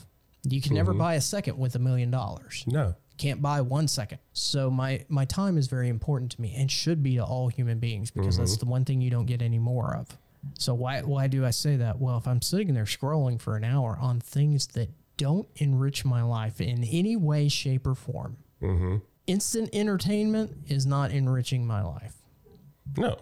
You 0.48 0.60
can 0.60 0.74
never 0.74 0.94
buy 0.94 1.14
a 1.14 1.20
second 1.20 1.58
with 1.58 1.74
a 1.74 1.80
million 1.80 2.10
dollars 2.10 2.62
no 2.68 2.94
can't 3.16 3.40
buy 3.40 3.60
one 3.60 3.88
second. 3.88 4.18
So 4.32 4.70
my 4.70 5.04
my 5.08 5.24
time 5.24 5.56
is 5.58 5.68
very 5.68 5.88
important 5.88 6.32
to 6.32 6.40
me 6.40 6.54
and 6.56 6.70
should 6.70 7.02
be 7.02 7.16
to 7.16 7.24
all 7.24 7.48
human 7.48 7.78
beings 7.78 8.10
because 8.10 8.36
that's 8.38 8.56
the 8.56 8.66
one 8.66 8.84
thing 8.84 9.00
you 9.00 9.10
don't 9.10 9.26
get 9.26 9.42
any 9.42 9.58
more 9.58 9.96
of. 9.96 10.16
So 10.58 10.74
why 10.74 11.02
why 11.02 11.26
do 11.26 11.44
I 11.44 11.50
say 11.50 11.76
that? 11.76 11.98
Well, 11.98 12.18
if 12.18 12.26
I'm 12.26 12.42
sitting 12.42 12.74
there 12.74 12.84
scrolling 12.84 13.40
for 13.40 13.56
an 13.56 13.64
hour 13.64 13.98
on 14.00 14.20
things 14.20 14.66
that 14.68 14.90
don't 15.16 15.48
enrich 15.56 16.04
my 16.04 16.22
life 16.22 16.60
in 16.60 16.84
any 16.84 17.16
way, 17.16 17.48
shape, 17.48 17.86
or 17.86 17.94
form, 17.94 18.36
mm-hmm. 18.62 18.96
instant 19.26 19.70
entertainment 19.72 20.54
is 20.68 20.86
not 20.86 21.10
enriching 21.10 21.66
my 21.66 21.82
life. 21.82 22.16
no 22.96 23.18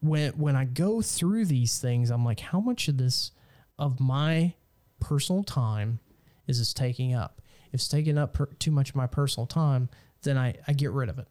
when 0.00 0.32
when 0.32 0.56
I 0.56 0.64
go 0.64 1.02
through 1.02 1.46
these 1.46 1.78
things, 1.78 2.10
I'm 2.10 2.24
like, 2.24 2.40
how 2.40 2.60
much 2.60 2.88
of 2.88 2.98
this 2.98 3.32
of 3.78 4.00
my 4.00 4.54
personal 5.00 5.42
time 5.44 6.00
is 6.46 6.58
this 6.58 6.72
taking 6.72 7.14
up? 7.14 7.40
If 7.68 7.74
it's 7.74 7.88
taking 7.88 8.16
up 8.16 8.32
per, 8.34 8.46
too 8.46 8.70
much 8.70 8.90
of 8.90 8.96
my 8.96 9.06
personal 9.06 9.46
time, 9.46 9.88
then 10.22 10.38
I, 10.38 10.54
I 10.66 10.72
get 10.72 10.90
rid 10.92 11.08
of 11.08 11.18
it 11.18 11.28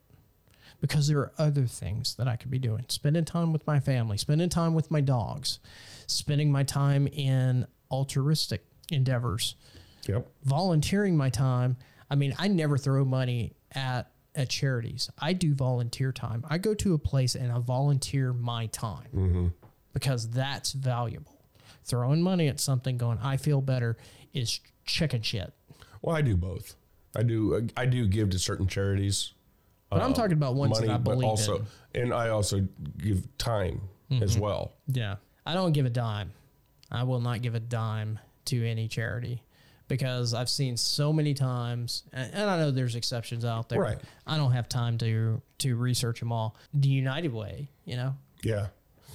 because 0.80 1.08
there 1.08 1.18
are 1.18 1.32
other 1.38 1.66
things 1.66 2.14
that 2.14 2.28
I 2.28 2.36
could 2.36 2.50
be 2.50 2.58
doing. 2.58 2.84
Spending 2.88 3.24
time 3.24 3.52
with 3.52 3.66
my 3.66 3.80
family, 3.80 4.16
spending 4.16 4.48
time 4.48 4.74
with 4.74 4.90
my 4.90 5.00
dogs, 5.00 5.58
spending 6.06 6.52
my 6.52 6.62
time 6.62 7.06
in 7.08 7.66
altruistic 7.90 8.64
endeavors, 8.90 9.56
Yep. 10.06 10.30
volunteering 10.44 11.16
my 11.16 11.28
time. 11.30 11.76
I 12.10 12.14
mean, 12.14 12.34
I 12.38 12.48
never 12.48 12.78
throw 12.78 13.04
money 13.04 13.54
at 13.72 14.10
at 14.34 14.48
charities. 14.48 15.10
I 15.18 15.32
do 15.32 15.54
volunteer 15.54 16.12
time. 16.12 16.44
I 16.48 16.58
go 16.58 16.74
to 16.74 16.94
a 16.94 16.98
place 16.98 17.34
and 17.34 17.50
I 17.50 17.58
volunteer 17.58 18.32
my 18.32 18.66
time 18.66 19.08
mm-hmm. 19.14 19.46
because 19.92 20.30
that's 20.30 20.72
valuable. 20.72 21.34
Throwing 21.84 22.22
money 22.22 22.48
at 22.48 22.60
something, 22.60 22.98
going, 22.98 23.18
I 23.22 23.36
feel 23.36 23.60
better, 23.60 23.96
is 24.34 24.60
chicken 24.84 25.22
shit. 25.22 25.52
Well, 26.02 26.14
I 26.14 26.22
do 26.22 26.36
both. 26.36 26.76
I 27.16 27.22
do. 27.22 27.68
I 27.76 27.86
do 27.86 28.06
give 28.06 28.30
to 28.30 28.38
certain 28.38 28.66
charities. 28.66 29.32
But 29.90 30.00
I'm 30.00 30.08
um, 30.08 30.14
talking 30.14 30.34
about 30.34 30.54
ones 30.54 30.78
that 30.80 30.90
I 30.90 30.98
but 30.98 31.12
believe 31.12 31.28
also, 31.28 31.64
in. 31.94 32.02
and 32.02 32.14
I 32.14 32.28
also 32.28 32.68
give 32.98 33.26
time 33.38 33.80
as 34.10 34.34
mm-hmm. 34.34 34.40
well. 34.42 34.72
Yeah. 34.86 35.16
I 35.46 35.54
don't 35.54 35.72
give 35.72 35.86
a 35.86 35.90
dime. 35.90 36.32
I 36.90 37.04
will 37.04 37.20
not 37.20 37.40
give 37.40 37.54
a 37.54 37.60
dime 37.60 38.18
to 38.46 38.68
any 38.68 38.86
charity 38.86 39.42
because 39.88 40.34
I've 40.34 40.48
seen 40.50 40.76
so 40.76 41.12
many 41.12 41.34
times, 41.34 42.04
and 42.12 42.32
and 42.34 42.50
I 42.50 42.58
know 42.58 42.70
there's 42.70 42.94
exceptions 42.94 43.44
out 43.44 43.68
there. 43.68 43.80
Right. 43.80 43.98
I 44.26 44.36
don't 44.36 44.52
have 44.52 44.68
time 44.68 44.98
to 44.98 45.42
to 45.58 45.76
research 45.76 46.20
them 46.20 46.30
all. 46.32 46.56
The 46.74 46.88
United 46.88 47.32
Way, 47.32 47.70
you 47.84 47.96
know, 47.96 48.14
Yeah. 48.42 48.68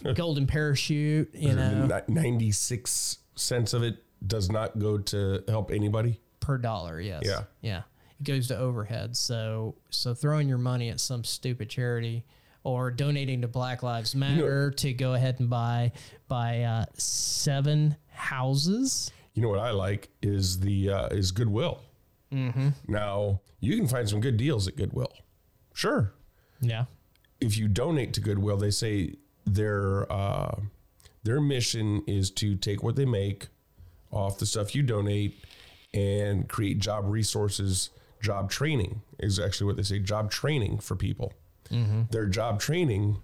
Golden 0.16 0.48
Parachute, 0.48 1.34
you 1.34 1.54
know, 1.54 2.02
Ninety 2.08 2.52
six 2.52 3.20
cents 3.36 3.74
of 3.74 3.84
it 3.84 4.04
does 4.26 4.50
not 4.50 4.78
go 4.80 4.98
to 4.98 5.44
help 5.48 5.72
anybody. 5.72 6.20
per 6.40 6.58
dollar. 6.58 7.00
Yes. 7.00 7.22
Yeah. 7.26 7.44
Yeah. 7.62 7.82
It 8.20 8.24
goes 8.26 8.48
to 8.50 8.58
overhead. 8.58 9.16
So 9.16 9.76
so 9.90 10.14
throwing 10.14 10.50
your 10.50 10.58
money 10.58 10.90
at 10.90 11.00
some 11.00 11.24
stupid 11.24 11.70
charity 11.70 12.26
or 12.66 12.92
donating 12.92 13.42
to 13.42 13.48
Black 13.48 13.84
Lives 13.84 14.16
Matter 14.16 14.72
to 14.72 14.94
go 14.94 15.14
ahead 15.14 15.40
and 15.40 15.50
buy 15.50 15.92
buy 16.28 16.62
uh, 16.64 16.86
seven 16.96 17.96
houses. 18.10 19.12
You 19.34 19.42
know 19.42 19.50
what 19.50 19.60
I 19.60 19.72
like 19.72 20.10
is 20.22 20.60
the 20.60 20.90
uh, 20.90 21.08
is 21.08 21.32
Goodwill. 21.32 21.80
Mm-hmm. 22.32 22.70
Now 22.88 23.42
you 23.60 23.76
can 23.78 23.88
find 23.88 24.08
some 24.08 24.22
good 24.22 24.38
deals 24.38 24.68
at 24.68 24.76
Goodwill. 24.76 25.12
Sure, 25.74 26.14
Yeah. 26.62 26.86
if 27.42 27.58
you 27.58 27.68
donate 27.68 28.14
to 28.14 28.22
Goodwill, 28.22 28.58
they 28.58 28.70
say 28.72 29.16
their 29.46 30.12
uh, 30.12 30.56
their 31.24 31.42
mission 31.42 32.04
is 32.08 32.30
to 32.32 32.56
take 32.56 32.84
what 32.84 32.96
they 32.96 33.06
make 33.06 33.48
off 34.12 34.38
the 34.38 34.46
stuff 34.46 34.76
you 34.76 34.84
donate 34.84 35.44
and 35.96 36.48
create 36.48 36.78
job 36.80 37.06
resources, 37.08 37.90
job 38.22 38.52
training 38.52 39.02
is 39.20 39.40
actually 39.40 39.66
what 39.66 39.78
they 39.78 39.84
say, 39.84 39.98
job 40.00 40.30
training 40.30 40.78
for 40.80 40.96
people. 40.96 41.34
Their 42.12 42.28
job 42.28 42.60
training 42.60 43.18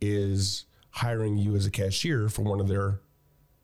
is 0.00 0.64
hiring 0.92 1.36
you 1.36 1.54
as 1.56 1.66
a 1.66 1.70
cashier 1.70 2.30
for 2.30 2.40
one 2.40 2.58
of 2.60 2.68
their 2.68 3.00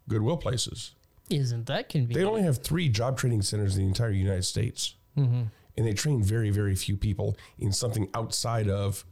Goodwill 0.07 0.37
places. 0.37 0.95
Isn't 1.31 1.67
that 1.67 1.89
convenient? 1.89 2.15
They 2.21 2.25
only 2.25 2.43
have 2.43 2.59
three 2.59 2.89
job 2.89 3.19
training 3.19 3.43
centers 3.43 3.77
in 3.77 3.83
the 3.83 3.89
entire 3.89 4.11
United 4.11 4.45
States. 4.45 4.95
And 5.17 5.51
they 5.87 5.95
train 5.95 6.23
very, 6.23 6.51
very 6.51 6.75
few 6.77 6.97
people 6.97 7.37
in 7.59 7.73
something 7.73 8.09
outside 8.15 8.69
of 8.69 9.05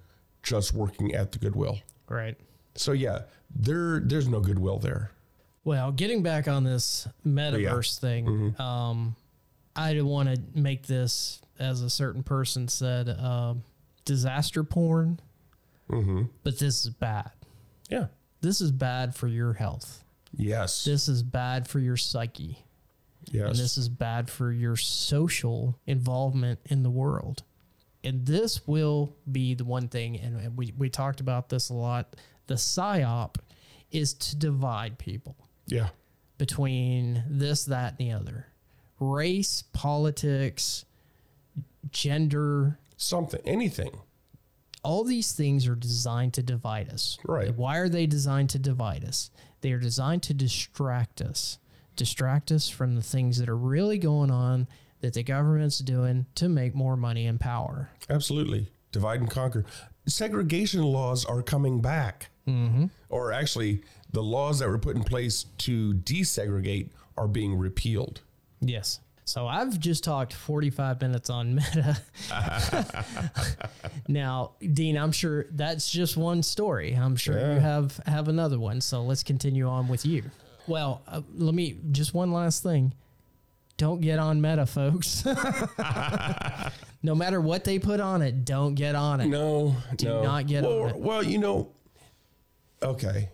just 0.42 0.72
working 0.72 1.14
at 1.14 1.32
the 1.32 1.38
Goodwill. 1.38 1.78
right. 2.08 2.36
So 2.76 2.92
yeah, 2.92 3.20
there 3.54 4.00
there's 4.00 4.28
no 4.28 4.40
goodwill 4.40 4.78
there. 4.78 5.10
Well, 5.64 5.90
getting 5.92 6.22
back 6.22 6.46
on 6.46 6.62
this 6.62 7.08
metaverse 7.26 7.98
thing, 7.98 8.54
um, 8.60 9.16
I 9.74 9.94
don't 9.94 10.06
want 10.06 10.28
to 10.28 10.40
make 10.54 10.86
this, 10.86 11.40
as 11.58 11.80
a 11.82 11.88
certain 11.90 12.22
person 12.22 12.68
said, 12.68 13.08
um, 13.08 13.62
disaster 14.04 14.62
porn. 14.62 15.18
But 15.88 16.58
this 16.58 16.84
is 16.84 16.90
bad. 16.90 17.30
Yeah. 17.88 18.06
This 18.42 18.60
is 18.60 18.70
bad 18.70 19.14
for 19.14 19.26
your 19.26 19.54
health. 19.54 20.04
Yes. 20.36 20.84
This 20.84 21.08
is 21.08 21.22
bad 21.22 21.66
for 21.66 21.78
your 21.78 21.96
psyche. 21.96 22.64
yes. 23.24 23.48
And 23.48 23.56
this 23.56 23.78
is 23.78 23.88
bad 23.88 24.30
for 24.30 24.52
your 24.52 24.76
social 24.76 25.78
involvement 25.86 26.60
in 26.66 26.82
the 26.82 26.90
world. 26.90 27.42
And 28.04 28.24
this 28.24 28.66
will 28.68 29.16
be 29.30 29.54
the 29.54 29.64
one 29.64 29.88
thing, 29.88 30.16
and 30.20 30.56
we, 30.56 30.72
we 30.78 30.88
talked 30.88 31.20
about 31.20 31.48
this 31.48 31.70
a 31.70 31.74
lot. 31.74 32.14
The 32.46 32.54
PSYOP 32.54 33.36
is 33.90 34.14
to 34.14 34.36
divide 34.36 34.98
people 34.98 35.36
yeah. 35.66 35.88
between 36.38 37.24
this, 37.28 37.64
that, 37.64 37.94
and 37.98 37.98
the 37.98 38.12
other 38.12 38.46
race, 39.00 39.62
politics, 39.72 40.84
gender. 41.90 42.78
Something. 42.96 43.40
Anything. 43.44 44.00
All 44.82 45.02
these 45.02 45.32
things 45.32 45.66
are 45.66 45.74
designed 45.74 46.34
to 46.34 46.42
divide 46.42 46.90
us. 46.90 47.18
Right. 47.24 47.54
Why 47.54 47.78
are 47.78 47.88
they 47.88 48.06
designed 48.06 48.50
to 48.50 48.58
divide 48.58 49.04
us? 49.04 49.30
They 49.66 49.72
are 49.72 49.80
designed 49.80 50.22
to 50.22 50.32
distract 50.32 51.20
us, 51.20 51.58
distract 51.96 52.52
us 52.52 52.68
from 52.68 52.94
the 52.94 53.02
things 53.02 53.38
that 53.38 53.48
are 53.48 53.56
really 53.56 53.98
going 53.98 54.30
on 54.30 54.68
that 55.00 55.14
the 55.14 55.24
government's 55.24 55.80
doing 55.80 56.26
to 56.36 56.48
make 56.48 56.72
more 56.72 56.96
money 56.96 57.26
and 57.26 57.40
power. 57.40 57.90
Absolutely. 58.08 58.70
Divide 58.92 59.22
and 59.22 59.28
conquer. 59.28 59.64
Segregation 60.06 60.84
laws 60.84 61.24
are 61.24 61.42
coming 61.42 61.80
back. 61.80 62.30
Mm-hmm. 62.46 62.84
Or 63.08 63.32
actually, 63.32 63.82
the 64.12 64.22
laws 64.22 64.60
that 64.60 64.68
were 64.68 64.78
put 64.78 64.94
in 64.94 65.02
place 65.02 65.46
to 65.58 65.94
desegregate 65.94 66.90
are 67.16 67.26
being 67.26 67.58
repealed. 67.58 68.20
Yes. 68.60 69.00
So 69.26 69.48
I've 69.48 69.80
just 69.80 70.04
talked 70.04 70.32
45 70.32 71.00
minutes 71.00 71.30
on 71.30 71.56
Meta. 71.56 72.00
now, 74.08 74.52
Dean, 74.60 74.96
I'm 74.96 75.10
sure 75.10 75.46
that's 75.50 75.90
just 75.90 76.16
one 76.16 76.44
story. 76.44 76.92
I'm 76.92 77.16
sure 77.16 77.36
you 77.36 77.60
have 77.60 78.00
have 78.06 78.28
another 78.28 78.60
one. 78.60 78.80
So 78.80 79.02
let's 79.02 79.24
continue 79.24 79.66
on 79.66 79.88
with 79.88 80.06
you. 80.06 80.22
Well, 80.68 81.02
uh, 81.08 81.22
let 81.34 81.54
me 81.54 81.76
just 81.90 82.14
one 82.14 82.32
last 82.32 82.62
thing. 82.62 82.94
Don't 83.78 84.00
get 84.00 84.20
on 84.20 84.40
Meta, 84.40 84.64
folks. 84.64 85.24
no 87.02 87.14
matter 87.16 87.40
what 87.40 87.64
they 87.64 87.80
put 87.80 87.98
on 88.00 88.22
it, 88.22 88.44
don't 88.44 88.74
get 88.76 88.94
on 88.94 89.20
it. 89.20 89.26
No, 89.26 89.74
Do 89.96 90.06
no. 90.06 90.22
not 90.22 90.46
get 90.46 90.62
well, 90.62 90.82
on 90.84 90.90
it. 90.90 90.96
Well, 90.96 91.22
you 91.24 91.38
know, 91.38 91.72
okay. 92.80 93.28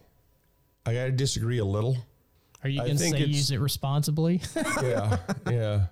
I 0.86 0.95
got 0.95 1.05
to 1.05 1.12
disagree 1.12 1.59
a 1.59 1.64
little. 1.64 1.99
Are 2.65 2.69
you 2.69 2.81
going 2.81 2.97
to 2.97 2.99
say 2.99 3.25
use 3.25 3.51
it 3.51 3.59
responsibly? 3.61 4.41
yeah, 4.83 5.17
yeah. 5.51 5.87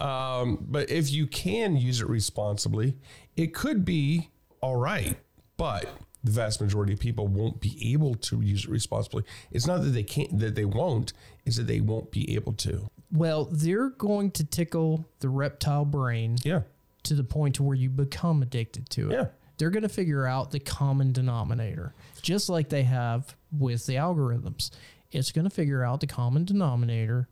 Um, 0.00 0.64
but 0.68 0.90
if 0.90 1.10
you 1.10 1.26
can 1.26 1.76
use 1.76 2.00
it 2.00 2.08
responsibly, 2.08 2.96
it 3.36 3.52
could 3.54 3.84
be 3.84 4.30
all 4.60 4.76
right. 4.76 5.16
But 5.56 5.86
the 6.24 6.30
vast 6.30 6.60
majority 6.60 6.92
of 6.92 7.00
people 7.00 7.26
won't 7.26 7.60
be 7.60 7.92
able 7.92 8.14
to 8.14 8.40
use 8.40 8.64
it 8.64 8.70
responsibly. 8.70 9.24
It's 9.50 9.66
not 9.66 9.82
that 9.82 9.90
they 9.90 10.02
can't, 10.04 10.38
that 10.38 10.54
they 10.54 10.64
won't. 10.64 11.12
It's 11.44 11.56
that 11.56 11.66
they 11.66 11.80
won't 11.80 12.10
be 12.10 12.34
able 12.34 12.52
to. 12.54 12.88
well, 13.12 13.46
they're 13.50 13.90
going 13.90 14.30
to 14.32 14.44
tickle 14.44 15.08
the 15.20 15.28
reptile 15.28 15.84
brain 15.84 16.36
Yeah, 16.44 16.62
to 17.04 17.14
the 17.14 17.24
point 17.24 17.56
to 17.56 17.62
where 17.62 17.76
you 17.76 17.88
become 17.90 18.42
addicted 18.42 18.88
to 18.90 19.10
it. 19.10 19.12
Yeah. 19.14 19.26
They're 19.56 19.70
going 19.70 19.82
to 19.82 19.88
figure 19.88 20.24
out 20.24 20.52
the 20.52 20.60
common 20.60 21.10
denominator, 21.12 21.92
just 22.22 22.48
like 22.48 22.68
they 22.68 22.84
have 22.84 23.34
with 23.50 23.86
the 23.86 23.94
algorithms. 23.94 24.70
It's 25.10 25.32
going 25.32 25.44
to 25.44 25.54
figure 25.54 25.84
out 25.84 26.00
the 26.00 26.06
common 26.06 26.44
denominator 26.44 27.28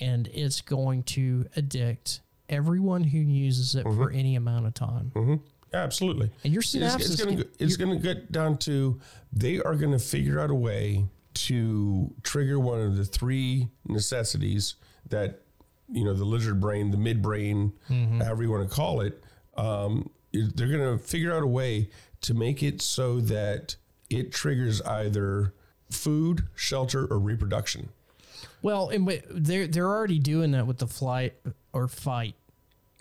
and 0.00 0.28
it's 0.28 0.60
going 0.60 1.02
to 1.02 1.46
addict 1.56 2.20
everyone 2.48 3.04
who 3.04 3.18
uses 3.18 3.74
it 3.74 3.82
for 3.84 3.90
mm-hmm. 4.08 4.18
any 4.18 4.36
amount 4.36 4.66
of 4.66 4.74
time. 4.74 5.12
Mm-hmm. 5.14 5.34
absolutely. 5.74 6.30
And 6.44 6.52
your 6.52 6.60
It's, 6.60 6.74
synapses 6.74 7.12
it's 7.12 7.24
gonna 7.24 7.44
it's 7.58 7.76
gonna 7.76 7.98
get 7.98 8.32
down 8.32 8.58
to 8.58 9.00
they 9.32 9.60
are 9.60 9.74
gonna 9.74 9.98
figure 9.98 10.40
out 10.40 10.50
a 10.50 10.54
way 10.54 11.06
to 11.34 12.14
trigger 12.22 12.58
one 12.58 12.80
of 12.80 12.96
the 12.96 13.04
three 13.04 13.68
necessities 13.86 14.76
that 15.08 15.42
you 15.90 16.04
know 16.04 16.14
the 16.14 16.24
lizard 16.24 16.60
brain, 16.60 16.90
the 16.90 16.96
midbrain, 16.96 17.72
mm-hmm. 17.88 18.20
however 18.20 18.42
you 18.42 18.50
want 18.50 18.68
to 18.68 18.74
call 18.74 19.00
it. 19.00 19.22
Um, 19.56 20.10
they're 20.32 20.68
gonna 20.68 20.98
figure 20.98 21.34
out 21.34 21.42
a 21.42 21.46
way 21.46 21.90
to 22.22 22.34
make 22.34 22.62
it 22.62 22.82
so 22.82 23.20
that 23.20 23.76
it 24.10 24.32
triggers 24.32 24.80
either 24.82 25.54
food, 25.90 26.46
shelter, 26.54 27.06
or 27.06 27.18
reproduction. 27.18 27.88
Well, 28.62 28.88
and 28.88 29.08
they're 29.30 29.66
they're 29.66 29.86
already 29.88 30.18
doing 30.18 30.50
that 30.52 30.66
with 30.66 30.78
the 30.78 30.86
flight 30.86 31.34
or 31.72 31.88
fight 31.88 32.34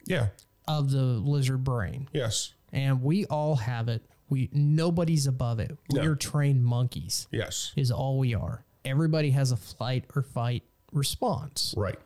Yeah. 0.06 0.28
of 0.68 0.92
the 0.92 1.02
lizard 1.04 1.64
brain, 1.64 2.10
Yes. 2.14 2.54
and 2.72 3.02
we 3.04 3.26
all 3.26 3.56
have 3.56 3.88
it. 3.90 4.04
We 4.30 4.50
nobody's 4.52 5.26
above 5.28 5.60
it. 5.60 5.78
No. 5.92 6.02
We're 6.02 6.16
trained 6.16 6.66
monkeys. 6.66 7.28
Yes. 7.32 7.72
is 7.76 7.92
all 7.92 8.18
we 8.20 8.34
are. 8.34 8.64
Everybody 8.86 9.32
has 9.32 9.52
a 9.52 9.58
flight 9.58 10.06
or 10.16 10.22
fight 10.22 10.64
response. 10.92 11.74
Right. 11.78 12.00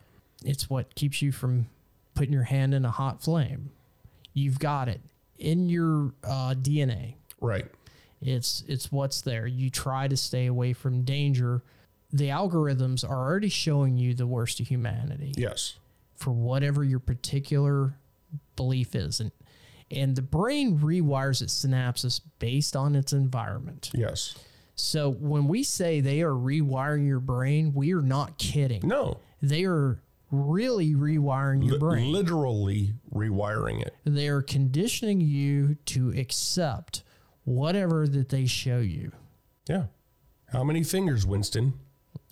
It's 0.43 0.69
what 0.69 0.95
keeps 0.95 1.21
you 1.21 1.31
from 1.31 1.67
putting 2.15 2.33
your 2.33 2.43
hand 2.43 2.73
in 2.73 2.85
a 2.85 2.91
hot 2.91 3.21
flame. 3.21 3.71
You've 4.33 4.59
got 4.59 4.87
it 4.89 5.01
in 5.37 5.69
your 5.69 6.13
uh, 6.23 6.55
DNA. 6.55 7.15
Right. 7.39 7.65
It's 8.21 8.63
it's 8.67 8.91
what's 8.91 9.21
there. 9.21 9.47
You 9.47 9.69
try 9.69 10.07
to 10.07 10.15
stay 10.17 10.45
away 10.45 10.73
from 10.73 11.03
danger. 11.03 11.63
The 12.13 12.27
algorithms 12.29 13.07
are 13.07 13.27
already 13.29 13.49
showing 13.49 13.97
you 13.97 14.13
the 14.13 14.27
worst 14.27 14.59
of 14.59 14.67
humanity 14.67 15.33
Yes. 15.37 15.75
for 16.15 16.31
whatever 16.31 16.83
your 16.83 16.99
particular 16.99 17.95
belief 18.55 18.95
is. 18.95 19.19
And 19.19 19.31
and 19.89 20.15
the 20.15 20.21
brain 20.21 20.79
rewires 20.79 21.41
its 21.41 21.65
synapses 21.65 22.21
based 22.39 22.75
on 22.75 22.95
its 22.95 23.11
environment. 23.11 23.89
Yes. 23.93 24.35
So 24.75 25.09
when 25.11 25.47
we 25.47 25.63
say 25.63 25.99
they 25.99 26.21
are 26.21 26.31
rewiring 26.33 27.05
your 27.07 27.19
brain, 27.19 27.73
we 27.73 27.93
are 27.93 28.01
not 28.01 28.37
kidding. 28.37 28.81
No. 28.87 29.19
They 29.41 29.65
are 29.65 29.99
really 30.31 30.93
rewiring 30.95 31.63
your 31.65 31.73
Li- 31.73 31.79
brain. 31.79 32.11
literally 32.11 32.93
rewiring 33.13 33.81
it. 33.81 33.93
they 34.05 34.29
are 34.29 34.41
conditioning 34.41 35.19
you 35.19 35.75
to 35.87 36.11
accept 36.11 37.03
whatever 37.43 38.07
that 38.07 38.29
they 38.29 38.45
show 38.45 38.79
you. 38.79 39.11
Yeah. 39.67 39.85
How 40.51 40.63
many 40.63 40.83
fingers, 40.83 41.25
Winston? 41.25 41.73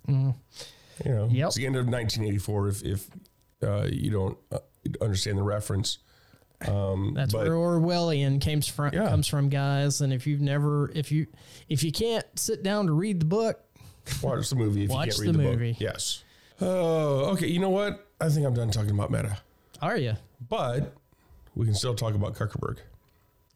You 0.08 0.14
know, 0.16 0.36
Mm. 1.06 1.34
Yep. 1.34 1.48
it's 1.48 1.56
the 1.56 1.66
end 1.66 1.76
of 1.78 1.86
1984. 1.88 2.68
If 2.68 2.84
if 2.84 3.08
uh, 3.64 3.88
you 3.90 4.12
don't 4.12 4.38
uh, 4.52 4.58
understand 5.02 5.38
the 5.38 5.44
reference, 5.44 6.00
um, 6.68 7.14
That's 7.16 7.32
but 7.32 7.44
where 7.44 7.54
Orwellian 7.54 8.44
comes 8.44 8.68
from. 8.68 8.94
Yeah. 8.94 9.08
Comes 9.10 9.28
from, 9.28 9.48
guys. 9.50 10.02
And 10.02 10.12
if 10.12 10.28
you've 10.28 10.42
never, 10.42 10.92
if 10.94 11.12
you, 11.12 11.28
if 11.70 11.84
you 11.84 11.92
can't 11.94 12.26
sit 12.38 12.64
down 12.64 12.88
to 12.88 12.94
read 12.94 13.22
the 13.22 13.26
book, 13.26 13.62
watch 14.22 14.50
the 14.50 14.56
movie. 14.58 14.84
If 14.86 14.90
Watch 14.90 15.08
you 15.08 15.12
can't 15.14 15.22
read 15.22 15.28
the 15.36 15.38
the, 15.38 15.44
movie. 15.44 15.72
book, 15.74 15.82
yes. 15.82 16.24
Oh, 16.60 17.32
okay. 17.34 17.48
You 17.48 17.60
know 17.60 17.70
what? 17.70 18.06
I 18.20 18.28
think 18.28 18.46
I'm 18.46 18.54
done 18.54 18.70
talking 18.72 18.92
about 18.92 19.12
Meta, 19.12 19.38
are 19.82 19.96
you? 19.96 20.14
but 20.50 20.94
we 21.56 21.66
can 21.66 21.76
still 21.76 21.96
talk 21.96 22.14
about 22.16 22.36
Zuckerberg. 22.36 22.80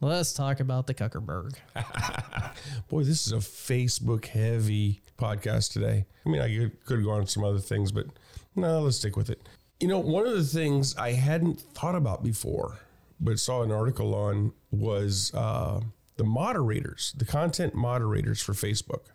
Let's 0.04 0.34
talk 0.34 0.60
about 0.60 0.86
the 0.86 0.92
Kuckerberg. 0.92 1.54
Boy, 2.90 3.04
this 3.04 3.26
is 3.26 3.32
a 3.32 3.36
Facebook 3.36 4.26
heavy 4.26 5.00
podcast 5.18 5.72
today. 5.72 6.04
I 6.26 6.28
mean, 6.28 6.42
I 6.42 6.54
could, 6.54 6.84
could 6.84 7.04
go 7.04 7.12
on 7.12 7.26
some 7.26 7.42
other 7.42 7.58
things, 7.58 7.90
but 7.90 8.08
no, 8.54 8.82
let's 8.82 8.98
stick 8.98 9.16
with 9.16 9.30
it. 9.30 9.40
You 9.80 9.88
know, 9.88 9.98
one 9.98 10.26
of 10.26 10.34
the 10.34 10.44
things 10.44 10.94
I 10.98 11.12
hadn't 11.12 11.58
thought 11.58 11.94
about 11.94 12.22
before, 12.22 12.80
but 13.18 13.38
saw 13.38 13.62
an 13.62 13.72
article 13.72 14.14
on 14.14 14.52
was 14.70 15.32
uh, 15.32 15.80
the 16.18 16.24
moderators, 16.24 17.14
the 17.16 17.24
content 17.24 17.74
moderators 17.74 18.42
for 18.42 18.52
Facebook. 18.52 19.06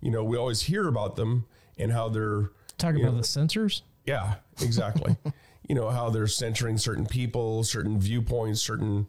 You 0.00 0.10
know, 0.10 0.24
we 0.24 0.38
always 0.38 0.62
hear 0.62 0.88
about 0.88 1.16
them 1.16 1.44
and 1.76 1.92
how 1.92 2.08
they're, 2.08 2.48
talking 2.78 3.04
about 3.04 3.18
the 3.18 3.24
censors. 3.24 3.82
yeah, 4.06 4.36
exactly. 4.62 5.18
you 5.68 5.74
know, 5.74 5.90
how 5.90 6.08
they're 6.08 6.26
censoring 6.26 6.78
certain 6.78 7.04
people, 7.04 7.62
certain 7.62 8.00
viewpoints, 8.00 8.62
certain 8.62 9.06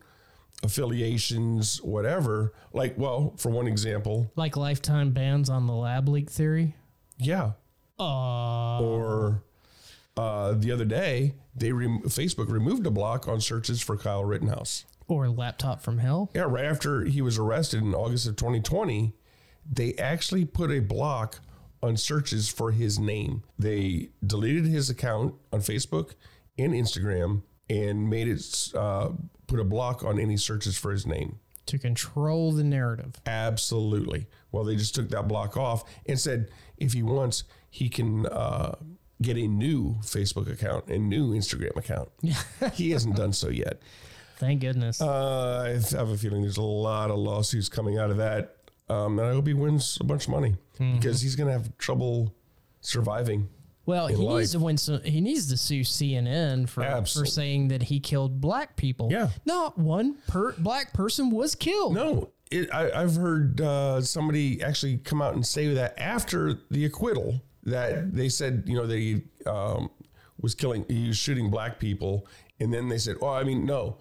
affiliations, 0.63 1.81
whatever. 1.81 2.53
Like, 2.73 2.97
well, 2.97 3.33
for 3.37 3.49
one 3.49 3.67
example, 3.67 4.31
Like 4.35 4.57
lifetime 4.57 5.11
bans 5.11 5.49
on 5.49 5.67
the 5.67 5.73
lab 5.73 6.09
leak 6.09 6.29
theory. 6.29 6.75
yeah, 7.17 7.51
Uh, 7.99 8.79
or 8.81 9.43
uh, 10.17 10.53
the 10.53 10.71
other 10.71 10.85
day 10.85 11.35
they 11.55 11.71
rem- 11.71 12.01
Facebook 12.03 12.49
removed 12.49 12.85
a 12.85 12.91
block 12.91 13.27
on 13.27 13.41
searches 13.41 13.81
for 13.81 13.97
Kyle 13.97 14.23
Rittenhouse. 14.25 14.85
or 15.07 15.27
laptop 15.27 15.81
from 15.81 15.97
hell. 15.97 16.29
Yeah, 16.35 16.43
right 16.43 16.65
after 16.65 17.03
he 17.05 17.21
was 17.21 17.37
arrested 17.39 17.81
in 17.81 17.93
August 17.95 18.27
of 18.27 18.35
2020, 18.35 19.13
they 19.71 19.93
actually 19.95 20.45
put 20.45 20.69
a 20.71 20.79
block 20.81 21.39
on 21.81 21.97
searches 21.97 22.47
for 22.49 22.71
his 22.71 22.99
name. 22.99 23.43
They 23.57 24.09
deleted 24.25 24.65
his 24.65 24.89
account 24.89 25.33
on 25.51 25.61
Facebook 25.61 26.11
and 26.59 26.73
Instagram 26.73 27.41
and 27.69 28.09
made 28.09 28.27
it 28.27 28.71
uh, 28.75 29.09
put 29.49 29.59
a 29.59 29.63
block 29.63 30.03
on 30.03 30.19
any 30.19 30.37
searches 30.37 30.77
for 30.77 30.91
his 30.91 31.05
name. 31.05 31.39
To 31.65 31.77
control 31.77 32.51
the 32.51 32.63
narrative. 32.63 33.15
Absolutely. 33.25 34.27
Well, 34.51 34.63
they 34.63 34.75
just 34.75 34.95
took 34.95 35.09
that 35.09 35.27
block 35.27 35.57
off 35.57 35.83
and 36.05 36.19
said 36.19 36.49
if 36.77 36.93
he 36.93 37.03
wants, 37.03 37.43
he 37.69 37.89
can 37.89 38.25
uh, 38.27 38.75
get 39.21 39.37
a 39.37 39.47
new 39.47 39.95
Facebook 40.01 40.51
account 40.51 40.87
and 40.87 41.09
new 41.09 41.31
Instagram 41.33 41.75
account. 41.75 42.09
he 42.73 42.91
hasn't 42.91 43.15
done 43.15 43.33
so 43.33 43.49
yet. 43.49 43.81
Thank 44.37 44.61
goodness. 44.61 45.01
Uh, 45.01 45.63
I 45.65 45.95
have 45.95 46.09
a 46.09 46.17
feeling 46.17 46.41
there's 46.41 46.57
a 46.57 46.61
lot 46.61 47.11
of 47.11 47.17
lawsuits 47.17 47.67
coming 47.67 47.97
out 47.97 48.09
of 48.09 48.17
that. 48.17 48.55
Um, 48.87 49.19
and 49.19 49.27
I 49.27 49.33
hope 49.33 49.45
he 49.45 49.53
wins 49.53 49.97
a 50.01 50.03
bunch 50.03 50.25
of 50.25 50.31
money 50.31 50.55
because 50.79 51.21
he's 51.21 51.35
going 51.35 51.47
to 51.47 51.53
have 51.53 51.77
trouble 51.77 52.33
surviving. 52.81 53.49
Well, 53.89 54.07
he 54.07 54.13
in 54.13 54.29
needs 54.29 54.51
to 54.51 54.59
win. 54.59 54.77
Some, 54.77 55.01
he 55.03 55.19
needs 55.19 55.49
to 55.49 55.57
sue 55.57 55.81
CNN 55.81 56.69
for 56.69 56.83
for 57.05 57.25
saying 57.25 57.69
that 57.69 57.83
he 57.83 57.99
killed 57.99 58.39
black 58.39 58.75
people. 58.75 59.09
Yeah. 59.11 59.29
not 59.45 59.77
one 59.77 60.17
per 60.27 60.53
black 60.53 60.93
person 60.93 61.31
was 61.31 61.55
killed. 61.55 61.95
No, 61.95 62.29
it, 62.51 62.69
I, 62.73 62.91
I've 62.91 63.15
heard 63.15 63.59
uh, 63.59 64.01
somebody 64.01 64.61
actually 64.61 64.97
come 64.97 65.21
out 65.21 65.33
and 65.33 65.45
say 65.45 65.73
that 65.73 65.99
after 65.99 66.59
the 66.69 66.85
acquittal, 66.85 67.41
that 67.63 68.13
they 68.13 68.29
said, 68.29 68.63
you 68.67 68.75
know, 68.75 68.85
that 68.85 68.97
he 68.97 69.23
um, 69.47 69.89
was 70.39 70.55
killing, 70.55 70.85
he 70.87 71.07
was 71.07 71.17
shooting 71.17 71.49
black 71.49 71.79
people. 71.79 72.27
And 72.59 72.73
then 72.73 72.89
they 72.89 72.97
said, 72.97 73.17
oh, 73.21 73.29
I 73.29 73.43
mean, 73.43 73.65
no, 73.65 73.97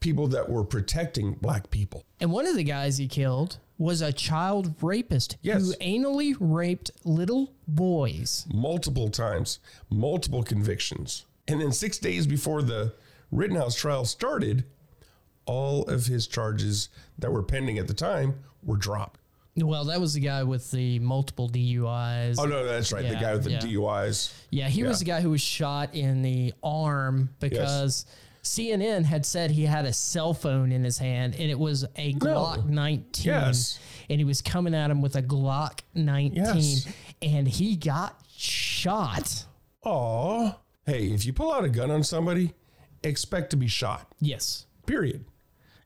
people 0.00 0.28
that 0.28 0.48
were 0.50 0.64
protecting 0.64 1.34
black 1.34 1.70
people. 1.70 2.04
And 2.20 2.30
one 2.30 2.46
of 2.46 2.56
the 2.56 2.64
guys 2.64 2.98
he 2.98 3.08
killed 3.08 3.58
was 3.80 4.02
a 4.02 4.12
child 4.12 4.74
rapist 4.82 5.38
Yes. 5.40 5.62
who 5.62 5.72
anally 5.76 6.36
raped 6.38 6.90
little 7.02 7.54
boys. 7.66 8.46
multiple 8.52 9.08
times, 9.08 9.58
multiple 9.88 10.42
convictions. 10.42 11.24
And 11.48 11.62
then 11.62 11.72
six 11.72 11.98
days 11.98 12.26
before 12.26 12.60
the 12.62 12.92
Rittenhouse 13.32 13.74
trial 13.74 14.04
started, 14.04 14.64
all 15.46 15.84
of 15.84 16.06
his 16.06 16.26
charges 16.26 16.90
that 17.18 17.32
were 17.32 17.42
pending 17.42 17.78
at 17.78 17.88
the 17.88 17.94
time 17.94 18.34
were 18.62 18.76
dropped. 18.76 19.18
Well, 19.56 19.84
that 19.86 19.98
was 19.98 20.12
the 20.12 20.20
guy 20.20 20.42
with 20.44 20.70
the 20.70 20.98
multiple 20.98 21.48
DUIs. 21.48 22.36
Oh, 22.38 22.44
no, 22.44 22.64
that's 22.66 22.92
right. 22.92 23.08
the 23.08 23.14
guy 23.16 23.32
with 23.32 23.44
the 23.44 23.52
yeah. 23.52 23.60
DUIs. 23.60 24.32
Yeah, 24.50 24.68
he 24.68 24.82
was 24.84 24.98
the 24.98 25.06
guy 25.06 25.22
who 25.22 25.30
was 25.30 25.40
shot 25.40 25.94
in 25.94 26.20
the 26.20 26.52
arm 26.62 27.30
because 27.40 28.04
CNN 28.42 29.04
had 29.04 29.26
said 29.26 29.50
he 29.50 29.64
had 29.66 29.84
a 29.84 29.92
cell 29.92 30.32
phone 30.34 30.72
in 30.72 30.82
his 30.84 30.98
hand 30.98 31.34
and 31.38 31.50
it 31.50 31.58
was 31.58 31.84
a 31.96 32.14
Glock 32.14 32.66
19. 32.66 33.24
Yes. 33.26 33.78
And 34.08 34.18
he 34.18 34.24
was 34.24 34.40
coming 34.42 34.74
at 34.74 34.90
him 34.90 35.02
with 35.02 35.14
a 35.16 35.22
Glock 35.22 35.80
19 35.94 36.36
Yes. 36.36 36.88
and 37.22 37.46
he 37.46 37.76
got 37.76 38.18
shot. 38.36 39.44
Oh, 39.84 40.56
Hey, 40.86 41.08
if 41.12 41.24
you 41.26 41.32
pull 41.32 41.52
out 41.52 41.64
a 41.64 41.68
gun 41.68 41.90
on 41.90 42.02
somebody, 42.02 42.54
expect 43.04 43.50
to 43.50 43.56
be 43.56 43.68
shot. 43.68 44.12
Yes. 44.20 44.66
Period. 44.86 45.24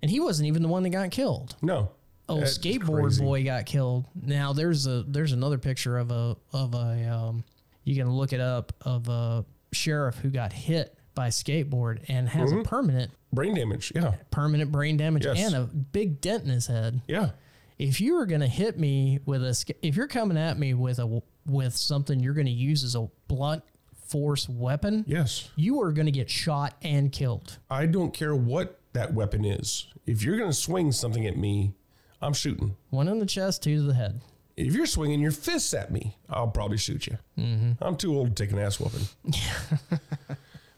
And 0.01 0.11
he 0.11 0.21
wasn't 0.21 0.47
even 0.49 0.63
the 0.63 0.69
one 0.69 0.83
that 0.85 0.91
got 0.91 1.11
killed. 1.11 1.57
No. 1.61 1.91
Oh, 2.29 2.39
skateboard 2.39 3.19
boy 3.21 3.45
got 3.45 3.67
killed. 3.67 4.07
Now 4.15 4.53
there's 4.55 4.87
a 4.87 5.03
there's 5.07 5.33
another 5.33 5.59
picture 5.59 5.99
of 5.99 6.11
a 6.11 6.37
of 6.55 6.75
a 6.75 7.07
um 7.11 7.45
you 7.83 7.95
can 7.97 8.11
look 8.11 8.33
it 8.33 8.41
up 8.41 8.73
of 8.81 9.09
a 9.09 9.45
sheriff 9.73 10.17
who 10.17 10.31
got 10.31 10.51
hit 10.53 10.97
by 11.15 11.29
skateboard 11.29 12.05
and 12.09 12.29
has 12.29 12.51
a 12.51 12.57
mm-hmm. 12.57 12.63
permanent 12.65 13.11
Brain 13.33 13.55
damage. 13.55 13.93
Yeah. 13.95 14.15
permanent 14.31 14.71
brain 14.71 14.97
damage 14.97 15.25
Yes. 15.25 15.39
and 15.39 15.55
a 15.55 15.65
big 15.65 16.21
dent 16.21 16.45
in 16.45 16.51
his 16.51 16.67
head. 16.67 17.01
Yeah. 17.09 17.31
If 17.79 18.01
you 18.01 18.15
were 18.15 18.27
going 18.27 18.41
to 18.43 18.47
hit 18.47 18.79
me 18.79 19.19
with 19.27 19.43
a 19.43 19.75
if 19.83 19.97
you're 19.97 20.07
coming 20.07 20.39
at 20.39 20.59
me 20.59 20.75
with 20.75 20.99
a 20.99 21.23
with 21.47 21.77
something 21.77 22.21
you're 22.21 22.35
going 22.35 22.47
to 22.47 22.53
use 22.53 22.85
as 22.85 22.95
a 22.95 23.09
blunt 23.29 23.65
force 24.07 24.49
weapon, 24.49 25.05
Yes. 25.09 25.51
you 25.57 25.81
are 25.83 25.93
going 25.93 26.07
to 26.07 26.13
get 26.13 26.31
shot 26.31 26.75
and 26.83 27.11
killed. 27.11 27.59
I 27.69 27.87
don't 27.87 28.15
care 28.15 28.35
what 28.35 28.79
that 28.93 29.13
weapon 29.13 29.45
is. 29.45 29.89
If 30.07 30.23
you're 30.23 30.37
going 30.37 30.51
to 30.51 30.57
swing 30.57 30.93
something 30.93 31.27
at 31.27 31.37
me, 31.37 31.75
I'm 32.23 32.33
shooting. 32.33 32.77
One 32.91 33.09
in 33.09 33.19
the 33.19 33.27
chest, 33.27 33.63
two 33.65 33.77
to 33.77 33.83
the 33.83 33.95
head. 33.95 34.21
If 34.57 34.75
you're 34.75 34.87
swinging 34.87 35.21
your 35.21 35.33
fists 35.33 35.75
at 35.75 35.91
me, 35.91 36.17
I'll 36.31 36.47
probably 36.47 36.77
shoot 36.77 37.09
you. 37.09 37.19
Mm-hmm. 37.37 37.73
I'm 37.83 37.97
too 37.97 38.17
old 38.17 38.37
to 38.37 38.43
take 38.45 38.53
an 38.53 38.59
ass 38.61 38.79
whooping. 38.79 39.09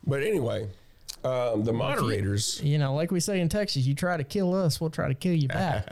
but 0.06 0.22
anyway, 0.22 0.68
um, 1.24 1.64
the 1.64 1.72
moderators, 1.72 2.60
You 2.62 2.78
know, 2.78 2.94
like 2.94 3.10
we 3.10 3.20
say 3.20 3.40
in 3.40 3.48
Texas, 3.48 3.84
you 3.86 3.94
try 3.94 4.16
to 4.16 4.24
kill 4.24 4.54
us, 4.54 4.80
we'll 4.80 4.90
try 4.90 5.08
to 5.08 5.14
kill 5.14 5.34
you 5.34 5.48
back. 5.48 5.86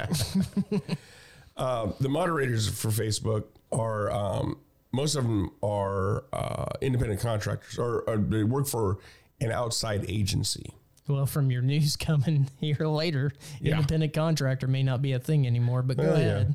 uh, 1.56 1.90
the 2.00 2.08
moderators 2.08 2.68
for 2.68 2.88
Facebook 2.88 3.44
are 3.72 4.10
um, 4.12 4.58
most 4.92 5.16
of 5.16 5.24
them 5.24 5.50
are 5.62 6.24
uh, 6.32 6.66
independent 6.80 7.20
contractors 7.20 7.78
or, 7.78 8.02
or 8.02 8.16
they 8.18 8.44
work 8.44 8.66
for 8.66 8.98
an 9.40 9.50
outside 9.50 10.04
agency. 10.08 10.72
well, 11.08 11.26
from 11.26 11.50
your 11.50 11.62
news 11.62 11.96
coming 12.10 12.48
here 12.60 12.86
later, 12.86 13.32
Yeah. 13.60 13.76
independent 13.76 14.12
contractor 14.12 14.68
may 14.68 14.82
not 14.84 15.02
be 15.02 15.12
a 15.12 15.18
thing 15.18 15.46
anymore, 15.46 15.82
but 15.82 15.96
go 15.96 16.02
yeah. 16.04 16.10
ahead. 16.12 16.54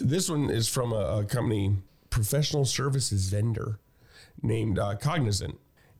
This 0.00 0.28
one 0.28 0.50
is 0.50 0.68
from 0.68 0.92
a, 0.92 1.20
a 1.20 1.24
company, 1.24 1.76
professional 2.10 2.64
services 2.66 3.28
vendor 3.30 3.78
named 4.42 4.78
uh, 4.78 4.94
Cognizant. 4.96 5.58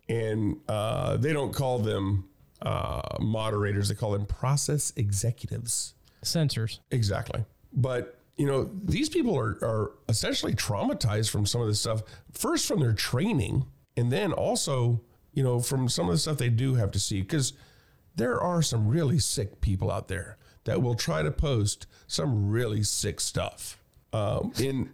And 0.09 0.57
uh, 0.69 1.17
they 1.19 1.33
don't 1.33 1.53
call 1.53 1.79
them 1.79 2.29
uh, 2.63 3.19
moderators, 3.21 3.89
they 3.89 3.95
call 3.95 4.13
them 4.13 4.27
process 4.27 4.93
executives. 4.97 5.95
Censors. 6.23 6.81
Exactly. 6.91 7.45
But, 7.73 8.19
you 8.37 8.47
know, 8.47 8.71
these 8.85 9.09
people 9.09 9.39
are, 9.39 9.59
are 9.63 9.93
essentially 10.09 10.55
traumatized 10.55 11.31
from 11.31 11.47
some 11.47 11.61
of 11.61 11.69
this 11.69 11.81
stuff, 11.81 12.03
first 12.33 12.67
from 12.67 12.81
their 12.81 12.93
training, 12.93 13.67
and 13.97 14.11
then 14.11 14.33
also, 14.33 15.01
you 15.33 15.43
know, 15.43 15.61
from 15.61 15.89
some 15.89 16.07
of 16.07 16.13
the 16.13 16.19
stuff 16.19 16.39
they 16.39 16.49
do 16.49 16.75
have 16.75 16.91
to 16.93 16.99
see. 16.99 17.21
Because 17.21 17.53
there 18.17 18.41
are 18.41 18.63
some 18.63 18.89
really 18.89 19.19
sick 19.19 19.61
people 19.61 19.91
out 19.91 20.09
there 20.09 20.39
that 20.65 20.83
will 20.83 20.95
try 20.95 21.23
to 21.23 21.31
post 21.31 21.87
some 22.07 22.49
really 22.51 22.83
sick 22.83 23.21
stuff. 23.21 23.79
Um, 24.13 24.53
in 24.59 24.91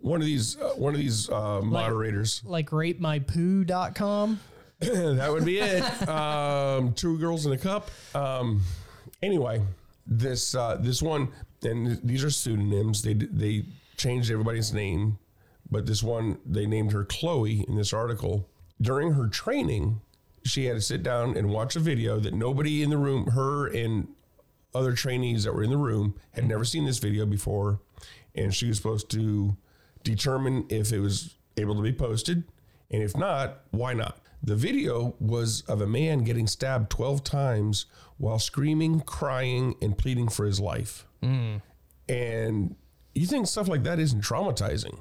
one 0.00 0.20
of 0.20 0.26
these, 0.26 0.56
uh, 0.56 0.70
one 0.76 0.94
of 0.94 1.00
these 1.00 1.28
uh, 1.28 1.60
moderators, 1.62 2.42
Like 2.44 2.70
rapemypoo.com. 2.70 4.40
that 5.16 5.30
would 5.30 5.44
be 5.44 5.58
it. 5.58 6.08
Um, 6.08 6.92
two 6.94 7.18
girls 7.18 7.46
in 7.46 7.52
a 7.52 7.58
cup. 7.58 7.90
Um, 8.14 8.62
anyway, 9.22 9.62
this 10.06 10.54
uh, 10.54 10.76
this 10.80 11.00
one, 11.00 11.28
and 11.62 12.00
these 12.02 12.24
are 12.24 12.30
pseudonyms. 12.30 13.02
They 13.02 13.14
they 13.14 13.64
changed 13.96 14.30
everybody's 14.30 14.72
name, 14.72 15.18
but 15.70 15.86
this 15.86 16.02
one 16.02 16.38
they 16.44 16.66
named 16.66 16.92
her 16.92 17.04
Chloe 17.04 17.64
in 17.68 17.76
this 17.76 17.92
article. 17.92 18.48
During 18.80 19.12
her 19.12 19.28
training, 19.28 20.00
she 20.44 20.64
had 20.64 20.74
to 20.74 20.80
sit 20.80 21.02
down 21.02 21.36
and 21.36 21.50
watch 21.50 21.76
a 21.76 21.80
video 21.80 22.18
that 22.18 22.34
nobody 22.34 22.82
in 22.82 22.90
the 22.90 22.98
room, 22.98 23.28
her 23.28 23.68
and 23.68 24.08
other 24.74 24.92
trainees 24.92 25.44
that 25.44 25.54
were 25.54 25.62
in 25.62 25.70
the 25.70 25.76
room, 25.76 26.14
had 26.32 26.48
never 26.48 26.64
seen 26.64 26.84
this 26.84 26.98
video 26.98 27.26
before, 27.26 27.80
and 28.34 28.54
she 28.54 28.66
was 28.66 28.78
supposed 28.78 29.10
to 29.10 29.56
determine 30.02 30.66
if 30.68 30.92
it 30.92 30.98
was 30.98 31.34
able 31.56 31.76
to 31.76 31.82
be 31.82 31.92
posted, 31.92 32.42
and 32.90 33.02
if 33.02 33.16
not, 33.16 33.60
why 33.70 33.92
not. 33.92 34.18
The 34.42 34.56
video 34.56 35.14
was 35.20 35.62
of 35.62 35.80
a 35.80 35.86
man 35.86 36.24
getting 36.24 36.46
stabbed 36.48 36.90
12 36.90 37.22
times 37.22 37.86
while 38.18 38.38
screaming, 38.40 39.00
crying, 39.00 39.76
and 39.80 39.96
pleading 39.96 40.28
for 40.28 40.44
his 40.46 40.58
life. 40.58 41.06
And 42.08 42.74
you 43.14 43.26
think 43.26 43.46
stuff 43.46 43.68
like 43.68 43.84
that 43.84 43.98
isn't 43.98 44.22
traumatizing? 44.22 44.98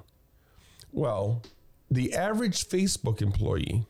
Well, 0.92 1.42
the 1.90 2.14
average 2.14 2.68
Facebook 2.70 3.22
employee 3.22 3.88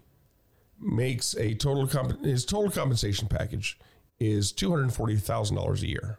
makes 0.79 1.35
a 1.35 1.53
total 1.55 1.85
comp- 1.87 2.23
his 2.23 2.45
total 2.45 2.71
compensation 2.71 3.27
package 3.27 3.77
is 4.19 4.51
two 4.51 4.69
hundred 4.69 4.93
forty 4.93 5.17
thousand 5.17 5.57
dollars 5.57 5.83
a 5.83 5.87
year. 5.87 6.17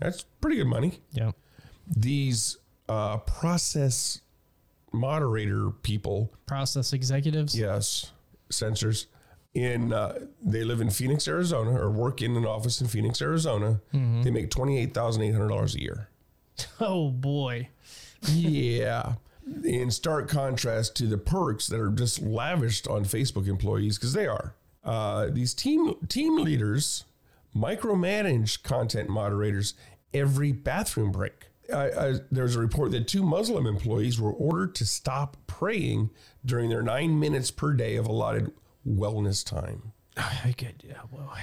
That's 0.00 0.24
pretty 0.40 0.56
good 0.56 0.66
money. 0.66 1.00
Yeah. 1.12 1.30
These 1.86 2.58
uh, 2.88 3.18
process 3.18 4.20
moderator 4.92 5.70
people, 5.70 6.32
Process 6.46 6.92
executives. 6.92 7.56
yes, 7.56 8.10
censors, 8.50 9.06
in 9.54 9.92
uh, 9.92 10.18
they 10.42 10.62
live 10.62 10.80
in 10.80 10.90
Phoenix, 10.90 11.26
Arizona, 11.26 11.70
or 11.70 11.90
work 11.90 12.22
in 12.22 12.36
an 12.36 12.44
office 12.46 12.80
in 12.80 12.86
Phoenix, 12.86 13.20
Arizona. 13.22 13.80
They 14.22 14.30
make 14.30 14.50
twenty 14.50 14.78
eight 14.78 14.94
thousand 14.94 15.22
eight 15.22 15.32
hundred 15.32 15.48
dollars 15.48 15.74
a 15.74 15.80
year. 15.80 16.08
Oh 16.80 17.10
boy. 17.10 17.68
yeah. 18.28 19.14
In 19.64 19.90
stark 19.90 20.28
contrast 20.28 20.94
to 20.96 21.06
the 21.06 21.16
perks 21.16 21.68
that 21.68 21.80
are 21.80 21.90
just 21.90 22.20
lavished 22.20 22.86
on 22.86 23.04
Facebook 23.04 23.46
employees, 23.48 23.96
because 23.96 24.12
they 24.12 24.26
are. 24.26 24.54
Uh, 24.84 25.28
these 25.30 25.54
team 25.54 25.94
team 26.08 26.36
leaders 26.38 27.04
micromanage 27.56 28.62
content 28.62 29.08
moderators 29.08 29.74
every 30.12 30.52
bathroom 30.52 31.10
break. 31.10 31.47
I, 31.72 31.90
I, 31.90 32.14
there's 32.30 32.56
a 32.56 32.60
report 32.60 32.92
that 32.92 33.08
two 33.08 33.22
Muslim 33.22 33.66
employees 33.66 34.20
were 34.20 34.32
ordered 34.32 34.74
to 34.76 34.86
stop 34.86 35.36
praying 35.46 36.10
during 36.44 36.70
their 36.70 36.82
nine 36.82 37.18
minutes 37.20 37.50
per 37.50 37.72
day 37.72 37.96
of 37.96 38.06
allotted 38.06 38.52
wellness 38.86 39.44
time. 39.44 39.92
I 40.16 40.52
could. 40.56 40.82
Yeah, 40.86 41.00
well, 41.10 41.36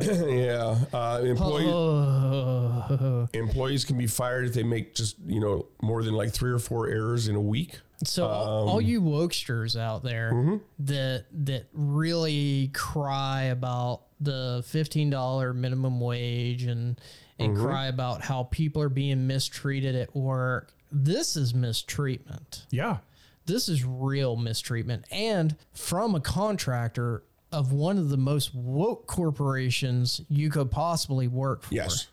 yeah, 0.30 0.76
uh, 0.92 1.22
employees 1.24 1.68
oh. 1.72 3.28
employees 3.32 3.84
can 3.84 3.98
be 3.98 4.06
fired 4.06 4.46
if 4.46 4.54
they 4.54 4.62
make 4.62 4.94
just 4.94 5.16
you 5.26 5.40
know 5.40 5.66
more 5.82 6.02
than 6.02 6.14
like 6.14 6.32
three 6.32 6.52
or 6.52 6.58
four 6.58 6.88
errors 6.88 7.28
in 7.28 7.36
a 7.36 7.40
week. 7.40 7.80
So 8.04 8.26
all- 8.26 8.68
all 8.68 8.80
you 8.80 9.00
wokesters 9.00 9.78
out 9.78 10.02
there 10.02 10.60
that 10.80 11.26
that 11.32 11.68
really 11.72 12.70
cry 12.74 13.44
about 13.44 14.02
the 14.20 14.62
fifteen 14.66 15.10
dollar 15.10 15.54
minimum 15.54 16.00
wage 16.00 16.64
and 16.64 17.00
and 17.44 17.56
mm-hmm. 17.56 17.66
cry 17.66 17.86
about 17.86 18.22
how 18.22 18.44
people 18.44 18.82
are 18.82 18.88
being 18.88 19.26
mistreated 19.26 19.94
at 19.94 20.14
work, 20.14 20.72
this 20.90 21.36
is 21.36 21.54
mistreatment. 21.54 22.66
Yeah, 22.70 22.98
This 23.46 23.68
is 23.68 23.84
real 23.84 24.36
mistreatment, 24.36 25.04
and 25.10 25.56
from 25.72 26.14
a 26.14 26.20
contractor 26.20 27.24
of 27.52 27.72
one 27.72 27.98
of 27.98 28.08
the 28.08 28.16
most 28.16 28.54
woke 28.54 29.06
corporations 29.06 30.20
you 30.28 30.50
could 30.50 30.70
possibly 30.70 31.28
work 31.28 31.62
for. 31.62 31.74
Yes. 31.74 32.08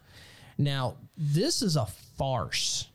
Now, 0.58 0.98
this 1.18 1.64
is 1.64 1.76
a 1.76 1.88
farce 2.18 2.88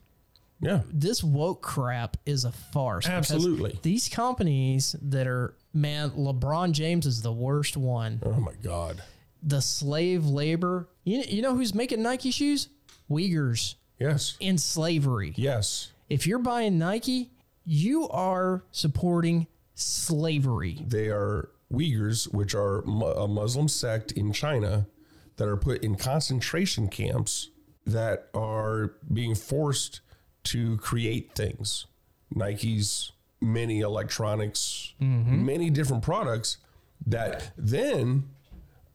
yeah. 0.61 0.83
this 0.93 1.23
woke 1.23 1.63
crap 1.63 2.17
is 2.25 2.45
a 2.45 2.53
farce. 2.53 3.07
Absolutely. 3.07 3.79
These 3.83 4.09
companies 4.09 4.97
that 5.03 5.27
are 5.27 5.55
man, 5.75 6.11
LeBron 6.11 6.73
James 6.73 7.07
is 7.07 7.23
the 7.23 7.33
worst 7.33 7.77
one. 7.77 8.23
Oh 8.25 8.33
my 8.33 8.55
God. 8.63 9.03
The 9.43 9.61
slave 9.61 10.27
labor. 10.27 10.89
You, 11.07 11.23
you 11.27 11.41
know 11.41 11.55
who's 11.55 11.73
making 11.73 12.03
Nike 12.03 12.33
shoes? 12.33 12.69
Uyghurs 13.09 13.77
Yes. 13.99 14.37
in 14.41 14.59
slavery. 14.59 15.33
Yes. 15.37 15.93
If 16.11 16.27
you're 16.27 16.41
buying 16.41 16.79
Nike, 16.79 17.31
you 17.65 18.09
are 18.09 18.65
supporting 18.73 19.47
slavery. 19.75 20.85
They 20.87 21.09
are 21.09 21.51
Uyghurs, 21.73 22.33
which 22.35 22.55
are 22.57 22.83
mu- 22.83 23.07
a 23.07 23.29
Muslim 23.29 23.69
sect 23.69 24.13
in 24.13 24.33
China 24.33 24.89
that 25.37 25.47
are 25.47 25.57
put 25.57 25.85
in 25.85 25.95
concentration 25.95 26.89
camps 26.89 27.51
that 27.87 28.29
are 28.35 28.95
being 29.13 29.37
forced 29.37 30.01
to 30.45 30.77
create 30.79 31.35
things. 31.37 31.87
Nike's 32.35 33.13
many 33.41 33.79
electronics, 33.81 34.95
mm-hmm. 35.01 35.47
many 35.47 35.71
different 35.71 36.03
products 36.03 36.57
that 37.07 37.53
then 37.57 38.25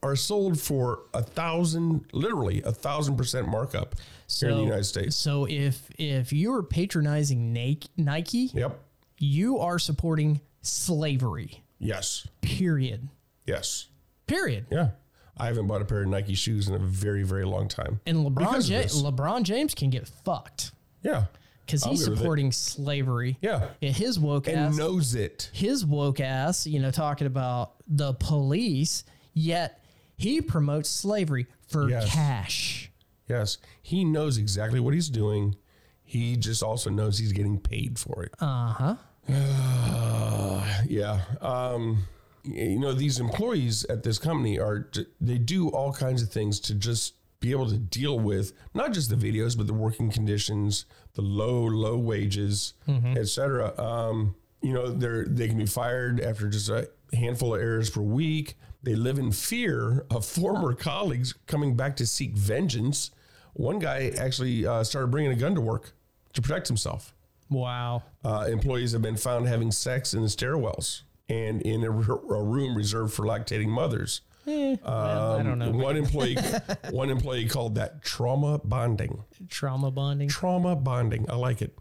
are 0.04 0.16
sold 0.16 0.60
for 0.60 1.04
a 1.14 1.22
thousand, 1.22 2.06
literally 2.12 2.62
a 2.64 2.72
thousand 2.72 3.18
percent 3.18 3.48
markup 3.48 3.96
here 4.40 4.50
in 4.50 4.58
the 4.58 4.64
United 4.64 4.86
States. 4.86 5.16
So 5.16 5.46
if 5.48 5.88
if 5.98 6.34
you're 6.34 6.64
patronizing 6.64 7.54
Nike, 7.54 7.90
Nike, 7.98 8.52
Yep. 8.54 8.80
you 9.20 9.60
are 9.60 9.78
supporting 9.78 10.42
slavery. 10.62 11.64
Yes. 11.80 12.28
Period. 12.42 13.08
Yes. 13.46 13.88
Period. 14.28 14.66
Yeah. 14.72 14.90
I 15.38 15.48
haven't 15.48 15.68
bought 15.68 15.82
a 15.82 15.86
pair 15.86 16.02
of 16.04 16.08
Nike 16.10 16.36
shoes 16.36 16.68
in 16.68 16.76
a 16.76 16.80
very, 16.80 17.24
very 17.24 17.46
long 17.46 17.68
time. 17.68 18.00
And 18.06 18.18
LeBron 18.26 18.36
Because 18.38 18.70
ja- 18.70 18.82
LeBron 18.84 19.44
James 19.44 19.74
can 19.74 19.90
get 19.90 20.08
fucked 20.08 20.72
Yeah. 21.04 21.26
because 21.66 21.84
he's 21.84 22.06
go 22.06 22.12
with 22.12 22.20
it. 22.20 22.22
supporting 22.22 22.52
slavery. 22.52 23.38
Yeah. 23.42 23.70
Yeah, 23.82 23.90
his 23.92 24.20
woke 24.20 24.48
And 24.48 24.58
ass, 24.58 24.78
knows 24.78 25.16
it. 25.16 25.50
his 25.54 25.86
woke 25.86 26.20
ass, 26.20 26.68
you 26.68 26.80
know, 26.80 26.92
talking 26.92 27.26
about 27.28 27.74
the 27.88 28.14
police, 28.14 29.04
yet 29.34 29.81
he 30.22 30.42
promotes 30.42 30.90
slavery 30.90 31.48
for 31.68 31.90
Yes. 31.90 32.14
cash. 32.14 32.92
Yes. 33.28 33.58
He 33.82 34.04
knows 34.06 34.38
exactly 34.38 34.80
what 34.80 34.94
he's 34.94 35.10
doing. 35.10 35.56
He 36.04 36.36
just 36.36 36.62
also 36.64 36.90
knows 36.90 37.18
he's 37.18 37.32
getting 37.32 37.60
paid 37.60 37.98
for 37.98 38.24
it. 38.24 38.34
Uh 38.40 38.74
huh. 38.74 38.96
yeah. 40.88 41.22
Um, 41.42 42.06
you 42.44 42.80
know, 42.80 42.94
these 42.94 43.20
employees 43.20 43.86
at 43.86 44.04
this 44.04 44.18
company 44.20 44.60
are, 44.60 44.90
they 45.20 45.38
do 45.38 45.70
all 45.70 45.94
kinds 45.94 46.22
of 46.24 46.30
things 46.32 46.60
to 46.62 46.74
just 46.76 47.14
be 47.40 47.52
able 47.52 47.70
to 47.70 47.78
deal 47.78 48.20
with 48.20 48.54
not 48.74 48.94
just 48.94 49.10
the 49.10 49.16
videos, 49.16 49.58
but 49.58 49.68
the 49.68 49.74
working 49.74 50.12
conditions, 50.12 50.86
the 51.14 51.22
low, 51.22 51.64
low 51.64 51.98
wages, 51.98 52.74
et 52.88 53.28
cetera. 53.28 53.74
Um, 53.80 54.36
you 54.62 54.74
know, 54.74 54.90
they're, 54.92 55.26
they 55.26 55.48
can 55.48 55.58
be 55.58 55.66
fired 55.66 56.20
after 56.20 56.48
just 56.50 56.70
a 56.70 56.90
handful 57.14 57.56
of 57.56 57.62
errors 57.62 57.90
per 57.90 58.02
week. 58.02 58.56
They 58.84 58.96
live 58.96 59.20
in 59.20 59.32
fear 59.32 60.06
of 60.10 60.26
former 60.26 60.74
colleagues 60.74 61.34
coming 61.48 61.76
back 61.76 61.96
to 61.98 62.06
seek 62.08 62.34
vengeance. 62.36 63.12
One 63.54 63.80
guy 63.80 64.12
actually 64.18 64.66
uh, 64.66 64.84
started 64.84 65.08
bringing 65.12 65.32
a 65.32 65.36
gun 65.36 65.56
to 65.56 65.62
work 65.62 65.94
to 66.34 66.42
protect 66.42 66.68
himself. 66.68 67.14
Wow. 67.50 68.04
Uh, 68.24 68.48
employees 68.50 68.94
have 68.94 69.02
been 69.02 69.18
found 69.18 69.48
having 69.48 69.72
sex 69.72 70.14
in 70.14 70.22
the 70.22 70.28
stairwells 70.30 71.02
and 71.30 71.62
in 71.62 71.84
a, 71.84 71.92
r- 71.92 72.36
a 72.36 72.44
room 72.44 72.76
reserved 72.76 73.14
for 73.14 73.26
lactating 73.26 73.68
mothers. 73.68 74.22
Well, 74.46 74.80
I 74.86 75.44
don't 75.44 75.60
know. 75.60 75.68
Um, 75.70 75.78
One 75.78 75.96
employee, 75.98 76.38
one 76.90 77.10
employee 77.12 77.48
called 77.48 77.76
that 77.76 78.02
trauma 78.02 78.60
bonding. 78.64 79.24
Trauma 79.50 79.92
bonding. 79.92 80.30
Trauma 80.30 80.76
bonding. 80.76 81.30
I 81.30 81.36
like 81.36 81.62
it. 81.62 81.78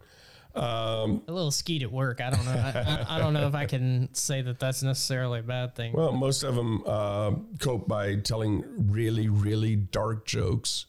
Um, 0.55 1.21
A 1.27 1.31
little 1.31 1.51
skeet 1.51 1.83
at 1.83 1.91
work. 1.91 2.19
I 2.21 2.29
don't 2.29 2.45
know. 2.45 2.51
I, 2.51 3.05
I, 3.09 3.15
I 3.15 3.19
don't 3.19 3.33
know 3.33 3.47
if 3.47 3.55
I 3.55 3.65
can 3.65 4.09
say 4.13 4.41
that 4.41 4.59
that's 4.59 4.83
necessarily 4.83 5.39
a 5.39 5.43
bad 5.43 5.75
thing. 5.75 5.93
well, 5.93 6.11
most 6.11 6.43
of 6.43 6.55
them 6.55 6.83
uh, 6.85 7.31
cope 7.59 7.87
by 7.87 8.15
telling 8.15 8.63
really, 8.91 9.29
really 9.29 9.75
dark 9.75 10.25
jokes 10.25 10.87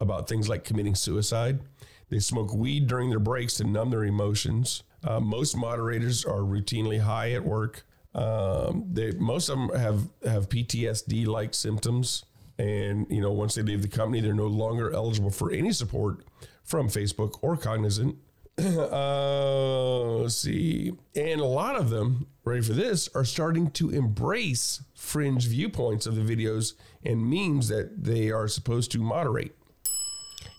about 0.00 0.28
things 0.28 0.48
like 0.48 0.64
committing 0.64 0.94
suicide. 0.94 1.60
They 2.08 2.18
smoke 2.18 2.54
weed 2.54 2.86
during 2.88 3.10
their 3.10 3.18
breaks 3.18 3.54
to 3.54 3.64
numb 3.64 3.90
their 3.90 4.04
emotions. 4.04 4.82
Uh, 5.04 5.20
most 5.20 5.56
moderators 5.56 6.24
are 6.24 6.40
routinely 6.40 7.00
high 7.00 7.32
at 7.32 7.44
work. 7.44 7.84
Um, 8.14 8.84
they 8.92 9.12
most 9.12 9.48
of 9.48 9.58
them 9.58 9.70
have 9.78 10.08
have 10.24 10.48
PTSD 10.50 11.26
like 11.26 11.54
symptoms, 11.54 12.24
and 12.58 13.06
you 13.08 13.20
know 13.22 13.32
once 13.32 13.54
they 13.54 13.62
leave 13.62 13.80
the 13.82 13.88
company, 13.88 14.20
they're 14.20 14.34
no 14.34 14.46
longer 14.46 14.92
eligible 14.92 15.30
for 15.30 15.50
any 15.50 15.72
support 15.72 16.24
from 16.62 16.88
Facebook 16.88 17.38
or 17.40 17.56
Cognizant. 17.56 18.16
Uh, 18.58 20.00
let's 20.20 20.36
see, 20.36 20.92
and 21.14 21.40
a 21.40 21.44
lot 21.44 21.76
of 21.76 21.90
them, 21.90 22.26
ready 22.44 22.62
for 22.62 22.72
this, 22.72 23.08
are 23.14 23.24
starting 23.24 23.70
to 23.72 23.90
embrace 23.90 24.82
fringe 24.94 25.46
viewpoints 25.46 26.06
of 26.06 26.14
the 26.16 26.22
videos 26.22 26.74
and 27.04 27.24
memes 27.28 27.68
that 27.68 28.04
they 28.04 28.30
are 28.30 28.48
supposed 28.48 28.90
to 28.92 28.98
moderate. 28.98 29.52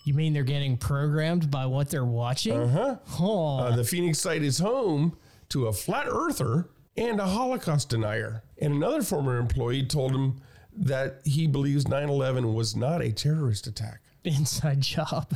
You 0.06 0.14
mean 0.14 0.34
they're 0.34 0.44
getting 0.44 0.76
programmed 0.76 1.50
by 1.50 1.66
what 1.66 1.90
they're 1.90 2.04
watching? 2.06 2.54
Uh-huh. 2.60 2.98
Oh, 3.20 3.58
Uh, 3.60 3.76
the 3.76 3.86
Phoenix 3.86 4.20
site 4.20 4.44
is 4.44 4.60
home 4.60 5.18
to 5.50 5.68
a 5.68 5.74
flat 5.74 6.08
earther 6.10 6.70
and 6.98 7.20
a 7.22 7.26
Holocaust 7.26 7.90
denier. 7.90 8.44
And 8.60 8.74
another 8.74 9.02
former 9.02 9.38
employee 9.38 9.86
told 9.86 10.12
him 10.12 10.42
that 10.76 11.22
he 11.24 11.48
believes 11.48 11.88
9 11.88 12.10
11 12.10 12.54
was 12.54 12.76
not 12.76 13.02
a 13.02 13.12
terrorist 13.14 13.66
attack. 13.66 14.02
inside 14.26 14.82
job. 14.82 15.36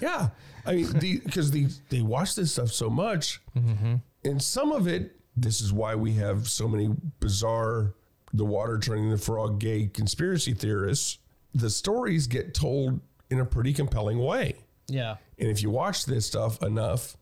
Yeah. 0.00 0.28
I 0.66 0.74
mean, 0.74 0.92
because 1.24 1.50
the, 1.50 1.68
they 1.88 2.02
watch 2.02 2.34
this 2.34 2.52
stuff 2.52 2.70
so 2.70 2.90
much, 2.90 3.40
mm-hmm. 3.56 3.96
and 4.24 4.42
some 4.42 4.72
of 4.72 4.86
it, 4.86 5.16
this 5.36 5.60
is 5.60 5.72
why 5.72 5.94
we 5.94 6.12
have 6.14 6.48
so 6.48 6.68
many 6.68 6.90
bizarre, 7.20 7.94
the 8.32 8.44
water 8.44 8.78
turning 8.78 9.10
the 9.10 9.18
frog 9.18 9.58
gay 9.58 9.86
conspiracy 9.86 10.52
theorists. 10.52 11.18
The 11.54 11.70
stories 11.70 12.26
get 12.26 12.54
told 12.54 13.00
in 13.30 13.40
a 13.40 13.44
pretty 13.44 13.72
compelling 13.72 14.18
way. 14.18 14.56
Yeah. 14.88 15.16
And 15.38 15.48
if 15.48 15.62
you 15.62 15.70
watch 15.70 16.04
this 16.06 16.26
stuff 16.26 16.62
enough, 16.62 17.16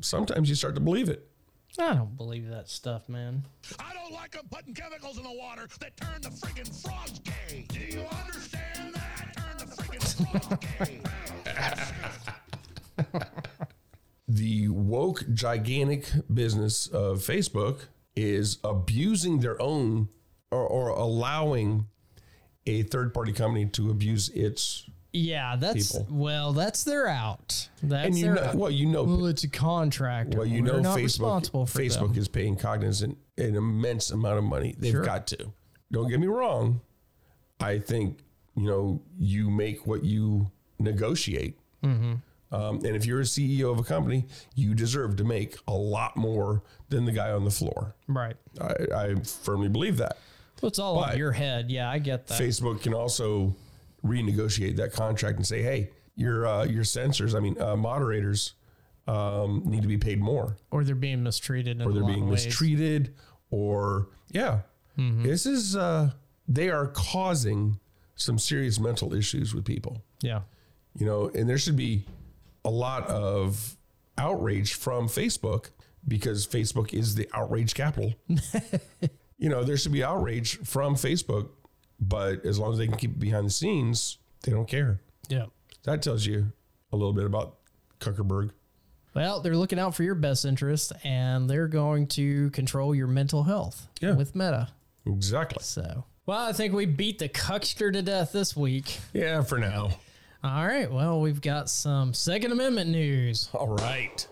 sometimes 0.00 0.48
you 0.48 0.54
start 0.54 0.74
to 0.74 0.80
believe 0.80 1.08
it. 1.08 1.26
I 1.78 1.94
don't 1.94 2.16
believe 2.16 2.48
that 2.48 2.68
stuff, 2.68 3.06
man. 3.08 3.44
I 3.78 3.92
don't 3.92 4.12
like 4.12 4.32
them 4.32 4.46
putting 4.50 4.72
chemicals 4.72 5.18
in 5.18 5.24
the 5.24 5.32
water 5.32 5.68
that 5.80 5.96
turn 5.96 6.22
the 6.22 6.30
friggin' 6.30 6.82
frogs 6.82 7.18
gay. 7.20 7.66
Do 7.68 7.80
you 7.80 8.04
understand 8.24 8.94
that? 8.94 9.36
Turn 9.36 9.68
the 9.68 9.82
friggin' 9.82 10.48
frogs 10.48 10.66
gay. 10.78 11.00
the 14.28 14.68
woke 14.68 15.24
gigantic 15.32 16.10
business 16.32 16.86
of 16.88 17.18
Facebook 17.18 17.86
is 18.14 18.58
abusing 18.64 19.40
their 19.40 19.60
own 19.60 20.08
or, 20.50 20.66
or 20.66 20.88
allowing 20.90 21.86
a 22.66 22.82
third 22.82 23.14
party 23.14 23.32
company 23.32 23.66
to 23.66 23.90
abuse 23.90 24.28
its 24.30 24.84
Yeah, 25.12 25.54
that's 25.56 25.92
People. 25.92 26.06
well, 26.10 26.52
that's 26.52 26.82
their 26.84 27.06
out. 27.06 27.68
That's 27.82 28.06
and 28.08 28.18
you 28.18 28.24
their 28.26 28.34
know 28.34 28.42
out. 28.44 28.54
well 28.56 28.70
you 28.70 28.86
know 28.86 29.04
Well, 29.04 29.26
it's 29.26 29.44
a 29.44 29.48
contract. 29.48 30.34
well 30.34 30.46
you 30.46 30.62
We're 30.64 30.80
know 30.80 30.90
Facebook 30.94 31.02
responsible 31.04 31.66
for 31.66 31.78
Facebook 31.80 32.08
them. 32.14 32.18
is 32.18 32.28
paying 32.28 32.56
Cognizant 32.56 33.18
an 33.38 33.54
immense 33.54 34.10
amount 34.10 34.38
of 34.38 34.44
money. 34.44 34.74
They've 34.78 34.92
Sure. 34.92 35.04
got 35.04 35.26
to. 35.28 35.52
Don't 35.92 36.08
get 36.08 36.18
me 36.18 36.26
wrong. 36.26 36.80
I 37.60 37.78
think 37.78 38.18
you 38.56 38.66
know 38.66 39.02
you 39.18 39.50
make 39.50 39.86
what 39.86 40.04
you 40.04 40.50
negotiate. 40.78 41.58
Mm-hmm. 41.82 42.14
Um, 42.52 42.76
and 42.76 42.94
if 42.96 43.04
you're 43.04 43.20
a 43.20 43.24
CEO 43.24 43.72
of 43.72 43.78
a 43.78 43.82
company, 43.82 44.26
you 44.54 44.74
deserve 44.74 45.16
to 45.16 45.24
make 45.24 45.56
a 45.66 45.72
lot 45.74 46.16
more 46.16 46.62
than 46.88 47.04
the 47.04 47.12
guy 47.12 47.32
on 47.32 47.44
the 47.44 47.50
floor. 47.50 47.94
right. 48.06 48.36
I, 48.60 48.74
I 48.94 49.14
firmly 49.16 49.68
believe 49.68 49.96
that. 49.96 50.16
Well, 50.62 50.68
it's 50.68 50.78
all 50.78 50.94
But- 51.00 51.14
in 51.14 51.18
your 51.18 51.32
head. 51.32 51.70
Yeah, 51.70 51.90
I 51.90 51.98
get 51.98 52.26
that. 52.28 52.40
Facebook 52.40 52.82
can 52.82 52.94
also 52.94 53.54
renegotiate 54.04 54.76
that 54.76 54.92
contract 54.92 55.36
and 55.36 55.46
say, 55.46 55.60
"Hey, 55.62 55.90
your 56.14 56.46
uh, 56.46 56.64
your 56.64 56.84
censors, 56.84 57.34
I 57.34 57.40
mean, 57.40 57.60
uh, 57.60 57.76
moderators, 57.76 58.54
um, 59.06 59.62
need 59.66 59.82
to 59.82 59.88
be 59.88 59.98
paid 59.98 60.20
more, 60.20 60.56
or 60.70 60.84
they're 60.84 60.94
being 60.94 61.22
mistreated, 61.22 61.80
in 61.80 61.86
or 61.86 61.92
they're 61.92 62.02
lot 62.02 62.08
being 62.12 62.22
of 62.24 62.30
ways. 62.30 62.46
mistreated, 62.46 63.14
or 63.50 64.08
yeah, 64.30 64.60
this 64.96 65.44
is 65.46 65.76
uh, 65.76 66.10
they 66.48 66.70
are 66.70 66.86
causing 66.86 67.78
some 68.14 68.38
serious 68.38 68.78
mental 68.80 69.12
issues 69.12 69.54
with 69.54 69.64
people, 69.66 70.02
Yeah. 70.22 70.40
You 70.98 71.06
know, 71.06 71.30
and 71.34 71.48
there 71.48 71.58
should 71.58 71.76
be 71.76 72.04
a 72.64 72.70
lot 72.70 73.06
of 73.08 73.76
outrage 74.18 74.74
from 74.74 75.08
Facebook 75.08 75.70
because 76.08 76.46
Facebook 76.46 76.94
is 76.94 77.14
the 77.14 77.28
outrage 77.34 77.74
capital. 77.74 78.14
you 79.38 79.48
know, 79.48 79.64
there 79.64 79.76
should 79.76 79.92
be 79.92 80.02
outrage 80.04 80.58
from 80.58 80.94
Facebook, 80.94 81.48
but 82.00 82.44
as 82.44 82.58
long 82.58 82.72
as 82.72 82.78
they 82.78 82.86
can 82.86 82.96
keep 82.96 83.10
it 83.12 83.18
behind 83.20 83.46
the 83.46 83.50
scenes, 83.50 84.18
they 84.42 84.52
don't 84.52 84.68
care. 84.68 85.00
Yeah. 85.28 85.46
That 85.84 86.02
tells 86.02 86.24
you 86.26 86.52
a 86.92 86.96
little 86.96 87.12
bit 87.12 87.24
about 87.26 87.56
Zuckerberg. 88.00 88.50
Well, 89.14 89.40
they're 89.40 89.56
looking 89.56 89.78
out 89.78 89.94
for 89.94 90.02
your 90.02 90.14
best 90.14 90.44
interest, 90.44 90.92
and 91.02 91.48
they're 91.48 91.68
going 91.68 92.06
to 92.08 92.50
control 92.50 92.94
your 92.94 93.06
mental 93.06 93.44
health 93.44 93.88
Yeah. 94.00 94.12
with 94.14 94.34
Meta. 94.34 94.68
Exactly. 95.06 95.62
So, 95.62 96.04
well, 96.26 96.46
I 96.46 96.52
think 96.52 96.74
we 96.74 96.84
beat 96.84 97.18
the 97.18 97.28
cuckster 97.28 97.90
to 97.90 98.02
death 98.02 98.32
this 98.32 98.54
week. 98.56 98.98
Yeah, 99.14 99.42
for 99.42 99.58
now. 99.58 99.90
All 100.44 100.66
right. 100.66 100.90
Well, 100.90 101.20
we've 101.20 101.40
got 101.40 101.68
some 101.68 102.14
Second 102.14 102.52
Amendment 102.52 102.90
news. 102.90 103.48
All 103.54 103.68
right. 103.68 104.26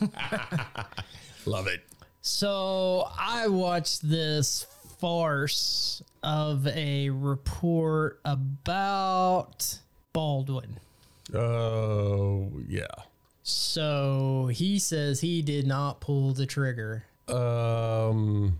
Love 1.46 1.66
it. 1.66 1.82
So 2.20 3.08
I 3.18 3.48
watched 3.48 4.08
this 4.08 4.66
farce 4.98 6.02
of 6.22 6.66
a 6.66 7.10
report 7.10 8.20
about 8.24 9.78
Baldwin. 10.12 10.78
Oh, 11.34 12.50
yeah. 12.68 12.86
So 13.42 14.50
he 14.52 14.78
says 14.78 15.20
he 15.20 15.42
did 15.42 15.66
not 15.66 16.00
pull 16.00 16.32
the 16.32 16.46
trigger. 16.46 17.04
Um, 17.28 18.58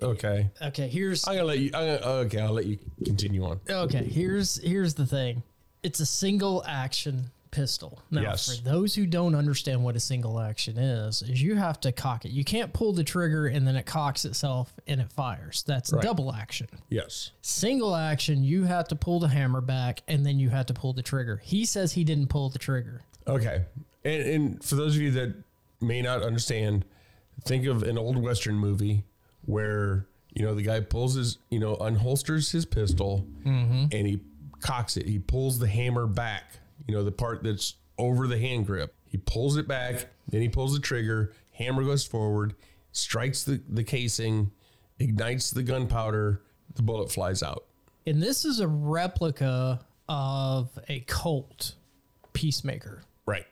okay. 0.00 0.50
Okay, 0.62 0.88
here's 0.88 1.26
I'm 1.26 1.34
gonna 1.34 1.46
let 1.46 1.58
you. 1.58 1.70
I'm 1.74 1.98
gonna, 1.98 2.12
okay, 2.22 2.40
I'll 2.40 2.52
let 2.52 2.66
you 2.66 2.78
continue 3.04 3.44
on. 3.44 3.60
okay. 3.68 4.04
Here's 4.04 4.60
here's 4.62 4.94
the 4.94 5.06
thing. 5.06 5.42
It's 5.82 6.00
a 6.00 6.06
single 6.06 6.62
action 6.66 7.30
pistol. 7.50 8.00
Now, 8.10 8.22
Yes. 8.22 8.56
for 8.56 8.62
those 8.62 8.94
who 8.94 9.06
don't 9.06 9.34
understand 9.34 9.82
what 9.82 9.96
a 9.96 10.00
single 10.00 10.38
action 10.40 10.78
is, 10.78 11.22
is 11.22 11.42
you 11.42 11.56
have 11.56 11.80
to 11.80 11.92
cock 11.92 12.24
it. 12.24 12.30
You 12.30 12.44
can't 12.44 12.72
pull 12.72 12.92
the 12.92 13.04
trigger 13.04 13.46
and 13.46 13.66
then 13.66 13.76
it 13.76 13.86
cocks 13.86 14.24
itself 14.24 14.72
and 14.86 15.00
it 15.00 15.10
fires. 15.10 15.64
That's 15.66 15.92
Right. 15.92 16.02
double 16.02 16.32
action. 16.32 16.68
Yes. 16.88 17.32
Single 17.42 17.96
action, 17.96 18.44
you 18.44 18.64
have 18.64 18.88
to 18.88 18.96
pull 18.96 19.20
the 19.20 19.28
hammer 19.28 19.60
back 19.60 20.02
and 20.06 20.24
then 20.24 20.38
you 20.38 20.50
have 20.50 20.66
to 20.66 20.74
pull 20.74 20.92
the 20.92 21.02
trigger. 21.02 21.40
He 21.42 21.64
says 21.64 21.92
he 21.92 22.04
didn't 22.04 22.28
pull 22.28 22.50
the 22.50 22.58
trigger. 22.58 23.02
Okay. 23.26 23.64
And, 24.04 24.22
and 24.22 24.64
for 24.64 24.76
those 24.76 24.94
of 24.96 25.02
you 25.02 25.10
that 25.12 25.34
may 25.80 26.02
not 26.02 26.22
understand, 26.22 26.84
think 27.44 27.66
of 27.66 27.82
an 27.82 27.98
old 27.98 28.16
Western 28.16 28.54
movie 28.56 29.04
where, 29.44 30.06
you 30.32 30.44
know, 30.44 30.54
the 30.54 30.62
guy 30.62 30.80
pulls 30.80 31.14
his, 31.14 31.38
you 31.50 31.58
know, 31.58 31.76
unholsters 31.76 32.52
his 32.52 32.64
pistol 32.64 33.26
mm-hmm. 33.44 33.86
and 33.90 34.06
he 34.06 34.20
cocks 34.60 34.96
it. 34.96 35.06
He 35.06 35.18
pulls 35.18 35.58
the 35.58 35.66
hammer 35.66 36.06
back, 36.06 36.52
you 36.86 36.94
know, 36.94 37.04
the 37.04 37.12
part 37.12 37.42
that's 37.42 37.76
over 37.98 38.26
the 38.26 38.38
hand 38.38 38.66
grip. 38.66 38.94
He 39.06 39.18
pulls 39.18 39.56
it 39.56 39.66
back, 39.66 40.06
then 40.28 40.40
he 40.40 40.48
pulls 40.48 40.72
the 40.72 40.80
trigger, 40.80 41.32
hammer 41.52 41.82
goes 41.82 42.04
forward, 42.04 42.54
strikes 42.92 43.42
the, 43.42 43.60
the 43.68 43.84
casing, 43.84 44.50
ignites 44.98 45.50
the 45.50 45.62
gunpowder, 45.62 46.42
the 46.74 46.82
bullet 46.82 47.10
flies 47.10 47.42
out. 47.42 47.64
And 48.06 48.22
this 48.22 48.44
is 48.44 48.60
a 48.60 48.68
replica 48.68 49.80
of 50.08 50.78
a 50.88 51.00
Colt 51.00 51.74
Peacemaker. 52.32 53.02
Right. 53.26 53.46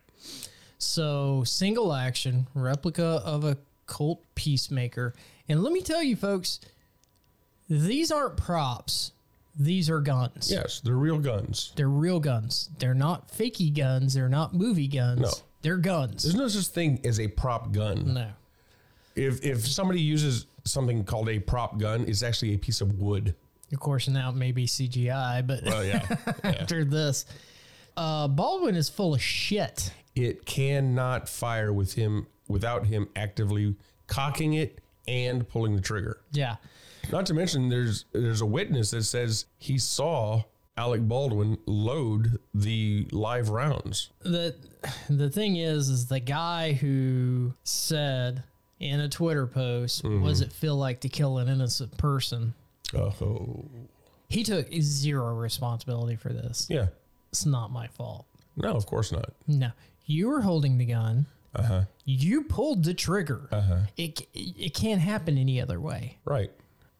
So, 0.78 1.42
single 1.44 1.92
action, 1.92 2.46
replica 2.54 3.22
of 3.24 3.44
a 3.44 3.58
Colt 3.86 4.22
Peacemaker. 4.34 5.14
And 5.48 5.62
let 5.62 5.72
me 5.72 5.80
tell 5.80 6.02
you, 6.02 6.16
folks, 6.16 6.60
these 7.68 8.10
aren't 8.10 8.36
props. 8.36 9.12
These 9.58 9.90
are 9.90 10.00
guns. 10.00 10.50
Yes, 10.52 10.80
they're 10.80 10.94
real 10.94 11.18
guns. 11.18 11.72
They're 11.76 11.88
real 11.88 12.20
guns. 12.20 12.70
They're 12.78 12.94
not 12.94 13.28
fakey 13.32 13.76
guns. 13.76 14.14
They're 14.14 14.28
not 14.28 14.54
movie 14.54 14.86
guns. 14.88 15.20
No. 15.20 15.30
They're 15.62 15.76
guns. 15.78 16.22
There's 16.22 16.36
no 16.36 16.46
such 16.48 16.66
thing 16.66 17.00
as 17.04 17.18
a 17.18 17.26
prop 17.28 17.72
gun. 17.72 18.14
no. 18.14 18.30
if 19.16 19.44
if 19.44 19.66
somebody 19.66 20.00
uses 20.00 20.46
something 20.64 21.02
called 21.04 21.28
a 21.28 21.40
prop 21.40 21.78
gun, 21.78 22.04
it's 22.06 22.22
actually 22.22 22.54
a 22.54 22.58
piece 22.58 22.80
of 22.80 23.00
wood. 23.00 23.34
Of 23.72 23.80
course, 23.80 24.06
now 24.08 24.30
it 24.30 24.36
may 24.36 24.52
be 24.52 24.66
CGI, 24.66 25.44
but 25.46 25.60
Oh 25.66 25.80
yeah. 25.82 26.06
after 26.44 26.84
this, 26.84 27.26
uh, 27.96 28.28
Baldwin 28.28 28.76
is 28.76 28.88
full 28.88 29.14
of 29.14 29.20
shit. 29.20 29.92
it 30.14 30.46
cannot 30.46 31.28
fire 31.28 31.72
with 31.72 31.94
him 31.94 32.26
without 32.46 32.86
him 32.86 33.08
actively 33.16 33.74
cocking 34.06 34.54
it 34.54 34.80
and 35.08 35.48
pulling 35.48 35.74
the 35.74 35.82
trigger. 35.82 36.20
Yeah. 36.32 36.56
Not 37.10 37.26
to 37.26 37.34
mention 37.34 37.68
there's 37.68 38.04
there's 38.12 38.40
a 38.40 38.46
witness 38.46 38.90
that 38.92 39.04
says 39.04 39.46
he 39.58 39.78
saw 39.78 40.42
Alec 40.76 41.00
Baldwin 41.08 41.58
load 41.66 42.38
the 42.54 43.06
live 43.10 43.48
rounds. 43.48 44.10
the 44.20 44.54
the 45.10 45.28
thing 45.30 45.56
is 45.56 45.88
is 45.88 46.06
the 46.06 46.20
guy 46.20 46.72
who 46.72 47.52
said 47.64 48.42
in 48.80 49.00
a 49.00 49.08
twitter 49.08 49.46
post 49.46 50.04
Mm-hmm. 50.04 50.22
was 50.22 50.40
it 50.40 50.52
feel 50.52 50.76
like 50.76 51.00
to 51.00 51.08
kill 51.08 51.38
an 51.38 51.48
innocent 51.48 51.96
person 51.98 52.54
Oh. 52.94 53.64
he 54.28 54.44
took 54.44 54.72
zero 54.80 55.34
responsibility 55.34 56.14
for 56.14 56.28
this 56.32 56.68
Yeah. 56.70 56.86
it's 57.30 57.44
not 57.44 57.72
my 57.72 57.88
fault 57.88 58.24
No, 58.56 58.72
of 58.74 58.86
course 58.86 59.10
not. 59.10 59.32
no 59.48 59.70
you 60.06 60.28
were 60.28 60.42
holding 60.42 60.78
the 60.78 60.86
gun 60.86 61.26
Uh-huh. 61.56 61.82
you 62.04 62.44
pulled 62.44 62.84
the 62.84 62.94
trigger 62.94 63.48
uh-huh. 63.50 63.78
it, 63.96 64.28
it 64.32 64.74
can't 64.74 65.00
happen 65.00 65.36
any 65.36 65.60
other 65.60 65.80
way 65.80 66.18
Right. 66.24 66.52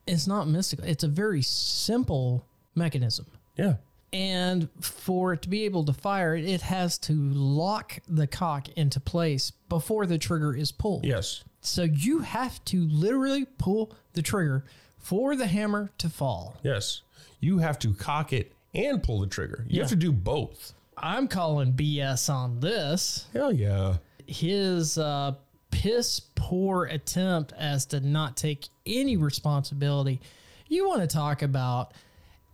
It's 0.09 0.27
not 0.27 0.49
mystical 0.49 0.85
it's 0.85 1.05
a 1.05 1.09
very 1.09 1.43
simple 1.43 2.45
mechanism 2.75 3.27
Yeah. 3.57 3.75
And 4.13 4.69
for 4.81 5.35
it 5.35 5.43
to 5.43 5.51
be 5.51 5.65
able 5.67 5.85
to 5.85 5.93
fire 5.93 6.35
it, 6.35 6.63
has 6.63 6.97
to 7.01 7.13
lock 7.13 7.99
the 8.09 8.27
cock 8.27 8.69
into 8.71 9.01
place 9.01 9.51
before 9.69 10.07
the 10.07 10.17
trigger 10.17 10.55
is 10.57 10.73
pulled. 10.73 11.05
Yes. 11.05 11.45
So 11.61 11.83
you 11.83 12.21
have 12.21 12.65
to 12.67 12.89
literally 12.89 13.45
pull 13.59 13.93
the 14.15 14.23
trigger 14.23 14.65
for 14.97 15.37
the 15.37 15.47
hammer 15.47 15.91
to 15.99 16.09
fall. 16.09 16.57
Yes. 16.63 17.03
You 17.41 17.59
have 17.59 17.79
to 17.81 17.93
cock 17.93 18.33
it 18.33 18.53
and 18.75 19.03
pull 19.03 19.21
the 19.21 19.27
trigger. 19.27 19.67
You 19.69 19.81
have 19.81 19.91
to 19.91 19.97
do 19.97 20.11
both. 20.11 20.73
I'm 20.97 21.29
calling 21.29 21.75
BS 21.75 22.33
on 22.33 22.61
this. 22.61 23.27
Hell 23.35 23.53
yeah. 23.53 23.97
His 24.27 24.97
uh, 24.97 25.35
piss 25.71 26.21
poor 26.35 26.85
attempt 26.85 27.53
as 27.57 27.87
to 27.87 28.01
not 28.01 28.37
take 28.37 28.69
any 28.87 29.17
responsibility. 29.17 30.21
You 30.69 30.89
want 30.89 31.01
to 31.03 31.07
talk 31.07 31.43
about 31.43 31.93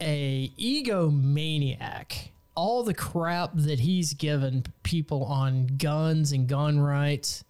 a 0.01 0.51
egomaniac? 0.59 2.29
All 2.57 2.85
the 2.85 2.95
crap 2.95 3.51
that 3.55 3.81
he's 3.81 4.15
given 4.15 4.65
people 4.85 5.25
on 5.25 5.67
guns 5.77 6.31
and 6.33 6.47
gun 6.49 6.79
rights, 6.79 7.43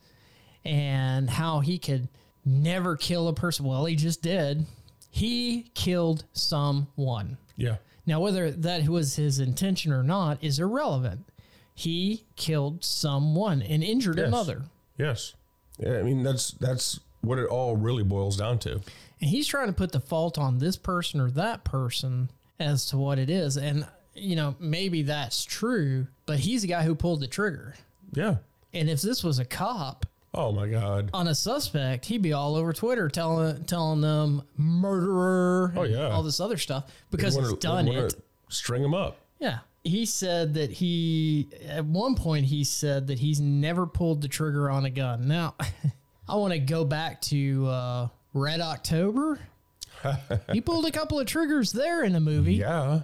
and 0.65 1.29
how 1.29 1.61
he 1.61 1.79
could 1.79 2.09
never 2.45 2.97
kill 2.97 3.29
a 3.29 3.35
person. 3.35 3.67
Well, 3.67 3.85
he 3.85 3.97
just 3.97 4.23
did. 4.23 4.65
He 5.11 5.71
killed 5.75 6.25
someone. 6.33 7.37
Yeah. 7.57 7.77
Now, 8.07 8.21
whether 8.21 8.51
that 8.51 8.89
was 8.89 9.17
his 9.17 9.39
intention 9.41 9.93
or 9.93 10.03
not 10.03 10.43
is 10.43 10.59
irrelevant. 10.59 11.27
He 11.75 12.25
killed 12.37 12.83
someone 12.85 13.61
and 13.61 13.83
injured 13.85 14.17
Yes. 14.19 14.29
another. 14.29 14.65
Yes. 14.97 15.35
Yeah, 15.79 15.99
I 15.99 16.03
mean 16.03 16.23
that's 16.23 16.53
that's 16.53 17.01
what 17.21 17.39
it 17.39 17.47
all 17.47 17.77
really 17.77 18.03
boils 18.03 18.37
down 18.37 18.59
to. 18.61 18.73
And 18.73 19.31
he's 19.31 19.47
trying 19.47 19.69
to 19.69 19.73
put 19.73 19.93
the 19.93 20.01
fault 20.01 20.37
on 20.39 20.59
this 20.59 20.77
person 20.77 21.21
or 21.21 21.31
that 21.33 21.65
person 21.65 22.31
as 22.61 22.87
to 22.87 22.99
what 22.99 23.19
it 23.19 23.31
is. 23.31 23.57
And, 23.57 23.87
you 24.15 24.37
know, 24.37 24.55
maybe 24.59 25.03
that's 25.03 25.45
true, 25.45 26.07
but 26.27 26.39
he's 26.39 26.63
the 26.63 26.69
guy 26.69 26.83
who 26.83 26.95
pulled 26.95 27.21
the 27.21 27.27
trigger. 27.27 27.75
Yeah. 28.13 28.37
And 28.75 28.91
if 28.91 29.01
this 29.01 29.25
was 29.25 29.39
a 29.39 29.45
cop 29.45 30.05
Oh 30.35 30.53
my 30.53 30.69
God. 30.69 31.11
on 31.15 31.29
a 31.29 31.35
suspect, 31.35 32.05
he'd 32.07 32.21
be 32.23 32.33
all 32.35 32.57
over 32.57 32.73
Twitter 32.73 33.09
telling 33.09 33.65
telling 33.65 34.01
them 34.03 34.43
murderer 34.57 35.73
Oh, 35.77 35.83
and 35.83 35.93
yeah. 35.93 36.09
all 36.11 36.23
this 36.23 36.41
other 36.41 36.59
stuff 36.59 36.93
because 37.11 37.37
he's 37.37 37.53
done 37.55 37.89
it. 37.89 38.15
String 38.49 38.83
them 38.83 38.95
up. 38.95 39.17
Yeah. 39.39 39.61
He 39.85 40.07
said 40.07 40.55
that 40.55 40.71
he, 40.73 41.49
at 41.69 41.85
one 41.85 42.15
point, 42.15 42.47
he 42.47 42.65
said 42.65 43.07
that 43.09 43.19
he's 43.19 43.39
never 43.41 43.87
pulled 43.87 44.23
the 44.23 44.29
trigger 44.29 44.71
on 44.71 44.87
a 44.87 44.91
gun. 44.91 45.29
Now, 45.29 45.55
I 46.29 46.37
want 46.37 46.55
to 46.55 46.59
go 46.59 46.85
back 46.87 47.21
to 47.23 47.67
uh, 47.67 48.09
Red 48.33 48.61
October. 48.63 49.39
he 50.53 50.61
pulled 50.63 50.87
a 50.87 50.91
couple 50.91 51.21
of 51.21 51.27
triggers 51.27 51.71
there 51.73 52.03
in 52.03 52.13
the 52.15 52.21
movie, 52.21 52.55
Yeah. 52.55 53.03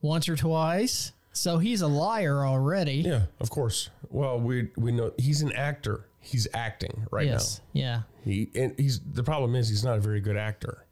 once 0.00 0.28
or 0.28 0.36
twice. 0.36 1.12
So 1.34 1.58
he's 1.58 1.80
a 1.82 1.86
liar 1.86 2.44
already. 2.46 2.96
Yeah. 2.96 3.24
Of 3.40 3.48
course. 3.50 3.88
Well, 4.10 4.38
we 4.38 4.68
we 4.76 4.92
know 4.92 5.12
he's 5.16 5.40
an 5.40 5.52
actor. 5.52 6.06
He's 6.20 6.46
acting 6.52 7.06
right 7.10 7.26
Yes. 7.26 7.62
Yeah. 7.72 8.02
He 8.22 8.50
and 8.54 8.74
he's 8.78 9.00
the 9.00 9.22
problem 9.22 9.54
is 9.54 9.68
he's 9.70 9.82
not 9.82 9.96
a 9.96 10.00
very 10.00 10.20
good 10.20 10.36
actor. 10.36 10.84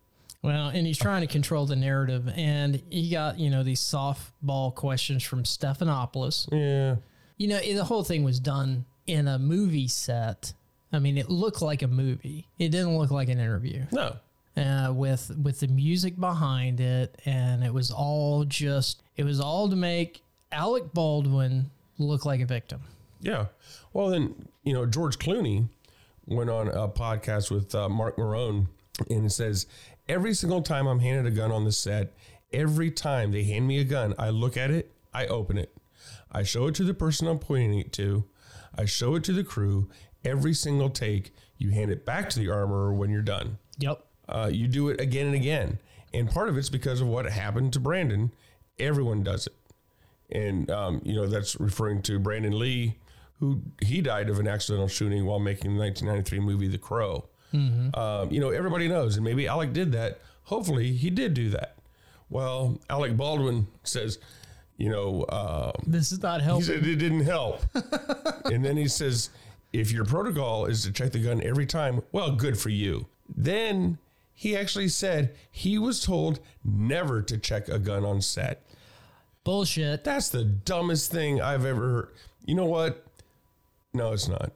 Well, 0.43 0.68
and 0.68 0.86
he's 0.86 0.99
trying 0.99 1.20
to 1.20 1.26
control 1.26 1.66
the 1.66 1.76
narrative. 1.76 2.32
And 2.34 2.82
he 2.88 3.11
got, 3.11 3.38
you 3.38 3.51
know, 3.51 3.62
these 3.62 3.80
softball 3.80 4.74
questions 4.74 5.22
from 5.22 5.43
Stephanopoulos. 5.43 6.49
Yeah. 6.51 6.97
You 7.36 7.49
know, 7.49 7.61
the 7.61 7.84
whole 7.84 8.05
thing 8.05 8.24
was 8.24 8.41
done 8.41 8.86
in 9.07 9.28
a 9.28 9.38
movie 9.38 9.88
set. 9.88 10.55
I 10.93 10.99
mean, 10.99 11.18
it 11.18 11.28
looked 11.28 11.62
like 11.62 11.82
a 11.82 11.88
movie. 11.88 12.49
It 12.59 12.70
didn't 12.70 12.97
look 12.97 13.11
like 13.11 13.28
an 13.28 13.38
interview. 13.38 13.84
No. 13.93 14.16
uh, 14.57 14.93
with 14.95 15.30
with 15.43 15.61
the 15.61 15.68
music 15.68 16.18
behind 16.18 16.80
it, 16.80 17.20
and 17.24 17.62
it 17.64 17.72
was 17.72 17.91
all 17.91 18.45
just 18.45 19.03
it 19.16 19.24
was 19.24 19.41
all 19.41 19.68
to 19.68 19.76
make 19.76 20.22
Alec 20.53 20.93
Baldwin 20.93 21.70
look 21.99 22.24
like 22.24 22.41
a 22.41 22.47
victim. 22.47 22.80
Yeah. 23.20 23.47
Well, 23.93 24.09
then, 24.09 24.34
you 24.64 24.72
know, 24.72 24.86
George 24.86 25.18
Clooney 25.18 25.68
went 26.26 26.49
on 26.49 26.68
a 26.68 26.88
podcast 26.88 27.51
with 27.51 27.74
uh, 27.74 27.88
Marc 27.88 28.16
Maron 28.16 28.68
and 29.11 29.26
it 29.26 29.30
says, 29.30 29.66
Every 30.11 30.35
single 30.35 30.61
time 30.61 30.89
I'm 30.89 30.99
handed 30.99 31.33
a 31.33 31.37
gun 31.37 31.53
on 31.53 31.65
the 31.65 31.71
set, 31.71 32.13
every 32.53 32.91
time 32.91 33.31
they 33.31 33.45
hand 33.45 33.69
me 33.69 33.79
a 33.79 33.85
gun, 33.85 34.13
I 34.19 34.31
look 34.31 34.57
at 34.57 34.69
it, 34.69 34.91
I 35.15 35.29
open 35.29 35.57
it, 35.57 35.73
I 36.33 36.43
show 36.43 36.67
it 36.67 36.75
to 36.75 36.83
the 36.83 36.95
person 36.95 37.29
I'm 37.29 37.39
pointing 37.39 37.79
it 37.79 37.93
to, 37.93 38.25
I 38.77 38.87
show 38.87 39.15
it 39.15 39.23
to 39.25 39.33
the 39.33 39.45
crew. 39.45 39.89
Every 40.25 40.53
single 40.53 40.91
take, 40.91 41.33
you 41.59 41.71
hand 41.71 41.93
it 41.93 42.05
back 42.05 42.29
to 42.31 42.41
the 42.41 42.51
armorer 42.51 42.93
when 42.93 43.11
you're 43.11 43.23
done. 43.23 43.59
Yep. 43.79 44.05
Uh, 44.29 44.51
you 44.53 44.67
do 44.67 44.89
it 44.89 45.01
again 45.01 45.27
and 45.27 45.37
again. 45.37 45.79
And 46.13 46.29
part 46.29 46.49
of 46.49 46.59
it's 46.59 46.71
because 46.71 47.01
of 47.01 47.07
what 47.07 47.27
happened 47.27 47.73
to 47.75 47.81
Brandon. 47.81 48.33
Everyone 48.81 49.23
does 49.23 49.47
it. 49.47 49.55
And, 50.29 50.69
um, 50.73 51.03
you 51.05 51.15
know, 51.15 51.29
that's 51.29 51.55
referring 51.61 52.03
to 52.03 52.19
Brandon 52.19 52.59
Lee, 52.59 52.99
who 53.39 53.63
he 53.81 54.01
died 54.01 54.29
of 54.29 54.41
an 54.41 54.49
accidental 54.49 54.89
shooting 54.89 55.25
while 55.25 55.39
making 55.39 55.75
the 55.75 55.81
1993 55.81 56.41
movie 56.41 56.67
The 56.67 56.79
Crow. 56.79 57.30
Um, 57.53 58.31
you 58.31 58.41
know, 58.41 58.51
everybody 58.51 58.89
knows. 58.89 59.17
And 59.17 59.25
maybe 59.25 59.47
Alec 59.49 59.73
did 59.73 59.93
that. 59.93 60.21
Hopefully 60.45 60.93
he 60.93 61.11
did 61.11 61.35
do 61.35 61.51
that. 61.51 61.77
Well, 62.29 62.81
Alec 62.89 63.17
Baldwin 63.17 63.67
says, 63.83 64.19
you 64.77 64.89
know, 64.89 65.23
uh, 65.25 65.73
This 65.87 66.13
is 66.13 66.23
not 66.23 66.43
he 66.43 66.63
said 66.63 66.87
it 66.87 66.97
didn't 66.97 67.25
help. 67.25 67.61
and 68.47 68.65
then 68.65 68.77
he 68.77 68.89
says, 68.89 69.31
if 69.73 69.93
your 69.93 70.05
protocol 70.05 70.67
is 70.67 70.83
to 70.85 70.93
check 70.93 71.13
the 71.13 71.19
gun 71.23 71.43
every 71.43 71.67
time, 71.67 72.03
well, 72.13 72.33
good 72.33 72.59
for 72.59 72.71
you. 72.71 73.07
Then 73.29 73.99
he 74.33 74.57
actually 74.57 74.89
said 74.89 75.35
he 75.51 75.79
was 75.79 76.03
told 76.03 76.41
never 76.65 77.21
to 77.23 77.37
check 77.37 77.69
a 77.69 77.79
gun 77.79 78.05
on 78.05 78.21
set. 78.23 78.63
Bullshit. 79.45 80.05
That's 80.05 80.29
the 80.29 80.45
dumbest 80.45 81.11
thing 81.11 81.41
I've 81.41 81.65
ever 81.67 81.89
heard. 81.89 82.09
You 82.45 82.55
know 82.55 82.67
what? 82.67 83.05
No, 83.93 84.13
it's 84.13 84.29
not. 84.29 84.53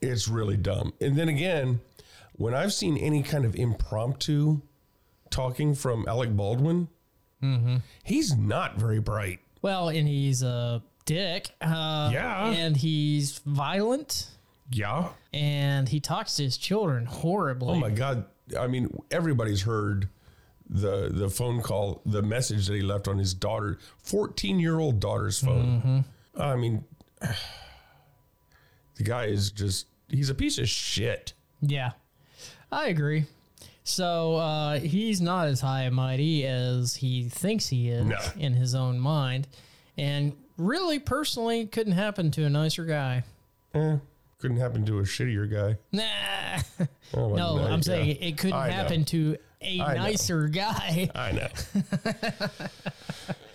It's 0.00 0.28
really 0.28 0.56
dumb. 0.56 0.92
And 1.00 1.16
then 1.16 1.28
again, 1.28 1.80
when 2.38 2.54
I've 2.54 2.72
seen 2.72 2.96
any 2.96 3.22
kind 3.22 3.44
of 3.44 3.54
impromptu 3.54 4.62
talking 5.30 5.74
from 5.74 6.06
Alec 6.08 6.34
Baldwin, 6.34 6.88
he's 8.02 8.34
not 8.36 8.76
very 8.78 8.98
bright. 9.00 9.40
Well, 9.62 9.88
and 9.90 10.08
he's 10.08 10.42
a 10.42 10.82
dick. 11.04 11.50
Uh, 11.60 12.10
Yeah. 12.12 12.46
And 12.50 12.76
he's 12.76 13.38
violent, 13.44 14.28
Yeah. 14.70 15.10
and 15.34 15.88
he 15.88 16.00
talks 16.00 16.36
to 16.36 16.44
his 16.44 16.56
children 16.56 17.04
horribly. 17.06 17.74
Oh 17.76 17.78
my 17.80 17.90
God! 17.90 18.24
I 18.58 18.66
mean, 18.66 18.88
everybody's 19.10 19.62
heard 19.62 20.08
the 20.70 21.08
the 21.10 21.28
phone 21.28 21.60
call, 21.60 22.02
the 22.06 22.22
message 22.22 22.66
that 22.68 22.74
he 22.74 22.82
left 22.82 23.08
on 23.08 23.18
his 23.18 23.34
daughter, 23.34 23.78
fourteen 24.02 24.58
year 24.60 24.78
old 24.78 25.00
daughter's 25.00 25.38
phone. 25.40 26.04
I 26.38 26.56
mean, 26.56 26.84
the 28.96 29.02
guy 29.04 29.24
is 29.26 29.50
just—he's 29.50 30.30
a 30.30 30.34
piece 30.34 30.58
of 30.58 30.68
shit. 30.68 31.32
Yeah, 31.60 31.92
I 32.70 32.88
agree. 32.88 33.24
So 33.84 34.36
uh, 34.36 34.78
he's 34.80 35.20
not 35.20 35.48
as 35.48 35.60
high 35.62 35.82
and 35.84 35.94
mighty 35.96 36.46
as 36.46 36.94
he 36.96 37.28
thinks 37.28 37.68
he 37.68 37.88
is 37.88 38.04
No. 38.04 38.18
in 38.36 38.52
his 38.52 38.74
own 38.74 38.98
mind, 39.00 39.48
and 39.96 40.34
really, 40.58 40.98
personally, 40.98 41.64
couldn't 41.66 41.94
happen 41.94 42.30
to 42.32 42.44
a 42.44 42.50
nicer 42.50 42.84
guy. 42.84 43.24
Eh, 43.74 43.96
couldn't 44.38 44.58
happen 44.58 44.84
to 44.86 44.98
a 44.98 45.02
shittier 45.02 45.50
guy. 45.50 45.76
Nah, 45.92 46.86
Oh, 47.14 47.34
no, 47.34 47.58
I'm 47.66 47.82
saying 47.82 48.18
it 48.20 48.36
couldn't 48.36 48.56
I 48.56 48.68
know. 48.68 48.74
happen 48.74 49.04
to 49.06 49.38
a 49.62 49.80
I 49.80 49.94
know. 49.94 50.02
nicer 50.02 50.48
guy. 50.48 51.10
I 51.14 51.32
know. 51.32 51.48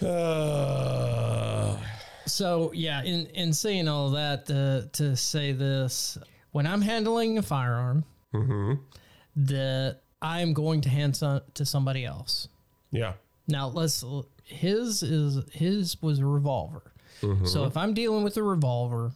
uh, 0.09 1.77
So 2.25 2.71
yeah, 2.73 3.03
in 3.03 3.27
in 3.27 3.53
saying 3.53 3.87
all 3.87 4.09
that, 4.11 4.49
uh, 4.49 4.89
to 4.93 5.15
say 5.15 5.51
this, 5.51 6.17
when 6.51 6.65
I'm 6.65 6.81
handling 6.81 7.37
a 7.37 7.41
firearm, 7.43 8.03
Mm-hmm. 8.33 8.73
That 9.35 9.99
I'm 10.21 10.53
going 10.53 10.81
to 10.81 10.89
hand 10.89 11.15
some, 11.17 11.41
to 11.55 11.65
somebody 11.65 12.05
else. 12.05 12.47
yeah. 12.91 13.13
Now 13.45 13.67
let's 13.67 14.05
his 14.45 15.03
is 15.03 15.43
his 15.51 16.01
was 16.01 16.19
a 16.19 16.25
revolver. 16.25 16.81
Mm-hmm. 17.21 17.45
So 17.45 17.65
if 17.65 17.75
I'm 17.75 17.93
dealing 17.93 18.23
with 18.23 18.37
a 18.37 18.43
revolver, 18.43 19.11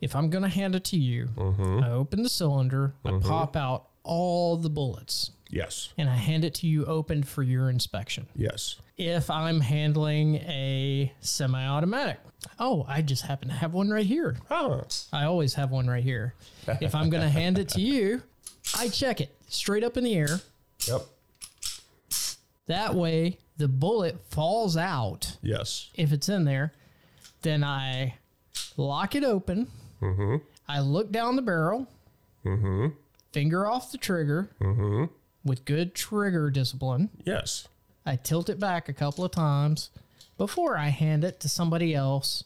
if 0.00 0.14
I'm 0.14 0.30
going 0.30 0.42
to 0.44 0.48
hand 0.48 0.76
it 0.76 0.84
to 0.84 0.96
you, 0.96 1.28
Mm-hmm. 1.36 1.82
I 1.82 1.90
open 1.90 2.22
the 2.22 2.28
cylinder, 2.28 2.94
I 3.04 3.18
pop 3.18 3.56
out 3.56 3.86
all 4.04 4.56
the 4.56 4.70
bullets, 4.70 5.32
Yes. 5.50 5.92
and 5.98 6.08
I 6.08 6.14
hand 6.14 6.44
it 6.44 6.54
to 6.54 6.68
you 6.68 6.84
open 6.84 7.24
for 7.24 7.42
your 7.42 7.68
inspection. 7.68 8.26
Yes. 8.36 8.76
If 8.96 9.28
I'm 9.28 9.60
handling 9.60 10.36
a 10.36 11.12
semi-automatic, 11.20 12.20
oh, 12.60 12.84
I 12.88 13.02
just 13.02 13.24
happen 13.24 13.48
to 13.48 13.54
have 13.54 13.72
one 13.74 13.90
right 13.90 14.06
here. 14.06 14.36
Huh. 14.48 14.82
I 15.12 15.24
always 15.24 15.54
have 15.54 15.70
one 15.72 15.88
right 15.88 16.02
here. 16.04 16.34
If 16.80 16.94
I'm 16.94 17.10
going 17.10 17.22
to 17.24 17.28
hand 17.28 17.58
it 17.58 17.68
to 17.70 17.80
you, 17.80 18.22
I 18.78 18.88
check 18.88 19.20
it 19.20 19.34
straight 19.48 19.84
up 19.84 19.96
in 19.96 20.04
the 20.04 20.14
air. 20.14 20.40
Yep. 20.86 21.02
That 22.66 22.94
way, 22.94 23.38
the 23.56 23.68
bullet 23.68 24.16
falls 24.30 24.76
out 24.76 25.36
Yes. 25.42 25.90
if 25.94 26.12
it's 26.12 26.28
in 26.28 26.44
there. 26.44 26.72
Then 27.42 27.64
I 27.64 28.16
lock 28.76 29.14
it 29.14 29.24
open. 29.24 29.68
Mm-hmm. 30.02 30.36
I 30.68 30.80
look 30.80 31.10
down 31.10 31.36
the 31.36 31.42
barrel, 31.42 31.86
Mm-hmm. 32.44 32.88
finger 33.32 33.66
off 33.66 33.90
the 33.90 33.98
trigger 33.98 34.50
Mm-hmm. 34.60 35.04
with 35.44 35.64
good 35.64 35.94
trigger 35.94 36.50
discipline. 36.50 37.10
Yes. 37.24 37.68
I 38.06 38.16
tilt 38.16 38.48
it 38.48 38.60
back 38.60 38.88
a 38.88 38.92
couple 38.94 39.24
of 39.24 39.32
times 39.32 39.90
before 40.36 40.76
I 40.76 40.88
hand 40.88 41.24
it 41.24 41.40
to 41.40 41.48
somebody 41.48 41.94
else, 41.94 42.44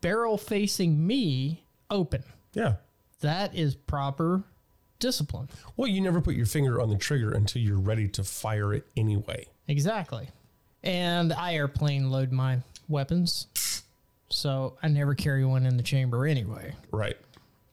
barrel 0.00 0.38
facing 0.38 1.06
me 1.06 1.64
open. 1.90 2.22
Yeah. 2.54 2.76
That 3.20 3.54
is 3.54 3.74
proper 3.74 4.44
discipline. 4.98 5.48
Well, 5.76 5.88
you 5.88 6.00
never 6.00 6.20
put 6.20 6.34
your 6.34 6.46
finger 6.46 6.80
on 6.80 6.90
the 6.90 6.96
trigger 6.96 7.32
until 7.32 7.62
you're 7.62 7.78
ready 7.78 8.08
to 8.08 8.24
fire 8.24 8.74
it 8.74 8.86
anyway. 8.96 9.46
Exactly. 9.66 10.28
And 10.82 11.32
I 11.32 11.54
airplane 11.54 12.10
load 12.10 12.32
my 12.32 12.58
weapons. 12.88 13.46
So 14.30 14.76
I 14.82 14.88
never 14.88 15.14
carry 15.14 15.44
one 15.44 15.66
in 15.66 15.76
the 15.76 15.82
chamber 15.82 16.26
anyway. 16.26 16.74
Right. 16.90 17.16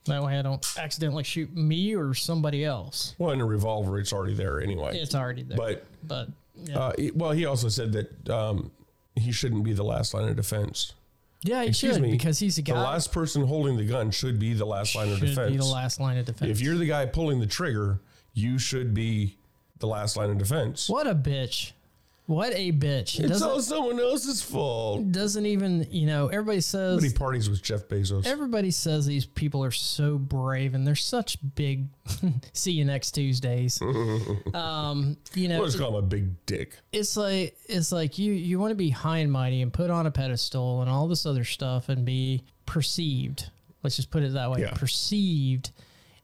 That 0.06 0.24
way 0.24 0.38
I 0.38 0.42
don't 0.42 0.66
accidentally 0.78 1.24
shoot 1.24 1.56
me 1.56 1.96
or 1.96 2.14
somebody 2.14 2.64
else. 2.64 3.16
Well, 3.18 3.32
in 3.32 3.42
a 3.42 3.46
revolver, 3.46 4.00
it's 4.00 4.14
already 4.14 4.36
there 4.36 4.62
anyway. 4.62 4.98
It's 5.00 5.16
already 5.16 5.42
there. 5.44 5.58
but 5.58 5.86
but 6.04 6.30
yeah, 6.64 6.80
uh, 6.80 6.94
well, 7.16 7.32
he 7.32 7.46
also 7.46 7.70
said 7.70 7.92
that 7.94 8.30
um, 8.30 8.72
he 9.16 9.32
shouldn't 9.32 9.64
be 9.64 9.74
the 9.74 9.84
last 9.84 10.14
line 10.14 10.30
of 10.30 10.36
defense. 10.36 10.94
Yeah, 11.48 11.62
he 11.62 11.70
Excuse 11.70 11.94
should 11.96 12.02
me. 12.04 12.12
because 12.12 12.40
he's 12.40 12.58
a 12.58 12.62
guy. 12.62 12.74
The 12.74 12.80
last 12.82 13.12
person 13.12 13.46
holding 13.46 13.78
the 13.78 13.86
gun 13.86 14.12
should 14.12 14.40
be 14.40 14.54
the 14.54 14.66
last 14.66 14.96
line 14.96 15.10
of 15.12 15.20
should 15.20 15.30
defense. 15.30 15.52
be 15.52 15.58
the 15.58 15.64
last 15.66 16.00
line 16.00 16.18
of 16.18 16.26
defense. 16.26 16.50
If 16.52 16.62
you're 16.62 16.76
the 16.76 16.88
guy 16.88 17.06
pulling 17.06 17.40
the 17.40 17.46
trigger, 17.48 18.00
you 18.34 18.58
should 18.60 18.94
be 18.94 19.38
the 19.80 19.88
last 19.88 20.18
line 20.18 20.30
of 20.32 20.38
defense. 20.38 20.90
what 20.90 21.08
a 21.08 21.14
bitch! 21.16 21.72
What 22.28 22.54
a 22.56 22.72
bitch! 22.72 23.20
It's 23.20 23.30
Doesn't 23.30 23.48
all 23.48 23.62
someone 23.62 24.00
else's 24.00 24.42
fault. 24.42 25.12
doesn't 25.12 25.46
even 25.46 25.88
you 25.92 26.08
know? 26.08 26.28
Everybody 26.28 26.60
says 26.62 26.96
Nobody 26.96 27.14
parties 27.14 27.50
with 27.50 27.62
Jeff 27.62 27.88
Bezos. 27.88 28.26
everybody 28.26 28.72
says 28.72 29.06
these 29.06 29.28
people 29.28 29.64
are 29.64 29.70
so 29.72 30.18
brave 30.18 30.74
and 30.74 30.88
they're 30.88 30.96
such 30.96 31.38
big. 31.56 31.86
see 32.54 32.72
you 32.72 32.84
next 32.84 33.12
Tuesdays. 33.12 33.80
um, 34.54 35.18
you 35.36 35.48
know, 35.48 35.58
We'll 35.60 35.68
just 35.68 35.78
call 35.80 35.90
him 35.90 35.96
a 36.04 36.08
big 36.08 36.46
dick. 36.48 36.76
it's 36.92 37.16
like 37.16 37.58
it's 37.68 37.92
like 37.92 38.18
you 38.18 38.34
you 38.34 38.60
want 38.60 38.72
to 38.72 38.76
be 38.76 38.90
high 38.90 39.20
and 39.20 39.32
mighty 39.32 39.62
and 39.62 39.72
put 39.72 39.92
on 39.92 40.08
a 40.08 40.12
pedestal 40.12 40.82
and 40.82 40.90
all 40.90 41.08
this 41.08 41.26
other 41.28 41.44
stuff 41.44 41.90
and 41.90 42.06
be 42.06 42.44
perceived. 42.66 43.50
Let's 43.84 43.98
just 43.98 44.10
put 44.10 44.24
it 44.24 44.34
that 44.34 44.50
way. 44.50 44.62
Yeah. 44.62 44.72
Perceived 44.74 45.70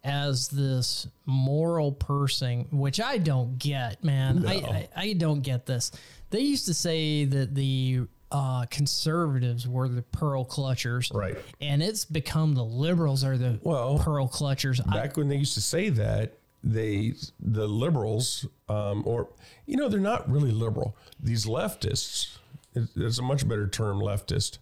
as 0.03 0.47
this 0.47 1.07
moral 1.25 1.91
person, 1.91 2.67
which 2.71 2.99
I 2.99 3.17
don't 3.17 3.57
get, 3.59 4.03
man. 4.03 4.45
I, 4.47 4.59
No. 4.59 4.67
I 4.69 4.89
I 4.95 5.13
don't 5.13 5.41
get 5.41 5.65
this. 5.65 5.91
They 6.31 6.39
used 6.41 6.65
to 6.65 6.73
say 6.73 7.25
that 7.25 7.53
the 7.55 8.01
uh, 8.31 8.65
conservatives 8.67 9.67
were 9.67 9.89
the 9.89 10.01
pearl 10.01 10.45
clutchers, 10.45 11.13
Right. 11.13 11.37
And 11.59 11.83
it's 11.83 12.05
become 12.05 12.55
the 12.55 12.63
liberals 12.63 13.23
are 13.25 13.37
the 13.37 13.59
Well, 13.61 13.99
pearl 13.99 14.27
clutchers. 14.29 14.79
I, 14.87 14.93
Back 15.01 15.17
when 15.17 15.27
they 15.27 15.35
used 15.35 15.53
to 15.55 15.61
say 15.61 15.89
that, 15.89 16.37
they 16.63 17.13
the 17.39 17.67
liberals, 17.67 18.45
um, 18.69 19.03
or 19.05 19.29
you 19.65 19.75
know, 19.77 19.89
they're 19.89 19.99
not 19.99 20.29
really 20.31 20.51
liberal. 20.51 20.95
These 21.19 21.45
leftists, 21.45 22.37
it- 22.73 22.89
it's 22.95 23.17
a 23.19 23.23
much 23.23 23.47
better 23.47 23.67
term, 23.67 23.99
leftist, 23.99 24.59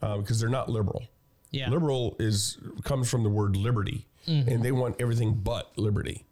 because 0.00 0.40
they're 0.40 0.48
not 0.48 0.68
liberal. 0.70 1.02
yeah, 1.50 1.68
Liberal 1.68 2.16
is 2.18 2.56
comes 2.84 3.10
from 3.10 3.22
the 3.22 3.28
word 3.30 3.54
liberty, 3.56 4.06
and 4.26 4.62
they 4.62 4.72
want 4.72 4.96
everything 5.00 5.34
but 5.34 5.76
liberty. 5.76 6.24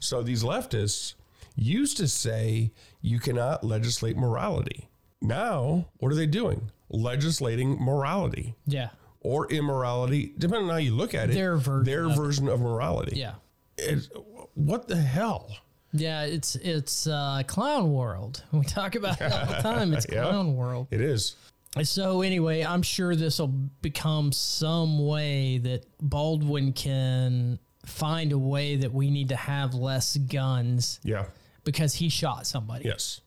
So 0.00 0.22
these 0.22 0.42
leftists 0.42 1.14
used 1.54 1.96
to 1.98 2.08
say 2.08 2.72
you 3.00 3.18
cannot 3.20 3.62
legislate 3.64 4.16
morality. 4.16 4.88
Now, 5.20 5.86
what 5.98 6.10
are 6.10 6.16
they 6.16 6.26
doing? 6.26 6.70
Legislating 6.88 7.76
morality 7.80 8.54
yeah, 8.66 8.88
or 9.20 9.46
immorality, 9.52 10.32
depending 10.36 10.64
on 10.68 10.70
how 10.72 10.76
you 10.78 10.94
look 10.94 11.14
at 11.14 11.30
it. 11.30 11.34
Their 11.34 11.56
version 11.56 11.84
their 11.84 12.04
of 12.04 12.16
it. 12.46 12.48
of 12.54 12.60
morality. 12.60 13.16
yeah. 13.18 13.34
It's, 13.78 14.08
what 14.54 14.88
the 14.88 14.96
hell? 14.96 15.56
Yeah, 15.92 16.22
it's 16.24 16.56
it's 16.56 17.06
uh, 17.06 17.42
clown 17.46 17.92
world. 17.92 18.42
We 18.52 18.64
talk 18.64 18.94
about 18.94 19.20
it 19.20 19.32
all 19.32 19.46
the 19.46 19.52
time. 19.62 19.92
It's 19.94 20.06
Yeah. 20.10 20.22
clown 20.24 20.56
world. 20.56 20.88
It 20.90 21.00
is. 21.00 21.36
So 21.82 22.20
anyway, 22.20 22.62
I'm 22.64 22.82
sure 22.82 23.16
this 23.16 23.38
will 23.38 23.48
become 23.48 24.30
some 24.32 25.06
way 25.06 25.58
that 25.58 25.86
Baldwin 26.00 26.72
can 26.74 27.58
find 27.86 28.30
a 28.32 28.38
way 28.38 28.76
that 28.76 28.92
we 28.92 29.10
need 29.10 29.30
to 29.30 29.36
have 29.36 29.74
less 29.74 30.16
guns 30.16 31.00
Yeah. 31.02 31.24
because 31.64 31.94
he 31.94 32.08
shot 32.10 32.46
somebody. 32.46 32.84
Yes. 32.84 33.20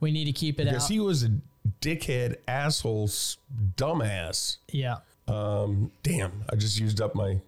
We 0.00 0.10
need 0.10 0.24
to 0.24 0.32
keep 0.32 0.58
it 0.58 0.64
Because 0.64 0.84
out. 0.84 0.90
he 0.90 1.00
was 1.00 1.22
a 1.24 1.30
dickhead, 1.80 2.36
asshole, 2.48 3.08
dumbass. 3.76 4.56
yeah. 4.72 4.96
Um, 5.28 5.92
damn, 6.02 6.32
I 6.50 6.56
just 6.56 6.80
used 6.80 7.00
up 7.00 7.14
my 7.14 7.40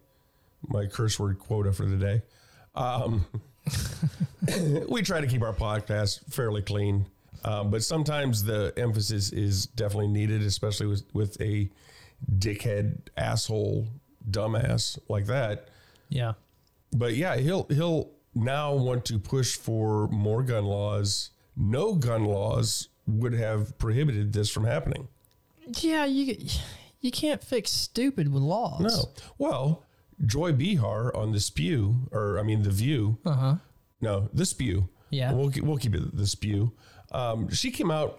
my 0.68 0.86
curse 0.86 1.18
word 1.18 1.38
quota 1.40 1.72
for 1.72 1.84
the 1.86 1.96
day. 1.96 2.22
Um, 2.76 3.26
we 4.88 5.02
try 5.02 5.20
to 5.20 5.26
keep 5.26 5.42
our 5.42 5.52
podcast 5.52 6.20
fairly 6.32 6.62
clean, 6.62 7.06
um, 7.44 7.70
but 7.70 7.82
sometimes 7.82 8.44
the 8.44 8.72
emphasis 8.76 9.32
is 9.32 9.66
definitely 9.66 10.08
needed, 10.08 10.42
especially 10.42 10.86
with 10.86 11.04
with 11.12 11.40
a 11.40 11.70
dickhead, 12.38 12.98
asshole, 13.16 13.88
dumbass 14.30 14.98
like 15.08 15.26
that. 15.26 15.68
Yeah. 16.08 16.34
But 16.92 17.14
yeah, 17.14 17.36
he'll 17.36 17.66
he'll 17.68 18.10
now 18.34 18.74
want 18.74 19.04
to 19.06 19.18
push 19.18 19.56
for 19.56 20.08
more 20.08 20.42
gun 20.42 20.64
laws. 20.64 21.30
No 21.56 21.94
gun 21.94 22.24
laws 22.24 22.88
would 23.06 23.34
have 23.34 23.76
prohibited 23.78 24.32
this 24.32 24.50
from 24.50 24.64
happening. 24.64 25.08
Yeah, 25.80 26.04
you 26.04 26.36
you 27.00 27.10
can't 27.10 27.42
fix 27.42 27.70
stupid 27.70 28.32
with 28.32 28.42
laws. 28.42 28.80
No. 28.80 29.12
Well, 29.38 29.84
Joy 30.24 30.52
Behar 30.52 31.14
on 31.14 31.32
the 31.32 31.40
Spew, 31.40 32.08
or 32.10 32.38
I 32.38 32.42
mean 32.42 32.62
the 32.62 32.70
View. 32.70 33.18
Uh 33.24 33.32
huh. 33.32 33.54
No, 34.00 34.28
the 34.32 34.46
Spew. 34.46 34.88
Yeah. 35.10 35.32
We'll 35.32 35.52
we'll 35.62 35.78
keep 35.78 35.94
it 35.94 36.16
the 36.16 36.26
Spew. 36.26 36.72
Um, 37.14 37.48
she 37.48 37.70
came 37.70 37.90
out 37.90 38.18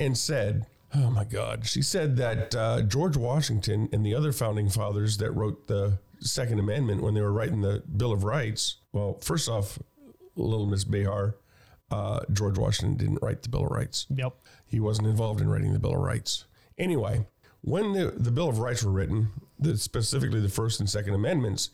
and 0.00 0.16
said, 0.16 0.66
"Oh 0.94 1.10
my 1.10 1.24
God!" 1.24 1.66
She 1.66 1.82
said 1.82 2.16
that 2.16 2.54
uh, 2.54 2.82
George 2.82 3.16
Washington 3.16 3.88
and 3.92 4.06
the 4.06 4.14
other 4.14 4.32
founding 4.32 4.70
fathers 4.70 5.18
that 5.18 5.32
wrote 5.32 5.66
the 5.66 5.98
Second 6.20 6.58
Amendment 6.60 7.02
when 7.02 7.14
they 7.14 7.20
were 7.20 7.32
writing 7.32 7.60
the 7.60 7.82
Bill 7.96 8.12
of 8.12 8.24
Rights. 8.24 8.76
Well, 8.92 9.18
first 9.20 9.48
off, 9.48 9.78
little 10.36 10.66
Miss 10.66 10.84
Behar, 10.84 11.34
uh, 11.90 12.20
George 12.32 12.58
Washington 12.58 12.96
didn't 12.96 13.22
write 13.22 13.42
the 13.42 13.48
Bill 13.48 13.64
of 13.64 13.70
Rights. 13.70 14.06
Yep. 14.14 14.34
He 14.66 14.80
wasn't 14.80 15.08
involved 15.08 15.40
in 15.40 15.48
writing 15.48 15.72
the 15.72 15.78
Bill 15.78 15.94
of 15.94 16.00
Rights. 16.00 16.44
Anyway, 16.78 17.26
when 17.60 17.92
the, 17.92 18.12
the 18.16 18.30
Bill 18.30 18.48
of 18.48 18.58
Rights 18.58 18.84
were 18.84 18.92
written, 18.92 19.28
the, 19.58 19.76
specifically 19.76 20.40
the 20.40 20.48
First 20.48 20.80
and 20.80 20.88
Second 20.88 21.14
Amendments, 21.14 21.70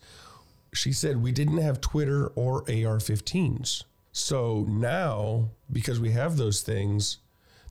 she 0.73 0.91
said 0.91 1.21
we 1.21 1.31
didn't 1.31 1.57
have 1.57 1.79
Twitter 1.79 2.27
or 2.35 2.61
AR 2.61 2.99
15s. 2.99 3.83
So 4.17 4.65
now, 4.69 5.49
because 5.69 5.99
we 5.99 6.11
have 6.11 6.37
those 6.37 6.61
things, 6.61 7.17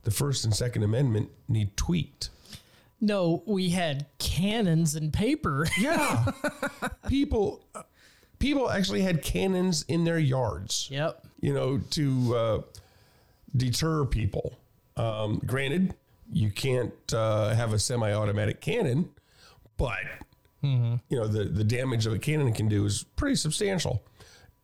the 0.03 0.11
First 0.11 0.45
and 0.45 0.55
Second 0.55 0.83
Amendment 0.83 1.31
need 1.49 1.75
tweaked. 1.75 2.29
No, 3.01 3.43
we 3.47 3.71
had 3.71 4.05
cannons 4.19 4.95
and 4.95 5.11
paper. 5.11 5.67
Yeah. 5.79 6.27
people 7.09 7.65
people 8.39 8.69
actually 8.71 9.01
had 9.01 9.23
cannons 9.23 9.87
in 9.89 10.05
their 10.05 10.19
yards. 10.19 10.89
yep. 10.91 11.25
you 11.41 11.55
know, 11.55 11.79
to 11.93 12.37
uh, 12.37 12.61
deter 13.57 14.05
people. 14.05 14.59
Um, 14.99 15.41
granted, 15.47 15.95
you 16.31 16.51
can't 16.51 16.93
uh, 17.15 17.55
have 17.55 17.73
a 17.73 17.79
semi-automatic 17.79 18.61
cannon, 18.61 19.09
but 19.79 19.97
Mm-hmm. 20.63 20.95
you 21.11 21.19
know 21.19 21.27
the 21.27 21.45
the 21.45 21.65
damage 21.65 22.07
of 22.07 22.13
a 22.15 22.19
cannon 22.19 22.51
can 22.53 22.69
do 22.69 22.85
is 22.87 23.05
pretty 23.17 23.37
substantial. 23.37 24.03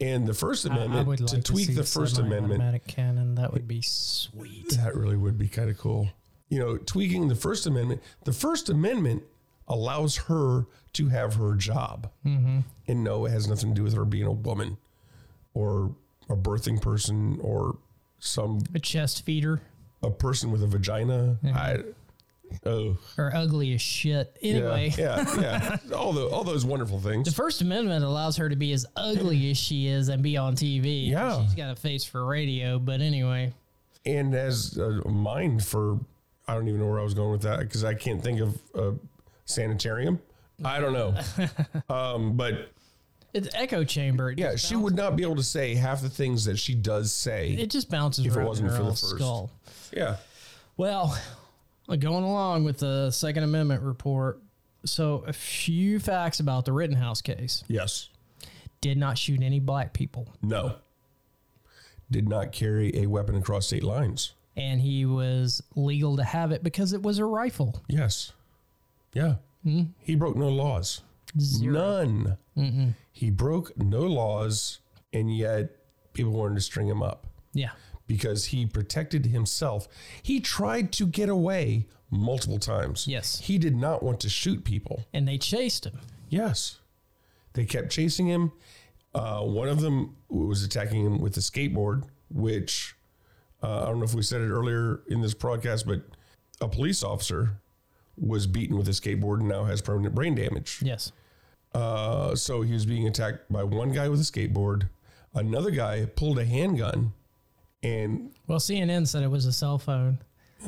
And 0.00 0.26
the 0.26 0.34
First 0.34 0.64
Amendment 0.64 1.06
would 1.06 1.26
to 1.28 1.42
tweak 1.42 1.66
see 1.66 1.74
the 1.74 1.84
First 1.84 2.18
Amendment 2.18 2.52
semi-automatic 2.60 2.86
cannon. 2.86 3.34
That 3.34 3.52
would 3.52 3.68
be 3.68 3.82
sweet. 3.82 4.70
that 4.70 4.94
really 4.94 5.16
would 5.16 5.36
be 5.36 5.46
kind 5.48 5.68
of 5.68 5.76
cool. 5.78 6.08
You 6.48 6.58
know, 6.58 6.76
tweaking 6.78 7.28
the 7.28 7.34
First 7.34 7.66
Amendment. 7.66 8.02
The 8.24 8.32
First 8.32 8.70
Amendment 8.70 9.22
allows 9.68 10.16
her 10.16 10.66
to 10.94 11.08
have 11.08 11.34
her 11.34 11.54
job, 11.54 12.10
Mm-hmm. 12.26 12.60
and 12.88 13.04
no, 13.04 13.26
it 13.26 13.30
has 13.30 13.46
nothing 13.46 13.68
to 13.70 13.74
do 13.74 13.84
with 13.84 13.94
her 13.94 14.04
being 14.04 14.26
a 14.26 14.32
woman 14.32 14.78
or 15.54 15.94
a 16.28 16.34
birthing 16.36 16.80
person 16.80 17.38
or 17.42 17.76
some 18.18 18.60
A 18.74 18.78
chest 18.80 19.24
feeder 19.24 19.60
a 20.02 20.10
person 20.10 20.50
with 20.50 20.62
a 20.62 20.66
vagina. 20.66 21.36
I 21.54 21.80
oh 22.66 22.96
or 23.16 23.30
ugly 23.34 23.74
as 23.74 23.80
shit. 23.80 24.36
Anyway. 24.42 24.92
yeah, 24.98 25.24
yeah. 25.40 25.76
All 25.96 26.12
the 26.12 26.26
all 26.26 26.44
those 26.44 26.64
wonderful 26.64 27.00
things. 27.00 27.28
The. 27.28 27.34
First 27.34 27.60
Amendment 27.62 28.04
allows 28.04 28.36
her 28.36 28.48
to 28.48 28.56
be 28.56 28.72
as 28.72 28.86
ugly 28.96 29.50
as 29.50 29.56
she 29.58 29.86
is 29.86 30.08
and 30.08 30.22
be 30.22 30.36
on 30.36 30.54
TV. 30.54 31.08
Yeah. 31.08 31.42
She's 31.42 31.54
got 31.54 31.70
a 31.70 31.76
face 31.76 32.04
for 32.04 32.24
radio, 32.24 32.78
but 32.78 33.00
anyway. 33.00 33.52
And 34.04 34.34
as 34.34 34.76
a 34.76 35.08
mind 35.08 35.64
for 35.64 35.98
I 36.48 36.54
don't 36.54 36.66
even 36.68 36.80
know 36.80 36.86
where 36.88 37.00
I 37.00 37.04
was 37.04 37.14
going 37.14 37.32
with 37.32 37.42
that 37.42 37.60
because 37.60 37.84
I 37.84 37.94
can't 37.94 38.22
think 38.22 38.40
of 38.40 38.58
a 38.74 38.94
sanitarium. 39.44 40.20
I 40.64 40.80
don't 40.80 40.92
know. 40.92 41.14
um, 41.94 42.36
but 42.36 42.70
It's 43.32 43.48
echo 43.54 43.84
chamber. 43.84 44.30
It 44.32 44.38
yeah, 44.38 44.56
she 44.56 44.76
would 44.76 44.94
not 44.94 45.16
be 45.16 45.22
able 45.22 45.36
to 45.36 45.42
say 45.42 45.74
half 45.74 46.02
the 46.02 46.10
things 46.10 46.44
that 46.46 46.58
she 46.58 46.74
does 46.74 47.12
say. 47.12 47.52
It 47.52 47.70
just 47.70 47.88
bounces 47.90 48.26
If 48.26 48.36
it 48.36 48.42
wasn't 48.44 48.72
for 48.72 48.82
the 48.82 48.90
first. 48.90 49.10
skull. 49.10 49.50
yeah. 49.92 50.16
Well, 50.76 51.16
going 51.96 52.24
along 52.24 52.64
with 52.64 52.78
the 52.78 53.10
Second 53.10 53.42
Amendment 53.44 53.82
report, 53.82 54.40
so 54.84 55.24
a 55.26 55.32
few 55.32 55.98
facts 55.98 56.40
about 56.40 56.64
the 56.64 56.72
Rittenhouse 56.72 57.20
case. 57.22 57.64
Yes. 57.68 58.08
Did 58.80 58.96
not 58.98 59.18
shoot 59.18 59.42
any 59.42 59.60
black 59.60 59.92
people, 59.92 60.28
No. 60.42 60.76
Did 62.10 62.28
not 62.28 62.50
carry 62.52 62.96
a 62.96 63.06
weapon 63.06 63.36
across 63.36 63.66
state 63.66 63.84
lines. 63.84 64.32
and 64.56 64.80
he 64.80 65.06
was 65.06 65.62
legal 65.76 66.16
to 66.16 66.24
have 66.24 66.50
it 66.50 66.62
because 66.64 66.92
it 66.92 67.02
was 67.02 67.18
a 67.18 67.24
rifle. 67.24 67.82
Yes. 67.88 68.32
Yeah. 69.12 69.36
Hmm? 69.62 69.82
He 70.00 70.16
broke 70.16 70.36
no 70.36 70.48
laws. 70.48 71.02
Zero. 71.38 72.04
None. 72.54 72.94
He 73.12 73.30
broke 73.30 73.76
no 73.78 74.00
laws, 74.02 74.80
and 75.12 75.34
yet 75.34 75.70
people 76.14 76.32
wanted 76.32 76.56
to 76.56 76.60
string 76.60 76.88
him 76.88 77.02
up 77.02 77.26
Yeah. 77.54 77.70
Because 78.10 78.46
he 78.46 78.66
protected 78.66 79.26
himself. 79.26 79.86
He 80.20 80.40
tried 80.40 80.90
to 80.94 81.06
get 81.06 81.28
away 81.28 81.86
multiple 82.10 82.58
times. 82.58 83.06
Yes. 83.06 83.38
He 83.38 83.56
did 83.56 83.76
not 83.76 84.02
want 84.02 84.18
to 84.20 84.28
shoot 84.28 84.64
people. 84.64 85.06
And 85.14 85.28
they 85.28 85.38
chased 85.38 85.86
him. 85.86 86.00
Yes. 86.28 86.80
They 87.52 87.64
kept 87.64 87.90
chasing 87.90 88.26
him. 88.26 88.50
Uh, 89.14 89.42
one 89.42 89.68
of 89.68 89.80
them 89.80 90.16
was 90.28 90.64
attacking 90.64 91.06
him 91.06 91.20
with 91.20 91.36
a 91.36 91.40
skateboard, 91.40 92.02
which 92.30 92.96
uh, 93.62 93.82
I 93.82 93.86
don't 93.86 94.00
know 94.00 94.06
if 94.06 94.14
we 94.14 94.22
said 94.22 94.40
it 94.40 94.50
earlier 94.50 95.02
in 95.06 95.20
this 95.20 95.32
broadcast, 95.32 95.86
but 95.86 96.02
a 96.60 96.66
police 96.66 97.04
officer 97.04 97.60
was 98.16 98.48
beaten 98.48 98.76
with 98.76 98.88
a 98.88 98.92
skateboard 98.92 99.38
and 99.38 99.48
now 99.48 99.66
has 99.66 99.80
permanent 99.80 100.16
brain 100.16 100.34
damage. 100.34 100.80
Yes. 100.82 101.12
Uh, 101.72 102.34
so 102.34 102.62
he 102.62 102.72
was 102.72 102.86
being 102.86 103.06
attacked 103.06 103.52
by 103.52 103.62
one 103.62 103.92
guy 103.92 104.08
with 104.08 104.18
a 104.18 104.24
skateboard. 104.24 104.88
Another 105.32 105.70
guy 105.70 106.06
pulled 106.06 106.40
a 106.40 106.44
handgun 106.44 107.12
and 107.82 108.30
Well, 108.46 108.58
CNN 108.58 109.06
said 109.08 109.22
it 109.22 109.30
was 109.30 109.46
a 109.46 109.52
cell 109.52 109.78
phone. 109.78 110.18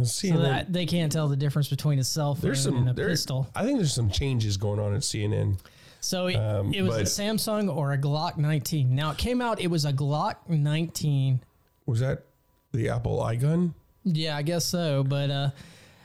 see 0.05 0.31
So 0.31 0.39
that 0.39 0.73
they 0.73 0.87
can't 0.87 1.13
tell 1.13 1.29
the 1.29 1.37
difference 1.37 1.69
between 1.69 1.99
a 1.99 2.05
cell 2.05 2.35
phone 2.35 2.43
there's 2.43 2.63
some 2.63 2.77
and 2.77 2.89
a 2.89 2.93
there, 2.93 3.09
pistol. 3.09 3.49
I 3.55 3.65
think 3.65 3.79
there's 3.79 3.95
some 3.95 4.11
changes 4.11 4.57
going 4.57 4.81
on 4.81 4.95
at 4.95 5.03
CNN. 5.03 5.59
So 6.01 6.27
it, 6.27 6.35
Um, 6.37 6.73
it 6.75 6.83
was 6.83 6.97
a 6.97 7.03
Samsung 7.23 7.75
or 7.75 7.93
a 7.93 7.99
Glock 7.99 8.37
19. 8.37 8.95
Now 8.95 9.11
it 9.13 9.19
came 9.19 9.41
out, 9.41 9.61
it 9.61 9.69
was 9.69 9.85
a 9.85 9.93
Glock 9.93 10.37
19. 10.49 11.41
Was 11.87 12.01
that 12.01 12.25
the 12.73 12.89
Apple 12.89 13.19
iGun? 13.21 13.75
Yeah, 14.05 14.37
I 14.37 14.43
guess 14.43 14.65
so. 14.65 15.05
But 15.05 15.31
uh, 15.31 15.51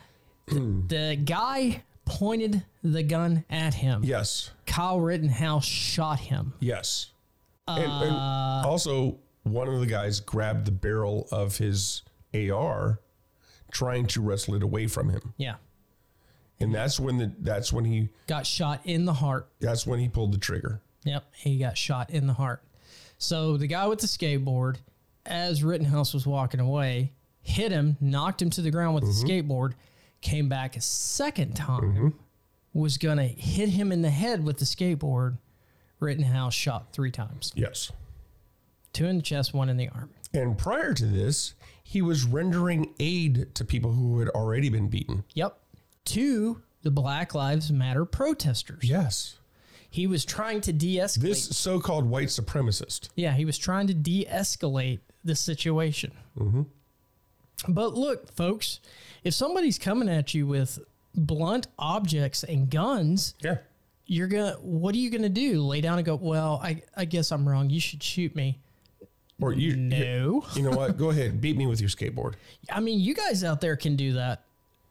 the 0.48 1.20
guy 1.24 1.84
pointed 2.06 2.64
the 2.84 3.04
gun 3.04 3.44
at 3.50 3.74
him. 3.74 4.04
Yes. 4.04 4.52
Kyle 4.66 5.00
Rittenhouse 5.00 5.66
shot 5.66 6.20
him. 6.20 6.54
Yes. 6.60 7.08
and, 7.68 7.84
and 7.84 8.12
Uh, 8.16 8.64
also, 8.66 9.18
one 9.52 9.68
of 9.68 9.80
the 9.80 9.86
guys 9.86 10.20
grabbed 10.20 10.66
the 10.66 10.72
barrel 10.72 11.28
of 11.32 11.58
his 11.58 12.04
AR, 12.34 13.00
trying 13.72 14.08
to 14.08 14.22
wrestle 14.22 14.56
it 14.56 14.64
away 14.64 14.88
from 14.88 15.10
him, 15.10 15.34
Yeah. 15.38 15.56
and 16.60 16.74
that's 16.74 17.00
when 17.00 17.18
the 17.18 17.32
that's 17.40 17.72
when 17.72 17.86
he 17.86 18.10
Got 18.28 18.46
shot 18.46 18.82
in 18.86 19.06
the 19.06 19.14
heart. 19.14 19.50
that's 19.60 19.86
when 19.86 20.00
he 20.00 20.10
pulled 20.10 20.34
the 20.34 20.38
trigger. 20.38 20.82
Yep. 21.04 21.26
He 21.36 21.58
got 21.58 21.78
shot 21.78 22.10
in 22.10 22.28
the 22.28 22.34
heart. 22.34 22.64
So 23.18 23.58
the 23.58 23.68
guy 23.68 23.88
with 23.88 24.00
the 24.00 24.08
skateboard, 24.08 24.78
as 25.26 25.64
Rittenhouse 25.64 26.14
was 26.14 26.26
walking 26.28 26.60
away, 26.60 27.14
hit 27.42 27.72
him, 27.72 27.98
knocked 28.02 28.42
him 28.42 28.50
to 28.52 28.62
the 28.62 28.72
ground 28.72 28.96
with 28.96 29.06
the 29.06 29.10
mm-hmm. 29.12 29.52
skateboard, 29.52 29.74
came 30.22 30.50
back 30.50 30.76
a 30.76 30.82
second 30.82 31.56
time, 31.56 31.82
mm-hmm. 31.82 32.08
was 32.74 32.98
going 32.98 33.18
to 33.18 33.24
hit 33.24 33.70
him 33.70 33.92
in 33.92 34.02
the 34.02 34.10
head 34.10 34.44
with 34.44 34.58
the 34.58 34.66
skateboard. 34.66 35.38
Rittenhouse 36.00 36.54
shot 36.54 36.94
three 36.94 37.10
times 37.10 37.52
Yes. 37.56 37.92
Two 38.98 39.06
in 39.06 39.18
the 39.18 39.24
chest, 39.24 39.54
one 39.54 39.70
in 39.70 39.78
the 39.78 39.90
arm. 39.90 40.10
And 40.34 40.58
prior 40.58 40.94
to 40.94 41.06
this, 41.06 41.54
he 41.84 42.02
was 42.02 42.26
rendering 42.26 42.94
aid 43.00 43.54
to 43.56 43.64
people 43.64 43.94
who 43.94 44.20
had 44.20 44.30
already 44.30 44.70
been 44.70 44.88
beaten. 44.90 45.24
Yep. 45.36 45.58
To 46.06 46.62
the 46.82 46.92
Black 46.92 47.34
Lives 47.36 47.72
Matter 47.72 48.06
protesters. 48.06 48.84
Yes. 48.84 49.38
He 49.90 50.06
was 50.08 50.26
trying 50.26 50.62
to 50.62 50.74
de 50.74 50.98
escalate. 50.98 51.22
This 51.22 51.46
so-called 51.58 52.06
white 52.06 52.28
supremacist. 52.28 53.10
Yeah, 53.16 53.34
he 53.34 53.46
was 53.46 53.58
trying 53.58 53.88
to 53.88 53.94
de 53.94 54.26
escalate 54.26 55.00
the 55.24 55.36
situation. 55.36 56.12
Mm-hmm. 56.38 56.64
But 57.70 57.94
look, 57.94 58.32
folks, 58.36 58.80
if 59.24 59.34
somebody's 59.34 59.80
coming 59.80 60.10
at 60.10 60.34
you 60.34 60.46
with 60.46 60.80
blunt 61.16 61.68
objects 61.80 62.44
and 62.44 62.70
guns, 62.70 63.34
Yeah. 63.42 63.58
you're 64.06 64.28
gonna 64.28 64.58
what 64.62 64.94
are 64.94 65.00
you 65.00 65.10
gonna 65.10 65.30
do? 65.30 65.62
Lay 65.62 65.82
down 65.82 65.98
and 65.98 66.06
go, 66.06 66.16
Well, 66.16 66.60
I, 66.64 66.82
I 66.96 67.06
guess 67.06 67.32
I'm 67.32 67.48
wrong. 67.48 67.70
You 67.70 67.80
should 67.80 68.04
shoot 68.04 68.36
me. 68.36 68.60
Or 69.40 69.54
you 69.54 69.76
No. 69.76 70.46
You 70.56 70.64
know 70.64 70.72
what? 70.72 70.98
Go 70.98 71.12
ahead, 71.12 71.40
beat 71.42 71.58
me 71.58 71.68
with 71.68 71.80
your 71.80 71.90
skateboard. 71.90 72.36
I 72.72 72.80
mean, 72.80 73.00
you 73.00 73.14
guys 73.14 73.44
out 73.44 73.62
there 73.62 73.76
can 73.76 73.96
do 73.96 74.14
that. 74.14 74.44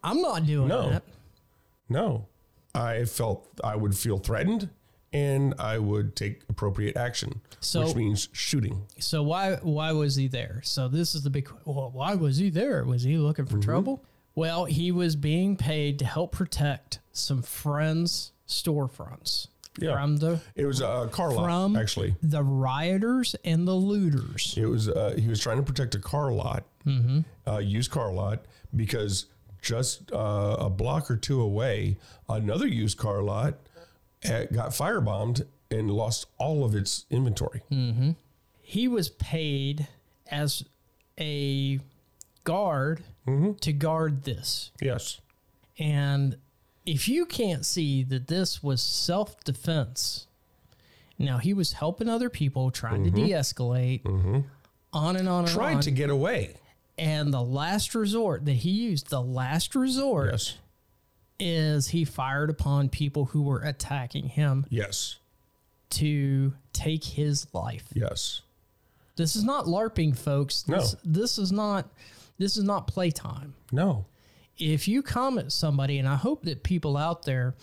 I'm 0.05 0.23
not 0.23 0.47
doing 0.47 0.68
No. 0.68 0.90
that. 0.90 1.02
No. 1.89 2.27
I 2.74 3.05
felt 3.05 3.48
I 3.64 3.74
would 3.74 3.97
feel 3.97 4.18
threatened 4.18 4.68
and 5.12 5.55
I 5.59 5.78
would 5.78 6.14
take 6.14 6.43
appropriate 6.48 6.97
action, 6.97 7.40
So- 7.60 7.85
which 7.86 7.97
means 7.97 8.28
shooting. 8.32 8.82
So 8.98 9.23
why 9.23 9.56
why 9.56 9.93
was 9.93 10.16
he 10.16 10.28
there? 10.28 10.60
So 10.62 10.89
this 10.89 11.14
is 11.14 11.23
the 11.23 11.31
big 11.31 11.48
well, 11.64 11.90
why 11.93 12.14
was 12.14 12.36
he 12.36 12.51
there? 12.51 12.85
Was 12.85 13.02
he 13.02 13.16
looking 13.16 13.47
for 13.47 13.52
mm-hmm. 13.52 13.62
trouble? 13.62 14.05
Well, 14.35 14.66
he 14.66 14.93
was 14.93 15.16
being 15.16 15.56
paid 15.56 15.98
to 16.01 16.05
help 16.05 16.32
protect 16.32 16.98
some 17.10 17.40
friends' 17.40 18.32
storefronts 18.47 19.48
Yeah. 19.78 19.94
from 19.94 20.16
the 20.16 20.40
It 20.54 20.64
was 20.66 20.80
a 20.80 21.08
car 21.12 21.32
lot, 21.32 21.44
from 21.44 21.76
actually. 21.76 22.14
the 22.22 22.42
rioters 22.42 23.36
and 23.44 23.66
the 23.68 23.74
looters. 23.74 24.54
It 24.56 24.66
was 24.66 24.88
uh, 24.88 25.14
he 25.18 25.28
was 25.28 25.40
trying 25.40 25.58
to 25.58 25.62
protect 25.62 25.94
a 25.94 25.98
car 25.98 26.32
lot, 26.32 26.64
uh, 27.46 27.58
used 27.58 27.90
car 27.90 28.12
lot, 28.12 28.44
because 28.74 29.26
just 29.62 30.12
uh, 30.12 30.56
a 30.60 30.70
block 30.70 31.10
or 31.10 31.16
two 31.16 31.40
away, 31.40 31.98
another 32.28 32.66
used 32.66 32.96
car 32.98 33.22
lot 33.22 33.54
had, 34.22 34.52
got 34.52 34.70
firebombed 34.70 35.46
and 35.70 35.90
lost 35.90 36.26
all 36.38 36.64
of 36.64 36.74
its 36.74 37.04
inventory. 37.10 37.62
He 38.60 38.88
was 38.88 39.08
paid 39.10 39.88
as 40.30 40.64
a 41.18 41.80
guard 42.44 43.02
to 43.60 43.72
guard 43.72 44.22
this. 44.24 44.70
Yes. 44.80 45.20
And 45.78 46.36
if 46.86 47.08
you 47.08 47.26
can't 47.26 47.66
see 47.66 48.02
that 48.04 48.28
this 48.28 48.62
was 48.62 48.82
self 48.82 49.42
defense, 49.44 50.26
now 51.18 51.38
he 51.38 51.52
was 51.52 51.72
helping 51.74 52.08
other 52.08 52.30
people, 52.30 52.70
trying 52.70 53.04
to 53.04 53.10
mm-hmm. 53.10 53.26
de 53.26 53.32
escalate, 53.32 54.02
mm-hmm. 54.04 54.40
on 54.92 55.16
and 55.16 55.28
on 55.28 55.44
and 55.44 55.52
Tried 55.52 55.76
on. 55.76 55.80
to 55.82 55.90
get 55.90 56.08
away. 56.10 56.54
and 56.98 57.32
the 57.34 57.42
last 57.42 57.94
resort 57.94 58.44
that 58.46 58.54
he 58.54 58.70
used, 58.70 59.10
the 59.10 59.20
last 59.20 59.74
resort, 59.74 60.30
Yes. 60.32 60.54
is 61.38 61.88
he 61.88 62.04
fired 62.04 62.48
upon 62.48 62.88
people 62.88 63.26
who 63.26 63.42
were 63.42 63.60
attacking 63.60 64.28
him 64.28 64.64
Yes. 64.70 65.16
to 65.90 66.54
take 66.72 67.04
his 67.04 67.46
life. 67.52 67.84
Yes. 67.94 68.42
This 69.16 69.34
is 69.36 69.44
not 69.44 69.64
LARPing, 69.66 70.16
folks. 70.16 70.62
This, 70.62 70.94
No. 70.94 71.00
this 71.04 71.38
is 71.38 71.50
not. 71.52 71.88
This 72.38 72.58
is 72.58 72.64
not 72.64 72.86
playtime. 72.86 73.54
No. 73.72 74.04
If 74.58 74.88
you 74.88 75.02
comment 75.02 75.52
somebody, 75.52 75.98
and 75.98 76.08
I 76.08 76.16
hope 76.16 76.44
that 76.44 76.62
people 76.62 76.96
out 76.96 77.24
there 77.24 77.54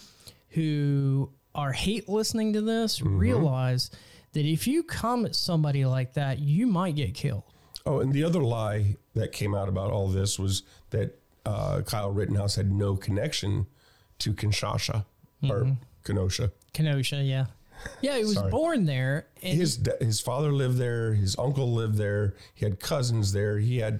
who 0.50 1.32
are 1.56 1.72
hate 1.72 2.08
listening 2.10 2.54
to 2.54 2.62
this 2.62 3.02
realize 3.02 3.92
that 4.34 4.46
if 4.46 4.68
you 4.68 4.84
comment 4.84 5.36
somebody 5.36 5.86
like 5.86 6.14
that, 6.14 6.40
you 6.40 6.68
might 6.68 6.96
get 6.96 7.14
killed. 7.14 7.44
Oh, 7.86 8.00
and 8.00 8.14
the 8.14 8.24
other 8.24 8.42
lie 8.42 8.96
that 9.14 9.32
came 9.32 9.54
out 9.54 9.70
about 9.70 9.92
all 9.92 10.08
this 10.08 10.40
was 10.40 10.64
that 10.92 11.20
uh, 11.46 11.82
Kyle 11.86 12.12
Rittenhouse 12.12 12.56
had 12.56 12.72
no 12.72 12.96
connection 12.96 13.68
to 14.20 14.34
Kinshasa 14.34 15.06
or 15.50 15.78
Kenosha. 16.04 16.52
Kenosha, 16.72 17.18
yeah. 17.18 17.48
Yeah, 18.02 18.18
he 18.18 18.24
was 18.24 18.42
born 18.44 18.86
there. 18.86 19.28
And 19.42 19.58
His 19.58 19.80
his 20.00 20.22
father 20.22 20.54
lived 20.54 20.78
there. 20.78 21.14
His 21.14 21.38
uncle 21.38 21.74
lived 21.74 21.98
there. 21.98 22.36
He 22.54 22.64
had 22.64 22.80
cousins 22.80 23.34
there. 23.34 23.60
He 23.60 23.80
had 23.80 24.00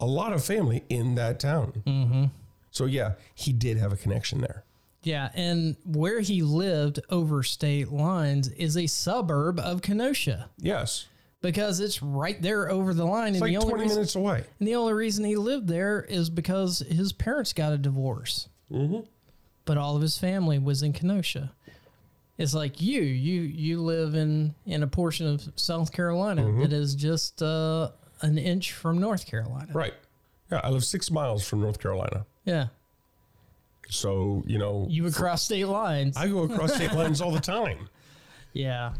a 0.00 0.06
lot 0.06 0.32
of 0.32 0.44
family 0.44 0.84
in 0.88 1.14
that 1.16 1.40
town. 1.40 1.82
Mm-hmm. 1.86 2.24
So 2.70 2.84
yeah, 2.86 3.12
he 3.34 3.52
did 3.52 3.76
have 3.78 3.92
a 3.92 3.96
connection 3.96 4.40
there. 4.40 4.64
yeah, 5.02 5.30
and 5.34 5.76
where 5.84 6.20
he 6.20 6.42
lived 6.42 7.00
over 7.10 7.42
state 7.42 7.90
lines 7.90 8.48
is 8.48 8.76
a 8.76 8.86
suburb 8.86 9.58
of 9.60 9.80
Kenosha 9.82 10.50
Yes, 10.58 11.06
because 11.40 11.80
it's 11.80 12.02
right 12.02 12.40
there 12.42 12.68
over 12.70 12.92
the 12.92 13.04
line. 13.06 13.28
it's 13.34 13.36
and 13.36 13.40
like 13.42 13.52
the 13.52 13.56
only 13.58 13.68
twenty 13.70 13.82
reason, 13.84 13.96
minutes 13.96 14.14
away. 14.16 14.44
And 14.58 14.68
the 14.68 14.74
only 14.74 14.92
reason 14.92 15.24
he 15.24 15.36
lived 15.36 15.68
there 15.68 16.02
is 16.02 16.28
because 16.28 16.80
his 16.80 17.12
parents 17.12 17.52
got 17.52 17.72
a 17.72 17.78
divorce. 17.78 18.48
Mm-hmm. 18.70 19.00
But 19.64 19.78
all 19.78 19.96
of 19.96 20.02
his 20.02 20.18
family 20.18 20.58
was 20.58 20.82
in 20.82 20.92
Kenosha. 20.92 21.52
It's 22.38 22.52
like 22.54 22.80
you, 22.82 23.00
you, 23.00 23.40
you 23.42 23.80
live 23.82 24.14
in 24.14 24.54
in 24.66 24.82
a 24.82 24.86
portion 24.86 25.26
of 25.26 25.48
South 25.56 25.90
Carolina 25.92 26.52
that 26.60 26.72
is 26.72 26.94
just 26.94 27.42
uh, 27.42 27.90
an 28.22 28.38
inch 28.38 28.72
from 28.72 28.98
North 28.98 29.26
Carolina. 29.26 29.70
Right. 29.72 29.94
Yeah, 30.50 30.60
I 30.62 30.70
live 30.70 30.84
six 30.84 31.10
miles 31.10 31.46
from 31.46 31.60
North 31.60 31.80
Carolina. 31.80 32.24
Yeah, 32.44 32.68
So 33.88 34.44
you 34.46 34.58
know, 34.58 34.86
you 34.88 35.02
would 35.02 35.14
cross 35.14 35.42
state 35.44 35.64
lines. 35.66 36.16
I 36.16 36.28
go 36.28 36.44
across 36.44 36.74
state 36.74 36.92
lines 36.94 37.20
all 37.20 37.32
the 37.32 37.40
time. 37.40 37.88
yeah. 38.52 38.92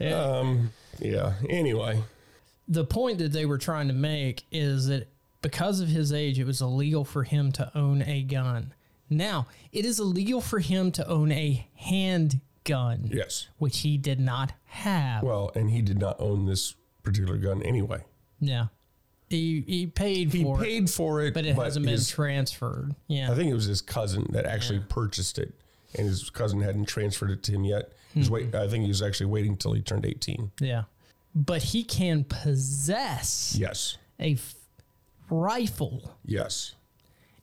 Um, 0.00 0.70
yeah. 0.98 1.34
Anyway, 1.48 2.02
the 2.66 2.84
point 2.84 3.18
that 3.18 3.32
they 3.32 3.44
were 3.44 3.58
trying 3.58 3.88
to 3.88 3.94
make 3.94 4.44
is 4.50 4.86
that 4.86 5.08
because 5.42 5.80
of 5.80 5.88
his 5.88 6.12
age, 6.12 6.38
it 6.38 6.44
was 6.46 6.62
illegal 6.62 7.04
for 7.04 7.22
him 7.24 7.52
to 7.52 7.70
own 7.76 8.02
a 8.02 8.22
gun. 8.22 8.72
Now, 9.10 9.46
it 9.72 9.84
is 9.84 9.98
illegal 10.00 10.40
for 10.40 10.60
him 10.60 10.92
to 10.92 11.06
own 11.08 11.32
a 11.32 11.66
handgun, 11.74 13.10
yes. 13.12 13.48
which 13.58 13.80
he 13.80 13.98
did 13.98 14.20
not 14.20 14.52
have. 14.66 15.22
Well, 15.22 15.50
and 15.54 15.70
he 15.70 15.82
did 15.82 15.98
not 15.98 16.16
own 16.20 16.46
this 16.46 16.74
particular 17.02 17.36
gun 17.38 17.62
anyway. 17.62 18.02
yeah. 18.40 18.66
He, 19.28 19.62
he 19.64 19.86
paid 19.86 20.32
He 20.32 20.42
for 20.42 20.60
it, 20.60 20.64
paid 20.64 20.90
for 20.90 21.20
it, 21.22 21.34
but 21.34 21.46
it 21.46 21.54
hasn't 21.54 21.84
been 21.84 21.92
his- 21.92 22.08
transferred. 22.08 22.96
Yeah. 23.06 23.30
I 23.30 23.36
think 23.36 23.48
it 23.48 23.54
was 23.54 23.66
his 23.66 23.80
cousin 23.80 24.26
that 24.30 24.44
actually 24.44 24.80
purchased 24.80 25.38
it, 25.38 25.54
and 25.96 26.08
his 26.08 26.30
cousin 26.30 26.60
hadn't 26.60 26.86
transferred 26.86 27.30
it 27.30 27.44
to 27.44 27.52
him 27.52 27.64
yet. 27.64 27.92
He's 28.12 28.24
mm-hmm. 28.24 28.34
wait. 28.34 28.54
I 28.56 28.66
think 28.66 28.82
he 28.82 28.88
was 28.88 29.02
actually 29.02 29.26
waiting 29.26 29.56
till 29.56 29.72
he 29.72 29.82
turned 29.82 30.04
eighteen. 30.04 30.50
yeah. 30.60 30.82
But 31.32 31.62
he 31.62 31.84
can 31.84 32.24
possess 32.24 33.54
Yes. 33.56 33.98
a 34.18 34.32
f- 34.32 34.56
rifle. 35.28 36.16
Yes. 36.24 36.74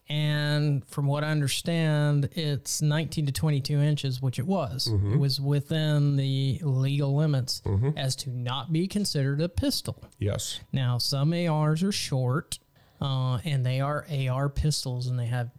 And 0.09 0.85
from 0.87 1.05
what 1.05 1.23
I 1.25 1.31
understand, 1.31 2.29
it's 2.33 2.81
19 2.81 3.25
to 3.25 3.31
22 3.33 3.77
inches, 3.79 4.21
which 4.21 4.39
it 4.39 4.47
was. 4.47 4.87
It 4.87 5.17
was 5.19 5.41
within 5.41 6.15
the 6.15 6.59
legal 6.63 7.15
limits 7.15 7.61
as 7.97 8.15
to 8.17 8.29
not 8.29 8.71
be 8.71 8.87
considered 8.87 9.41
a 9.41 9.49
pistol. 9.49 10.01
Yes. 10.17 10.61
Now, 10.71 10.97
some 10.97 11.33
ARs 11.33 11.83
are 11.83 11.91
short, 11.91 12.57
uh, 13.01 13.39
and 13.43 13.65
they 13.65 13.81
are 13.81 14.05
AR 14.09 14.47
pistols, 14.47 15.07
and 15.07 15.19
they 15.19 15.25
have 15.25 15.49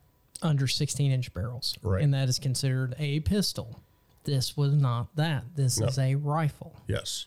under 0.41 0.67
16 0.67 1.13
inch 1.13 1.35
barrels. 1.35 1.77
Right. 1.83 2.03
And 2.03 2.15
that 2.15 2.29
is 2.31 2.39
considered 2.39 2.95
a 2.99 3.21
pistol. 3.21 3.83
This 4.25 4.57
was 4.57 4.73
not 4.73 5.15
that. 5.17 5.45
This 5.57 5.79
No. 5.79 5.89
is 5.89 5.99
a 5.99 6.15
rifle. 6.15 6.75
Yes. 6.87 7.27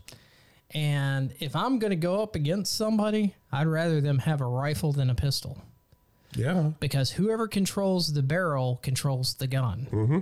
And 0.74 1.34
if 1.40 1.56
I'm 1.56 1.78
going 1.80 1.90
to 1.92 1.96
go 1.98 2.24
up 2.24 2.36
against 2.36 2.74
somebody, 2.74 3.36
I'd 3.52 3.68
rather 3.68 4.02
them 4.02 4.20
have 4.20 4.42
a 4.42 4.46
rifle 4.46 4.92
than 4.94 5.10
a 5.10 5.16
pistol 5.16 5.62
Yeah. 6.36 6.72
because 6.80 7.12
whoever 7.12 7.48
controls 7.48 8.14
the 8.14 8.22
barrel 8.22 8.80
controls 8.82 9.34
the 9.36 9.48
gun. 9.48 9.88
Mm-hmm. 9.92 10.20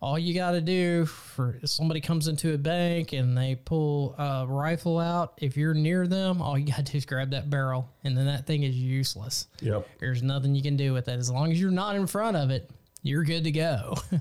All 0.00 0.18
you 0.18 0.34
got 0.34 0.50
to 0.52 0.60
do 0.60 1.06
for 1.06 1.60
if 1.62 1.70
somebody 1.70 2.00
comes 2.00 2.26
into 2.26 2.54
a 2.54 2.58
bank 2.58 3.12
and 3.12 3.38
they 3.38 3.54
pull 3.54 4.16
a 4.18 4.44
rifle 4.48 4.98
out, 4.98 5.34
if 5.38 5.56
you're 5.56 5.74
near 5.74 6.08
them, 6.08 6.42
all 6.42 6.58
you 6.58 6.66
got 6.66 6.84
to 6.84 6.92
do 6.92 6.98
is 6.98 7.06
grab 7.06 7.30
that 7.30 7.48
barrel, 7.50 7.88
and 8.02 8.18
then 8.18 8.26
that 8.26 8.44
thing 8.44 8.64
is 8.64 8.74
useless. 8.74 9.46
Yep. 9.60 9.86
There's 10.00 10.20
nothing 10.20 10.56
you 10.56 10.62
can 10.62 10.76
do 10.76 10.92
with 10.92 11.06
it. 11.06 11.18
As 11.18 11.30
long 11.30 11.52
as 11.52 11.60
you're 11.60 11.70
not 11.70 11.94
in 11.94 12.08
front 12.08 12.36
of 12.36 12.50
it, 12.50 12.68
you're 13.04 13.22
good 13.22 13.44
to 13.44 13.52
go. 13.52 13.94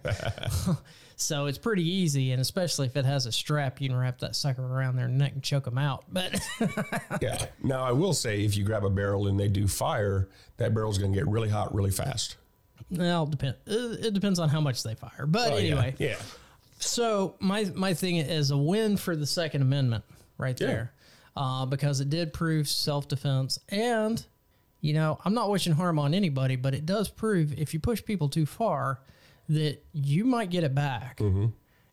so 1.21 1.45
it's 1.45 1.57
pretty 1.57 1.87
easy, 1.87 2.31
and 2.31 2.41
especially 2.41 2.87
if 2.87 2.95
it 2.97 3.05
has 3.05 3.25
a 3.25 3.31
strap, 3.31 3.79
you 3.79 3.89
can 3.89 3.97
wrap 3.97 4.19
that 4.19 4.35
sucker 4.35 4.63
around 4.65 4.95
their 4.95 5.07
neck 5.07 5.33
and 5.33 5.43
choke 5.43 5.65
them 5.65 5.77
out. 5.77 6.03
But 6.11 6.39
Yeah. 7.21 7.45
Now 7.63 7.83
I 7.83 7.91
will 7.91 8.13
say, 8.13 8.43
if 8.43 8.57
you 8.57 8.63
grab 8.63 8.83
a 8.83 8.89
barrel 8.89 9.27
and 9.27 9.39
they 9.39 9.47
do 9.47 9.67
fire, 9.67 10.27
that 10.57 10.73
barrel's 10.73 10.97
going 10.97 11.11
to 11.13 11.17
get 11.17 11.27
really 11.27 11.49
hot 11.49 11.73
really 11.75 11.91
fast. 11.91 12.37
well, 12.89 13.25
depend. 13.25 13.55
It 13.65 14.05
it 14.07 14.13
depends 14.13 14.39
on 14.39 14.49
how 14.49 14.59
much 14.61 14.83
they 14.83 14.95
fire. 14.95 15.25
But 15.27 15.51
Oh, 15.53 15.57
yeah. 15.57 15.61
anyway, 15.61 15.95
Yeah. 15.99 16.17
So 16.79 17.35
my 17.39 17.65
my 17.75 17.93
thing 17.93 18.17
is 18.17 18.51
a 18.51 18.57
win 18.57 18.97
for 18.97 19.15
the 19.15 19.25
Second 19.27 19.61
Amendment 19.61 20.03
right 20.37 20.59
Yeah. 20.59 20.67
there, 20.67 20.93
uh, 21.37 21.65
because 21.67 22.01
it 22.01 22.09
did 22.09 22.33
prove 22.33 22.67
self 22.67 23.07
defense, 23.07 23.59
and 23.69 24.23
you 24.81 24.93
know 24.93 25.19
I'm 25.23 25.35
not 25.35 25.49
wishing 25.51 25.73
harm 25.73 25.99
on 25.99 26.13
anybody, 26.15 26.55
but 26.55 26.73
it 26.73 26.85
does 26.87 27.07
prove 27.09 27.53
if 27.59 27.73
you 27.75 27.79
push 27.79 28.03
people 28.03 28.29
too 28.29 28.47
far, 28.47 28.99
that 29.53 29.83
you 29.93 30.25
might 30.25 30.49
get 30.49 30.63
it 30.63 30.73
back, 30.75 31.17
Mm-hmm. 31.17 31.45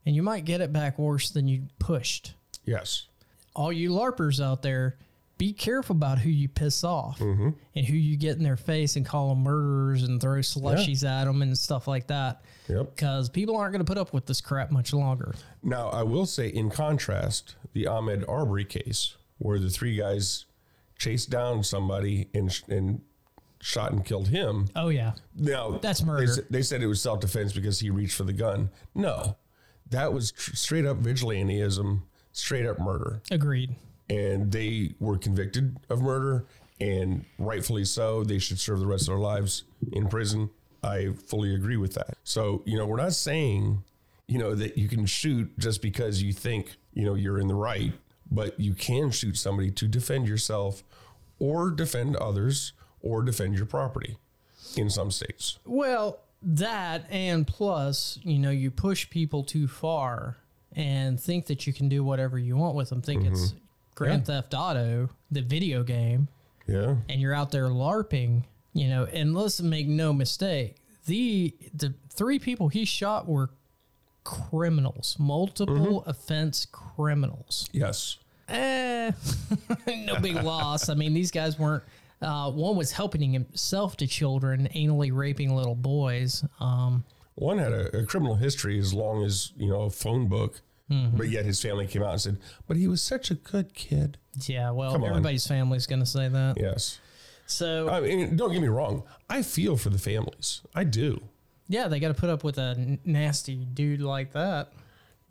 and 0.07 0.17
you 0.17 0.23
might 0.23 0.45
get 0.45 0.61
it 0.61 0.73
back 0.73 0.99
worse 0.99 1.31
than 1.31 1.49
you 1.49 1.63
pushed. 1.79 2.35
Yes. 2.65 3.07
All 3.55 3.73
you 3.73 3.91
larpers 3.91 4.43
out 4.45 4.63
there, 4.63 4.97
be 5.39 5.53
careful 5.53 5.95
about 5.97 6.19
who 6.19 6.31
you 6.31 6.49
piss 6.49 6.83
off 6.85 7.19
Mm-hmm. 7.21 7.51
and 7.75 7.87
who 7.87 7.95
you 7.97 8.17
get 8.17 8.37
in 8.37 8.43
their 8.43 8.57
face 8.57 8.97
and 8.97 9.07
call 9.07 9.29
them 9.31 9.43
murderers 9.43 10.03
and 10.03 10.21
throw 10.21 10.39
slushies 10.41 11.05
at 11.09 11.25
them 11.25 11.43
and 11.43 11.57
stuff 11.57 11.87
like 11.89 12.07
that. 12.09 12.43
Yep. 12.69 12.95
Because 12.95 13.29
people 13.29 13.57
aren't 13.57 13.73
going 13.73 13.85
to 13.85 13.91
put 13.91 13.99
up 13.99 14.13
with 14.13 14.27
this 14.27 14.41
crap 14.41 14.71
much 14.71 14.93
longer. 14.93 15.35
Now, 15.63 15.89
I 15.89 16.03
will 16.03 16.27
say, 16.27 16.49
in 16.49 16.71
contrast, 16.71 17.55
the 17.73 17.85
Ahmaud 17.85 18.25
Arbery 18.29 18.65
case, 18.65 19.15
where 19.39 19.59
the 19.59 19.71
three 19.71 19.97
guys 19.97 20.45
chased 20.99 21.31
down 21.31 21.63
somebody 21.63 22.29
and, 22.35 22.61
and 22.69 23.01
shot 23.61 23.93
and 23.93 24.05
killed 24.05 24.29
him. 24.29 24.69
Oh 24.77 24.89
yeah, 24.89 25.13
Now, 25.37 25.79
That's 25.83 26.03
murder. 26.03 26.25
s- 26.25 26.41
They, 26.51 26.63
said 26.63 26.83
it 26.83 26.87
was 26.87 27.01
self 27.03 27.21
defense 27.21 27.53
because 27.53 27.81
he 27.81 27.91
reached 27.91 28.15
for 28.15 28.25
the 28.25 28.33
gun. 28.33 28.71
No, 28.95 29.37
that 29.91 30.13
was 30.13 30.33
tr- 30.33 30.55
straight 30.55 30.87
up 30.87 30.99
vigilanteism, 30.99 32.03
straight 32.33 32.67
up 32.67 32.79
murder. 32.79 33.23
agreed. 33.31 33.75
And 34.11 34.51
they 34.53 34.95
were 35.01 35.19
convicted 35.19 35.77
of 35.91 36.01
murder, 36.01 36.47
and 36.81 37.25
rightfully 37.39 37.85
so. 37.85 38.25
They 38.25 38.39
should 38.39 38.59
serve 38.59 38.81
the 38.81 38.87
rest 38.87 39.03
of 39.03 39.09
their 39.09 39.19
lives 39.19 39.65
in 39.93 40.09
prison. 40.09 40.51
I 40.83 41.11
fully 41.27 41.55
agree 41.55 41.77
with 41.77 41.95
that. 41.95 42.17
So, 42.25 42.63
you 42.65 42.79
know, 42.79 42.87
we're 42.87 42.97
not 42.97 43.13
saying, 43.13 43.83
you 44.29 44.39
know, 44.39 44.55
that 44.55 44.79
you 44.79 44.89
can 44.89 45.05
shoot 45.07 45.59
just 45.59 45.83
because 45.83 46.23
you 46.23 46.33
think, 46.33 46.77
you 46.95 47.05
know, 47.05 47.15
you're 47.15 47.39
in 47.41 47.49
the 47.49 47.55
right, 47.55 47.93
but 48.31 48.59
you 48.61 48.73
can 48.75 49.11
shoot 49.11 49.37
somebody 49.37 49.71
to 49.73 49.89
defend 49.89 50.29
yourself 50.29 50.85
or 51.41 51.71
defend 51.71 52.15
others 52.17 52.73
or 53.03 53.23
defend 53.23 53.55
your 53.57 53.66
property 53.66 54.16
in 54.77 54.91
some 54.91 55.11
states. 55.11 55.59
Well, 55.65 56.20
that 56.43 57.07
and 57.11 57.47
plus, 57.47 58.19
you 58.23 58.39
know, 58.39 58.51
you 58.51 58.70
push 58.70 59.09
people 59.11 59.43
too 59.45 59.66
far 59.69 60.37
and 60.77 61.19
think 61.20 61.47
that 61.47 61.66
you 61.66 61.73
can 61.73 61.89
do 61.89 62.05
whatever 62.05 62.39
you 62.39 62.57
want 62.57 62.75
with 62.77 62.91
them. 62.91 63.03
Think 63.03 63.25
it's 63.27 63.55
Grand 63.95 64.27
Theft 64.27 64.55
Auto, 64.55 65.09
the 65.31 65.43
video 65.43 65.83
game, 65.83 66.29
Yeah. 66.66 66.97
and 67.09 67.20
you're 67.20 67.35
out 67.35 67.51
there 67.51 67.66
larping. 67.69 68.45
You 68.75 68.89
know, 68.89 69.05
and 69.07 69.35
let's 69.35 69.61
make 69.61 69.89
no 69.89 70.12
mistake: 70.12 70.77
the 71.07 71.55
the 71.75 71.95
three 72.11 72.39
people 72.39 72.69
he 72.69 72.85
shot 72.85 73.27
were 73.27 73.51
criminals, 74.25 75.16
multiple 75.19 76.05
offense 76.07 76.66
criminals. 76.70 77.69
Yes. 77.73 78.19
eh, 78.49 79.11
no 80.07 80.20
big 80.20 80.37
loss. 80.37 80.89
I 80.89 80.95
mean, 80.95 81.15
these 81.15 81.31
guys 81.31 81.59
weren't. 81.59 81.83
Uh, 82.20 82.51
one 82.51 82.77
was 82.77 82.93
helping 82.93 83.32
himself 83.32 83.97
to 83.99 84.07
children, 84.07 84.69
anally 84.74 85.15
raping 85.15 85.55
little 85.55 85.74
boys. 85.77 86.45
Um, 86.61 87.05
One 87.36 87.59
had 87.59 87.73
a, 87.73 87.99
a 87.99 88.05
criminal 88.07 88.35
history 88.35 88.78
as 88.78 88.93
long 88.93 89.23
as, 89.24 89.53
you 89.57 89.69
know, 89.69 89.82
a 89.82 89.90
phone 89.90 90.27
book, 90.28 90.61
but 90.89 91.28
yet 91.28 91.45
his 91.45 91.61
family 91.62 91.86
came 91.86 92.03
out 92.03 92.12
and 92.12 92.20
said, 92.20 92.39
but 92.66 92.77
he 92.77 92.89
was 92.89 93.01
such 93.03 93.31
a 93.31 93.35
good 93.35 93.74
kid. 93.74 94.19
yeah, 94.47 94.70
well, 94.70 94.90
Come 94.93 95.05
on. 95.05 95.11
everybody's 95.11 95.47
family's 95.47 95.86
going 95.86 96.01
to 96.01 96.07
say 96.07 96.28
that. 96.28 96.57
Yes. 96.59 96.99
So, 97.47 97.89
I 97.89 98.01
mean, 98.01 98.36
don't 98.36 98.53
get 98.53 98.61
me 98.62 98.69
wrong. 98.69 99.05
I 99.31 99.43
feel 99.43 99.77
for 99.77 99.90
the 99.90 99.99
families. 99.99 100.62
I 100.74 100.85
do. 100.85 101.20
yeah, 101.69 101.86
they 101.89 102.01
got 102.01 102.09
to 102.09 102.15
put 102.15 102.31
up 102.31 102.43
with 102.43 102.59
a 102.59 102.99
nasty 103.05 103.55
dude 103.57 104.01
like 104.01 104.32
that. 104.32 104.73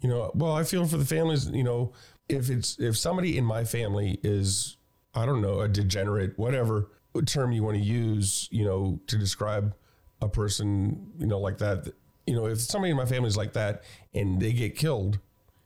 You 0.01 0.09
know, 0.09 0.31
well, 0.35 0.53
I 0.53 0.63
feel 0.63 0.85
for 0.85 0.97
the 0.97 1.05
families, 1.05 1.49
you 1.49 1.63
know, 1.63 1.91
if 2.29 2.49
it's 2.49 2.77
if 2.79 2.95
somebody 2.97 3.37
in 3.37 3.43
my 3.43 3.63
family 3.65 4.19
is 4.23 4.76
I 5.17 5.25
don't 5.25 5.41
know, 5.41 5.61
a 5.61 5.67
degenerate, 5.67 6.37
whatever 6.37 6.89
term 7.25 7.51
you 7.51 7.63
want 7.63 7.77
to 7.77 7.83
use, 7.83 8.47
you 8.51 8.63
know, 8.63 8.99
to 9.07 9.17
describe 9.17 9.75
a 10.21 10.29
person, 10.29 11.11
you 11.19 11.25
know, 11.25 11.39
like 11.39 11.57
that, 11.57 11.87
you 12.27 12.35
know, 12.35 12.45
if 12.45 12.59
somebody 12.61 12.91
in 12.91 12.97
my 12.97 13.05
family 13.05 13.27
is 13.27 13.37
like 13.37 13.53
that 13.53 13.83
and 14.13 14.39
they 14.39 14.53
get 14.53 14.75
killed 14.75 15.19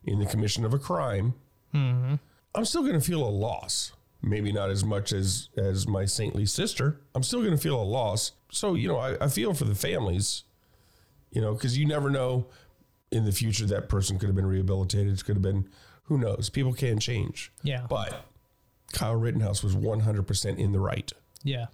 in 0.06 0.20
the 0.20 0.26
commission 0.26 0.64
of 0.64 0.74
a 0.74 0.80
crime, 0.80 1.34
mm-hmm. 1.74 2.16
I'm 2.56 2.66
still 2.66 2.82
going 2.82 2.94
to 2.94 3.02
feel 3.02 3.24
a 3.24 3.30
loss. 3.30 3.92
Maybe 4.24 4.52
not 4.52 4.70
as 4.70 4.86
much 4.86 5.12
as 5.14 5.50
as 5.58 5.88
my 5.88 6.06
saintly 6.06 6.46
sister. 6.46 7.02
I'm 7.16 7.24
still 7.24 7.40
going 7.40 7.56
to 7.56 7.58
feel 7.58 7.82
a 7.82 7.84
loss. 7.84 8.34
So 8.52 8.76
you 8.76 8.88
know, 8.88 8.98
I, 8.98 9.18
I 9.20 9.28
feel 9.28 9.56
for 9.56 9.66
the 9.66 9.74
families. 9.74 10.44
You 11.32 11.42
know, 11.42 11.54
because 11.54 11.76
you 11.76 11.88
never 11.88 12.12
know 12.12 12.46
in 13.12 13.26
the 13.26 13.32
future 13.32 13.66
that 13.66 13.90
person 13.90 14.20
could 14.20 14.28
have 14.28 14.36
been 14.36 14.46
rehabilitated. 14.46 15.14
It 15.14 15.26
could 15.26 15.38
have 15.38 15.42
been 15.42 15.70
who 16.04 16.20
knows. 16.20 16.50
People 16.52 16.74
can 16.74 17.00
change. 17.00 17.52
Yeah. 17.64 17.88
But 17.90 18.26
Kyle 18.92 19.16
Rittenhouse 19.16 19.64
was 19.64 19.76
100% 19.76 20.58
in 20.58 20.72
the 20.72 20.80
right, 20.80 21.12
Yeah. 21.44 21.68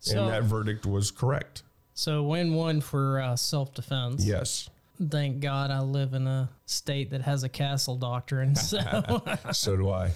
So, 0.00 0.24
and 0.24 0.32
that 0.32 0.42
verdict 0.44 0.84
was 0.84 1.10
correct. 1.12 1.62
so 1.94 2.24
win 2.24 2.54
one 2.54 2.80
for 2.80 3.20
uh, 3.20 3.36
self 3.36 3.72
defense. 3.74 4.24
Yes. 4.24 4.68
Thank 5.10 5.40
God 5.40 5.70
I 5.70 5.80
live 5.80 6.12
in 6.14 6.26
a 6.26 6.48
state 6.66 7.10
that 7.10 7.22
has 7.22 7.44
a 7.44 7.48
castle 7.48 7.96
doctrine. 7.96 8.54
So 8.56 8.78
so 9.52 9.76
do 9.76 9.90
I. 9.90 10.10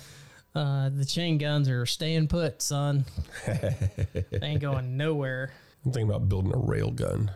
uh, 0.55 0.89
the 0.91 1.05
chain 1.05 1.39
guns 1.39 1.69
are 1.69 1.87
staying 1.87 2.29
put, 2.29 2.63
son. 2.63 3.05
they 3.47 4.25
ain't 4.43 4.61
going 4.61 4.97
nowhere. 4.97 5.53
I'm 5.85 5.93
thinking 5.93 6.09
about 6.09 6.29
building 6.29 6.53
a 6.55 6.59
rail 6.59 6.91
gun. 6.91 7.31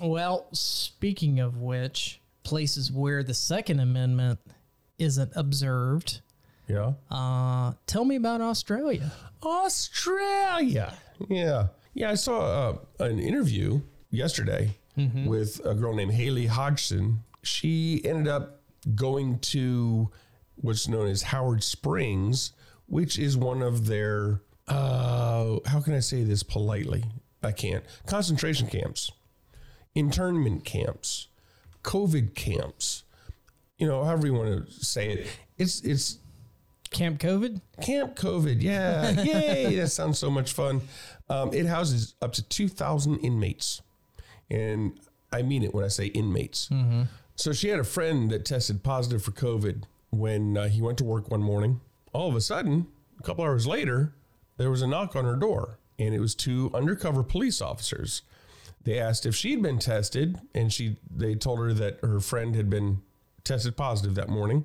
Well, 0.00 0.46
speaking 0.52 1.40
of 1.40 1.58
which, 1.58 2.20
places 2.42 2.90
where 2.92 3.22
the 3.22 3.34
Second 3.34 3.80
Amendment 3.80 4.40
isn't 4.98 5.32
observed, 5.36 6.20
Yeah. 6.68 6.92
uh, 7.10 7.72
tell 7.86 8.04
me 8.04 8.16
about 8.16 8.40
Australia. 8.40 9.12
Australia. 9.42 10.94
Yeah. 11.28 11.68
Yeah, 11.92 12.10
I 12.10 12.14
saw 12.14 12.40
uh, 12.70 13.04
an 13.04 13.18
interview 13.18 13.80
yesterday 14.10 14.76
with 15.26 15.60
a 15.64 15.74
girl 15.74 15.94
named 15.94 16.12
Haley 16.12 16.46
Hodgson. 16.46 17.20
She 17.42 18.00
ended 18.04 18.28
up 18.28 18.60
going 18.94 19.38
to 19.40 20.10
what's 20.56 20.88
known 20.88 21.08
as 21.08 21.22
Howard 21.22 21.62
Springs, 21.62 22.52
which 22.86 23.18
is 23.18 23.36
one 23.36 23.62
of 23.62 23.86
their, 23.86 24.40
uh, 24.68 25.58
how 25.66 25.80
can 25.80 25.94
I 25.94 26.00
say 26.00 26.22
this 26.24 26.42
politely? 26.42 27.04
I 27.42 27.52
can't. 27.52 27.84
Concentration 28.06 28.68
camps, 28.68 29.10
internment 29.94 30.64
camps, 30.64 31.28
COVID 31.82 32.34
camps, 32.34 33.04
you 33.78 33.86
know, 33.86 34.04
however 34.04 34.26
you 34.26 34.34
want 34.34 34.66
to 34.66 34.84
say 34.84 35.10
it. 35.10 35.26
It's, 35.58 35.80
it's, 35.82 36.18
Camp 36.94 37.20
COVID? 37.20 37.60
Camp 37.82 38.14
COVID, 38.16 38.62
yeah, 38.62 39.10
yay! 39.22 39.74
that 39.76 39.88
sounds 39.88 40.18
so 40.18 40.30
much 40.30 40.52
fun. 40.52 40.80
Um, 41.28 41.52
it 41.52 41.66
houses 41.66 42.14
up 42.22 42.32
to 42.34 42.42
two 42.42 42.68
thousand 42.68 43.18
inmates, 43.18 43.82
and 44.50 44.98
I 45.32 45.42
mean 45.42 45.62
it 45.62 45.74
when 45.74 45.84
I 45.84 45.88
say 45.88 46.06
inmates. 46.06 46.70
So 47.36 47.52
she 47.52 47.68
had 47.68 47.80
a 47.80 47.84
friend 47.84 48.30
that 48.30 48.44
tested 48.44 48.82
positive 48.82 49.22
for 49.22 49.32
COVID 49.32 49.82
when 50.10 50.56
uh, 50.56 50.68
he 50.68 50.80
went 50.80 50.96
to 50.98 51.04
work 51.04 51.30
one 51.30 51.42
morning. 51.42 51.80
All 52.12 52.28
of 52.28 52.36
a 52.36 52.40
sudden, 52.40 52.86
a 53.18 53.22
couple 53.24 53.44
hours 53.44 53.66
later, 53.66 54.14
there 54.56 54.70
was 54.70 54.80
a 54.82 54.86
knock 54.86 55.16
on 55.16 55.24
her 55.24 55.36
door. 55.36 55.78
and 55.98 56.14
it 56.14 56.20
was 56.20 56.34
two 56.34 56.70
undercover 56.72 57.22
police 57.24 57.60
officers. 57.60 58.22
They 58.84 58.98
asked 59.00 59.26
if 59.26 59.34
she'd 59.34 59.62
been 59.62 59.78
tested, 59.80 60.38
and 60.54 60.72
she 60.72 60.96
they 61.10 61.34
told 61.34 61.58
her 61.58 61.72
that 61.72 61.98
her 62.02 62.20
friend 62.20 62.54
had 62.54 62.70
been 62.70 63.00
tested 63.42 63.76
positive 63.76 64.14
that 64.14 64.28
morning. 64.28 64.64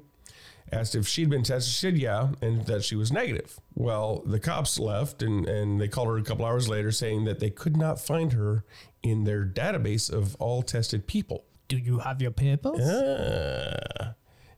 Asked 0.71 0.95
if 0.95 1.07
she'd 1.07 1.29
been 1.29 1.43
tested, 1.43 1.71
she 1.71 1.79
said 1.79 1.97
yeah, 1.97 2.29
and 2.41 2.65
that 2.67 2.83
she 2.83 2.95
was 2.95 3.11
negative. 3.11 3.59
Well, 3.73 4.21
the 4.25 4.39
cops 4.39 4.77
left, 4.77 5.23
and 5.23 5.47
and 5.47 5.81
they 5.81 5.87
called 5.87 6.09
her 6.09 6.17
a 6.17 6.23
couple 6.23 6.45
hours 6.45 6.69
later, 6.69 6.91
saying 6.91 7.25
that 7.25 7.39
they 7.39 7.49
could 7.49 7.75
not 7.75 7.99
find 7.99 8.33
her 8.33 8.63
in 9.01 9.23
their 9.23 9.45
database 9.45 10.11
of 10.11 10.35
all 10.35 10.61
tested 10.61 11.07
people. 11.07 11.45
Do 11.67 11.77
you 11.77 11.99
have 11.99 12.21
your 12.21 12.31
papers? 12.31 12.81
Ah. 12.83 14.13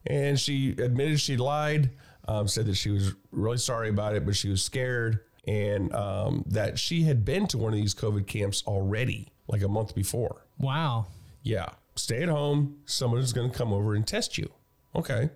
And 0.06 0.40
she 0.40 0.72
admitted 0.72 1.22
she 1.22 1.38
lied, 1.38 1.92
um, 2.28 2.48
said 2.48 2.66
that 2.66 2.76
she 2.76 2.90
was 2.90 3.14
really 3.32 3.58
sorry 3.58 3.90
about 3.90 4.16
it, 4.16 4.26
but 4.26 4.36
she 4.36 4.50
was 4.50 4.64
scared, 4.64 5.20
and 5.48 5.94
um, 5.94 6.44
that 6.48 6.80
she 6.80 7.04
had 7.04 7.24
been 7.24 7.48
to 7.48 7.58
one 7.58 7.74
of 7.74 7.80
these 7.80 7.94
COVID 7.96 8.28
camps 8.28 8.64
already, 8.66 9.32
like 9.48 9.62
a 9.62 9.68
month 9.68 9.94
before. 9.96 10.46
Wow. 10.58 11.08
Yeah, 11.44 11.70
stay 11.96 12.24
at 12.24 12.30
home. 12.30 12.78
Someone's 12.86 13.34
going 13.34 13.52
to 13.52 13.58
come 13.58 13.72
over 13.72 13.94
and 13.96 14.06
test 14.06 14.38
you. 14.38 14.52
Okay, 14.96 15.30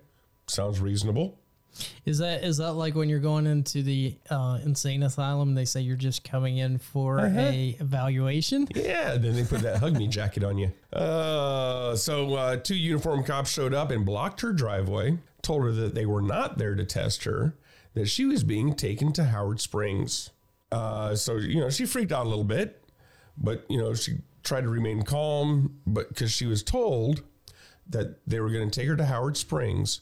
sounds 0.47 0.79
reasonable. 0.79 1.39
Is 2.05 2.19
that 2.19 2.43
is 2.43 2.57
that 2.57 2.73
like 2.73 2.95
when 2.95 3.09
you're 3.09 3.19
going 3.19 3.45
into 3.45 3.83
the 3.83 4.15
uh, 4.29 4.59
insane 4.63 5.03
asylum? 5.03 5.55
They 5.55 5.65
say 5.65 5.81
you're 5.81 5.97
just 5.97 6.23
coming 6.23 6.57
in 6.57 6.77
for 6.77 7.19
a 7.19 7.75
evaluation. 7.79 8.67
Yeah, 8.73 9.17
then 9.17 9.35
they 9.35 9.43
put 9.43 9.61
that 9.61 9.77
hug 9.77 9.97
me 9.97 10.07
jacket 10.07 10.43
on 10.43 10.57
you. 10.57 10.71
Uh, 10.93 11.95
so 11.95 12.35
uh, 12.35 12.57
two 12.57 12.75
uniformed 12.75 13.25
cops 13.25 13.51
showed 13.51 13.73
up 13.73 13.91
and 13.91 14.05
blocked 14.05 14.41
her 14.41 14.53
driveway. 14.53 15.17
Told 15.41 15.63
her 15.63 15.71
that 15.73 15.95
they 15.95 16.05
were 16.05 16.21
not 16.21 16.57
there 16.57 16.75
to 16.75 16.85
test 16.85 17.25
her. 17.25 17.55
That 17.93 18.07
she 18.07 18.25
was 18.25 18.43
being 18.43 18.73
taken 18.75 19.11
to 19.13 19.25
Howard 19.25 19.59
Springs. 19.59 20.31
Uh, 20.71 21.15
so 21.15 21.37
you 21.37 21.59
know 21.59 21.69
she 21.69 21.85
freaked 21.85 22.11
out 22.11 22.25
a 22.25 22.29
little 22.29 22.43
bit, 22.43 22.83
but 23.37 23.65
you 23.69 23.77
know 23.77 23.93
she 23.93 24.19
tried 24.43 24.61
to 24.61 24.69
remain 24.69 25.03
calm. 25.03 25.79
But 25.85 26.09
because 26.09 26.31
she 26.31 26.45
was 26.45 26.63
told 26.63 27.21
that 27.89 28.25
they 28.25 28.39
were 28.39 28.49
going 28.49 28.69
to 28.69 28.79
take 28.79 28.87
her 28.87 28.95
to 28.95 29.05
Howard 29.05 29.37
Springs, 29.37 30.01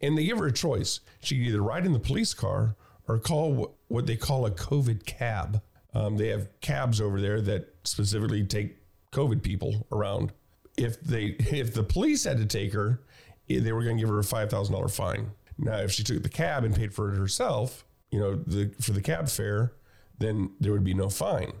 and 0.00 0.16
they 0.16 0.24
give 0.24 0.38
her 0.38 0.46
a 0.46 0.52
choice. 0.52 1.00
She 1.20 1.36
could 1.38 1.46
either 1.48 1.62
ride 1.62 1.86
in 1.86 1.92
the 1.92 1.98
police 1.98 2.34
car 2.34 2.76
or 3.08 3.18
call 3.18 3.74
what, 3.88 4.06
they 4.06 4.16
call 4.16 4.46
a 4.46 4.50
COVID 4.50 5.06
cab. 5.06 5.62
Um, 5.92 6.16
they 6.16 6.28
have 6.28 6.48
cabs 6.60 7.00
over 7.00 7.20
there 7.20 7.40
that 7.42 7.74
specifically 7.84 8.44
take 8.44 8.76
COVID 9.12 9.42
people 9.42 9.86
around. 9.92 10.32
If 10.76 11.00
they 11.00 11.24
if 11.38 11.74
the 11.74 11.82
police 11.82 12.24
had 12.24 12.38
to 12.38 12.46
take 12.46 12.72
her, 12.72 13.00
eh, 13.48 13.60
they 13.60 13.72
were 13.72 13.84
going 13.84 13.96
to 13.96 14.02
give 14.02 14.10
her 14.10 14.18
a 14.18 14.24
five 14.24 14.50
thousand 14.50 14.74
dollar 14.74 14.88
fine. 14.88 15.30
Now, 15.56 15.78
if 15.78 15.92
she 15.92 16.02
took 16.02 16.22
the 16.22 16.28
cab 16.28 16.64
and 16.64 16.74
paid 16.74 16.92
for 16.92 17.12
it 17.12 17.16
herself, 17.16 17.84
you 18.10 18.18
know, 18.18 18.34
the 18.34 18.74
for 18.80 18.92
the 18.92 19.00
cab 19.00 19.28
fare, 19.28 19.72
then 20.18 20.50
there 20.60 20.72
would 20.72 20.84
be 20.84 20.94
no 20.94 21.08
fine. 21.08 21.52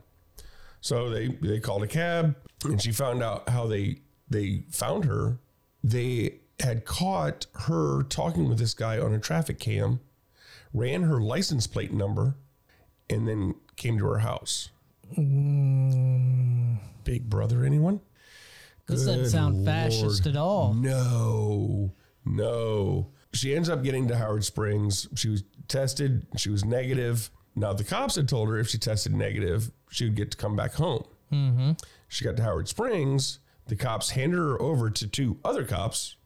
So 0.80 1.08
they 1.10 1.28
they 1.28 1.60
called 1.60 1.82
a 1.82 1.86
cab, 1.86 2.36
and 2.64 2.82
she 2.82 2.92
found 2.92 3.22
out 3.22 3.48
how 3.48 3.66
they 3.66 4.00
they 4.28 4.64
found 4.70 5.04
her. 5.04 5.38
They 5.82 6.40
had 6.60 6.84
caught 6.84 7.46
her 7.66 8.02
talking 8.04 8.48
with 8.48 8.58
this 8.58 8.74
guy 8.74 8.98
on 8.98 9.12
a 9.12 9.18
traffic 9.18 9.58
cam, 9.58 10.00
ran 10.72 11.02
her 11.02 11.20
license 11.20 11.66
plate 11.66 11.92
number, 11.92 12.36
and 13.10 13.26
then 13.26 13.54
came 13.76 13.98
to 13.98 14.06
her 14.06 14.18
house. 14.18 14.70
Mm. 15.16 16.78
Big 17.04 17.28
brother, 17.28 17.64
anyone? 17.64 18.00
This 18.86 19.04
doesn't 19.04 19.30
sound 19.30 19.64
fascist 19.64 20.26
at 20.26 20.36
all. 20.36 20.74
No, 20.74 21.92
no. 22.24 23.10
She 23.32 23.54
ends 23.54 23.68
up 23.68 23.82
getting 23.82 24.08
to 24.08 24.16
Howard 24.16 24.44
Springs. 24.44 25.08
She 25.14 25.28
was 25.28 25.42
tested. 25.68 26.26
She 26.36 26.50
was 26.50 26.64
negative. 26.64 27.30
Now, 27.56 27.72
the 27.72 27.84
cops 27.84 28.16
had 28.16 28.28
told 28.28 28.48
her 28.48 28.58
if 28.58 28.68
she 28.68 28.78
tested 28.78 29.14
negative, 29.14 29.70
she 29.90 30.04
would 30.04 30.16
get 30.16 30.30
to 30.32 30.36
come 30.36 30.54
back 30.54 30.74
home. 30.74 31.04
Mm-hmm. 31.32 31.72
She 32.08 32.24
got 32.24 32.36
to 32.36 32.42
Howard 32.42 32.68
Springs. 32.68 33.38
The 33.66 33.76
cops 33.76 34.10
handed 34.10 34.36
her 34.36 34.60
over 34.60 34.90
to 34.90 35.06
two 35.06 35.38
other 35.44 35.64
cops 35.64 36.16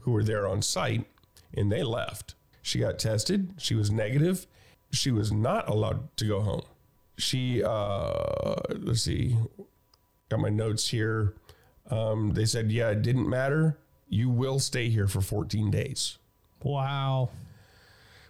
who 0.00 0.12
were 0.12 0.24
there 0.24 0.46
on 0.46 0.62
site, 0.62 1.06
and 1.54 1.70
they 1.70 1.82
left. 1.82 2.34
She 2.62 2.80
got 2.80 2.98
tested. 2.98 3.54
She 3.58 3.74
was 3.74 3.90
negative. 3.90 4.46
She 4.90 5.10
was 5.10 5.32
not 5.32 5.68
allowed 5.68 6.16
to 6.18 6.26
go 6.26 6.40
home. 6.40 6.62
She, 7.16 7.62
uh, 7.62 8.54
let's 8.70 9.02
see, 9.02 9.36
got 10.28 10.40
my 10.40 10.50
notes 10.50 10.88
here. 10.88 11.34
Um, 11.90 12.34
they 12.34 12.44
said, 12.44 12.70
yeah, 12.70 12.90
it 12.90 13.02
didn't 13.02 13.28
matter. 13.28 13.78
You 14.08 14.28
will 14.30 14.58
stay 14.58 14.88
here 14.88 15.08
for 15.08 15.20
14 15.20 15.70
days. 15.70 16.18
Wow. 16.62 17.30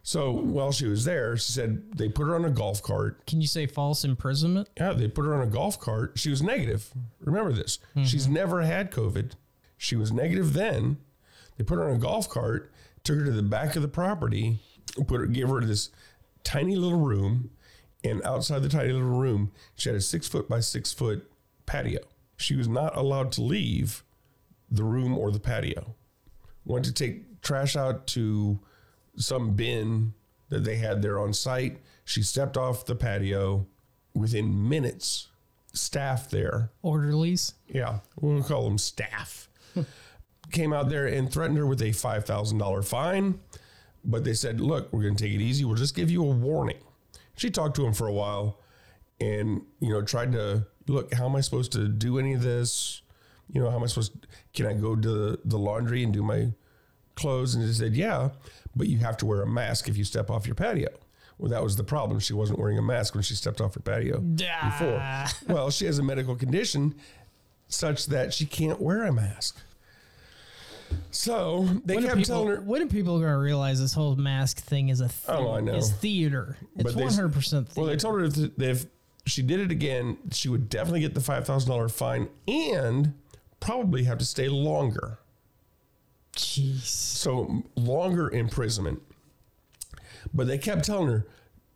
So 0.02 0.30
while 0.30 0.72
she 0.72 0.86
was 0.86 1.04
there, 1.04 1.36
she 1.36 1.52
said 1.52 1.92
they 1.98 2.08
put 2.08 2.26
her 2.28 2.34
on 2.34 2.44
a 2.44 2.50
golf 2.50 2.82
cart. 2.82 3.26
Can 3.26 3.40
you 3.40 3.46
say 3.46 3.66
false 3.66 4.04
imprisonment? 4.04 4.68
Yeah, 4.78 4.92
they 4.92 5.06
put 5.08 5.26
her 5.26 5.34
on 5.34 5.42
a 5.46 5.50
golf 5.50 5.78
cart. 5.78 6.12
She 6.14 6.30
was 6.30 6.40
negative. 6.42 6.90
Remember 7.20 7.52
this. 7.52 7.78
She's 8.04 8.26
never 8.26 8.62
had 8.62 8.90
COVID. 8.90 9.32
She 9.76 9.96
was 9.96 10.10
negative 10.10 10.54
then. 10.54 10.96
They 11.58 11.64
put 11.64 11.76
her 11.76 11.90
on 11.90 11.96
a 11.96 11.98
golf 11.98 12.28
cart, 12.28 12.72
took 13.04 13.18
her 13.18 13.24
to 13.26 13.30
the 13.32 13.42
back 13.42 13.76
of 13.76 13.82
the 13.82 13.88
property, 13.88 14.60
put 15.06 15.20
her, 15.20 15.26
gave 15.26 15.48
her 15.48 15.60
this 15.60 15.90
tiny 16.44 16.76
little 16.76 17.00
room, 17.00 17.50
and 18.04 18.22
outside 18.24 18.62
the 18.62 18.68
tiny 18.68 18.92
little 18.92 19.08
room, 19.08 19.52
she 19.74 19.88
had 19.88 19.96
a 19.96 20.00
six 20.00 20.26
foot 20.28 20.48
by 20.48 20.60
six 20.60 20.92
foot 20.92 21.30
patio. 21.66 22.00
She 22.36 22.54
was 22.56 22.68
not 22.68 22.96
allowed 22.96 23.32
to 23.32 23.42
leave 23.42 24.04
the 24.70 24.84
room 24.84 25.18
or 25.18 25.30
the 25.30 25.40
patio. 25.40 25.94
Went 26.64 26.84
to 26.84 26.92
take 26.92 27.42
trash 27.42 27.74
out 27.76 28.06
to 28.08 28.60
some 29.16 29.54
bin 29.54 30.14
that 30.48 30.64
they 30.64 30.76
had 30.76 31.02
there 31.02 31.18
on 31.18 31.32
site. 31.32 31.78
She 32.04 32.22
stepped 32.22 32.56
off 32.56 32.86
the 32.86 32.94
patio. 32.94 33.66
Within 34.14 34.68
minutes, 34.68 35.28
staff 35.72 36.28
there 36.30 36.70
Orderlies? 36.82 37.52
yeah, 37.68 37.98
we'll 38.20 38.42
call 38.42 38.64
them 38.64 38.78
staff. 38.78 39.48
Came 40.50 40.72
out 40.72 40.88
there 40.88 41.06
and 41.06 41.30
threatened 41.30 41.58
her 41.58 41.66
with 41.66 41.82
a 41.82 41.92
five 41.92 42.24
thousand 42.24 42.58
dollar 42.58 42.82
fine, 42.82 43.40
but 44.04 44.24
they 44.24 44.34
said, 44.34 44.60
"Look, 44.60 44.92
we're 44.92 45.02
going 45.02 45.16
to 45.16 45.24
take 45.24 45.34
it 45.34 45.42
easy. 45.42 45.64
We'll 45.64 45.76
just 45.76 45.94
give 45.94 46.10
you 46.10 46.24
a 46.24 46.30
warning." 46.30 46.78
She 47.36 47.50
talked 47.50 47.76
to 47.76 47.86
him 47.86 47.92
for 47.92 48.06
a 48.06 48.12
while, 48.12 48.58
and 49.20 49.62
you 49.80 49.90
know, 49.90 50.02
tried 50.02 50.32
to 50.32 50.66
look. 50.86 51.12
How 51.12 51.26
am 51.26 51.36
I 51.36 51.40
supposed 51.42 51.72
to 51.72 51.86
do 51.86 52.18
any 52.18 52.32
of 52.32 52.42
this? 52.42 53.02
You 53.52 53.60
know, 53.62 53.70
how 53.70 53.76
am 53.76 53.82
I 53.82 53.86
supposed? 53.86 54.26
can 54.54 54.66
I 54.66 54.72
go 54.74 54.96
to 54.96 55.38
the, 55.44 55.58
laundry 55.58 56.02
and 56.02 56.12
do 56.12 56.22
my 56.22 56.48
clothes? 57.14 57.54
And 57.54 57.66
they 57.66 57.72
said, 57.72 57.94
"Yeah, 57.94 58.30
but 58.74 58.88
you 58.88 58.98
have 58.98 59.16
to 59.18 59.26
wear 59.26 59.42
a 59.42 59.46
mask 59.46 59.88
if 59.88 59.96
you 59.96 60.04
step 60.04 60.30
off 60.30 60.46
your 60.46 60.54
patio." 60.54 60.88
Well, 61.38 61.50
that 61.50 61.62
was 61.62 61.76
the 61.76 61.84
problem. 61.84 62.18
She 62.18 62.32
wasn't 62.32 62.58
wearing 62.58 62.78
a 62.78 62.82
mask 62.82 63.14
when 63.14 63.22
she 63.22 63.34
stepped 63.34 63.60
off 63.60 63.74
her 63.74 63.80
patio 63.80 64.18
before. 64.70 64.98
Ah. 65.00 65.32
Well, 65.46 65.70
she 65.70 65.86
has 65.86 65.98
a 65.98 66.02
medical 66.02 66.34
condition 66.34 66.96
such 67.68 68.06
that 68.06 68.34
she 68.34 68.44
can't 68.44 68.80
wear 68.80 69.04
a 69.04 69.12
mask. 69.12 69.56
So 71.10 71.66
they 71.84 71.96
When 71.96 72.04
kept 72.04 72.16
people, 72.18 72.34
telling 72.34 72.48
her, 72.48 72.60
when 72.60 72.82
are 72.82 72.86
people 72.86 73.18
going 73.18 73.32
to 73.32 73.38
realize 73.38 73.80
this 73.80 73.92
whole 73.94 74.16
mask 74.16 74.58
thing 74.58 74.88
is 74.88 75.00
a 75.00 75.08
thing? 75.08 75.34
Oh, 75.36 75.52
I 75.52 75.60
know. 75.60 75.74
Is 75.74 75.90
theater. 75.92 76.56
It's 76.76 76.94
one 76.94 77.08
hundred 77.08 77.32
percent 77.32 77.68
theater. 77.68 77.80
well, 77.80 77.90
they 77.90 77.96
told 77.96 78.20
her 78.20 78.28
that 78.28 78.62
if 78.62 78.86
she 79.26 79.42
did 79.42 79.60
it 79.60 79.70
again, 79.70 80.18
she 80.32 80.48
would 80.48 80.68
definitely 80.68 81.00
get 81.00 81.14
the 81.14 81.20
five 81.20 81.46
thousand 81.46 81.70
dollar 81.70 81.88
fine 81.88 82.28
and 82.46 83.14
probably 83.60 84.04
have 84.04 84.18
to 84.18 84.24
stay 84.24 84.48
longer. 84.48 85.18
Jeez. 86.36 86.82
So 86.82 87.62
longer 87.74 88.30
imprisonment. 88.30 89.02
But 90.32 90.46
they 90.46 90.58
kept 90.58 90.84
telling 90.84 91.08
her. 91.08 91.26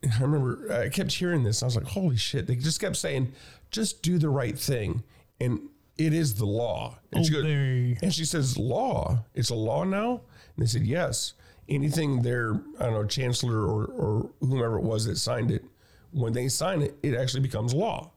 I 0.04 0.20
remember 0.20 0.72
I 0.72 0.88
kept 0.88 1.12
hearing 1.12 1.42
this. 1.44 1.62
I 1.62 1.66
was 1.66 1.76
like, 1.76 1.86
"Holy 1.86 2.16
shit!" 2.16 2.46
They 2.46 2.56
just 2.56 2.80
kept 2.80 2.96
saying, 2.96 3.32
"Just 3.70 4.02
do 4.02 4.18
the 4.18 4.28
right 4.28 4.58
thing," 4.58 5.02
and 5.40 5.60
it 5.98 6.12
is 6.12 6.34
the 6.34 6.46
law. 6.46 6.98
And 7.12 7.24
she 7.24 7.32
goes, 7.32 7.44
and 7.44 8.14
she 8.14 8.24
says, 8.24 8.56
"Law? 8.58 9.24
It's 9.34 9.50
a 9.50 9.54
law 9.54 9.84
now?" 9.84 10.22
And 10.56 10.64
they 10.64 10.66
said, 10.66 10.86
"Yes." 10.86 11.34
Anything 11.68 12.22
their 12.22 12.54
I 12.80 12.84
don't 12.86 12.92
know 12.94 13.06
chancellor 13.06 13.60
or 13.64 13.84
or 13.84 14.30
whomever 14.40 14.78
it 14.78 14.82
was 14.82 15.06
that 15.06 15.16
signed 15.16 15.50
it, 15.50 15.64
when 16.10 16.32
they 16.32 16.48
sign 16.48 16.82
it, 16.82 16.96
it 17.02 17.14
actually 17.14 17.40
becomes 17.40 17.72
law. 17.72 18.10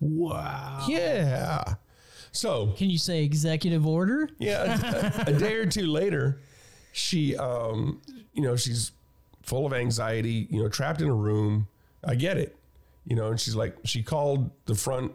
Wow. 0.00 0.84
Yeah. 0.88 1.74
So 2.32 2.68
Can 2.76 2.90
you 2.90 2.98
say 2.98 3.24
executive 3.24 3.86
order? 3.86 4.28
yeah, 4.38 5.24
a, 5.26 5.30
a 5.30 5.32
day 5.32 5.54
or 5.54 5.66
two 5.66 5.86
later, 5.86 6.40
she, 6.92 7.36
um, 7.36 8.00
you 8.32 8.42
know, 8.42 8.56
she's 8.56 8.92
full 9.42 9.66
of 9.66 9.72
anxiety, 9.72 10.46
you 10.50 10.62
know, 10.62 10.68
trapped 10.68 11.00
in 11.00 11.08
a 11.08 11.14
room. 11.14 11.66
I 12.04 12.14
get 12.14 12.36
it, 12.38 12.56
you 13.04 13.16
know, 13.16 13.28
and 13.28 13.38
she's 13.40 13.56
like, 13.56 13.76
she 13.84 14.02
called 14.02 14.50
the 14.66 14.74
front 14.74 15.12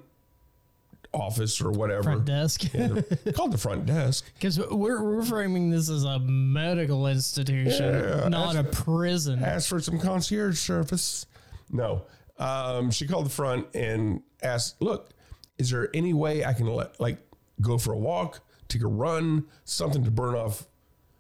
office 1.16 1.62
or 1.62 1.72
whatever. 1.72 2.04
Front 2.04 2.26
desk. 2.26 2.74
Yeah, 2.74 3.02
called 3.34 3.52
the 3.54 3.58
front 3.58 3.86
desk. 3.86 4.26
Because 4.34 4.60
we're, 4.60 5.02
we're 5.04 5.24
framing 5.24 5.70
this 5.70 5.90
as 5.90 6.04
a 6.04 6.20
medical 6.20 7.08
institution, 7.08 7.94
Yeah, 7.94 8.28
not 8.28 8.56
a 8.56 8.64
prison. 8.64 9.44
Asked 9.44 9.70
for 9.70 9.80
some 9.80 10.00
concierge 10.00 10.60
service. 10.60 11.26
No, 11.72 12.04
um, 12.38 12.92
she 12.92 13.08
called 13.08 13.26
the 13.26 13.32
front 13.32 13.68
and 13.74 14.22
asked, 14.44 14.82
"Look, 14.82 15.10
is 15.58 15.70
there 15.70 15.90
any 15.94 16.14
way 16.14 16.46
I 16.46 16.54
can 16.54 16.68
let 16.68 17.00
like 17.00 17.18
go 17.62 17.78
for 17.78 17.94
a 17.94 17.98
walk, 17.98 18.42
take 18.68 18.84
a 18.84 18.88
run, 18.88 19.46
something 19.64 20.04
to 20.04 20.12
burn 20.12 20.36
off 20.36 20.68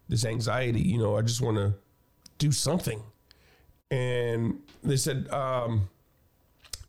this 0.09 0.25
anxiety? 0.25 0.81
You 0.81 0.99
know, 0.99 1.17
I 1.17 1.21
just 1.21 1.41
want 1.41 1.57
to 1.57 1.73
do 2.37 2.51
something." 2.51 3.01
And 3.91 4.61
they 4.83 4.97
said, 4.97 5.29
um, 5.31 5.89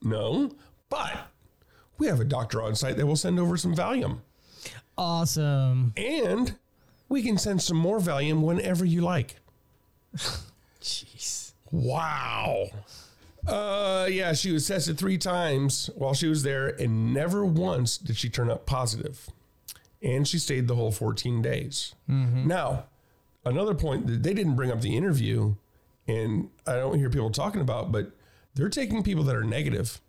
No, 0.03 0.51
but 0.89 1.29
we 1.99 2.07
have 2.07 2.21
a 2.21 2.25
doctor 2.25 2.63
on 2.63 2.75
site 2.75 2.97
that 2.97 3.07
will 3.07 3.17
send 3.17 3.39
over 3.39 3.57
some 3.57 3.75
Valium. 3.75 4.21
Awesome. 4.99 5.93
And 5.97 6.57
we 7.09 7.23
can 7.23 7.39
send 7.39 7.63
some 7.63 7.77
more 7.77 7.99
Valium 7.99 8.43
whenever 8.43 8.85
you 8.85 9.01
like. 9.01 9.37
Jeez. 10.81 11.53
Wow. 11.71 12.67
Uh, 13.47 14.09
yeah, 14.11 14.33
she 14.33 14.51
was 14.51 14.67
tested 14.67 14.99
three 14.99 15.19
times 15.19 15.89
while 15.95 16.15
she 16.15 16.27
was 16.27 16.43
there, 16.43 16.69
and 16.69 17.15
never 17.15 17.45
once 17.45 17.97
did 17.97 18.17
she 18.17 18.29
turn 18.29 18.51
up 18.51 18.67
positive. 18.67 19.29
And 20.03 20.27
she 20.27 20.39
stayed 20.39 20.69
the 20.69 20.75
whole 20.75 20.91
14 20.93 21.43
days. 21.43 21.95
Now, 22.09 22.87
another 23.45 23.75
point 23.75 24.07
that 24.09 24.23
they 24.23 24.35
didn't 24.35 24.57
bring 24.57 24.71
up 24.71 24.81
the 24.81 24.97
interview, 24.97 25.55
and 26.07 26.51
I 26.67 26.75
don't 26.75 26.99
hear 26.99 27.11
people 27.11 27.31
talking 27.31 27.61
about, 27.61 27.93
but 27.93 28.11
they're 28.55 28.69
taking 28.69 29.03
people 29.03 29.25
that 29.25 29.37
are 29.37 29.45
negative, 29.45 30.01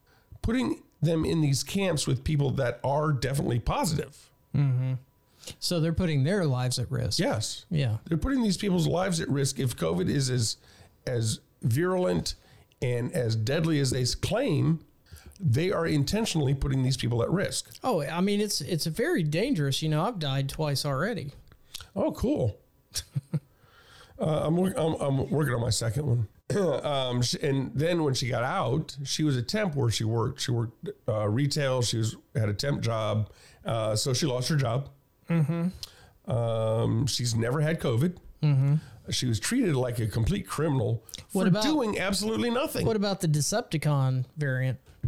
putting 0.42 0.82
them 1.02 1.26
in 1.26 1.42
these 1.42 1.64
camps 1.64 2.08
with 2.08 2.24
people 2.24 2.52
that 2.52 2.80
are 2.84 3.12
definitely 3.12 3.60
positive. 3.60 4.30
So 5.60 5.80
they're 5.80 5.94
putting 5.94 6.24
their 6.24 6.46
lives 6.46 6.80
at 6.80 6.92
risk. 6.92 7.20
Yes. 7.20 7.66
Yeah. 7.70 7.98
They're 8.06 8.18
putting 8.18 8.44
these 8.44 8.58
people's 8.58 8.88
lives 8.88 9.22
at 9.22 9.30
risk 9.30 9.60
if 9.60 9.76
COVID 9.76 10.10
is 10.10 10.30
as 10.30 10.58
as 11.06 11.40
virulent 11.62 12.36
and 12.82 13.12
as 13.14 13.36
deadly 13.36 13.80
as 13.80 13.92
they 13.92 14.06
claim. 14.06 14.82
They 15.40 15.72
are 15.72 15.86
intentionally 15.86 16.56
putting 16.56 16.82
these 16.82 16.98
people 16.98 17.22
at 17.22 17.30
risk. 17.30 17.70
Oh, 17.84 18.02
I 18.02 18.22
mean, 18.22 18.42
it's 18.42 18.62
it's 18.62 18.88
very 18.88 19.22
dangerous. 19.22 19.84
You 19.84 19.90
know, 19.90 20.04
I've 20.04 20.20
died 20.20 20.50
twice 20.50 20.84
already. 20.84 21.32
Oh, 21.96 22.12
cool. 22.12 22.58
uh, 24.20 24.48
I'm, 24.48 24.58
I'm 24.58 24.96
I'm 24.96 25.30
working 25.30 25.54
on 25.54 25.62
my 25.62 25.70
second 25.70 26.08
one. 26.08 26.28
um, 26.84 27.22
sh- 27.22 27.36
and 27.42 27.72
then 27.76 28.04
when 28.04 28.14
she 28.14 28.30
got 28.30 28.44
out, 28.44 28.96
she 29.04 29.24
was 29.24 29.36
a 29.38 29.42
temp 29.42 29.76
where 29.76 29.90
she 29.90 30.04
worked. 30.04 30.42
She 30.42 30.52
worked 30.52 30.90
uh, 31.08 31.28
retail. 31.28 31.82
She 31.82 31.98
was 31.98 32.16
had 32.36 32.48
a 32.50 32.54
temp 32.54 32.82
job, 32.82 33.30
uh, 33.66 33.96
so 33.96 34.14
she 34.14 34.26
lost 34.26 34.48
her 34.50 34.56
job. 34.56 34.90
Um, 35.30 37.06
she's 37.08 37.36
never 37.36 37.62
had 37.62 37.80
COVID. 37.80 38.18
She 39.10 39.26
was 39.26 39.40
treated 39.40 39.76
like 39.76 40.00
a 40.00 40.08
complete 40.08 40.48
criminal 40.48 41.04
for 41.30 41.48
about- 41.48 41.64
doing 41.64 41.98
absolutely 42.00 42.50
nothing. 42.50 42.86
What 42.86 42.96
about 42.98 43.22
the 43.22 43.28
Decepticon 43.28 44.26
variant? 44.38 44.80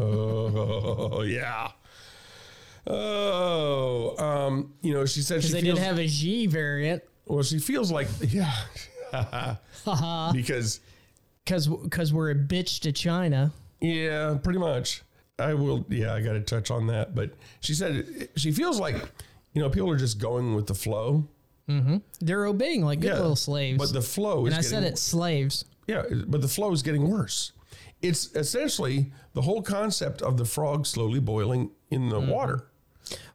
oh 0.00 1.22
yeah. 1.22 1.70
Oh, 2.86 4.14
um, 4.18 4.74
you 4.80 4.94
know, 4.94 5.06
she 5.06 5.20
said 5.22 5.42
she 5.42 5.52
they 5.52 5.60
feels, 5.62 5.78
did 5.78 5.84
have 5.84 5.98
a 5.98 6.06
Xi 6.06 6.46
variant. 6.46 7.02
well, 7.26 7.42
she 7.42 7.58
feels 7.58 7.90
like 7.90 8.06
yeah, 8.28 8.52
because 10.32 10.80
Because 11.44 11.66
because 11.68 12.12
we're 12.12 12.30
a 12.30 12.34
bitch 12.34 12.80
to 12.80 12.92
China. 12.92 13.52
yeah, 13.80 14.36
pretty 14.42 14.58
much. 14.58 15.02
I 15.38 15.54
will. 15.54 15.84
Yeah, 15.88 16.14
I 16.14 16.22
got 16.22 16.32
to 16.32 16.40
touch 16.40 16.70
on 16.70 16.86
that. 16.88 17.14
But 17.14 17.32
she 17.60 17.74
said 17.74 18.28
she 18.36 18.52
feels 18.52 18.80
like 18.80 18.96
you 19.52 19.62
know 19.62 19.68
people 19.70 19.90
are 19.90 19.96
just 19.96 20.18
going 20.18 20.54
with 20.54 20.66
the 20.66 20.74
flow. 20.74 21.28
Mm-hmm. 21.68 21.96
They're 22.20 22.46
obeying 22.46 22.84
like 22.84 23.00
good 23.00 23.08
Yeah, 23.08 23.14
little 23.18 23.36
slaves. 23.36 23.78
But 23.78 23.92
the 23.92 24.02
flow 24.02 24.46
is 24.46 24.52
and 24.52 24.54
I 24.54 24.62
getting 24.62 24.70
said 24.70 24.84
it's 24.84 25.02
slaves. 25.02 25.64
Yeah, 25.86 26.02
but 26.26 26.40
the 26.40 26.48
flow 26.48 26.72
is 26.72 26.82
getting 26.82 27.08
worse. 27.10 27.52
It's 28.02 28.34
essentially 28.36 29.12
the 29.32 29.42
whole 29.42 29.62
concept 29.62 30.22
of 30.22 30.36
the 30.36 30.44
frog 30.44 30.86
slowly 30.86 31.18
boiling 31.20 31.70
in 31.90 32.08
the 32.08 32.20
water. 32.20 32.68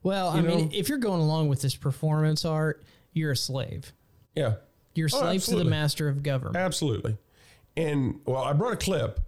Well, 0.03 0.30
I 0.30 0.38
You 0.38 0.43
mean, 0.43 0.72
if 0.73 0.88
you're 0.89 0.98
going 0.98 1.22
along 1.22 1.48
with 1.49 1.61
this 1.61 1.76
performance 1.76 2.45
art, 2.45 2.84
you're 3.14 3.31
a 3.31 3.38
slave. 3.38 3.93
Yeah, 4.35 4.56
You're 4.95 5.07
a 5.07 5.09
Oh, 5.13 5.19
slave 5.22 5.43
to 5.45 5.55
the 5.55 5.65
master 5.65 6.07
of 6.09 6.23
government. 6.23 6.57
absolutely. 6.57 7.18
And 7.77 8.19
well, 8.26 8.43
I 8.43 8.53
brought 8.53 8.73
a 8.73 8.77
clip 8.77 9.19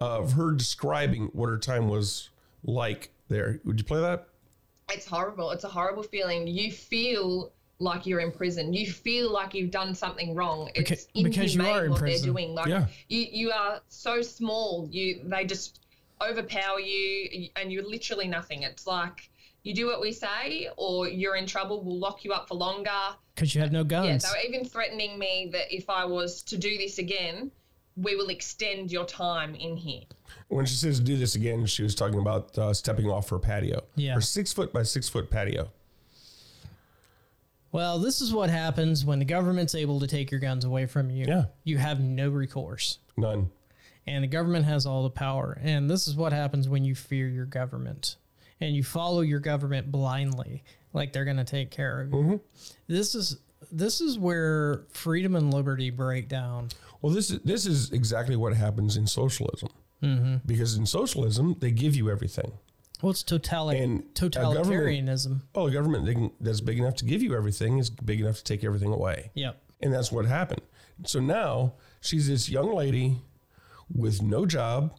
of 0.00 0.32
her 0.32 0.50
describing 0.52 1.26
what 1.32 1.48
her 1.48 1.58
time 1.58 1.88
was 1.88 2.30
like 2.64 3.10
there. 3.28 3.60
Would 3.64 3.78
you 3.78 3.84
play 3.84 4.00
that? 4.00 4.28
it's 4.92 5.04
horrible. 5.06 5.50
It's 5.50 5.64
a 5.64 5.68
horrible 5.68 6.04
feeling. 6.04 6.46
You 6.46 6.70
feel 6.70 7.50
like 7.80 8.06
you're 8.06 8.20
in 8.20 8.30
prison. 8.30 8.72
You 8.72 8.88
feel 8.90 9.32
like 9.32 9.52
you've 9.52 9.72
done 9.72 9.94
something 9.96 10.32
wrong. 10.34 10.70
It's 10.76 10.90
Beca- 11.06 11.24
because 11.24 11.54
you 11.54 11.60
inhumane 11.60 11.76
are 11.76 11.84
in 11.86 11.90
what 11.90 11.98
prison. 12.00 12.22
they're 12.26 12.32
doing. 12.32 12.54
Like 12.54 12.68
Yeah. 12.68 12.86
you, 13.08 13.26
you 13.30 13.50
are 13.50 13.80
so 13.88 14.22
small. 14.22 14.88
You 14.92 15.22
they 15.24 15.44
just 15.44 15.80
overpower 16.22 16.78
you, 16.80 17.48
and 17.56 17.72
you're 17.72 17.82
literally 17.86 18.28
nothing. 18.28 18.62
It's 18.62 18.86
like 18.86 19.28
you 19.64 19.74
do 19.74 19.86
what 19.86 20.00
we 20.00 20.12
say, 20.12 20.68
or 20.76 21.08
you're 21.08 21.34
in 21.36 21.46
trouble. 21.46 21.82
We'll 21.82 21.98
lock 21.98 22.24
you 22.24 22.32
up 22.32 22.46
for 22.48 22.54
longer. 22.54 22.90
Because 23.36 23.54
you 23.54 23.60
have 23.60 23.70
no 23.70 23.84
guns. 23.84 24.06
Yeah, 24.06 24.12
guns. 24.12 24.22
they 24.24 24.30
were 24.30 24.54
even 24.54 24.68
threatening 24.68 25.18
me 25.18 25.50
that 25.52 25.72
if 25.72 25.88
I 25.88 26.04
was 26.04 26.42
to 26.44 26.56
do 26.58 26.76
this 26.78 26.98
again, 26.98 27.52
we 27.96 28.16
will 28.16 28.28
extend 28.30 28.90
your 28.90 29.04
time 29.04 29.54
in 29.54 29.76
here. 29.76 30.02
When 30.48 30.66
she 30.66 30.74
says 30.74 30.98
do 31.00 31.16
this 31.16 31.34
again, 31.36 31.66
she 31.66 31.82
was 31.82 31.94
talking 31.94 32.18
about 32.18 32.56
uh, 32.58 32.72
stepping 32.74 33.06
off 33.06 33.28
her 33.30 33.38
patio. 33.38 33.84
Yeah. 33.94 34.14
Her 34.14 34.20
six 34.20 34.52
foot 34.52 34.72
by 34.72 34.82
six 34.82 35.08
foot 35.08 35.30
patio. 35.30 35.70
well, 37.72 37.98
this 37.98 38.20
is 38.20 38.32
what 38.32 38.48
happens 38.48 39.04
when 39.04 39.18
the 39.18 39.24
government's 39.24 39.74
able 39.74 40.00
to 40.00 40.06
take 40.06 40.30
your 40.30 40.40
guns 40.40 40.64
away 40.64 40.86
from 40.86 41.10
you. 41.10 41.26
Yeah. 41.28 41.44
You 41.64 41.78
have 41.78 42.00
no 42.00 42.30
recourse. 42.30 42.98
None. 43.16 43.50
and 44.06 44.22
the 44.24 44.28
government 44.28 44.64
has 44.66 44.86
all 44.86 45.02
the 45.02 45.10
power. 45.10 45.58
And 45.62 45.90
this 45.90 46.06
is 46.06 46.14
what 46.14 46.32
happens 46.32 46.68
when 46.68 46.84
you 46.84 46.94
fear 46.94 47.28
your 47.28 47.44
government 47.46 48.16
and 48.60 48.74
you 48.74 48.82
follow 48.82 49.20
your 49.20 49.40
government 49.40 49.90
blindly, 49.90 50.62
like 50.96 51.12
they're 51.12 51.24
going 51.24 51.36
to 51.36 51.44
take 51.44 51.70
care 51.70 52.00
of 52.00 52.12
you. 52.12 52.40
This 52.88 53.14
is 53.14 53.38
this 53.70 54.00
is 54.00 54.18
where 54.18 54.84
freedom 54.90 55.36
and 55.36 55.52
liberty 55.52 55.90
break 55.90 56.28
down. 56.28 56.68
Well, 57.02 57.12
this 57.12 57.30
is 57.30 57.40
this 57.40 57.66
is 57.66 57.92
exactly 57.92 58.34
what 58.34 58.54
happens 58.54 58.96
in 58.96 59.06
socialism. 59.06 59.68
Mm-hmm. 60.02 60.36
Because 60.44 60.76
in 60.76 60.86
socialism, 60.86 61.56
they 61.60 61.70
give 61.70 61.94
you 61.94 62.10
everything. 62.10 62.52
Well, 63.02 63.10
it's 63.10 63.22
totali- 63.22 63.82
And 63.82 64.00
a 64.00 64.28
totalitarianism. 64.28 65.42
Well, 65.54 65.66
a 65.66 65.70
government 65.70 66.06
they 66.06 66.14
can, 66.14 66.30
that's 66.40 66.60
big 66.60 66.78
enough 66.78 66.96
to 66.96 67.04
give 67.04 67.22
you 67.22 67.36
everything 67.36 67.78
is 67.78 67.90
big 67.90 68.20
enough 68.20 68.36
to 68.38 68.44
take 68.44 68.64
everything 68.64 68.92
away. 68.92 69.30
Yep. 69.34 69.60
And 69.82 69.92
that's 69.92 70.10
what 70.10 70.24
happened. 70.26 70.62
So 71.04 71.20
now 71.20 71.74
she's 72.00 72.28
this 72.28 72.48
young 72.48 72.74
lady 72.74 73.22
with 73.94 74.22
no 74.22 74.46
job, 74.46 74.96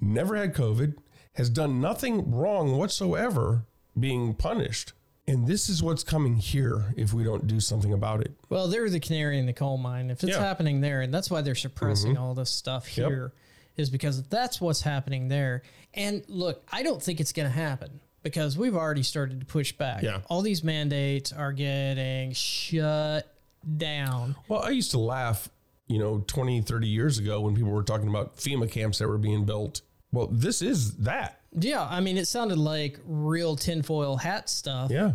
never 0.00 0.36
had 0.36 0.54
COVID, 0.54 0.96
has 1.34 1.48
done 1.48 1.80
nothing 1.80 2.32
wrong 2.32 2.76
whatsoever, 2.76 3.64
being 4.00 4.34
punished. 4.34 4.92
And 5.28 5.46
this 5.46 5.68
is 5.68 5.82
what's 5.82 6.02
coming 6.02 6.36
here 6.36 6.92
if 6.96 7.12
we 7.14 7.22
don't 7.22 7.46
do 7.46 7.60
something 7.60 7.92
about 7.92 8.20
it. 8.20 8.32
Well, 8.48 8.66
they're 8.66 8.90
the 8.90 8.98
canary 8.98 9.38
in 9.38 9.46
the 9.46 9.52
coal 9.52 9.76
mine. 9.78 10.10
If 10.10 10.22
it's 10.24 10.30
Yeah. 10.30 10.36
Mm-hmm. 10.36 10.44
happening 10.44 10.80
there, 10.80 11.02
and 11.02 11.14
that's 11.14 11.30
why 11.30 11.40
they're 11.42 11.54
suppressing 11.54 12.16
all 12.16 12.34
this 12.34 12.50
stuff 12.50 12.96
Yep. 12.98 13.08
here, 13.08 13.32
is 13.76 13.90
because 13.90 14.22
that's 14.24 14.60
what's 14.60 14.80
happening 14.82 15.28
there. 15.28 15.62
And 15.94 16.24
look, 16.28 16.64
I 16.72 16.82
don't 16.82 17.00
think 17.02 17.20
it's 17.20 17.32
going 17.32 17.46
to 17.48 17.54
happen 17.54 18.00
because 18.24 18.58
we've 18.58 18.74
already 18.74 19.02
started 19.04 19.38
to 19.40 19.46
push 19.46 19.72
back. 19.72 20.02
Yeah. 20.02 20.20
All 20.28 20.42
these 20.42 20.64
mandates 20.64 21.32
are 21.32 21.52
getting 21.52 22.32
shut 22.32 23.32
down. 23.76 24.34
Well, 24.48 24.62
I 24.62 24.70
used 24.70 24.90
to 24.92 24.98
laugh, 24.98 25.48
you 25.86 25.98
know, 25.98 26.24
20, 26.26 26.62
30 26.62 26.88
years 26.88 27.18
ago 27.18 27.40
when 27.42 27.54
people 27.54 27.70
were 27.70 27.82
talking 27.84 28.08
about 28.08 28.36
FEMA 28.36 28.68
camps 28.70 28.98
that 28.98 29.06
were 29.08 29.18
being 29.18 29.44
built. 29.44 29.82
Well, 30.12 30.26
this 30.26 30.60
is 30.60 30.96
that. 30.98 31.39
Yeah, 31.58 31.86
I 31.88 32.00
mean, 32.00 32.16
it 32.16 32.26
sounded 32.26 32.58
like 32.58 32.98
real 33.04 33.56
tinfoil 33.56 34.16
hat 34.16 34.48
stuff 34.48 34.90
Yeah. 34.90 35.12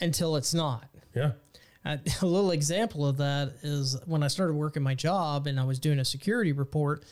until 0.00 0.36
it's 0.36 0.52
not. 0.54 0.84
Yeah. 1.14 1.32
A 1.84 1.98
little 2.26 2.50
example 2.50 3.06
of 3.06 3.16
that 3.18 3.54
is 3.62 3.96
when 4.04 4.22
I 4.22 4.28
started 4.28 4.52
working 4.54 4.82
my 4.82 4.94
job 4.94 5.46
and 5.46 5.58
I 5.58 5.64
was 5.64 5.78
doing 5.78 5.98
a 5.98 6.04
security 6.04 6.52
report 6.52 7.04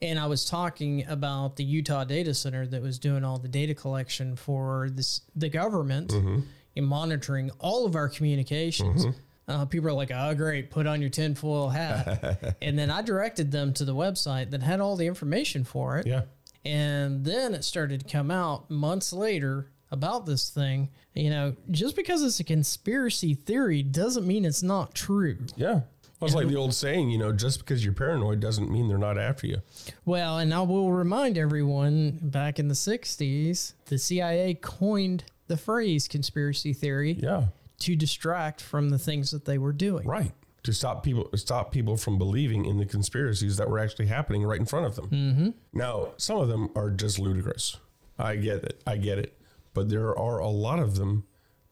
and 0.00 0.18
I 0.18 0.26
was 0.26 0.46
talking 0.46 1.04
about 1.06 1.56
the 1.56 1.64
Utah 1.64 2.04
data 2.04 2.32
center 2.32 2.66
that 2.68 2.80
was 2.80 2.98
doing 2.98 3.24
all 3.24 3.38
the 3.38 3.48
data 3.48 3.74
collection 3.74 4.34
for 4.36 4.88
this 4.90 5.20
the 5.36 5.50
government 5.50 6.12
and 6.12 6.86
monitoring 6.86 7.50
all 7.58 7.84
of 7.84 7.94
our 7.94 8.08
communications. 8.08 9.04
Uh, 9.48 9.64
people 9.66 9.88
are 9.88 9.92
like, 9.92 10.10
"Oh, 10.14 10.34
great! 10.34 10.70
Put 10.70 10.86
on 10.86 11.00
your 11.00 11.10
tinfoil 11.10 11.68
hat," 11.68 12.56
and 12.62 12.78
then 12.78 12.90
I 12.90 13.02
directed 13.02 13.50
them 13.52 13.72
to 13.74 13.84
the 13.84 13.94
website 13.94 14.50
that 14.52 14.62
had 14.62 14.80
all 14.80 14.96
the 14.96 15.06
information 15.06 15.62
for 15.64 15.98
it. 15.98 16.06
Yeah. 16.06 16.22
And 16.64 17.24
then 17.24 17.54
it 17.54 17.64
started 17.64 18.00
to 18.00 18.06
come 18.12 18.30
out 18.30 18.70
months 18.70 19.12
later 19.12 19.70
about 19.90 20.26
this 20.26 20.48
thing. 20.50 20.90
You 21.14 21.30
know, 21.30 21.56
just 21.70 21.96
because 21.96 22.22
it's 22.22 22.40
a 22.40 22.44
conspiracy 22.44 23.34
theory 23.34 23.82
doesn't 23.82 24.26
mean 24.26 24.44
it's 24.44 24.62
not 24.62 24.94
true. 24.94 25.38
Yeah. 25.56 25.80
Well, 26.20 26.26
it's 26.28 26.34
like 26.36 26.46
the 26.46 26.56
old 26.56 26.72
saying, 26.72 27.10
you 27.10 27.18
know, 27.18 27.32
just 27.32 27.58
because 27.58 27.84
you're 27.84 27.92
paranoid 27.94 28.38
doesn't 28.38 28.70
mean 28.70 28.86
they're 28.86 28.96
not 28.96 29.18
after 29.18 29.48
you. 29.48 29.60
Well, 30.04 30.38
and 30.38 30.54
I 30.54 30.60
will 30.60 30.92
remind 30.92 31.36
everyone 31.36 32.20
back 32.22 32.60
in 32.60 32.68
the 32.68 32.74
60s, 32.74 33.72
the 33.86 33.98
CIA 33.98 34.54
coined 34.54 35.24
the 35.48 35.56
phrase 35.56 36.06
conspiracy 36.06 36.72
theory 36.72 37.18
Yeah. 37.20 37.46
to 37.80 37.96
distract 37.96 38.60
from 38.60 38.90
the 38.90 38.98
things 39.00 39.32
that 39.32 39.46
they 39.46 39.58
were 39.58 39.72
doing. 39.72 40.06
Right. 40.06 40.30
To 40.64 40.72
stop 40.72 41.02
people 41.02 41.28
stop 41.34 41.72
people 41.72 41.96
from 41.96 42.18
believing 42.18 42.64
in 42.66 42.78
the 42.78 42.86
conspiracies 42.86 43.56
that 43.56 43.68
were 43.68 43.80
actually 43.80 44.06
happening 44.06 44.44
right 44.44 44.60
in 44.60 44.66
front 44.66 44.86
of 44.86 44.94
them. 44.94 45.08
Mm-hmm. 45.08 45.48
Now, 45.72 46.10
some 46.16 46.38
of 46.38 46.48
them 46.48 46.70
are 46.76 46.88
just 46.90 47.18
ludicrous. 47.18 47.78
I 48.18 48.36
get 48.36 48.62
it. 48.62 48.80
I 48.86 48.96
get 48.96 49.18
it. 49.18 49.36
But 49.74 49.88
there 49.88 50.16
are 50.16 50.38
a 50.38 50.48
lot 50.48 50.78
of 50.78 50.94
them 50.96 51.24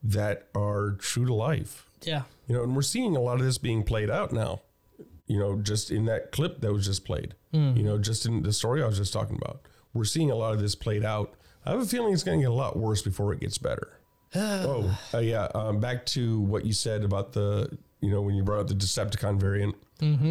that 0.03 0.49
are 0.57 0.93
true 0.99 1.25
to 1.27 1.35
life. 1.35 1.89
Yeah. 2.03 2.23
You 2.49 2.57
know, 2.57 2.63
and 2.65 2.75
we're 2.75 2.83
seeing 2.83 3.15
a 3.15 3.21
lot 3.21 3.39
of 3.39 3.45
this 3.47 3.59
being 3.59 3.85
played 3.85 4.11
out 4.11 4.33
now. 4.33 4.63
you 5.27 5.39
know, 5.39 5.55
just 5.63 5.93
in 5.93 6.07
that 6.07 6.33
clip 6.33 6.61
that 6.61 6.73
was 6.73 6.87
just 6.87 7.05
played, 7.05 7.37
you 7.53 7.85
know, 7.85 7.99
just 7.99 8.27
in 8.27 8.43
the 8.43 8.53
story 8.53 8.83
I 8.83 8.87
was 8.87 8.97
just 8.99 9.13
talking 9.13 9.37
about. 9.41 9.61
We're 9.95 10.05
seeing 10.05 10.31
a 10.31 10.35
lot 10.35 10.55
of 10.55 10.61
this 10.61 10.75
played 10.75 11.05
out. 11.05 11.35
I 11.65 11.71
have 11.71 11.81
a 11.81 11.87
feeling 11.87 12.13
it's 12.13 12.25
going 12.25 12.41
to 12.41 12.43
get 12.43 12.51
a 12.51 12.55
lot 12.55 12.77
worse 12.77 13.03
before 13.03 13.33
it 13.33 13.39
gets 13.39 13.57
better. 13.59 13.93
oh, 14.35 14.99
uh, 15.15 15.19
yeah. 15.19 15.47
Um, 15.55 15.79
back 15.79 16.05
to 16.07 16.41
what 16.41 16.65
you 16.65 16.73
said 16.73 17.05
about 17.05 17.33
the, 17.33 17.77
you 18.01 18.11
know, 18.11 18.21
when 18.23 18.35
you 18.35 18.43
brought 18.43 18.61
up 18.61 18.69
the 18.69 18.75
Decepticon 18.75 19.39
variant. 19.41 19.75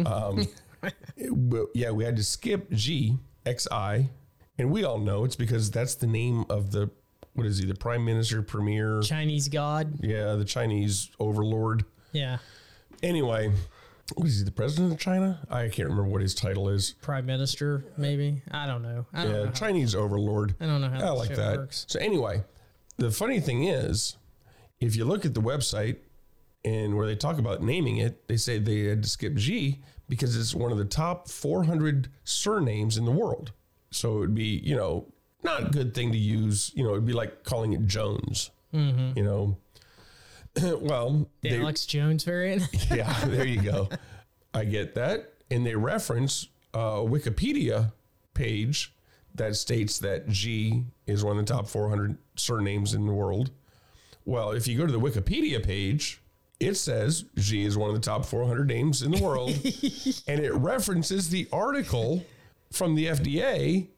Um, 0.06 0.46
it- 1.16 1.68
yeah, 1.74 1.90
we 1.90 2.04
had 2.04 2.16
to 2.16 2.24
skip 2.24 2.68
Xi 2.74 3.18
X 3.46 3.68
I, 3.70 4.08
and 4.58 4.70
we 4.70 4.84
all 4.84 4.98
know 4.98 5.24
it's 5.24 5.36
because 5.36 5.70
that's 5.70 5.94
the 5.94 6.06
name 6.06 6.44
of 6.50 6.70
the, 6.72 6.90
what 7.34 7.46
is 7.46 7.58
he, 7.58 7.66
the 7.66 7.74
prime 7.74 8.04
minister, 8.04 8.42
premier? 8.42 9.00
Chinese 9.02 9.48
God. 9.48 9.98
Yeah, 10.02 10.34
the 10.34 10.44
Chinese 10.44 11.10
overlord. 11.20 11.84
Yeah. 12.12 12.38
Anyway, 13.02 13.52
what 14.14 14.26
is 14.28 14.38
he, 14.38 14.44
the 14.44 14.50
president 14.50 14.92
of 14.92 14.98
China? 14.98 15.40
I 15.50 15.68
can't 15.68 15.88
remember 15.88 16.10
what 16.10 16.20
his 16.22 16.34
title 16.34 16.68
is. 16.68 16.94
Prime 17.00 17.24
Minister, 17.26 17.84
maybe. 17.96 18.42
I 18.50 18.66
don't 18.66 18.82
know. 18.82 19.06
I 19.12 19.22
don't 19.22 19.32
know. 19.32 19.38
Yeah, 19.40 19.46
how- 19.46 19.52
Chinese 19.52 19.94
overlord. 19.94 20.54
I 20.60 20.66
don't 20.66 20.80
know 20.80 20.88
how 20.90 21.06
I 21.06 21.10
like 21.10 21.34
that. 21.36 21.56
works. 21.58 21.86
So 21.88 21.98
anyway, 22.00 22.42
the 22.98 23.10
funny 23.10 23.40
thing 23.40 23.64
is, 23.64 24.16
if 24.80 24.96
you 24.96 25.04
look 25.04 25.24
at 25.24 25.34
the 25.34 25.40
website 25.40 25.98
and 26.64 26.96
where 26.96 27.06
they 27.06 27.16
talk 27.16 27.38
about 27.38 27.62
naming 27.62 27.98
it, 27.98 28.26
they 28.28 28.36
say 28.36 28.58
they 28.58 28.80
had 28.84 29.02
to 29.02 29.08
skip 29.08 29.38
Xi 29.38 29.80
because 30.08 30.36
it's 30.36 30.54
one 30.54 30.72
of 30.72 30.78
the 30.78 30.84
top 30.84 31.28
400 31.28 32.08
surnames 32.24 32.96
in 32.98 33.04
the 33.04 33.10
world. 33.10 33.52
So 33.90 34.16
it 34.16 34.20
would 34.20 34.34
be, 34.34 34.60
you 34.64 34.76
know, 34.76 35.06
not 35.42 35.62
a 35.62 35.70
good 35.70 35.94
thing 35.94 36.12
to 36.12 36.18
use. 36.18 36.70
You 36.74 36.84
know, 36.84 36.90
it'd 36.90 37.06
be 37.06 37.12
like 37.12 37.44
calling 37.44 37.72
it 37.72 37.86
Jones. 37.86 38.50
Mm-hmm. 38.74 39.16
You 39.18 39.24
know, 39.24 39.56
well, 40.80 41.28
The 41.42 41.50
they- 41.50 41.60
Alex 41.60 41.86
Jones 41.86 42.24
variant. 42.24 42.64
yeah, 42.90 43.12
there 43.24 43.46
you 43.46 43.62
go. 43.62 43.88
I 44.52 44.64
get 44.64 44.94
that. 44.96 45.32
And 45.50 45.64
they 45.66 45.74
reference 45.74 46.48
a 46.74 46.98
Wikipedia 47.00 47.92
page 48.34 48.92
that 49.34 49.56
states 49.56 49.98
that 50.00 50.30
Xi 50.32 50.84
is 51.06 51.24
one 51.24 51.38
of 51.38 51.46
the 51.46 51.52
top 51.52 51.66
400 51.68 52.18
surnames 52.36 52.94
in 52.94 53.06
the 53.06 53.12
world. 53.12 53.50
Well, 54.24 54.50
if 54.52 54.68
you 54.68 54.76
go 54.76 54.86
to 54.86 54.92
the 54.92 55.00
Wikipedia 55.00 55.64
page, 55.64 56.19
it 56.60 56.74
says 56.74 57.24
Xi 57.38 57.64
is 57.64 57.76
one 57.76 57.88
of 57.88 57.94
the 57.94 58.02
top 58.02 58.26
400 58.26 58.68
names 58.68 59.02
in 59.02 59.10
the 59.10 59.22
world. 59.22 59.50
and 60.28 60.40
it 60.40 60.52
references 60.54 61.30
the 61.30 61.48
article 61.52 62.24
from 62.70 62.94
the 62.94 63.06
FDA 63.06 63.88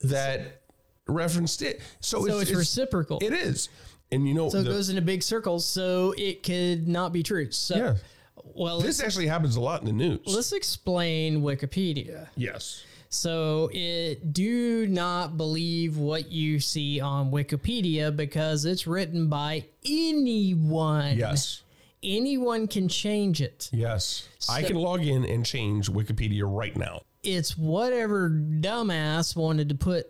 that 0.00 0.62
referenced 1.06 1.62
it. 1.62 1.80
So, 2.00 2.26
so 2.26 2.40
it's, 2.40 2.50
reciprocal. 2.50 3.20
It 3.22 3.32
is. 3.32 3.68
And 4.10 4.26
you 4.26 4.34
know, 4.34 4.48
so 4.48 4.58
it 4.58 4.64
the- 4.64 4.70
goes 4.70 4.88
into 4.88 5.02
big 5.02 5.22
circles, 5.22 5.64
so 5.64 6.12
it 6.18 6.42
could 6.42 6.88
not 6.88 7.12
be 7.12 7.22
true. 7.22 7.50
So, 7.52 7.76
yeah, 7.76 7.94
well, 8.42 8.80
this 8.80 9.00
actually 9.00 9.26
happens 9.28 9.56
a 9.56 9.60
lot 9.60 9.80
in 9.80 9.86
the 9.86 9.92
news. 9.92 10.20
let's 10.26 10.52
explain 10.52 11.42
Wikipedia. 11.42 12.28
yes. 12.36 12.84
So, 13.10 13.70
it 13.72 14.34
do 14.34 14.86
not 14.86 15.38
believe 15.38 15.96
what 15.96 16.30
you 16.30 16.60
see 16.60 17.00
on 17.00 17.30
Wikipedia 17.30 18.14
because 18.14 18.66
it's 18.66 18.86
written 18.86 19.28
by 19.28 19.64
anyone. 19.86 21.16
Yes. 21.16 21.62
Anyone 22.02 22.68
can 22.68 22.88
change 22.88 23.40
it. 23.40 23.68
Yes. 23.72 24.28
I 24.48 24.62
can 24.62 24.76
log 24.76 25.02
in 25.04 25.24
and 25.24 25.44
change 25.44 25.90
Wikipedia 25.90 26.42
right 26.46 26.76
now. 26.76 27.02
It's 27.22 27.58
whatever 27.58 28.30
dumbass 28.30 29.34
wanted 29.36 29.68
to 29.70 29.74
put 29.74 30.06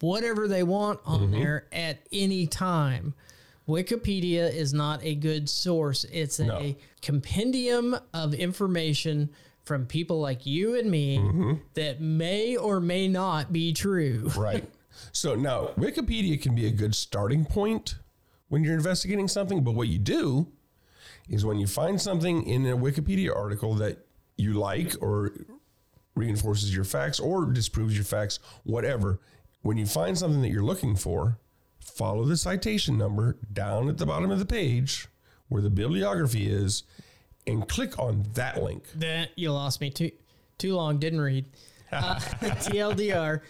whatever 0.00 0.46
they 0.48 0.62
want 0.62 1.00
on 1.06 1.20
Mm-hmm. 1.20 1.32
there 1.32 1.66
at 1.72 1.98
any 2.12 2.46
time. 2.46 3.14
Wikipedia 3.68 4.52
is 4.52 4.72
not 4.74 5.02
a 5.04 5.14
good 5.14 5.48
source. 5.48 6.04
It's 6.12 6.38
a 6.40 6.46
No. 6.46 6.74
compendium 7.02 7.96
of 8.12 8.34
information 8.34 9.30
from 9.64 9.86
people 9.86 10.20
like 10.20 10.44
you 10.46 10.78
and 10.78 10.90
me 10.90 11.18
Mm-hmm. 11.18 11.52
that 11.74 12.00
may 12.00 12.56
or 12.56 12.80
may 12.80 13.08
not 13.08 13.52
be 13.52 13.72
true. 13.72 14.30
Right. 14.36 14.64
so 15.12 15.34
now 15.34 15.68
Wikipedia 15.78 16.40
can 16.40 16.54
be 16.54 16.66
a 16.66 16.70
good 16.70 16.94
starting 16.94 17.44
point 17.44 17.94
when 18.48 18.64
you're 18.64 18.74
investigating 18.74 19.28
something, 19.28 19.62
but 19.62 19.72
what 19.72 19.88
you 19.88 19.98
do 19.98 20.48
is 21.30 21.44
when 21.44 21.58
you 21.58 21.66
find 21.66 22.00
something 22.00 22.42
in 22.42 22.66
a 22.66 22.76
Wikipedia 22.76 23.34
article 23.34 23.74
that 23.74 24.04
you 24.36 24.54
like 24.54 24.94
or 25.00 25.32
reinforces 26.14 26.74
your 26.74 26.84
facts 26.84 27.20
or 27.20 27.46
disproves 27.46 27.94
your 27.94 28.04
facts, 28.04 28.40
whatever, 28.64 29.20
when 29.62 29.76
you 29.76 29.86
find 29.86 30.18
something 30.18 30.42
that 30.42 30.50
you're 30.50 30.62
looking 30.62 30.96
for, 30.96 31.38
follow 31.78 32.24
the 32.24 32.36
citation 32.36 32.98
number 32.98 33.38
down 33.52 33.88
at 33.88 33.98
the 33.98 34.06
bottom 34.06 34.30
of 34.30 34.38
the 34.38 34.44
page 34.44 35.06
where 35.48 35.62
the 35.62 35.70
bibliography 35.70 36.50
is 36.50 36.82
and 37.46 37.68
click 37.68 37.98
on 37.98 38.26
that 38.34 38.62
link. 38.62 38.84
That 38.96 39.30
you 39.36 39.52
lost 39.52 39.80
me 39.80 39.90
too 39.90 40.10
too 40.58 40.74
long. 40.74 40.98
Didn't 40.98 41.20
read. 41.20 41.46
Uh, 41.92 42.14
TLDR. 42.40 43.40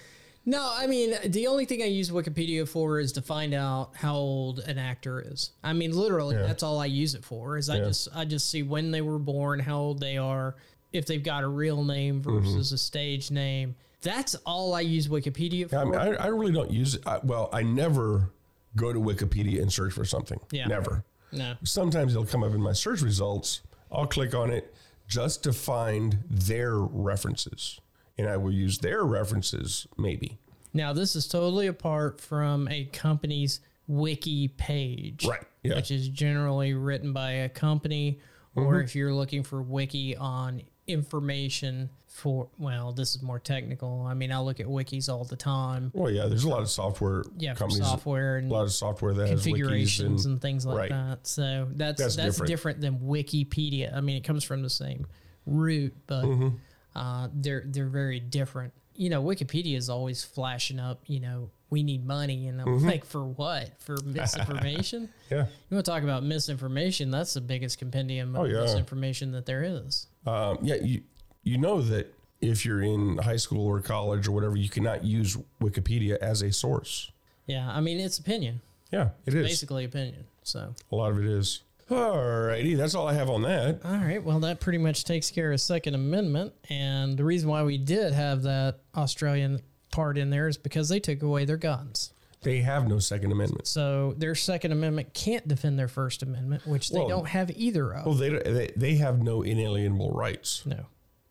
No, 0.46 0.72
I 0.74 0.86
mean 0.86 1.14
the 1.26 1.46
only 1.48 1.64
thing 1.66 1.82
I 1.82 1.86
use 1.86 2.10
Wikipedia 2.10 2.66
for 2.66 2.98
is 2.98 3.12
to 3.12 3.22
find 3.22 3.52
out 3.54 3.90
how 3.94 4.14
old 4.14 4.60
an 4.60 4.78
actor 4.78 5.20
is. 5.20 5.50
I 5.62 5.72
mean, 5.74 5.92
literally, 5.94 6.36
Yeah. 6.36 6.46
that's 6.46 6.62
all 6.62 6.78
I 6.80 6.86
use 6.86 7.14
it 7.14 7.24
for. 7.24 7.58
Is 7.58 7.68
I 7.68 7.76
Yeah. 7.76 7.84
just 7.84 8.08
I 8.14 8.24
just 8.24 8.48
see 8.50 8.62
when 8.62 8.90
they 8.90 9.02
were 9.02 9.18
born, 9.18 9.60
how 9.60 9.78
old 9.78 10.00
they 10.00 10.16
are, 10.16 10.56
if 10.92 11.06
they've 11.06 11.22
got 11.22 11.44
a 11.44 11.48
real 11.48 11.84
name 11.84 12.22
Mm-hmm. 12.22 12.40
versus 12.40 12.72
a 12.72 12.78
stage 12.78 13.30
name. 13.30 13.76
That's 14.02 14.34
all 14.46 14.72
I 14.74 14.80
use 14.80 15.08
Wikipedia 15.08 15.68
for. 15.68 15.76
I, 15.76 15.84
mean, 15.84 15.94
I, 15.94 16.14
I 16.14 16.26
really 16.28 16.52
don't 16.52 16.70
use 16.70 16.94
it. 16.94 17.02
I, 17.06 17.18
well, 17.22 17.50
I 17.52 17.62
never 17.62 18.30
go 18.76 18.92
to 18.94 18.98
Wikipedia 18.98 19.60
and 19.60 19.70
search 19.70 19.92
for 19.92 20.06
something. 20.06 20.40
Yeah. 20.50 20.66
Never. 20.68 21.04
no. 21.32 21.54
Sometimes 21.64 22.12
it'll 22.12 22.24
come 22.24 22.42
up 22.42 22.54
in 22.54 22.62
my 22.62 22.72
search 22.72 23.02
results. 23.02 23.60
I'll 23.92 24.06
click 24.06 24.34
on 24.34 24.50
it 24.50 24.74
just 25.06 25.42
to 25.44 25.52
find 25.52 26.24
their 26.30 26.78
references. 26.78 27.78
And 28.18 28.28
I 28.28 28.36
will 28.36 28.52
use 28.52 28.78
their 28.78 29.04
references 29.04 29.86
maybe. 29.96 30.38
Now 30.72 30.92
this 30.92 31.16
is 31.16 31.26
totally 31.26 31.66
apart 31.66 32.20
from 32.20 32.68
a 32.68 32.84
company's 32.86 33.60
wiki 33.86 34.48
page, 34.48 35.24
Right, 35.26 35.42
yeah. 35.62 35.74
Which 35.76 35.90
is 35.90 36.08
generally 36.08 36.74
written 36.74 37.12
by 37.12 37.32
a 37.32 37.48
company, 37.48 38.20
Mm-hmm. 38.56 38.66
or 38.66 38.80
if 38.80 38.96
you're 38.96 39.14
looking 39.14 39.44
for 39.44 39.62
wiki 39.62 40.16
on 40.16 40.62
information 40.88 41.88
for, 42.08 42.48
well, 42.58 42.90
this 42.92 43.14
is 43.14 43.22
more 43.22 43.38
technical. 43.38 44.04
I 44.06 44.14
mean, 44.14 44.32
I 44.32 44.40
look 44.40 44.58
at 44.58 44.66
wikis 44.66 45.08
all 45.08 45.22
the 45.24 45.36
time. 45.36 45.92
Well, 45.94 46.10
yeah, 46.10 46.26
there's 46.26 46.42
a 46.42 46.48
lot 46.48 46.60
of 46.60 46.68
software 46.68 47.22
Yeah, 47.38 47.54
companies. 47.54 47.86
software 47.86 48.38
A 48.38 48.42
lot 48.42 48.62
of 48.62 48.72
software 48.72 49.14
that 49.14 49.28
configurations 49.28 50.24
and, 50.26 50.34
and, 50.34 50.42
things 50.42 50.66
like 50.66 50.76
right. 50.78 50.90
that. 50.90 51.26
So 51.28 51.68
that's 51.70 52.00
That's 52.02 52.16
that's, 52.16 52.38
different. 52.38 52.48
different. 52.48 52.80
than 52.80 52.98
Wikipedia. 52.98 53.96
I 53.96 54.00
mean, 54.00 54.16
it 54.16 54.24
comes 54.24 54.42
from 54.42 54.62
the 54.62 54.70
same 54.70 55.06
root, 55.46 55.94
but 56.08 56.24
Mm-hmm. 56.24 56.56
Uh, 56.94 57.28
they're 57.34 57.64
they're 57.66 57.86
very 57.88 58.20
different. 58.20 58.72
You 58.94 59.08
know, 59.10 59.22
Wikipedia 59.22 59.76
is 59.76 59.88
always 59.88 60.22
flashing 60.24 60.78
up. 60.78 61.02
You 61.06 61.20
know, 61.20 61.50
we 61.70 61.82
need 61.82 62.06
money, 62.06 62.48
and 62.48 62.60
I'm 62.60 62.66
Mm-hmm. 62.66 62.86
like, 62.86 63.04
for 63.04 63.24
what? 63.24 63.70
For 63.80 63.96
misinformation? 64.04 65.08
yeah. 65.30 65.46
you 65.68 65.74
want 65.74 65.84
to 65.84 65.90
talk 65.90 66.02
about 66.02 66.22
misinformation? 66.24 67.10
That's 67.10 67.34
the 67.34 67.40
biggest 67.40 67.78
compendium 67.78 68.34
of 68.36 68.42
Oh, 68.42 68.44
yeah. 68.44 68.60
misinformation 68.62 69.32
that 69.32 69.46
there 69.46 69.62
is. 69.62 70.06
Um, 70.26 70.58
yeah, 70.62 70.76
you 70.76 71.02
you 71.42 71.56
know 71.58 71.80
that 71.82 72.12
if 72.40 72.64
you're 72.66 72.82
in 72.82 73.18
high 73.18 73.36
school 73.36 73.66
or 73.66 73.80
college 73.80 74.26
or 74.28 74.32
whatever, 74.32 74.56
you 74.56 74.68
cannot 74.68 75.04
use 75.04 75.36
Wikipedia 75.62 76.16
as 76.18 76.42
a 76.42 76.52
source. 76.52 77.10
Yeah, 77.46 77.70
I 77.70 77.80
mean, 77.80 77.98
it's 78.00 78.18
opinion, 78.18 78.60
Yeah, 78.92 79.10
it 79.26 79.34
is. 79.34 79.46
basically 79.46 79.84
opinion. 79.84 80.24
So, 80.42 80.74
A 80.92 80.96
lot 80.96 81.10
of 81.10 81.18
it 81.18 81.26
is. 81.26 81.62
Alrighty, 81.90 82.76
that's 82.76 82.94
all 82.94 83.08
I 83.08 83.14
have 83.14 83.28
on 83.28 83.42
that. 83.42 83.80
all 83.84 83.96
right, 83.96 84.22
well, 84.22 84.38
that 84.40 84.60
pretty 84.60 84.78
much 84.78 85.04
takes 85.04 85.30
care 85.30 85.52
of 85.52 85.60
Second 85.60 85.94
Amendment, 85.94 86.52
and 86.68 87.16
the 87.16 87.24
reason 87.24 87.48
why 87.48 87.62
we 87.64 87.78
did 87.78 88.12
have 88.12 88.42
that 88.42 88.78
Australian 88.96 89.60
part 89.90 90.16
in 90.16 90.30
there 90.30 90.46
is 90.48 90.56
because 90.56 90.88
they 90.88 91.00
took 91.00 91.20
away 91.22 91.44
their 91.44 91.56
guns. 91.56 92.12
They 92.42 92.60
have 92.60 92.88
no 92.88 93.00
Second 93.00 93.32
Amendment. 93.32 93.66
So 93.66 94.14
their 94.16 94.34
Second 94.34 94.72
Amendment 94.72 95.12
can't 95.14 95.46
defend 95.46 95.78
their 95.78 95.88
First 95.88 96.22
Amendment, 96.22 96.66
which 96.66 96.90
they 96.90 97.00
Well- 97.00 97.08
don't 97.08 97.28
have 97.28 97.50
either 97.54 97.92
of. 97.92 98.06
Well, 98.06 98.14
they, 98.14 98.30
they 98.30 98.72
they 98.76 98.94
have 98.96 99.20
no 99.22 99.42
inalienable 99.42 100.10
rights. 100.12 100.62
No. 100.64 100.86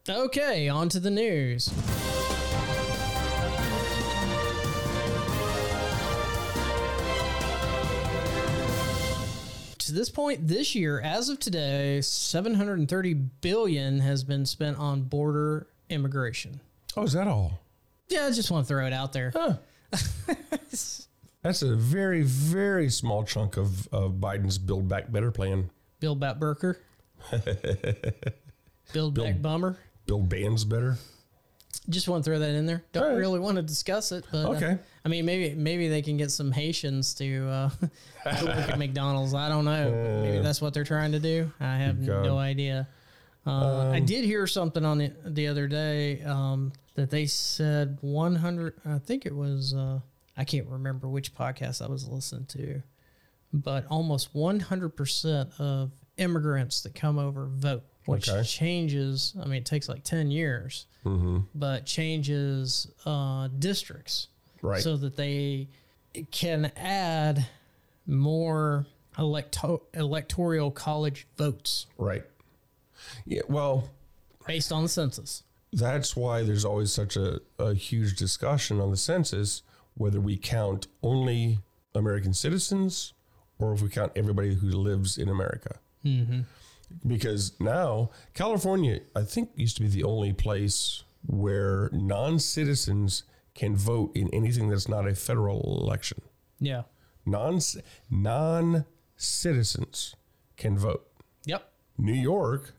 Okay, 0.07 0.67
on 0.69 0.89
to 0.89 0.99
the 0.99 1.09
news. 1.11 1.71
This 9.99 10.09
point 10.09 10.47
this 10.47 10.75
year, 10.75 11.01
as 11.01 11.27
of 11.27 11.39
today, 11.39 11.99
730 11.99 13.13
billion 13.13 13.99
has 13.99 14.23
been 14.23 14.45
spent 14.45 14.77
on 14.77 15.01
border 15.01 15.67
immigration. 15.89 16.61
Oh, 16.95 17.03
is 17.03 17.11
that 17.13 17.27
all? 17.27 17.59
Yeah, 18.07 18.25
I 18.25 18.31
just 18.31 18.49
want 18.49 18.65
to 18.65 18.73
throw 18.73 18.87
it 18.87 18.93
out 18.93 19.11
there. 19.11 19.33
Huh. 19.35 19.55
That's 21.41 21.61
a 21.61 21.75
very 21.75 22.23
very 22.23 22.89
small 22.89 23.23
chunk 23.25 23.57
of, 23.57 23.87
of 23.93 24.13
Biden's 24.13 24.57
Build 24.57 24.87
Back 24.87 25.11
Better 25.11 25.31
plan. 25.31 25.69
Build 25.99 26.19
back 26.21 26.37
Burker. 26.37 26.79
Build 28.93 29.15
back 29.15 29.41
Bummer. 29.41 29.77
Build 30.05 30.29
bands 30.29 30.63
better. 30.63 30.97
Just 31.89 32.07
want 32.07 32.23
to 32.23 32.29
throw 32.29 32.39
that 32.39 32.51
in 32.51 32.65
there. 32.65 32.83
Don't 32.93 33.03
right. 33.03 33.17
really 33.17 33.39
want 33.39 33.57
to 33.57 33.63
discuss 33.63 34.13
it, 34.13 34.23
but 34.31 34.45
uh, 34.45 34.51
Okay. 34.51 34.77
I 35.05 35.07
mean, 35.09 35.25
maybe 35.25 35.55
maybe 35.55 35.87
they 35.87 36.01
can 36.01 36.17
get 36.17 36.29
some 36.31 36.51
Haitians 36.51 37.13
to, 37.15 37.47
uh, 37.47 37.69
to 38.37 38.45
work 38.45 38.69
at 38.69 38.77
McDonald's. 38.85 39.33
I 39.33 39.47
don't 39.49 39.65
know. 39.65 40.19
maybe 40.23 40.39
that's 40.39 40.61
what 40.61 40.73
they're 40.73 40.83
trying 40.83 41.13
to 41.13 41.19
do. 41.19 41.51
I 41.59 41.77
have 41.77 41.97
no 41.99 42.37
idea. 42.37 42.87
Uh, 43.45 43.89
I 43.93 43.99
did 44.01 44.25
hear 44.25 44.45
something 44.47 44.83
on 44.85 44.97
the 44.99 45.11
the 45.25 45.47
other 45.47 45.67
day 45.67 46.21
um, 46.23 46.73
that 46.95 47.09
they 47.09 47.25
said 47.25 47.97
100. 48.01 48.73
I 48.85 48.97
think 48.99 49.25
it 49.25 49.35
was. 49.35 49.73
Uh, 49.73 49.99
I 50.37 50.43
can't 50.43 50.67
remember 50.67 51.07
which 51.09 51.33
podcast 51.35 51.81
I 51.81 51.87
was 51.89 52.07
listening 52.07 52.45
to, 52.47 52.81
but 53.53 53.85
almost 53.89 54.33
100 54.33 54.89
percent 54.89 55.49
of 55.59 55.91
immigrants 56.17 56.81
that 56.81 56.93
come 56.95 57.17
over 57.17 57.45
vote, 57.47 57.83
which 58.05 58.29
Okay. 58.29 58.43
changes. 58.43 59.33
I 59.41 59.45
mean, 59.45 59.61
it 59.61 59.65
takes 59.65 59.87
like 59.87 60.03
10 60.03 60.31
years, 60.31 60.85
but 61.55 61.85
changes 61.85 62.91
uh, 63.05 63.47
districts 63.59 64.27
Right. 64.61 64.81
so 64.81 64.97
that 64.97 65.15
they 65.15 65.69
can 66.31 66.71
add 66.75 67.45
more 68.05 68.85
electo- 69.17 69.81
electoral 69.93 70.71
college 70.71 71.27
votes 71.37 71.85
Right. 71.97 72.23
Yeah. 73.25 73.41
Well, 73.47 73.89
based 74.45 74.71
on 74.71 74.83
the 74.83 74.89
census. 74.89 75.43
that's 75.71 76.15
why 76.15 76.43
there's 76.43 76.65
always 76.65 76.91
such 76.91 77.15
a, 77.15 77.39
a 77.59 77.73
huge 77.73 78.15
discussion 78.17 78.79
on 78.81 78.91
the 78.91 78.97
census 78.97 79.61
whether 79.95 80.19
we 80.19 80.37
count 80.37 80.87
only 81.03 81.59
American 81.93 82.33
citizens 82.33 83.13
or 83.59 83.73
if 83.73 83.81
we 83.81 83.89
count 83.89 84.11
everybody 84.15 84.55
who 84.55 84.67
lives 84.69 85.17
in 85.17 85.27
America. 85.29 85.79
Mm-hmm. 86.05 86.41
Because 87.05 87.53
now 87.59 88.09
California, 88.33 89.01
I 89.15 89.23
think, 89.23 89.49
used 89.55 89.75
to 89.77 89.83
be 89.83 89.89
the 89.89 90.03
only 90.03 90.33
place 90.33 91.03
where 91.27 91.89
non 91.91 92.39
citizens 92.39 93.23
can 93.59 93.75
vote 93.75 94.09
in 94.15 94.29
anything 94.33 94.69
that's 94.69 94.87
not 94.87 95.05
a 95.05 95.13
federal 95.13 95.81
election. 95.83 96.21
Yeah. 96.61 96.83
Non 97.25 97.59
non 98.09 98.85
citizens 99.17 100.15
can 100.55 100.77
vote. 100.77 101.05
Yep. 101.43 101.69
New 101.97 102.13
York 102.13 102.73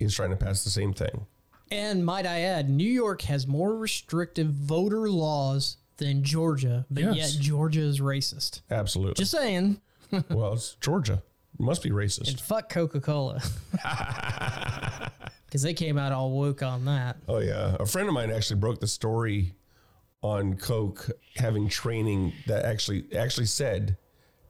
is 0.00 0.14
trying 0.14 0.30
to 0.30 0.36
pass 0.36 0.64
the 0.64 0.70
same 0.70 0.94
thing. 0.94 1.26
And 1.70 2.04
might 2.04 2.24
I 2.26 2.40
add, 2.40 2.70
New 2.70 2.90
York 2.90 3.22
has 3.22 3.46
more 3.46 3.76
restrictive 3.76 4.48
voter 4.48 5.10
laws 5.10 5.76
than 5.98 6.24
Georgia, 6.24 6.86
but 6.90 7.04
Yes. 7.14 7.34
yet 7.34 7.42
Georgia 7.42 7.82
is 7.82 8.00
racist. 8.00 8.62
Absolutely. 8.70 9.14
Just 9.14 9.32
saying. 9.32 9.82
well, 10.30 10.54
it's 10.54 10.76
Georgia. 10.80 11.22
It 11.58 11.60
must 11.60 11.82
be 11.82 11.90
racist. 11.90 12.28
And 12.28 12.40
fuck 12.40 12.70
Coca 12.70 13.00
Cola. 13.02 13.42
Because 15.44 15.62
they 15.62 15.74
came 15.74 15.98
out 15.98 16.12
all 16.12 16.30
woke 16.30 16.62
on 16.62 16.86
that. 16.86 17.18
Oh 17.28 17.38
yeah, 17.38 17.76
a 17.78 17.84
friend 17.84 18.08
of 18.08 18.14
mine 18.14 18.30
actually 18.30 18.60
broke 18.60 18.80
the 18.80 18.86
story 18.86 19.54
on 20.22 20.56
Coke 20.56 21.10
having 21.36 21.68
training 21.68 22.32
that 22.46 22.64
actually 22.64 23.04
actually 23.16 23.46
said 23.46 23.96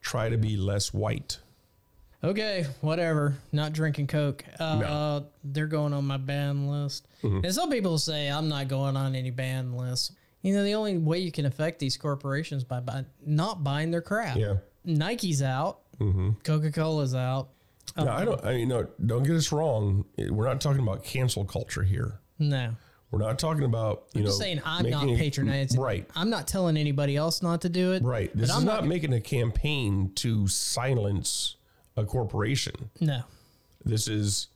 try 0.00 0.28
to 0.28 0.36
be 0.36 0.56
less 0.56 0.92
white. 0.92 1.38
Okay, 2.24 2.66
whatever. 2.82 3.34
Not 3.50 3.72
drinking 3.72 4.06
Coke. 4.06 4.44
Uh, 4.60 4.76
No. 4.78 4.86
uh, 4.86 5.20
they're 5.42 5.66
going 5.66 5.92
on 5.92 6.04
my 6.06 6.18
ban 6.18 6.68
list. 6.68 7.08
And 7.22 7.52
some 7.54 7.68
people 7.70 7.98
say 7.98 8.28
I'm 8.28 8.48
not 8.48 8.68
going 8.68 8.96
on 8.96 9.14
any 9.16 9.30
ban 9.30 9.76
list. 9.76 10.12
You 10.42 10.54
know, 10.54 10.62
the 10.64 10.74
only 10.74 10.98
way 10.98 11.18
you 11.18 11.32
can 11.32 11.46
affect 11.46 11.78
these 11.78 11.96
corporations 11.96 12.64
by, 12.64 12.80
by 12.80 13.04
not 13.24 13.62
buying 13.64 13.90
their 13.90 14.02
crap. 14.02 14.36
Yeah. 14.36 14.54
Nike's 14.84 15.42
out. 15.42 15.80
Coca 16.44 16.70
Cola's 16.72 17.14
out. 17.14 17.48
No, 17.96 18.08
I 18.08 18.24
don't. 18.24 18.44
I 18.44 18.54
mean, 18.54 18.68
no, 18.68 18.86
don't 19.06 19.22
get 19.22 19.36
us 19.36 19.52
wrong. 19.52 20.04
We're 20.18 20.46
not 20.46 20.60
talking 20.60 20.82
about 20.82 21.04
cancel 21.04 21.44
culture 21.44 21.82
here. 21.84 22.20
No. 22.38 22.74
We're 23.12 23.18
not 23.18 23.38
talking 23.38 23.64
about 23.64 24.04
you 24.14 24.22
know. 24.22 24.26
just 24.28 24.38
saying 24.38 24.60
I'm 24.64 24.88
not 24.88 25.02
making 25.04 25.14
a- 25.16 25.18
patronizing. 25.18 25.78
Right. 25.80 26.08
I'm 26.16 26.30
not 26.30 26.48
telling 26.48 26.76
anybody 26.78 27.14
else 27.14 27.42
not 27.42 27.60
to 27.60 27.68
do 27.68 27.92
it. 27.92 28.02
Right. 28.02 28.34
This 28.34 28.48
is 28.50 28.56
I'm 28.56 28.64
not, 28.64 28.86
making 28.86 29.12
a 29.12 29.20
campaign 29.20 30.10
to 30.16 30.48
silence 30.48 31.56
a 31.96 32.04
corporation. 32.04 32.90
No. 33.00 33.22
This 33.84 34.08
is 34.08 34.48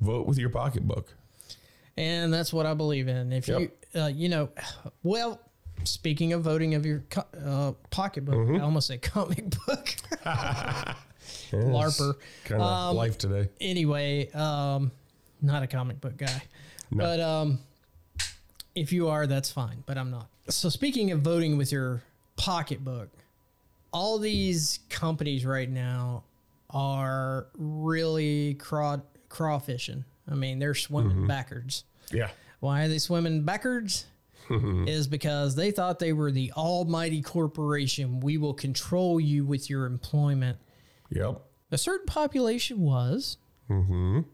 vote 0.00 0.26
with 0.26 0.38
your 0.38 0.48
pocketbook. 0.48 1.12
And 1.98 2.32
that's 2.32 2.50
what 2.52 2.64
I 2.64 2.72
believe 2.74 3.08
in. 3.08 3.30
If 3.32 3.46
Yep. 3.46 3.60
you, 3.60 3.70
uh, 4.00 4.06
you 4.06 4.28
know, 4.30 4.48
well, 5.02 5.38
speaking 5.84 6.32
of 6.32 6.42
voting 6.42 6.74
of 6.76 6.86
your 6.86 7.04
co- 7.10 7.26
uh, 7.44 7.72
pocketbook, 7.90 8.36
Mm-hmm. 8.36 8.56
I 8.56 8.60
almost 8.60 8.86
say 8.88 8.96
comic 8.98 9.50
book. 9.66 9.94
LARPer. 11.52 12.14
Kind 12.44 12.62
of 12.62 12.66
Um, 12.90 12.96
life 12.96 13.18
today. 13.18 13.48
Anyway, 13.60 14.30
um, 14.32 14.92
not 15.42 15.62
a 15.62 15.66
comic 15.66 16.00
book 16.00 16.16
guy, 16.16 16.42
No. 16.90 17.04
but 17.04 17.20
um, 17.20 17.58
if 18.80 18.92
you 18.92 19.08
are, 19.08 19.26
that's 19.26 19.50
fine. 19.50 19.82
But 19.86 19.98
I'm 19.98 20.10
not. 20.10 20.28
So 20.48 20.68
speaking 20.68 21.10
of 21.10 21.20
voting 21.20 21.56
with 21.58 21.70
your 21.72 22.02
pocketbook, 22.36 23.10
all 23.92 24.18
these 24.18 24.80
companies 24.90 25.44
right 25.44 25.68
now 25.70 26.24
are 26.70 27.46
really 27.56 28.54
craw 28.54 28.98
crawfishing. 29.28 30.04
I 30.30 30.34
mean, 30.34 30.58
they're 30.58 30.74
swimming 30.74 31.16
Mm-hmm. 31.18 31.26
backwards. 31.26 31.84
Yeah. 32.12 32.30
Why 32.60 32.84
are 32.84 32.88
they 32.88 32.98
swimming 32.98 33.42
backwards? 33.44 34.06
is 34.50 35.06
because 35.06 35.54
they 35.54 35.70
thought 35.70 35.98
they 35.98 36.14
were 36.14 36.30
the 36.32 36.50
almighty 36.52 37.20
corporation. 37.20 38.18
We 38.20 38.38
will 38.38 38.54
control 38.54 39.20
you 39.20 39.44
with 39.44 39.68
your 39.68 39.84
employment. 39.84 40.56
Yep. 41.10 41.42
A 41.70 41.76
certain 41.76 42.06
population 42.06 42.80
was, 42.80 43.36
and 43.68 44.24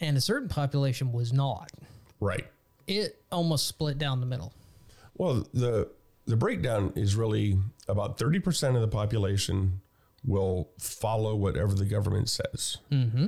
a 0.00 0.20
certain 0.22 0.48
population 0.48 1.12
was 1.12 1.34
not. 1.34 1.70
Right. 2.18 2.46
It 2.88 3.20
almost 3.30 3.66
split 3.66 3.98
down 3.98 4.20
the 4.20 4.26
middle. 4.26 4.52
Well, 5.16 5.46
the 5.52 5.90
the 6.26 6.36
breakdown 6.36 6.92
is 6.96 7.14
really 7.16 7.58
about 7.88 8.18
thirty 8.18 8.38
percent 8.40 8.74
of 8.76 8.82
the 8.82 8.88
population 8.88 9.80
will 10.24 10.68
follow 10.78 11.34
whatever 11.36 11.74
the 11.74 11.84
government 11.84 12.28
says, 12.28 12.78
mm-hmm. 12.90 13.26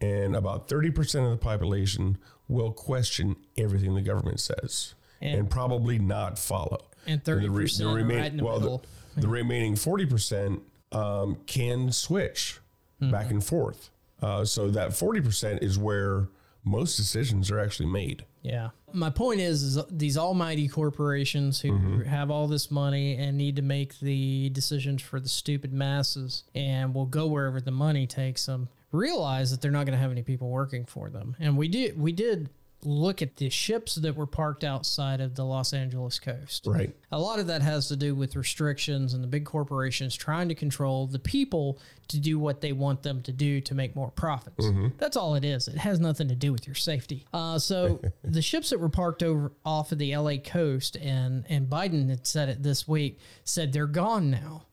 and 0.00 0.36
about 0.36 0.68
thirty 0.68 0.90
percent 0.90 1.24
of 1.26 1.30
the 1.32 1.36
population 1.36 2.18
will 2.48 2.72
question 2.72 3.36
everything 3.56 3.94
the 3.94 4.00
government 4.02 4.40
says, 4.40 4.94
and, 5.20 5.40
And- 5.40 5.50
probably 5.50 5.98
not 5.98 6.38
follow. 6.38 6.84
And 7.06 7.22
the 7.24 7.36
re- 7.50 7.64
30% 7.66 7.78
the 7.78 7.88
are 7.88 7.94
remain- 7.94 8.18
right 8.18 8.36
the 8.36 8.44
well, 8.44 8.60
middle. 8.60 8.84
The, 9.14 9.22
the 9.22 9.28
remaining 9.28 9.76
forty 9.76 10.06
percent 10.06 10.62
um, 10.92 11.38
can 11.46 11.92
switch 11.92 12.58
Hmm. 13.00 13.10
back 13.12 13.30
and 13.30 13.44
forth. 13.44 13.90
Uh, 14.20 14.44
so 14.44 14.68
that 14.70 14.92
forty 14.92 15.20
percent 15.20 15.62
is 15.62 15.78
where 15.78 16.28
most 16.68 16.96
decisions 16.96 17.50
are 17.50 17.58
actually 17.58 17.88
made. 17.88 18.24
Yeah. 18.42 18.70
My 18.92 19.10
point 19.10 19.40
is, 19.40 19.62
is 19.62 19.78
these 19.90 20.16
almighty 20.16 20.68
corporations 20.68 21.60
who 21.60 21.72
Mm-hmm. 21.72 22.02
have 22.02 22.30
all 22.30 22.46
this 22.48 22.70
money 22.70 23.16
and 23.16 23.36
need 23.36 23.56
to 23.56 23.62
make 23.62 23.98
the 24.00 24.48
decisions 24.50 25.02
for 25.02 25.20
the 25.20 25.28
stupid 25.28 25.72
masses 25.72 26.44
and 26.54 26.94
will 26.94 27.06
go 27.06 27.26
wherever 27.26 27.60
the 27.60 27.70
money 27.70 28.06
takes 28.06 28.46
them 28.46 28.68
realize 28.90 29.50
that 29.50 29.60
they're 29.60 29.70
not 29.70 29.84
going 29.84 29.92
to 29.92 30.00
have 30.00 30.10
any 30.10 30.22
people 30.22 30.48
working 30.48 30.86
for 30.86 31.10
them. 31.10 31.36
And 31.38 31.58
we 31.58 31.68
did 31.68 32.00
we 32.00 32.10
did 32.12 32.48
look 32.84 33.20
at 33.22 33.36
the 33.36 33.50
ships 33.50 33.96
that 33.96 34.16
were 34.16 34.26
parked 34.26 34.62
outside 34.62 35.20
of 35.20 35.34
the 35.34 35.44
Los 35.44 35.72
Angeles 35.72 36.20
coast. 36.20 36.64
Right. 36.66 36.94
A 37.10 37.18
lot 37.18 37.38
of 37.40 37.48
that 37.48 37.62
has 37.62 37.88
to 37.88 37.96
do 37.96 38.14
with 38.14 38.36
restrictions 38.36 39.14
and 39.14 39.22
the 39.22 39.28
big 39.28 39.44
corporations 39.44 40.14
trying 40.14 40.48
to 40.48 40.54
control 40.54 41.06
the 41.06 41.18
people 41.18 41.78
to 42.08 42.18
do 42.18 42.38
what 42.38 42.60
they 42.60 42.72
want 42.72 43.02
them 43.02 43.20
to 43.22 43.32
do 43.32 43.60
to 43.62 43.74
make 43.74 43.96
more 43.96 44.10
profits. 44.10 44.64
That's 44.98 45.16
all 45.16 45.34
it 45.34 45.44
is. 45.44 45.68
It 45.68 45.78
has 45.78 45.98
nothing 45.98 46.28
to 46.28 46.36
do 46.36 46.52
with 46.52 46.66
your 46.66 46.76
safety. 46.76 47.26
Uh, 47.32 47.58
so 47.58 48.00
the 48.22 48.42
ships 48.42 48.70
that 48.70 48.78
were 48.80 48.88
parked 48.88 49.22
over 49.22 49.52
off 49.64 49.92
of 49.92 49.98
the 49.98 50.16
LA 50.16 50.36
coast, 50.36 50.96
and 50.96 51.44
and 51.48 51.68
Biden 51.68 52.08
had 52.08 52.26
said 52.26 52.48
it 52.48 52.62
this 52.62 52.86
week, 52.86 53.18
said 53.44 53.72
they're 53.72 53.86
gone 53.86 54.30
now. 54.30 54.66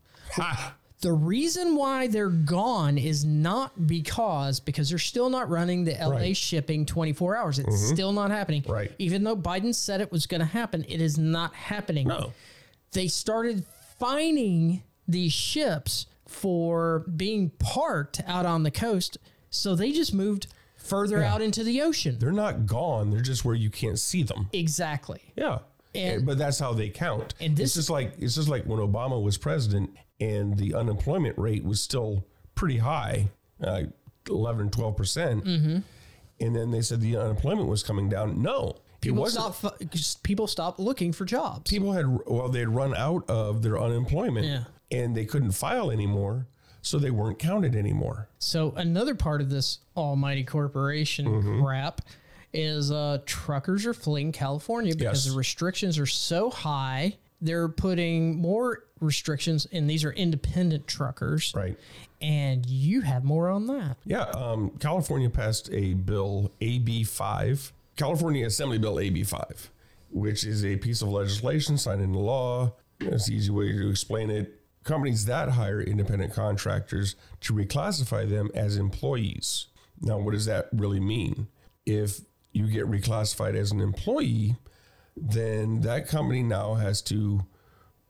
The 1.06 1.14
reason 1.14 1.76
why 1.76 2.08
they're 2.08 2.30
gone 2.30 2.98
is 2.98 3.24
not 3.24 3.86
because 3.86 4.60
because 4.60 4.90
they're 4.90 4.98
still 4.98 5.30
not 5.30 5.52
running 5.52 5.84
the 5.84 5.94
LA 5.94 6.16
Right. 6.16 6.36
shipping 6.36 6.84
24 6.84 7.36
hours. 7.36 7.60
It's 7.60 7.70
mm-hmm. 7.70 7.94
still 7.94 8.12
not 8.12 8.32
happening. 8.32 8.64
Right. 8.68 8.92
Even 8.98 9.24
though 9.24 9.38
Biden 9.38 9.76
said 9.76 10.02
it 10.02 10.12
was 10.12 10.26
going 10.26 10.40
to 10.40 10.48
happen, 10.48 10.84
it 10.90 11.02
is 11.02 11.20
not 11.20 11.54
happening. 11.54 12.08
No. 12.08 12.34
They 12.94 13.08
started 13.08 13.66
fining 14.00 14.82
these 15.08 15.32
ships 15.32 16.08
for 16.28 17.06
being 17.16 17.52
parked 17.60 18.22
out 18.26 18.48
on 18.48 18.64
the 18.64 18.72
coast, 18.72 19.20
so 19.52 19.76
they 19.76 19.92
just 19.92 20.12
moved 20.12 20.48
further 20.76 21.22
out 21.22 21.40
into 21.40 21.64
the 21.64 21.84
ocean. 21.84 22.18
They're 22.18 22.32
not 22.32 22.66
gone. 22.66 23.12
They're 23.12 23.22
just 23.22 23.46
where 23.46 23.54
you 23.54 23.70
can't 23.70 24.00
see 24.00 24.24
them. 24.24 24.50
Exactly. 24.54 25.22
Yeah. 25.36 25.60
And- 25.94 26.26
but 26.26 26.40
that's 26.40 26.58
how 26.58 26.74
they 26.74 26.90
count. 26.90 27.36
and 27.40 27.56
this- 27.56 27.78
is 27.78 27.92
like 27.92 28.14
it's 28.18 28.34
just 28.34 28.50
like 28.50 28.66
when 28.66 28.80
Obama 28.80 29.22
was 29.22 29.38
president 29.38 29.92
and 30.20 30.58
the 30.58 30.74
unemployment 30.76 31.38
rate 31.38 31.64
was 31.64 31.82
still 31.82 32.26
pretty 32.56 32.78
high, 32.78 33.30
uh, 33.64 33.84
11, 34.30 34.70
12 34.72 34.96
percent. 34.98 35.44
Mm-hmm. 35.46 35.78
And 36.42 36.56
then 36.56 36.72
they 36.72 36.82
said 36.82 37.02
the 37.02 37.16
unemployment 37.18 37.68
was 37.70 37.82
coming 37.84 38.10
down. 38.10 38.42
No, 38.42 38.76
it 38.96 39.02
People 39.02 39.22
wasn't. 39.22 39.56
stopped, 39.56 40.24
people 40.24 40.48
stopped 40.48 40.80
looking 40.80 41.14
for 41.14 41.24
jobs. 41.26 41.70
People 41.70 41.94
had 41.94 42.06
well, 42.28 42.50
they 42.50 42.60
had 42.60 42.70
run 42.76 42.96
out 42.96 43.30
of 43.30 43.62
their 43.62 43.80
unemployment, 43.80 44.46
Yeah. 44.46 44.64
and 44.92 45.16
they 45.16 45.26
couldn't 45.26 45.52
file 45.52 45.92
anymore, 45.92 46.48
so 46.82 46.98
they 47.00 47.12
weren't 47.12 47.40
counted 47.40 47.76
anymore. 47.76 48.28
So 48.40 48.74
another 48.76 49.16
part 49.16 49.40
of 49.42 49.50
this 49.50 49.80
almighty 49.96 50.44
corporation 50.44 51.26
Mm-hmm. 51.26 51.62
crap 51.64 52.02
is 52.54 52.92
uh, 52.92 53.20
truckers 53.26 53.86
are 53.86 53.94
fleeing 53.94 54.32
California 54.32 54.94
because 54.96 55.26
Yes. 55.26 55.32
the 55.34 55.38
restrictions 55.38 56.00
are 56.00 56.06
so 56.06 56.50
high 56.50 57.16
they're 57.42 57.70
putting 57.70 58.40
more 58.40 58.84
restrictions, 59.00 59.68
and 59.72 59.90
these 59.90 60.04
are 60.04 60.12
independent 60.12 60.88
truckers. 60.88 61.54
Right. 61.56 61.78
And 62.22 62.66
you 62.66 63.02
have 63.02 63.24
more 63.24 63.50
on 63.50 63.68
that. 63.68 63.98
Yeah, 64.06 64.24
um, 64.24 64.72
California 64.80 65.30
passed 65.30 65.70
a 65.72 65.94
bill, 65.94 66.52
AB5, 66.62 67.72
California 67.98 68.46
Assembly 68.46 68.78
Bill 68.78 68.96
AB5, 68.96 69.70
which 70.12 70.44
is 70.44 70.66
a 70.66 70.78
piece 70.78 71.02
of 71.02 71.10
legislation 71.10 71.78
signed 71.78 72.02
into 72.02 72.20
law. 72.20 72.74
It's 73.00 73.28
the 73.28 73.36
easy 73.36 73.52
way 73.52 73.72
to 73.72 73.90
explain 73.90 74.30
it. 74.30 74.62
Companies 74.84 75.26
that 75.26 75.50
hire 75.50 75.82
independent 75.82 76.34
contractors 76.34 77.16
to 77.42 77.54
reclassify 77.54 78.30
them 78.30 78.50
as 78.54 78.78
employees. 78.78 79.68
Now, 80.02 80.18
what 80.20 80.34
does 80.34 80.46
that 80.46 80.70
really 80.72 81.00
mean? 81.00 81.48
If 81.86 82.22
you 82.52 82.68
get 82.68 82.86
reclassified 82.86 83.56
as 83.56 83.72
an 83.72 83.82
employee, 83.82 84.56
then 85.16 85.82
that 85.82 86.08
company 86.08 86.44
now 86.44 86.76
has 86.76 87.02
to 87.04 87.46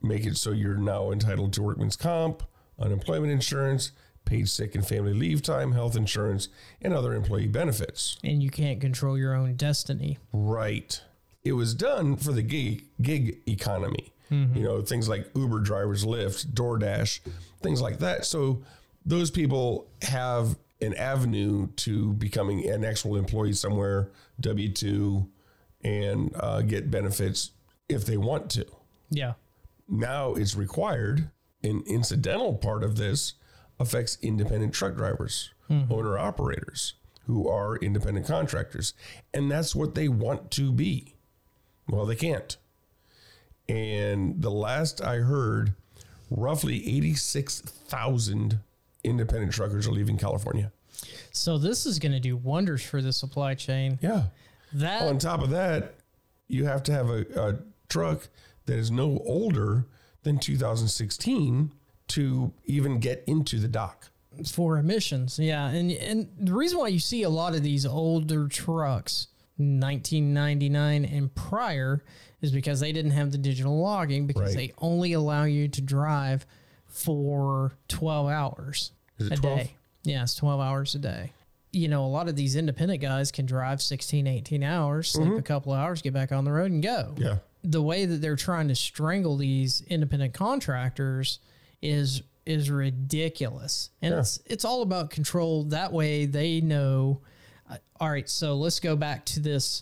make 0.02 0.26
it 0.26 0.38
so 0.38 0.52
you're 0.52 0.77
now 0.77 1.11
entitled 1.11 1.53
to 1.53 1.61
workman's 1.61 1.95
comp, 1.95 2.44
unemployment 2.80 3.32
insurance, 3.32 3.91
paid 4.26 4.49
sick 4.49 4.76
and 4.76 4.88
family 4.88 5.14
leave 5.14 5.41
time, 5.41 5.72
health 5.72 5.95
insurance, 5.95 6.48
and 6.82 6.94
other 6.94 7.14
employee 7.14 7.48
benefits. 7.48 8.18
And 8.23 8.41
you 8.41 8.49
can't 8.49 8.82
control 8.82 9.18
your 9.18 9.36
own 9.36 9.56
destiny. 9.56 10.18
Right. 10.34 10.99
It 11.44 11.53
was 11.53 11.73
done 11.76 12.15
for 12.18 12.32
the 12.32 12.41
gig 12.41 12.86
gig 13.02 13.41
economy. 13.48 14.11
Mm-hmm. 14.32 14.57
You 14.57 14.64
know, 14.64 14.82
things 14.82 15.07
like 15.07 15.30
Uber 15.36 15.60
drivers, 15.60 16.03
Lyft, 16.03 16.48
DoorDash, 16.48 17.19
things 17.61 17.80
like 17.82 17.99
that. 17.99 18.26
So 18.26 18.64
those 19.06 19.30
people 19.30 19.88
have 20.02 20.57
an 20.82 20.95
avenue 20.95 21.68
to 21.76 22.14
becoming 22.14 22.68
an 22.68 22.84
actual 22.84 23.15
employee 23.15 23.53
somewhere, 23.53 24.10
W 24.40 24.69
two, 24.69 25.30
and 25.85 26.35
uh, 26.39 26.61
get 26.63 26.89
benefits 26.89 27.51
if 27.87 28.05
they 28.05 28.17
want 28.17 28.49
to. 28.49 28.65
Yeah. 29.11 29.33
Now 29.87 30.33
it's 30.33 30.55
required. 30.55 31.29
An 31.63 31.83
incidental 31.85 32.55
part 32.55 32.83
of 32.83 32.97
this 32.97 33.33
affects 33.79 34.17
independent 34.21 34.73
truck 34.73 34.95
drivers, 34.95 35.51
owner 35.69 36.17
operators 36.17 36.95
who 37.27 37.47
are 37.47 37.77
independent 37.77 38.27
contractors. 38.27 38.93
And 39.33 39.49
that's 39.49 39.75
what 39.75 39.95
they 39.95 40.07
want 40.07 40.51
to 40.51 40.71
be. 40.71 41.15
Well, 41.87 42.05
they 42.05 42.15
can't. 42.15 42.57
And 43.67 44.41
the 44.41 44.51
last 44.51 45.01
I 45.01 45.17
heard, 45.17 45.73
roughly 46.29 46.77
86,000 46.97 48.59
independent 49.03 49.53
truckers 49.53 49.87
are 49.87 49.91
leaving 49.91 50.17
California. 50.17 50.71
So 51.31 51.57
this 51.57 51.85
is 51.85 51.99
going 51.99 52.11
to 52.11 52.19
do 52.19 52.37
wonders 52.37 52.83
for 52.83 53.01
the 53.01 53.11
supply 53.11 53.55
chain. 53.55 53.99
Yeah. 54.01 54.25
That 54.76 55.02
On 55.03 55.18
top 55.18 55.41
of 55.41 55.49
that, 55.52 55.95
you 56.47 56.65
have 56.65 56.84
to 56.84 56.91
have 56.91 57.10
a, 57.10 57.26
a 57.39 57.56
truck 57.89 58.27
that 58.65 58.77
is 58.77 58.91
no 58.91 59.22
older 59.26 59.85
than 60.23 60.38
2016 60.39 61.72
to 62.10 62.52
even 62.65 62.99
get 62.99 63.23
into 63.27 63.60
the 63.60 63.68
dock. 63.68 64.10
for 64.52 64.77
emissions. 64.77 65.39
Yeah, 65.39 65.68
and 65.69 65.91
and 65.91 66.27
the 66.39 66.53
reason 66.53 66.77
why 66.80 66.89
you 66.89 66.99
see 66.99 67.23
a 67.23 67.30
lot 67.30 67.56
of 67.56 67.64
these 67.64 67.85
older 67.85 68.47
trucks, 68.47 69.27
1999 69.57 71.06
and 71.06 71.34
prior, 71.35 72.03
is 72.41 72.52
because 72.52 72.80
they 72.80 72.91
didn't 72.91 73.11
have 73.11 73.31
the 73.31 73.38
digital 73.38 73.80
logging 73.81 74.27
because 74.27 74.56
Right. 74.56 74.69
they 74.69 74.73
only 74.80 75.14
allow 75.14 75.43
you 75.45 75.68
to 75.69 75.81
drive 75.81 76.45
for 76.85 77.77
12 77.88 78.27
hours 78.30 78.91
Is 79.19 79.27
it 79.27 79.34
a 79.39 79.41
12? 79.41 79.57
day. 79.60 79.76
Yeah, 80.03 80.26
12 80.35 80.60
hours 80.61 80.95
a 80.95 80.99
day. 80.99 81.31
You 81.76 81.89
know, 81.89 82.06
a 82.06 82.07
lot 82.07 82.30
of 82.30 82.35
these 82.38 82.56
independent 82.56 83.02
guys 83.02 83.31
can 83.31 83.45
drive 83.45 83.81
16, 83.81 84.27
18 84.27 84.64
hours, 84.64 85.10
sleep 85.11 85.27
Mm-hmm. 85.27 85.38
a 85.39 85.41
couple 85.41 85.73
of 85.73 85.80
hours, 85.80 86.02
get 86.02 86.14
back 86.14 86.31
on 86.31 86.45
the 86.45 86.52
road 86.52 86.72
and 86.72 86.81
go 86.81 87.14
Yeah. 87.18 87.38
the 87.64 87.81
way 87.81 88.06
that 88.06 88.22
they're 88.22 88.35
trying 88.38 88.69
to 88.69 88.76
strangle 88.76 89.35
these 89.38 89.81
independent 89.88 90.34
contractors 90.34 91.39
is 91.81 92.22
is 92.45 92.69
ridiculous 92.69 93.89
and 94.03 94.14
Yeah. 94.14 94.19
it's 94.19 94.39
it's 94.45 94.64
all 94.65 94.84
about 94.84 95.10
control 95.10 95.64
that 95.65 95.91
way 95.91 96.26
they 96.27 96.61
know 96.61 97.22
uh, 97.69 97.77
all 97.99 98.10
right 98.10 98.30
so 98.30 98.56
let's 98.56 98.80
go 98.80 98.95
back 98.95 99.26
to 99.26 99.39
this 99.39 99.81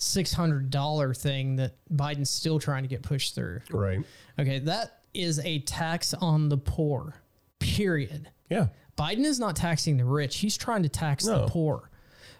$600 0.00 1.16
thing 1.16 1.56
that 1.56 1.74
Biden's 1.92 2.30
still 2.30 2.58
trying 2.58 2.82
to 2.82 2.88
get 2.88 3.02
pushed 3.02 3.34
through 3.34 3.60
Right. 3.70 4.00
okay 4.38 4.58
that 4.60 4.98
is 5.14 5.38
a 5.40 5.60
tax 5.60 6.14
on 6.14 6.48
the 6.48 6.58
poor 6.58 7.14
period 7.60 8.28
Yeah. 8.48 8.68
Biden 9.00 9.24
is 9.24 9.40
not 9.40 9.56
taxing 9.56 9.96
the 9.96 10.04
rich. 10.04 10.36
He's 10.38 10.56
trying 10.58 10.82
to 10.82 10.88
tax 10.88 11.24
No. 11.24 11.40
the 11.46 11.46
poor 11.50 11.90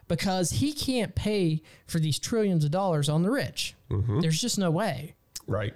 because 0.08 0.50
he 0.50 0.72
can't 0.72 1.14
pay 1.14 1.62
for 1.86 1.98
these 1.98 2.18
trillions 2.18 2.64
of 2.64 2.70
dollars 2.70 3.08
on 3.08 3.22
the 3.22 3.30
rich. 3.30 3.74
Mm-hmm. 3.90 4.20
There's 4.20 4.40
just 4.40 4.58
no 4.58 4.70
way. 4.70 5.14
Right. 5.46 5.72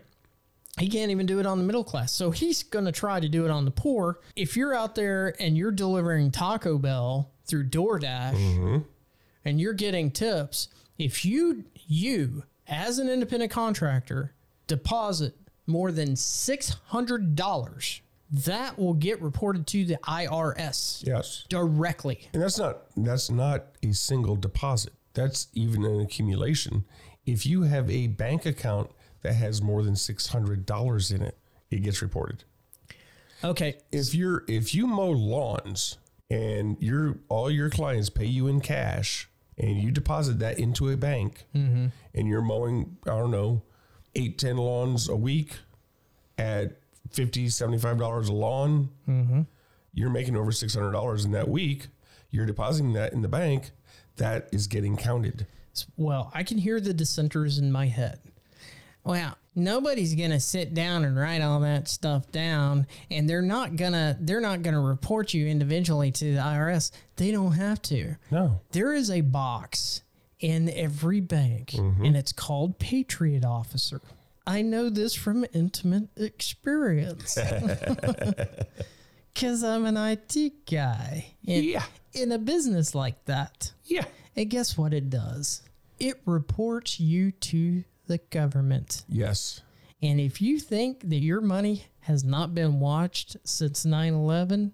He 0.78 0.89
can't 0.89 1.11
even 1.12 1.24
do 1.27 1.39
it 1.39 1.47
on 1.47 1.59
the 1.59 1.65
middle 1.65 1.85
class. 1.85 2.12
So 2.12 2.32
he's 2.32 2.65
going 2.65 2.85
to 2.85 2.93
try 2.93 3.20
to 3.20 3.28
do 3.28 3.44
it 3.44 3.51
on 3.51 3.65
the 3.65 3.70
poor. 3.70 4.19
If 4.36 4.56
you're 4.56 4.74
out 4.74 4.94
there 4.97 5.35
and 5.39 5.56
you're 5.56 5.70
delivering 5.70 6.32
Taco 6.32 6.78
Bell 6.78 7.31
through 7.47 7.69
DoorDash 7.69 8.35
Mm-hmm. 8.35 8.78
and 9.44 9.61
you're 9.61 9.73
getting 9.73 10.11
tips, 10.11 10.69
if 10.98 11.24
you 11.24 11.65
you 11.86 12.43
as 12.66 12.98
an 12.98 13.09
independent 13.09 13.52
contractor 13.52 14.32
deposit 14.66 15.35
more 15.66 15.93
than 15.93 16.15
$600, 16.15 18.01
that 18.35 18.78
will 18.78 18.94
get 18.94 19.23
reported 19.23 19.66
to 19.69 19.85
the 19.85 19.97
IRS 20.05 21.06
Yes. 21.06 21.44
directly. 21.48 22.28
And 22.32 22.43
that's 22.43 22.59
not 22.59 22.78
that's 22.97 23.31
not 23.31 23.66
a 23.82 23.93
single 23.93 24.36
deposit. 24.36 24.93
That's 25.15 25.48
even 25.55 25.85
an 25.85 26.01
accumulation. 26.01 26.85
If 27.24 27.47
you 27.47 27.62
have 27.62 27.89
a 27.89 28.09
bank 28.09 28.44
account 28.44 28.90
that 29.23 29.35
has 29.35 29.62
more 29.62 29.82
than 29.82 29.94
six 29.94 30.28
hundred 30.28 30.66
dollars 30.66 31.12
in 31.12 31.23
it, 31.23 31.39
it 31.70 31.82
gets 31.82 32.02
reported. 32.02 32.44
Okay. 33.44 33.77
If 33.93 34.15
you're 34.15 34.44
if 34.48 34.74
you 34.74 34.86
mow 34.86 35.11
lawns 35.11 35.98
and 36.28 36.77
your 36.81 37.19
all 37.28 37.51
your 37.51 37.70
clients 37.70 38.11
pay 38.11 38.27
you 38.27 38.48
in 38.48 38.61
cash 38.61 39.28
and 39.56 39.81
you 39.81 39.93
deposit 39.93 40.40
that 40.40 40.59
into 40.59 40.90
a 40.90 40.97
bank 40.97 41.44
mm-hmm. 41.55 41.86
and 42.15 42.28
you're 42.28 42.43
mowing, 42.43 42.97
I 43.05 43.11
don't 43.11 43.31
know, 43.31 43.62
eight, 44.16 44.39
ten 44.39 44.56
lawns 44.56 45.09
a 45.09 45.15
week 45.15 45.59
at 46.36 46.81
50 47.11 47.47
$75 47.47 48.29
a 48.29 48.33
lawn, 48.33 48.91
mm-hmm. 49.09 49.43
you're 49.93 50.11
making 50.11 50.37
over 50.37 50.51
$600 50.51 51.25
in 51.25 51.33
that 51.33 51.49
week. 51.49 51.89
You're 52.31 52.47
depositing 52.47 52.93
that 52.95 53.13
in 53.13 53.23
the 53.23 53.29
bank. 53.29 53.71
That 54.17 54.49
is 54.53 54.67
getting 54.67 54.97
counted. 54.97 55.47
Well, 55.97 56.31
I 56.35 56.43
can 56.43 56.59
hear 56.59 56.81
the 56.81 56.95
dissenters 56.95 57.59
in 57.59 57.71
my 57.73 57.87
head. 57.87 58.21
Well, 59.05 59.37
nobody's 59.55 60.15
gonna 60.15 60.41
sit 60.41 60.73
down 60.73 61.05
and 61.05 61.17
write 61.17 61.43
all 61.43 61.61
that 61.61 61.89
stuff 61.89 62.31
down, 62.33 62.87
and 63.11 63.29
they're 63.29 63.43
not 63.43 63.77
gonna 63.77 64.17
they're 64.19 64.41
not 64.41 64.63
gonna 64.63 64.81
report 64.81 65.35
you 65.35 65.47
individually 65.47 66.11
to 66.13 66.35
the 66.35 66.41
IRS. 66.41 66.91
They 67.17 67.31
don't 67.31 67.53
have 67.53 67.83
to. 67.83 68.17
No. 68.31 68.61
There 68.73 68.95
is 68.95 69.11
a 69.11 69.21
box 69.21 70.03
in 70.41 70.71
every 70.71 71.21
bank, 71.21 71.73
mm-hmm. 71.73 72.05
and 72.05 72.17
it's 72.17 72.33
called 72.33 72.79
Patriot 72.79 73.45
Officer. 73.45 74.01
I 74.47 74.62
know 74.62 74.91
this 74.91 75.15
from 75.15 75.45
intimate 75.53 76.09
experience. 76.16 77.39
Because 79.33 79.65
I'm 79.65 79.85
an 79.85 79.97
IT 79.97 80.65
guy. 80.71 81.27
in- 81.45 81.65
Yeah. 81.65 81.85
In 82.12 82.31
a 82.31 82.39
business 82.39 82.95
like 82.95 83.25
that. 83.25 83.73
Yeah. 83.85 84.05
And 84.37 84.49
guess 84.49 84.79
what 84.79 84.95
it 84.95 85.11
does? 85.11 85.62
It 85.99 86.21
reports 86.25 87.01
you 87.01 87.33
to 87.33 87.83
the 88.07 88.19
government. 88.31 89.03
Yes. 89.09 89.61
And 90.01 90.21
if 90.21 90.41
you 90.41 90.61
think 90.61 91.09
that 91.09 91.16
your 91.16 91.41
money 91.41 91.87
has 92.01 92.23
not 92.23 92.55
been 92.55 92.79
watched 92.79 93.37
since 93.43 93.85
9 93.85 94.15
11, 94.15 94.73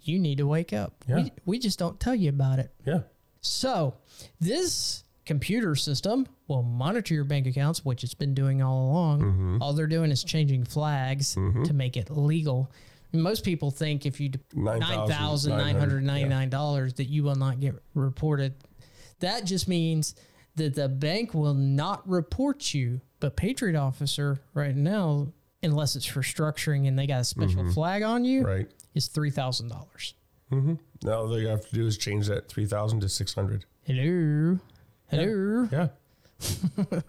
you 0.00 0.18
need 0.18 0.38
to 0.38 0.46
wake 0.46 0.72
up. 0.72 1.04
Yeah. 1.06 1.16
We, 1.16 1.32
we 1.44 1.58
just 1.58 1.78
don't 1.78 2.00
tell 2.00 2.14
you 2.14 2.30
about 2.30 2.58
it. 2.58 2.70
Yeah. 2.86 3.00
So, 3.42 3.96
this 4.40 5.04
computer 5.26 5.74
system 5.74 6.26
will 6.50 6.62
monitor 6.62 7.14
your 7.14 7.24
bank 7.24 7.46
accounts, 7.46 7.82
which 7.84 8.02
it's 8.04 8.12
been 8.12 8.34
doing 8.34 8.60
all 8.60 8.90
along. 8.90 9.22
Mm-hmm. 9.22 9.62
All 9.62 9.72
they're 9.72 9.86
doing 9.86 10.10
is 10.10 10.22
changing 10.24 10.64
flags 10.64 11.36
mm-hmm. 11.36 11.62
to 11.62 11.72
make 11.72 11.96
it 11.96 12.10
legal. 12.10 12.70
Most 13.12 13.44
people 13.44 13.70
think 13.70 14.04
if 14.04 14.20
you 14.20 14.30
d- 14.30 14.40
$9,999 14.54 16.96
that 16.96 17.04
you 17.04 17.22
will 17.22 17.36
not 17.36 17.60
get 17.60 17.76
reported. 17.94 18.54
That 19.20 19.44
just 19.44 19.68
means 19.68 20.16
that 20.56 20.74
the 20.74 20.88
bank 20.88 21.34
will 21.34 21.54
not 21.54 22.02
report 22.08 22.74
you. 22.74 23.00
But 23.20 23.36
Patriot 23.36 23.76
Officer 23.76 24.40
right 24.52 24.74
now, 24.74 25.28
unless 25.62 25.94
it's 25.96 26.06
for 26.06 26.22
structuring 26.22 26.88
and 26.88 26.98
they 26.98 27.06
got 27.06 27.20
a 27.20 27.24
special 27.24 27.62
mm-hmm. 27.62 27.72
flag 27.72 28.02
on 28.02 28.24
you, 28.24 28.42
Right. 28.42 28.68
is 28.94 29.08
$3,000. 29.08 29.70
Mm-hmm. 30.52 30.74
Now 31.04 31.12
all 31.12 31.28
they 31.28 31.46
have 31.46 31.68
to 31.68 31.74
do 31.74 31.86
is 31.86 31.96
change 31.96 32.26
that 32.26 32.48
3000 32.48 32.98
to 33.00 33.08
600. 33.08 33.64
Hello. 33.84 34.58
Hello. 35.08 35.68
Yeah. 35.70 35.90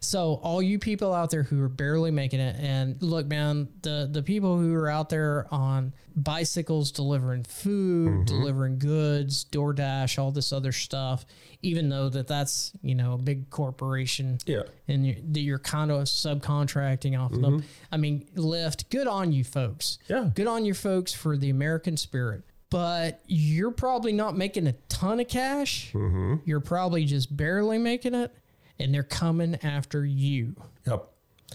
So 0.00 0.34
all 0.42 0.62
you 0.62 0.78
people 0.78 1.12
out 1.12 1.30
there 1.30 1.42
who 1.42 1.62
are 1.62 1.68
barely 1.68 2.10
making 2.10 2.40
it, 2.40 2.56
and 2.60 3.00
look, 3.02 3.26
man, 3.26 3.68
the 3.82 4.08
the 4.10 4.22
people 4.22 4.58
who 4.58 4.74
are 4.74 4.88
out 4.88 5.08
there 5.08 5.46
on 5.50 5.94
bicycles 6.14 6.90
delivering 6.92 7.44
food, 7.44 8.10
mm-hmm. 8.10 8.24
delivering 8.24 8.78
goods, 8.78 9.44
DoorDash, 9.46 10.18
all 10.18 10.30
this 10.30 10.52
other 10.52 10.72
stuff, 10.72 11.26
even 11.62 11.88
though 11.88 12.08
that 12.08 12.26
that's 12.28 12.72
you 12.82 12.94
know 12.94 13.14
a 13.14 13.18
big 13.18 13.50
corporation, 13.50 14.38
Yeah. 14.46 14.62
and 14.88 15.06
you're, 15.06 15.16
you're 15.34 15.58
kind 15.58 15.90
of 15.90 16.04
subcontracting 16.04 17.18
off 17.18 17.32
of 17.32 17.40
them. 17.40 17.60
Mm-hmm. 17.60 17.66
I 17.92 17.96
mean, 17.96 18.26
Lyft, 18.36 18.90
good 18.90 19.06
on 19.08 19.32
you 19.32 19.44
folks. 19.44 19.98
Yeah. 20.08 20.30
good 20.34 20.46
on 20.46 20.64
you 20.64 20.74
folks 20.74 21.12
for 21.12 21.36
the 21.36 21.50
American 21.50 21.96
spirit. 21.96 22.42
But 22.68 23.22
you're 23.26 23.70
probably 23.70 24.12
not 24.12 24.36
making 24.36 24.66
a 24.66 24.72
ton 24.88 25.20
of 25.20 25.28
cash. 25.28 25.92
Mm-hmm. 25.92 26.36
You're 26.44 26.60
probably 26.60 27.04
just 27.04 27.34
barely 27.34 27.78
making 27.78 28.14
it, 28.14 28.34
and 28.78 28.92
they're 28.94 29.02
coming 29.02 29.56
after 29.62 30.04
you. 30.04 30.56
Yep. 30.86 31.06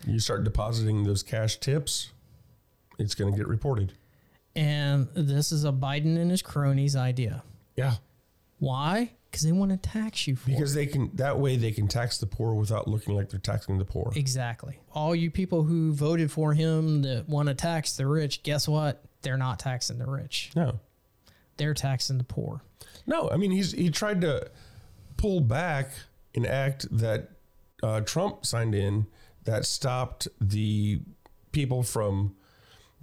You 0.07 0.19
start 0.19 0.43
depositing 0.43 1.03
those 1.03 1.21
cash 1.23 1.57
tips, 1.57 2.11
it's 2.97 3.15
going 3.15 3.31
to 3.31 3.37
get 3.37 3.47
reported. 3.47 3.93
And 4.55 5.07
this 5.13 5.51
is 5.51 5.63
a 5.65 5.71
Biden 5.71 6.17
and 6.17 6.31
his 6.31 6.41
cronies 6.41 6.95
idea. 6.95 7.43
Yeah. 7.75 7.95
Why? 8.59 9.11
Because 9.29 9.43
they 9.43 9.51
want 9.53 9.71
to 9.71 9.77
tax 9.77 10.27
you 10.27 10.35
for 10.35 10.49
Because 10.49 10.73
it. 10.73 10.75
they 10.75 10.85
can, 10.85 11.09
that 11.15 11.39
way 11.39 11.55
they 11.55 11.71
can 11.71 11.87
tax 11.87 12.17
the 12.17 12.25
poor 12.25 12.53
without 12.53 12.87
looking 12.87 13.15
like 13.15 13.29
they're 13.29 13.39
taxing 13.39 13.77
the 13.77 13.85
poor. 13.85 14.11
Exactly. 14.15 14.79
All 14.93 15.15
you 15.15 15.31
people 15.31 15.63
who 15.63 15.93
voted 15.93 16.31
for 16.31 16.53
him 16.53 17.01
that 17.03 17.29
want 17.29 17.47
to 17.47 17.55
tax 17.55 17.95
the 17.95 18.05
rich, 18.07 18.43
guess 18.43 18.67
what? 18.67 19.03
They're 19.21 19.37
not 19.37 19.59
taxing 19.59 19.99
the 19.99 20.05
rich. 20.05 20.51
No. 20.55 20.79
They're 21.57 21.73
taxing 21.73 22.17
the 22.17 22.23
poor. 22.23 22.61
No, 23.05 23.29
I 23.29 23.37
mean 23.37 23.51
he's 23.51 23.71
he 23.71 23.89
tried 23.89 24.21
to 24.21 24.49
pull 25.17 25.41
back 25.41 25.91
an 26.35 26.45
act 26.45 26.85
that 26.95 27.29
uh, 27.83 28.01
Trump 28.01 28.45
signed 28.45 28.75
in 28.75 29.07
that 29.43 29.65
stopped 29.65 30.27
the 30.39 31.01
people 31.51 31.83
from 31.83 32.35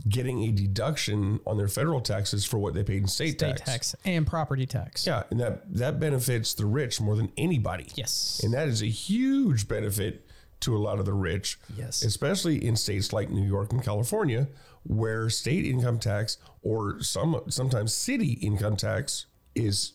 getting 0.09 0.45
a 0.45 0.53
deduction 0.53 1.41
on 1.45 1.59
their 1.59 1.67
federal 1.67 2.01
taxes 2.01 2.45
for 2.45 2.59
what 2.59 2.73
they 2.73 2.85
paid 2.85 3.03
in 3.03 3.09
state, 3.09 3.33
State 3.39 3.57
tax. 3.57 3.71
tax 3.71 3.97
and 4.05 4.27
property 4.27 4.65
tax. 4.67 5.07
Yeah, 5.07 5.25
and 5.31 5.41
that 5.41 5.63
that 5.75 5.99
benefits 5.99 6.55
the 6.55 6.67
rich 6.67 7.01
more 7.01 7.17
than 7.17 7.33
anybody. 7.37 7.89
Yes. 7.97 8.41
and 8.45 8.55
that 8.55 8.69
is 8.69 8.81
a 8.83 8.87
huge 8.87 9.67
benefit 9.67 10.25
to 10.61 10.77
a 10.77 10.79
lot 10.79 10.99
of 10.99 11.05
the 11.05 11.13
rich. 11.13 11.59
Yes. 11.77 12.03
especially 12.03 12.65
in 12.65 12.77
states 12.77 13.13
like 13.13 13.31
New 13.31 13.47
York 13.47 13.73
and 13.73 13.83
California, 13.83 14.47
where 14.85 15.29
state 15.31 15.65
income 15.65 15.99
tax 15.99 16.39
or 16.63 17.01
some 17.03 17.43
sometimes 17.49 17.93
city 17.93 18.35
income 18.35 18.77
tax 18.77 19.27
is 19.57 19.95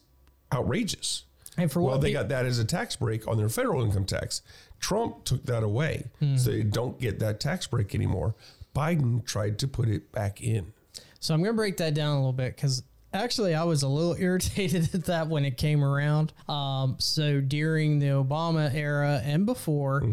outrageous. 0.54 1.24
And 1.58 1.72
for 1.72 1.82
Well, 1.82 1.94
what 1.94 2.02
they 2.02 2.12
got 2.12 2.30
that 2.30 2.46
as 2.46 2.60
a 2.60 2.66
tax 2.66 2.96
break 2.96 3.28
on 3.28 3.38
their 3.38 3.50
federal 3.50 3.84
income 3.84 4.06
tax. 4.06 4.42
Trump 4.80 5.24
took 5.24 5.46
that 5.46 5.64
away, 5.64 6.08
so 6.36 6.50
they 6.52 6.64
don't 6.64 7.00
get 7.00 7.20
that 7.20 7.40
tax 7.40 7.68
break 7.68 7.94
anymore. 7.96 8.36
Biden 8.76 9.24
tried 9.26 9.60
to 9.60 9.68
put 9.68 9.88
it 9.88 10.12
back 10.12 10.42
in. 10.42 10.74
So 11.20 11.34
I'm 11.34 11.42
going 11.42 11.54
to 11.54 11.58
break 11.58 11.78
that 11.78 11.94
down 11.94 12.14
a 12.14 12.18
little 12.18 12.34
bit 12.34 12.56
because 12.56 12.84
actually 13.14 13.56
I 13.56 13.64
was 13.64 13.84
a 13.84 13.88
little 13.88 14.16
irritated 14.20 14.94
at 14.94 15.06
that 15.06 15.30
when 15.30 15.46
it 15.46 15.58
came 15.58 15.84
around. 15.84 16.34
Um, 16.50 16.96
so 17.00 17.40
during 17.40 18.00
the 18.00 18.08
Obama 18.08 18.74
era 18.74 19.22
and 19.24 19.46
before, 19.46 20.04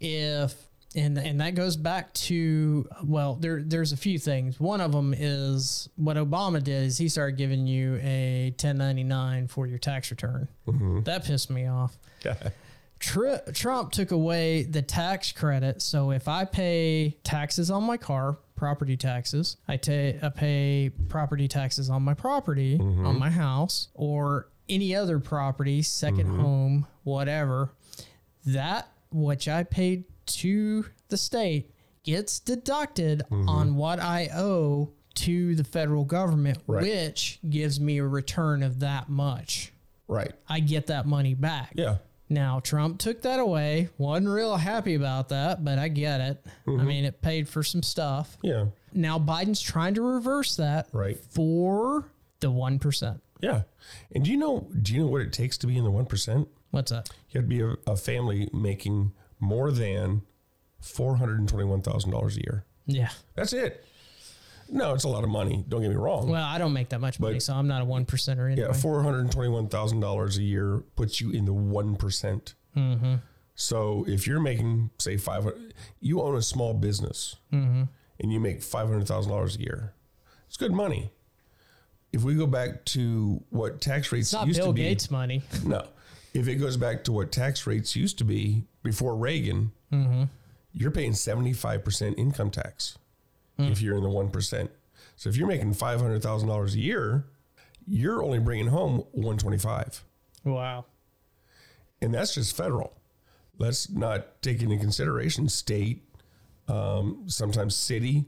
if 0.00 0.67
and 0.98 1.18
and 1.18 1.40
that 1.40 1.54
goes 1.54 1.76
back 1.76 2.12
to 2.14 2.88
well, 3.04 3.34
there 3.34 3.62
there's 3.62 3.92
a 3.92 3.96
few 3.96 4.18
things. 4.18 4.58
One 4.58 4.80
of 4.80 4.92
them 4.92 5.14
is 5.16 5.88
what 5.96 6.16
Obama 6.16 6.62
did 6.62 6.84
is 6.84 6.98
he 6.98 7.08
started 7.08 7.36
giving 7.36 7.66
you 7.66 7.96
a 8.02 8.50
1099 8.50 9.48
for 9.48 9.66
your 9.66 9.78
tax 9.78 10.10
return. 10.10 10.48
Mm-hmm. 10.66 11.02
That 11.04 11.24
pissed 11.24 11.50
me 11.50 11.66
off. 11.66 11.96
Trump 13.00 13.92
took 13.92 14.10
away 14.10 14.64
the 14.64 14.82
tax 14.82 15.32
credit. 15.32 15.82
So 15.82 16.10
if 16.10 16.26
I 16.26 16.44
pay 16.44 17.16
taxes 17.22 17.70
on 17.70 17.84
my 17.84 17.96
car, 17.96 18.38
property 18.56 18.96
taxes, 18.96 19.56
I, 19.68 19.76
ta- 19.76 20.18
I 20.20 20.30
pay 20.34 20.90
property 21.08 21.46
taxes 21.46 21.90
on 21.90 22.02
my 22.02 22.14
property, 22.14 22.76
mm-hmm. 22.76 23.06
on 23.06 23.18
my 23.18 23.30
house, 23.30 23.88
or 23.94 24.48
any 24.68 24.96
other 24.96 25.20
property, 25.20 25.80
2nd 25.80 26.22
mm-hmm. 26.22 26.40
home, 26.40 26.86
whatever, 27.04 27.70
that 28.46 28.90
which 29.10 29.48
I 29.48 29.62
paid 29.62 30.04
to 30.28 30.84
the 31.08 31.16
state 31.16 31.70
gets 32.04 32.40
deducted 32.40 33.22
mm-hmm. 33.30 33.48
on 33.48 33.76
what 33.76 34.00
I 34.00 34.30
owe 34.34 34.92
to 35.16 35.54
the 35.54 35.64
federal 35.64 36.04
government, 36.04 36.58
Right. 36.66 36.82
which 36.82 37.40
gives 37.48 37.80
me 37.80 37.98
a 37.98 38.06
return 38.06 38.62
of 38.62 38.80
that 38.80 39.08
much. 39.08 39.72
Right. 40.06 40.32
I 40.48 40.60
get 40.60 40.86
that 40.86 41.06
money 41.06 41.34
back. 41.34 41.72
Yeah. 41.74 41.96
Now 42.30 42.60
Trump 42.60 42.98
took 42.98 43.22
that 43.22 43.40
away. 43.40 43.88
wasn't 43.98 44.28
real 44.28 44.56
happy 44.56 44.94
about 44.94 45.30
that, 45.30 45.64
but 45.64 45.78
I 45.78 45.88
get 45.88 46.20
it. 46.20 46.46
I 46.46 46.70
mm-hmm. 46.70 46.86
mean, 46.86 47.04
it 47.04 47.20
paid 47.20 47.48
for 47.48 47.62
some 47.62 47.82
stuff. 47.82 48.36
Yeah. 48.42 48.66
Now 48.92 49.18
Biden's 49.18 49.60
trying 49.60 49.94
to 49.94 50.02
reverse 50.02 50.56
that 50.56 50.88
Right. 50.92 51.18
for 51.30 52.10
the 52.40 52.50
one 52.50 52.78
percent. 52.78 53.22
Yeah. 53.40 53.62
And 54.14 54.24
do 54.24 54.30
you 54.30 54.36
know 54.36 54.68
do 54.82 54.94
you 54.94 55.00
know 55.00 55.06
what 55.06 55.22
it 55.22 55.32
takes 55.32 55.58
to 55.58 55.66
be 55.66 55.76
in 55.76 55.84
the 55.84 55.90
one 55.90 56.06
percent? 56.06 56.48
What's 56.70 56.90
that? 56.90 57.08
You 57.30 57.40
have 57.40 57.44
to 57.44 57.48
be 57.48 57.60
a, 57.60 57.90
a 57.90 57.96
family 57.96 58.48
making 58.52 59.12
more 59.40 59.70
than 59.70 60.22
four 60.80 61.16
hundred 61.16 61.38
and 61.40 61.48
twenty-one 61.48 61.82
thousand 61.82 62.10
dollars 62.10 62.36
a 62.36 62.40
year. 62.40 62.64
Yeah. 62.86 63.10
That's 63.34 63.52
it. 63.52 63.84
No, 64.70 64.92
it's 64.92 65.04
a 65.04 65.08
lot 65.08 65.24
of 65.24 65.30
money. 65.30 65.64
Don't 65.68 65.80
get 65.80 65.88
me 65.90 65.96
wrong. 65.96 66.28
Well, 66.28 66.44
I 66.44 66.58
don't 66.58 66.74
make 66.74 66.90
that 66.90 67.00
much 67.00 67.18
money, 67.18 67.36
But- 67.36 67.42
so 67.42 67.54
I'm 67.54 67.68
not 67.68 67.80
a 67.80 67.84
one 67.86 68.04
percenter 68.04 68.50
anyway. 68.50 68.66
yeah, 68.68 68.72
four 68.72 69.02
hundred 69.02 69.30
twenty-one 69.32 69.68
thousand 69.68 70.00
dollars 70.00 70.36
a 70.38 70.42
year 70.42 70.84
puts 70.96 71.20
you 71.20 71.30
in 71.30 71.44
the 71.46 71.52
one 71.52 71.96
Mm-hmm. 71.96 73.14
So 73.54 74.04
if 74.06 74.26
you're 74.26 74.40
making 74.40 74.90
say 74.98 75.16
five 75.16 75.44
hundred, 75.44 75.74
you 76.00 76.20
own 76.20 76.36
a 76.36 76.42
small 76.42 76.74
business 76.74 77.36
Mm-hmm. 77.52 77.84
and 78.20 78.32
you 78.32 78.40
make 78.40 78.62
five 78.62 78.88
hundred 78.88 79.08
thousand 79.08 79.32
dollars 79.32 79.56
a 79.56 79.60
year. 79.60 79.94
It's 80.46 80.56
good 80.56 80.72
money. 80.72 81.10
If 82.12 82.22
we 82.22 82.34
go 82.34 82.46
back 82.46 82.84
to 82.86 83.42
what 83.50 83.80
tax 83.80 84.12
rates 84.12 84.28
it's 84.28 84.32
not 84.34 84.46
used 84.46 84.60
Bill 84.60 84.68
to 84.68 84.72
be, 84.72 84.82
Gates 84.82 85.10
money. 85.10 85.42
No. 85.64 85.86
If 86.34 86.46
it 86.48 86.56
goes 86.56 86.76
back 86.76 87.04
to 87.04 87.12
what 87.12 87.32
tax 87.32 87.66
rates 87.66 87.96
used 87.96 88.18
to 88.18 88.24
be 88.24 88.64
before 88.88 89.14
Reagan, 89.16 89.72
you're 90.72 90.90
paying 90.90 91.12
75% 91.12 92.18
income 92.18 92.50
tax 92.50 92.96
if 93.58 93.82
you're 93.82 93.96
in 93.96 94.02
the 94.02 94.08
1%. 94.08 94.68
So 95.16 95.28
if 95.28 95.36
you're 95.36 95.48
making 95.48 95.74
$500,000 95.74 96.74
a 96.74 96.78
year, 96.78 97.26
you're 97.86 98.22
only 98.22 98.38
bringing 98.38 98.68
home 98.68 99.04
125. 99.12 100.04
Wow. 100.44 100.86
And 102.00 102.14
that's 102.14 102.34
just 102.34 102.56
federal. 102.56 102.94
Let's 103.58 103.90
not 103.90 104.40
take 104.40 104.62
into 104.62 104.78
consideration 104.78 105.48
state, 105.48 106.04
um, 106.68 107.24
sometimes 107.26 107.74
city, 107.76 108.24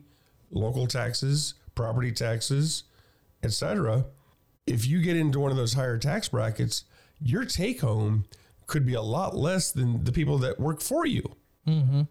local 0.50 0.86
taxes, 0.86 1.54
property 1.74 2.10
taxes, 2.12 2.82
etc. 3.42 4.04
If 4.66 4.86
you 4.86 5.00
get 5.00 5.16
into 5.16 5.38
one 5.40 5.52
of 5.52 5.56
those 5.56 5.74
higher 5.74 5.96
tax 5.96 6.28
brackets, 6.28 6.84
your 7.20 7.44
take 7.44 7.80
home 7.80 8.24
could 8.70 8.86
be 8.86 8.94
a 8.94 9.02
lot 9.02 9.36
less 9.36 9.72
than 9.72 10.04
the 10.04 10.12
people 10.12 10.38
that 10.38 10.58
work 10.58 10.80
for 10.80 11.04
you. 11.04 11.22
Mm-hmm. 11.66 12.02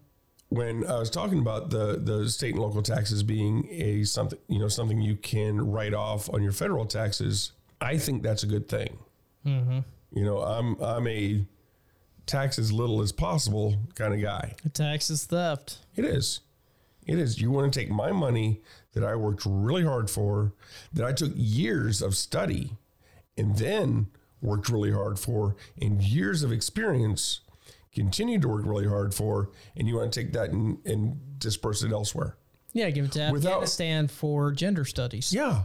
When 0.50 0.86
I 0.86 0.98
was 0.98 1.10
talking 1.10 1.38
about 1.38 1.70
the 1.70 1.98
the 1.98 2.28
state 2.28 2.54
and 2.54 2.62
local 2.62 2.82
taxes 2.82 3.22
being 3.22 3.66
a 3.70 4.04
something 4.04 4.38
you 4.48 4.58
know 4.58 4.68
something 4.68 5.00
you 5.00 5.16
can 5.16 5.60
write 5.60 5.94
off 5.94 6.32
on 6.32 6.42
your 6.42 6.52
federal 6.52 6.84
taxes, 6.84 7.52
I 7.80 7.98
think 7.98 8.22
that's 8.22 8.42
a 8.42 8.46
good 8.46 8.68
thing. 8.68 8.98
Mm-hmm. 9.46 9.78
You 10.12 10.24
know, 10.24 10.38
I'm 10.38 10.80
I'm 10.80 11.06
a 11.06 11.46
tax 12.26 12.58
as 12.58 12.72
little 12.72 13.00
as 13.00 13.10
possible 13.10 13.76
kind 13.94 14.12
of 14.12 14.20
guy. 14.20 14.54
The 14.62 14.68
tax 14.68 15.10
is 15.10 15.24
theft. 15.24 15.78
It 15.96 16.04
is. 16.04 16.40
It 17.06 17.18
is. 17.18 17.40
You 17.40 17.50
want 17.50 17.72
to 17.72 17.80
take 17.80 17.90
my 17.90 18.12
money 18.12 18.60
that 18.92 19.02
I 19.02 19.14
worked 19.16 19.42
really 19.46 19.84
hard 19.84 20.10
for, 20.10 20.52
that 20.92 21.04
I 21.04 21.12
took 21.12 21.32
years 21.34 22.02
of 22.02 22.16
study 22.16 22.76
and 23.36 23.56
then 23.56 24.08
worked 24.42 24.68
really 24.68 24.92
hard 24.92 25.18
for, 25.18 25.56
and 25.80 26.02
years 26.02 26.42
of 26.42 26.52
experience, 26.52 27.40
continue 27.94 28.38
to 28.40 28.48
work 28.48 28.64
really 28.64 28.86
hard 28.88 29.14
for, 29.14 29.50
and 29.76 29.88
you 29.88 29.96
want 29.96 30.12
to 30.12 30.20
take 30.22 30.32
that 30.32 30.50
and, 30.50 30.78
and 30.86 31.38
disperse 31.38 31.82
it 31.82 31.92
elsewhere. 31.92 32.36
Yeah, 32.72 32.88
give 32.90 33.06
it 33.06 33.12
to 33.12 33.30
Without- 33.32 33.54
Afghanistan 33.54 34.08
for 34.08 34.52
gender 34.52 34.84
studies. 34.84 35.32
Yeah. 35.32 35.62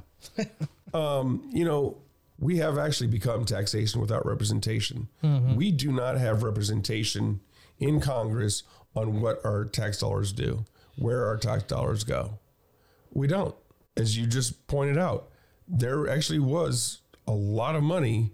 um, 0.93 1.47
you 1.53 1.63
know, 1.65 1.97
we 2.39 2.57
have 2.57 2.77
actually 2.77 3.07
become 3.07 3.45
taxation 3.45 4.01
without 4.01 4.25
representation. 4.25 5.07
We 5.55 5.71
do 5.71 5.91
not 5.91 6.17
have 6.17 6.43
representation 6.43 7.39
in 7.79 8.01
Congress 8.01 8.63
on 8.93 9.21
what 9.21 9.43
our 9.45 9.63
tax 9.65 9.99
dollars 9.99 10.33
do, 10.33 10.65
where 10.97 11.25
our 11.27 11.37
tax 11.37 11.63
dollars 11.63 12.03
go. 12.03 12.39
We 13.13 13.27
don't. 13.27 13.55
As 13.95 14.17
you 14.17 14.27
just 14.27 14.67
pointed 14.67 14.97
out, 14.97 15.29
there 15.67 16.09
actually 16.09 16.39
was 16.39 16.99
a 17.25 17.31
lot 17.31 17.75
of 17.75 17.83
money 17.83 18.33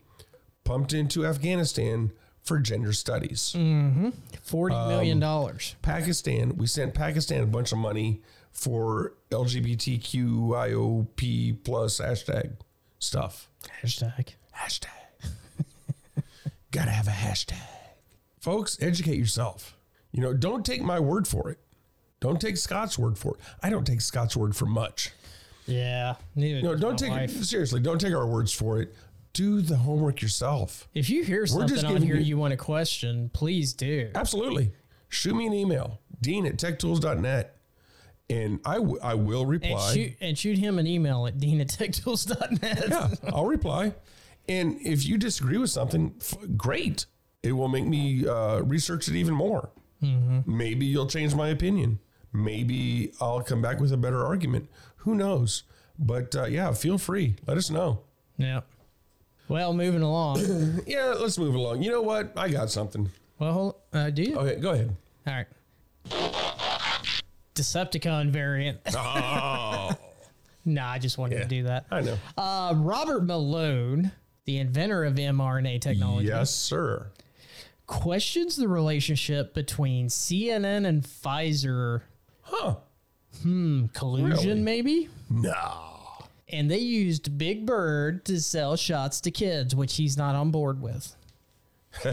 pumped 0.64 0.94
into 0.94 1.26
Afghanistan 1.26 2.12
for 2.42 2.60
gender 2.60 2.94
studies. 2.94 3.54
Mm-hmm. 3.58 4.10
Forty 4.42 4.76
um, 4.76 4.88
million 4.90 5.20
dollars. 5.20 5.76
Pakistan, 5.82 6.56
we 6.58 6.68
sent 6.68 6.94
Pakistan 6.94 7.44
a 7.44 7.48
bunch 7.48 7.72
of 7.72 7.78
money 7.78 8.22
for 8.52 9.14
LGBTQIOP 9.30 11.64
plus 11.64 12.00
hashtag 12.00 12.54
stuff. 13.00 13.50
Hashtag. 13.84 14.34
Hashtag. 14.56 14.88
Gotta 16.72 16.92
have 16.92 17.08
a 17.08 17.12
hashtag. 17.12 17.56
Folks, 18.40 18.78
educate 18.82 19.18
yourself. 19.18 19.78
You 20.12 20.22
know, 20.22 20.34
don't 20.34 20.66
take 20.66 20.82
my 20.82 21.00
word 21.00 21.28
for 21.28 21.50
it. 21.50 21.60
Don't 22.20 22.42
take 22.42 22.58
Scott's 22.58 23.00
word 23.00 23.18
for 23.18 23.36
it. 23.36 23.40
I 23.64 23.70
don't 23.70 23.86
take 23.86 24.02
Scott's 24.02 24.36
word 24.36 24.56
for 24.56 24.66
much. 24.66 25.12
Yeah. 25.66 26.16
Neither 26.36 26.62
No, 26.62 26.76
don't 26.76 26.98
take 26.98 27.12
wife. 27.12 27.32
seriously. 27.44 27.80
Don't 27.80 28.02
take 28.02 28.14
our 28.14 28.28
words 28.28 28.52
for 28.52 28.82
it. 28.82 28.94
Do 29.34 29.62
the 29.62 29.78
homework 29.78 30.22
yourself. 30.22 30.88
If 30.94 31.10
you 31.10 31.24
hear 31.24 31.46
something 31.48 31.86
on 31.86 32.02
here 32.02 32.16
you- 32.16 32.22
you 32.24 32.38
want 32.38 32.52
to 32.52 32.58
question, 32.58 33.30
please 33.34 33.74
do. 33.74 34.10
Absolutely. 34.14 34.72
Shoot 35.10 35.36
me 35.36 35.48
an 35.48 35.54
email, 35.54 36.00
dean 36.22 36.46
at 36.46 36.58
techtools.net, 36.58 37.58
and 38.30 38.60
I, 38.66 38.76
w- 38.76 39.00
I 39.02 39.14
will 39.16 39.42
And 39.42 39.50
reply. 39.50 39.94
shoot, 39.94 40.14
and 40.22 40.38
shoot 40.38 40.58
him 40.58 40.80
an 40.80 40.88
email 40.88 41.28
at 41.28 41.38
dean 41.38 41.60
at 41.62 41.68
techtools.net. 41.68 42.86
Yeah, 42.90 43.10
I'll 43.34 43.46
reply. 43.46 43.94
And 44.50 44.80
if 44.82 45.06
you 45.06 45.18
disagree 45.18 45.58
with 45.58 45.70
something, 45.70 46.14
f- 46.20 46.36
great. 46.58 47.06
It 47.44 47.54
will 47.54 47.68
make 47.70 47.86
me 47.86 48.28
uh, 48.28 48.60
research 48.62 49.08
it 49.08 49.16
even 49.16 49.34
more. 49.34 49.70
Maybe 50.02 50.86
you'll 50.88 51.08
change 51.08 51.36
my 51.36 51.50
opinion. 51.50 52.00
Maybe 52.34 53.12
I'll 53.22 53.42
come 53.44 53.62
back 53.62 53.80
with 53.80 53.92
a 53.92 53.98
better 53.98 54.26
argument. 54.26 54.68
Who 54.98 55.14
knows? 55.16 55.64
But 56.00 56.36
uh, 56.36 56.46
yeah, 56.46 56.72
feel 56.74 56.98
free. 56.98 57.36
Let 57.46 57.58
us 57.58 57.70
know. 57.70 58.02
Yeah. 58.38 58.62
Well, 59.48 59.74
moving 59.74 60.02
along. 60.02 60.82
Yeah, 60.88 61.16
let's 61.20 61.38
move 61.38 61.56
along. 61.56 61.84
You 61.84 61.92
know 61.92 62.02
what? 62.02 62.32
I 62.38 62.50
got 62.50 62.70
something. 62.70 63.10
well, 63.40 63.54
hold- 63.54 63.76
uh, 63.94 64.10
do 64.10 64.24
you? 64.24 64.36
Okay, 64.38 64.60
go 64.60 64.72
ahead. 64.72 64.96
All 65.28 65.34
right. 65.34 65.48
Decepticon 67.56 68.30
variant. 68.30 68.80
Oh, 68.96 69.92
nah, 70.64 70.90
I 70.92 71.00
just 71.00 71.18
wanted 71.18 71.40
to 71.40 71.46
do 71.46 71.64
that. 71.64 71.86
I 71.92 72.02
know. 72.02 72.18
Uh, 72.38 72.74
Robert 72.78 73.24
Malone, 73.26 74.12
the 74.46 74.58
inventor 74.60 75.04
of 75.06 75.16
mRNA 75.16 75.82
technology, 75.82 76.28
Yes, 76.28 76.54
sir. 76.54 77.08
questions 77.88 78.56
the 78.58 78.68
relationship 78.68 79.54
between 79.56 80.08
CNN 80.08 80.86
and 80.88 81.04
Pfizer 81.04 82.02
Huh. 82.44 82.76
Hmm, 83.42 83.88
collusion, 83.88 84.50
Really? 84.50 84.62
maybe. 84.62 85.10
No. 85.30 85.91
And 86.52 86.70
they 86.70 86.80
used 86.80 87.38
Big 87.38 87.66
Bird 87.66 88.26
to 88.26 88.40
sell 88.42 88.76
shots 88.76 89.22
to 89.22 89.32
kids, 89.32 89.74
which 89.76 89.96
he's 89.96 90.18
not 90.18 90.36
on 90.36 90.52
board 90.52 90.82
with. 90.82 91.16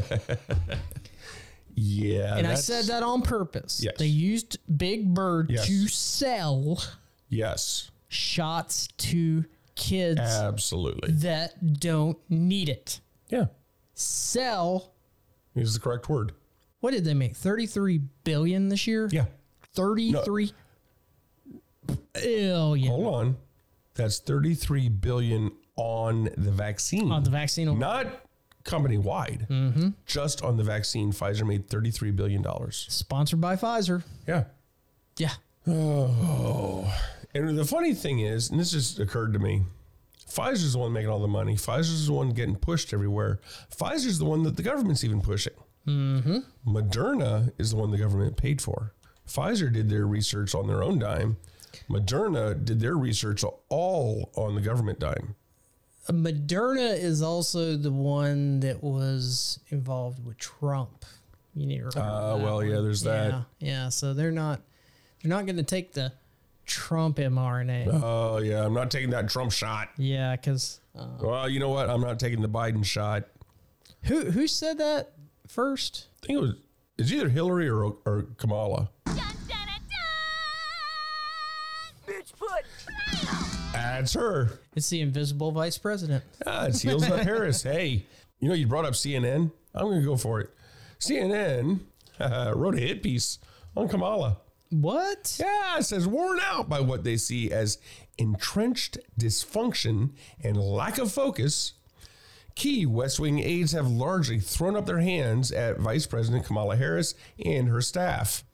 Yeah. 1.80 2.36
And 2.36 2.44
I 2.46 2.54
said 2.54 2.86
that 2.86 3.04
on 3.04 3.22
purpose. 3.22 3.80
Yes. 3.82 3.94
They 3.98 4.06
used 4.06 4.58
Big 4.78 5.14
Bird 5.14 5.48
Yes. 5.50 5.66
to 5.68 5.86
sell 5.86 6.82
Yes, 7.28 7.92
shots 8.08 8.88
to 8.96 9.44
kids 9.76 10.18
absolutely. 10.18 11.12
that 11.12 11.78
don't 11.78 12.18
need 12.28 12.68
it. 12.68 13.00
Yeah, 13.28 13.46
Sell. 13.94 14.92
is 15.54 15.74
the 15.74 15.78
correct 15.80 16.08
word. 16.08 16.32
What 16.80 16.92
did 16.92 17.04
they 17.04 17.14
make? 17.14 17.36
33 17.36 17.98
billion 18.24 18.70
this 18.70 18.86
year? 18.88 19.08
Yeah. 19.12 19.26
33 19.74 20.52
billion 22.14 22.90
Hold 22.90 23.14
on. 23.14 23.36
That's 23.98 24.20
33 24.20 24.88
billion 24.88 25.50
on 25.76 26.30
the 26.36 26.50
vaccine. 26.52 27.10
on 27.12 27.24
the 27.24 27.30
vaccine. 27.30 27.68
alone. 27.68 27.80
Not 27.80 28.06
company 28.64 28.96
wide. 28.96 29.46
Mm-hmm. 29.50 29.88
Just 30.06 30.42
on 30.42 30.56
the 30.56 30.62
vaccine, 30.62 31.12
Pfizer 31.12 31.46
made 31.46 31.68
33 31.68 32.12
billion 32.12 32.40
dollars. 32.40 32.86
Sponsored 32.88 33.40
by 33.40 33.56
Pfizer. 33.56 34.04
Yeah. 34.26 34.44
Yeah. 35.16 35.32
Oh. 35.66 36.90
And 37.34 37.58
the 37.58 37.64
funny 37.64 37.92
thing 37.92 38.20
is, 38.20 38.50
and 38.50 38.58
this 38.58 38.70
just 38.70 38.98
occurred 39.00 39.32
to 39.34 39.38
me, 39.38 39.62
Pfizer's 40.30 40.74
the 40.74 40.78
one 40.78 40.92
making 40.92 41.10
all 41.10 41.18
the 41.20 41.26
money. 41.28 41.56
Pfizer's 41.56 42.06
the 42.06 42.12
one 42.12 42.30
getting 42.30 42.56
pushed 42.56 42.92
everywhere. 42.94 43.40
Pfizer's 43.74 44.18
the 44.18 44.24
one 44.24 44.44
that 44.44 44.56
the 44.56 44.62
government's 44.62 45.02
even 45.04 45.20
pushing. 45.20 45.54
Mm-hmm. 45.86 46.38
Moderna 46.66 47.52
is 47.58 47.70
the 47.70 47.76
one 47.76 47.90
the 47.90 47.98
government 47.98 48.36
paid 48.36 48.60
for. 48.62 48.92
Pfizer 49.26 49.72
did 49.72 49.88
their 49.90 50.06
research 50.06 50.54
on 50.54 50.66
their 50.68 50.82
own 50.82 50.98
dime. 50.98 51.36
Moderna 51.88 52.64
did 52.64 52.80
their 52.80 52.96
research 52.96 53.44
all 53.68 54.30
on 54.34 54.54
the 54.54 54.60
government 54.60 54.98
dime. 54.98 55.34
Moderna 56.08 56.96
is 56.96 57.20
also 57.20 57.76
the 57.76 57.92
one 57.92 58.60
that 58.60 58.82
was 58.82 59.60
involved 59.68 60.24
with 60.24 60.38
Trump. 60.38 61.04
You 61.54 61.66
need 61.66 61.78
to 61.78 61.84
remember. 61.86 62.00
Uh, 62.00 62.36
well, 62.38 62.64
yeah, 62.64 62.76
one. 62.76 62.84
there's 62.84 63.04
yeah, 63.04 63.12
that. 63.12 63.44
Yeah, 63.58 63.88
so 63.90 64.14
they're 64.14 64.30
not 64.30 64.60
they're 65.22 65.30
not 65.30 65.44
going 65.44 65.56
to 65.56 65.62
take 65.62 65.92
the 65.92 66.12
Trump 66.64 67.16
mRNA. 67.16 68.00
Oh, 68.02 68.38
yeah, 68.38 68.64
I'm 68.64 68.74
not 68.74 68.90
taking 68.90 69.10
that 69.10 69.28
Trump 69.28 69.52
shot. 69.52 69.88
Yeah, 69.96 70.36
because 70.36 70.80
Well, 70.94 71.48
you 71.48 71.60
know 71.60 71.70
what? 71.70 71.90
I'm 71.90 72.00
not 72.00 72.18
taking 72.20 72.40
the 72.40 72.48
Biden 72.48 72.84
shot. 72.84 73.24
who 74.04 74.30
who 74.30 74.46
said 74.46 74.78
that 74.78 75.12
first? 75.46 76.06
I 76.22 76.26
think 76.26 76.38
it 76.38 76.42
was 76.42 76.54
it's 76.98 77.12
either 77.12 77.28
Hillary 77.28 77.68
or, 77.68 77.96
or 78.04 78.26
Kamala. 78.38 78.90
That's 83.98 84.14
her. 84.14 84.60
It's 84.76 84.88
the 84.90 85.00
invisible 85.00 85.50
vice 85.50 85.76
president. 85.76 86.22
Ah, 86.46 86.66
it's 86.66 86.82
Heels 86.82 87.10
Up 87.10 87.18
Harris. 87.18 87.62
Hey, 87.68 88.06
you 88.38 88.48
know, 88.48 88.54
you 88.54 88.68
brought 88.68 88.84
up 88.84 88.92
CNN. 88.92 89.50
I'm 89.74 89.86
going 89.86 89.98
to 90.00 90.06
go 90.06 90.16
for 90.16 90.40
it. 90.40 90.50
CNN 91.00 91.80
uh, 92.20 92.52
wrote 92.56 92.76
a 92.76 92.78
hit 92.78 93.02
piece 93.02 93.40
on 93.76 93.88
Kamala. 93.88 94.38
What? 94.70 95.36
Yeah, 95.40 95.78
it 95.78 95.82
says 95.82 96.06
worn 96.06 96.38
out 96.44 96.68
by 96.68 96.78
what 96.78 97.02
they 97.02 97.16
see 97.16 97.50
as 97.50 97.78
entrenched 98.18 98.98
dysfunction 99.18 100.10
and 100.44 100.56
lack 100.56 100.98
of 100.98 101.10
focus. 101.10 101.72
Key 102.54 102.86
West 102.86 103.18
Wing 103.18 103.40
aides 103.40 103.72
have 103.72 103.88
largely 103.88 104.38
thrown 104.38 104.76
up 104.76 104.86
their 104.86 105.00
hands 105.00 105.50
at 105.50 105.80
Vice 105.80 106.06
President 106.06 106.44
Kamala 106.46 106.76
Harris 106.76 107.16
and 107.44 107.68
her 107.68 107.80
staff, 107.80 108.44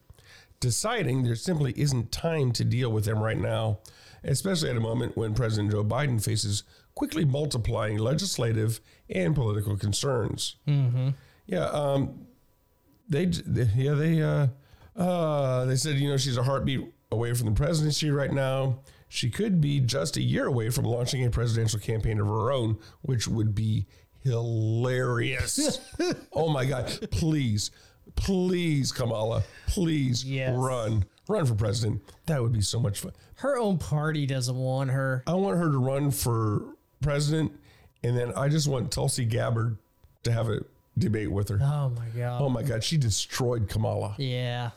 deciding 0.59 1.23
there 1.23 1.35
simply 1.35 1.75
isn't 1.77 2.13
time 2.13 2.51
to 2.53 2.65
deal 2.65 2.91
with 2.91 3.05
them 3.05 3.23
right 3.23 3.39
now, 3.39 3.81
especially 4.25 4.71
at 4.71 4.77
a 4.77 4.81
moment 4.81 5.17
when 5.17 5.35
President 5.35 5.71
Joe 5.71 5.85
Biden 5.85 6.23
faces 6.23 6.63
quickly 6.95 7.25
multiplying 7.25 7.99
legislative 7.99 8.81
and 9.11 9.35
political 9.35 9.77
concerns. 9.77 10.57
Yeah, 11.47 11.65
um, 11.67 12.27
they, 13.09 13.27
they 13.27 13.69
yeah 13.77 13.93
they 13.95 14.23
uh 14.23 14.47
uh 14.97 15.65
they 15.67 15.77
said 15.77 15.97
you 15.97 16.09
know 16.09 16.17
she's 16.17 16.37
a 16.39 16.43
heartbeat 16.43 16.81
away 17.13 17.35
from 17.35 17.47
the 17.47 17.53
presidency 17.53 18.11
right 18.11 18.33
now. 18.33 18.79
She 19.09 19.29
could 19.31 19.61
be 19.61 19.79
just 19.81 20.17
a 20.17 20.23
year 20.23 20.47
away 20.47 20.71
from 20.71 20.85
launching 20.87 21.25
a 21.25 21.31
presidential 21.31 21.79
campaign 21.79 22.19
of 22.19 22.27
her 22.27 22.51
own 22.51 22.79
which 23.03 23.29
would 23.29 23.55
be 23.55 23.87
hilarious. 24.23 25.79
Oh 26.33 26.49
my 26.49 26.65
god. 26.65 26.87
Please 27.13 27.71
please 28.17 28.93
kamala 28.93 29.43
please 29.69 30.25
Yes. 30.25 30.55
run 30.57 31.05
run 31.29 31.47
for 31.47 31.55
president. 31.55 32.03
That 32.27 32.43
would 32.43 32.53
be 32.53 32.61
so 32.61 32.81
much 32.81 33.01
fun 33.01 33.13
Her 33.37 33.59
own 33.59 33.79
party 33.79 34.27
doesn't 34.27 34.57
want 34.57 34.91
her. 34.91 35.23
i 35.27 35.35
want 35.35 35.59
her 35.59 35.71
to 35.71 35.79
run 35.79 36.11
for 36.11 36.63
president 37.03 37.53
and 38.03 38.17
then 38.17 38.33
i 38.35 38.49
just 38.49 38.67
want 38.69 38.91
tulsi 38.91 39.25
gabbard 39.25 39.77
to 40.23 40.33
have 40.33 40.49
a 40.49 40.61
debate 40.97 41.31
with 41.31 41.49
her 41.49 41.59
Oh 41.61 41.91
my 41.91 42.07
god. 42.17 42.41
oh 42.41 42.49
my 42.49 42.63
god 42.63 42.83
she 42.85 42.97
destroyed 42.97 43.69
kamala 43.69 44.15
Yeah. 44.19 44.71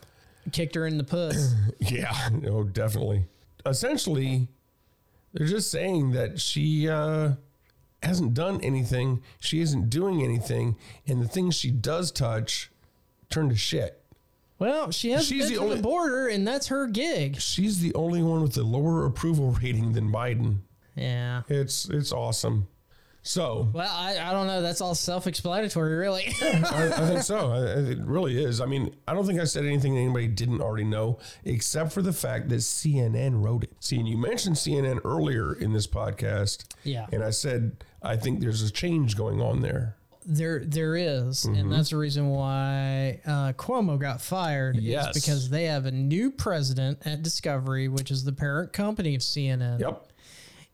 Kicked 0.51 0.75
her 0.75 0.87
in 0.87 0.97
the 0.97 1.03
puss. 1.03 1.53
Yeah, 1.79 2.29
no, 2.31 2.63
definitely. 2.63 3.25
Essentially, 3.65 4.47
they're 5.33 5.45
just 5.45 5.69
saying 5.69 6.11
that 6.11 6.39
she 6.39 6.87
uh, 6.89 7.33
hasn't 8.01 8.33
done 8.33 8.61
anything. 8.61 9.21
She 9.41 9.59
isn't 9.59 9.89
doing 9.89 10.23
anything, 10.23 10.77
and 11.05 11.21
the 11.21 11.27
things 11.27 11.55
she 11.55 11.69
does 11.69 12.11
touch 12.13 12.71
turn 13.29 13.49
to 13.49 13.55
shit. 13.57 13.96
Well, 14.59 14.91
she 14.91 15.11
has 15.11 15.25
She's 15.27 15.45
been 15.45 15.53
the 15.55 15.59
only- 15.63 15.75
the 15.77 15.81
border, 15.81 16.27
and 16.27 16.47
that's 16.47 16.67
her 16.67 16.87
gig. 16.87 17.39
She's 17.39 17.79
the 17.81 17.93
only 17.95 18.23
one 18.23 18.41
with 18.41 18.57
a 18.57 18.63
lower 18.63 19.05
approval 19.05 19.51
rating 19.61 19.93
than 19.93 20.11
Biden. 20.11 20.59
Yeah. 20.95 21.43
It's 21.47 21.87
it's 21.89 22.11
awesome. 22.11 22.67
So 23.23 23.67
Well, 23.73 23.91
I, 23.93 24.17
I 24.19 24.31
don't 24.31 24.47
know. 24.47 24.61
That's 24.61 24.79
all 24.79 24.95
self 24.95 25.27
explanatory, 25.27 25.95
really. 25.97 26.27
I, 26.41 26.91
I 26.95 27.07
think 27.07 27.23
so. 27.23 27.51
I, 27.51 27.57
I- 27.57 27.91
it 27.91 27.99
really 27.99 28.41
is. 28.41 28.61
I 28.61 28.65
mean, 28.65 28.95
I 29.05 29.13
don't 29.13 29.25
think 29.27 29.39
I 29.39 29.43
said 29.43 29.65
anything 29.65 29.95
that 29.95 29.99
anybody 29.99 30.27
didn't 30.27 30.61
already 30.61 30.85
know, 30.85 31.19
except 31.43 31.91
for 31.91 32.01
the 32.01 32.13
fact 32.13 32.47
that 32.49 32.55
CNN 32.59 33.43
wrote 33.43 33.65
it. 33.65 33.73
See, 33.81 33.97
and 33.99 34.07
you 34.07 34.17
mentioned 34.17 34.55
CNN 34.55 35.01
earlier 35.03 35.53
in 35.53 35.73
this 35.73 35.87
podcast. 35.87 36.63
Yeah. 36.85 37.07
And 37.11 37.21
I 37.21 37.31
said, 37.31 37.83
I 38.01 38.15
think 38.15 38.39
there's 38.39 38.61
a 38.61 38.71
change 38.71 39.17
going 39.17 39.41
on 39.41 39.61
there. 39.61 39.97
There 40.29 40.59
there 40.65 40.95
is, 40.97 41.45
and 41.45 41.71
that's 41.71 41.91
the 41.91 41.97
reason 41.97 42.27
why 42.29 43.21
uh, 43.25 43.53
Cuomo 43.53 43.97
got 43.97 44.21
fired. 44.21 44.75
Yes. 44.75 45.15
Is 45.15 45.23
because 45.23 45.49
they 45.49 45.63
have 45.63 45.85
a 45.85 45.91
new 45.91 46.29
president 46.31 46.99
at 47.05 47.23
Discovery, 47.23 47.87
which 47.87 48.11
is 48.11 48.23
the 48.25 48.33
parent 48.33 48.73
company 48.73 49.15
of 49.15 49.21
CNN. 49.21 49.79
Yep. 49.79 50.03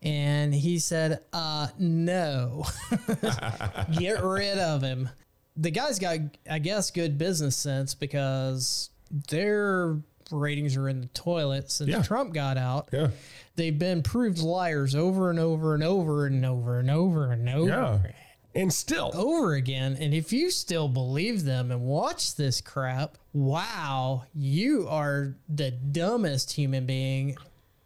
And 0.01 0.53
he 0.53 0.79
said, 0.79 1.21
uh, 1.31 1.67
no, 1.79 2.65
get 3.97 4.21
rid 4.23 4.57
of 4.57 4.81
him. 4.81 5.07
The 5.55 5.71
guy's 5.71 5.99
got, 5.99 6.17
I 6.49 6.59
guess, 6.59 6.91
good 6.91 7.17
business 7.17 7.55
sense 7.55 7.93
because 7.93 8.89
their 9.29 9.97
ratings 10.31 10.75
are 10.75 10.89
in 10.89 11.01
the 11.01 11.07
toilet 11.07 11.71
since 11.71 11.89
Yeah. 11.89 12.01
Trump 12.01 12.33
got 12.33 12.57
out. 12.57 12.89
Yeah. 12.91 13.09
They've 13.55 13.77
been 13.77 14.01
proved 14.01 14.39
liars 14.39 14.95
over 14.95 15.29
and 15.29 15.39
over 15.39 15.73
and 15.75 15.83
over 15.83 16.25
and 16.25 16.43
over 16.45 16.79
and 16.79 16.89
over 16.89 17.31
and 17.31 17.47
over. 17.47 17.69
Yeah. 18.03 18.11
And 18.55 18.71
still, 18.71 19.11
over 19.15 19.53
again. 19.55 19.97
And 19.99 20.13
if 20.13 20.31
you 20.31 20.51
still 20.51 20.87
believe 20.87 21.43
them 21.43 21.71
and 21.71 21.81
watch 21.81 22.35
this 22.35 22.61
crap, 22.61 23.17
wow, 23.33 24.25
you 24.35 24.87
are 24.89 25.35
the 25.49 25.71
dumbest 25.71 26.51
human 26.51 26.85
being 26.85 27.35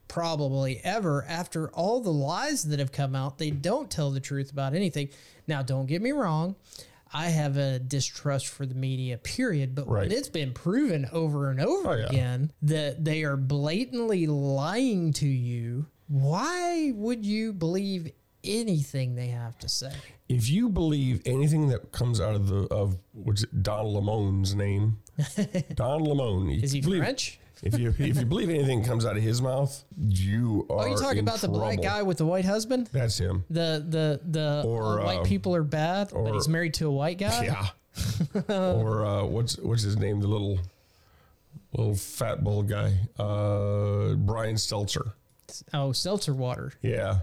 probably 0.09 0.81
ever. 0.83 1.23
After 1.27 1.69
all 1.69 2.01
the 2.01 2.11
lies 2.11 2.63
that 2.65 2.79
have 2.79 2.91
come 2.91 3.15
out, 3.15 3.37
they 3.37 3.49
don't 3.51 3.89
tell 3.89 4.11
the 4.11 4.19
truth 4.19 4.51
about 4.51 4.73
anything. 4.73 5.09
Now, 5.47 5.61
don't 5.61 5.85
get 5.85 6.01
me 6.01 6.11
wrong. 6.11 6.55
I 7.13 7.27
have 7.29 7.55
a 7.55 7.79
distrust 7.79 8.47
for 8.47 8.65
the 8.65 8.75
media, 8.75 9.17
period. 9.17 9.73
But 9.73 9.87
Right. 9.87 10.09
when 10.09 10.11
it's 10.17 10.27
been 10.27 10.51
proven 10.53 11.07
over 11.13 11.49
and 11.49 11.61
over 11.61 11.91
Oh, 11.93 11.97
yeah. 11.97 12.05
again 12.07 12.51
that 12.61 13.05
they 13.05 13.23
are 13.23 13.37
blatantly 13.37 14.27
lying 14.27 15.13
to 15.13 15.27
you, 15.27 15.85
why 16.09 16.91
would 16.93 17.25
you 17.25 17.53
believe 17.53 18.11
anything 18.43 19.15
they 19.15 19.27
have 19.27 19.57
to 19.59 19.69
say? 19.69 19.93
If 20.29 20.49
you 20.49 20.67
believe 20.69 21.21
anything 21.25 21.69
that 21.69 21.91
comes 21.91 22.19
out 22.19 22.35
of 22.35 22.47
the 22.49 22.67
of 22.73 22.97
what's 23.13 23.43
it, 23.43 23.63
Don 23.63 23.85
Lemon's 23.85 24.55
name, 24.55 24.97
Don 25.75 26.03
Lemon, 26.03 26.49
Is 26.51 26.71
he 26.71 26.81
believe- 26.81 27.01
French? 27.01 27.39
If 27.63 27.79
you 27.79 27.89
if 27.97 28.17
you 28.19 28.25
believe 28.27 28.49
anything 28.49 28.83
comes 28.83 29.03
out 29.03 29.17
of 29.17 29.23
his 29.23 29.41
mouth, 29.41 29.83
you 29.97 30.67
are. 30.69 30.77
Are 30.79 30.89
you 30.89 30.95
talking 30.97 31.17
in 31.19 31.23
about 31.27 31.39
the 31.39 31.47
black 31.47 31.81
guy 31.81 32.03
with 32.03 32.19
the 32.19 32.25
white 32.25 32.45
husband? 32.45 32.87
That's 32.93 33.17
him. 33.17 33.45
The 33.49 33.83
the 33.87 34.21
the 34.23 34.61
Or, 34.63 35.01
uh, 35.01 35.05
white 35.05 35.19
um, 35.21 35.25
people 35.25 35.55
are 35.55 35.63
bad, 35.63 36.13
or, 36.13 36.23
but 36.25 36.33
he's 36.35 36.47
married 36.47 36.75
to 36.75 36.85
a 36.87 36.91
white 36.91 37.17
guy. 37.17 37.45
Yeah. 37.45 37.67
or 38.55 39.05
uh, 39.07 39.23
what's 39.23 39.57
what's 39.57 39.81
his 39.81 39.97
name? 39.97 40.19
The 40.19 40.27
little 40.27 40.59
little 41.73 41.95
fat 41.95 42.43
bald 42.43 42.69
guy, 42.69 42.93
uh, 43.17 44.13
Brian 44.13 44.55
Stelter. 44.55 45.13
Oh, 45.73 45.93
seltzer 45.93 46.35
water. 46.35 46.73
Yeah. 46.83 47.21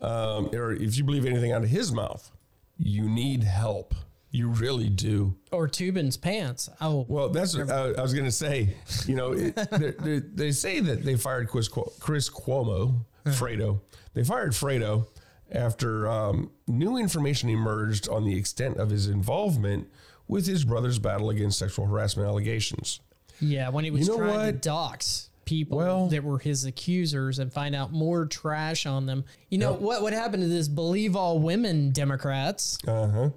Um, 0.00 0.50
or 0.52 0.72
if 0.72 0.96
you 0.96 1.04
believe 1.04 1.24
anything 1.26 1.52
out 1.52 1.62
of 1.62 1.70
his 1.70 1.92
mouth, 1.92 2.30
you 2.76 3.08
need 3.08 3.44
help. 3.44 3.94
You 4.30 4.48
really 4.48 4.90
do. 4.90 5.36
Or 5.50 5.66
Toobin's 5.66 6.16
pants. 6.16 6.68
Oh, 6.80 7.06
Well, 7.08 7.30
that's 7.30 7.56
what 7.56 7.70
I, 7.70 7.92
I 7.92 8.02
was 8.02 8.12
going 8.12 8.26
to 8.26 8.32
say. 8.32 8.76
You 9.06 9.16
know, 9.16 9.32
it, 9.32 9.54
they 9.70 9.90
they 9.92 10.18
they 10.18 10.52
say 10.52 10.80
that 10.80 11.04
they 11.04 11.16
fired 11.16 11.48
Chris, 11.48 11.68
Chris 11.68 12.28
Cuomo, 12.28 13.06
Fredo. 13.24 13.80
They 14.12 14.24
fired 14.24 14.52
Fredo 14.52 15.06
after 15.50 16.08
um, 16.08 16.50
new 16.66 16.96
information 16.98 17.48
emerged 17.48 18.08
on 18.08 18.24
the 18.24 18.36
extent 18.36 18.76
of 18.76 18.90
his 18.90 19.08
involvement 19.08 19.88
with 20.28 20.46
his 20.46 20.64
brother's 20.64 20.98
battle 20.98 21.30
against 21.30 21.58
sexual 21.58 21.86
harassment 21.86 22.28
allegations. 22.28 23.00
yeah. 23.40 23.68
When 23.68 23.84
he 23.84 23.90
was 23.90 24.06
You 24.06 24.18
know 24.18 24.24
trying 24.26 24.52
to 24.52 24.58
dox 24.58 25.30
people 25.46 25.78
Well- 25.78 26.08
that 26.08 26.22
were 26.22 26.38
his 26.38 26.66
accusers 26.66 27.38
and 27.38 27.50
find 27.50 27.74
out 27.74 27.90
more 27.92 28.26
trash 28.26 28.84
on 28.84 29.06
them. 29.06 29.24
You 29.48 29.56
know 29.58 29.72
what? 29.72 30.02
What 30.02 30.12
happened 30.12 30.42
to 30.42 30.48
this 30.48 30.68
believe 30.68 31.16
all 31.16 31.38
women 31.38 31.90
Democrats? 31.92 32.76
Uh 32.86 33.08
huh. 33.08 33.30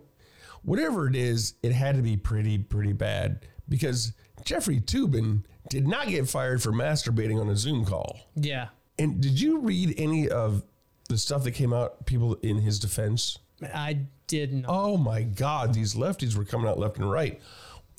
Whatever 0.64 1.07
it 1.07 1.15
is, 1.15 1.53
it 1.64 1.72
had 1.72 1.95
to 1.95 2.02
be 2.02 2.18
pretty, 2.18 2.57
pretty 2.57 2.91
bad 2.91 3.45
because 3.69 4.11
Jeffrey 4.44 4.81
Toobin 4.81 5.44
did 5.69 5.88
not 5.88 6.07
get 6.10 6.27
fired 6.27 6.61
for 6.61 6.72
masturbating 6.72 7.40
on 7.40 7.48
a 7.49 7.56
Zoom 7.56 7.86
call. 7.86 8.19
Yeah. 8.36 8.68
And 8.98 9.22
did 9.22 9.40
you 9.40 9.60
read 9.60 9.94
any 9.98 10.27
of 10.27 10.64
the 11.07 11.18
stuff 11.18 11.44
that 11.45 11.52
came 11.52 11.72
out, 11.72 12.06
people 12.06 12.36
in 12.41 12.57
his 12.57 12.77
defense? 12.80 13.38
I 13.73 13.99
didn't. 14.27 14.65
Oh 14.68 14.98
my 14.98 15.22
God, 15.23 15.73
these 15.73 15.94
lefties 15.95 16.36
were 16.36 16.45
coming 16.45 16.68
out 16.68 16.77
left 16.80 16.98
and 16.98 17.10
right. 17.10 17.40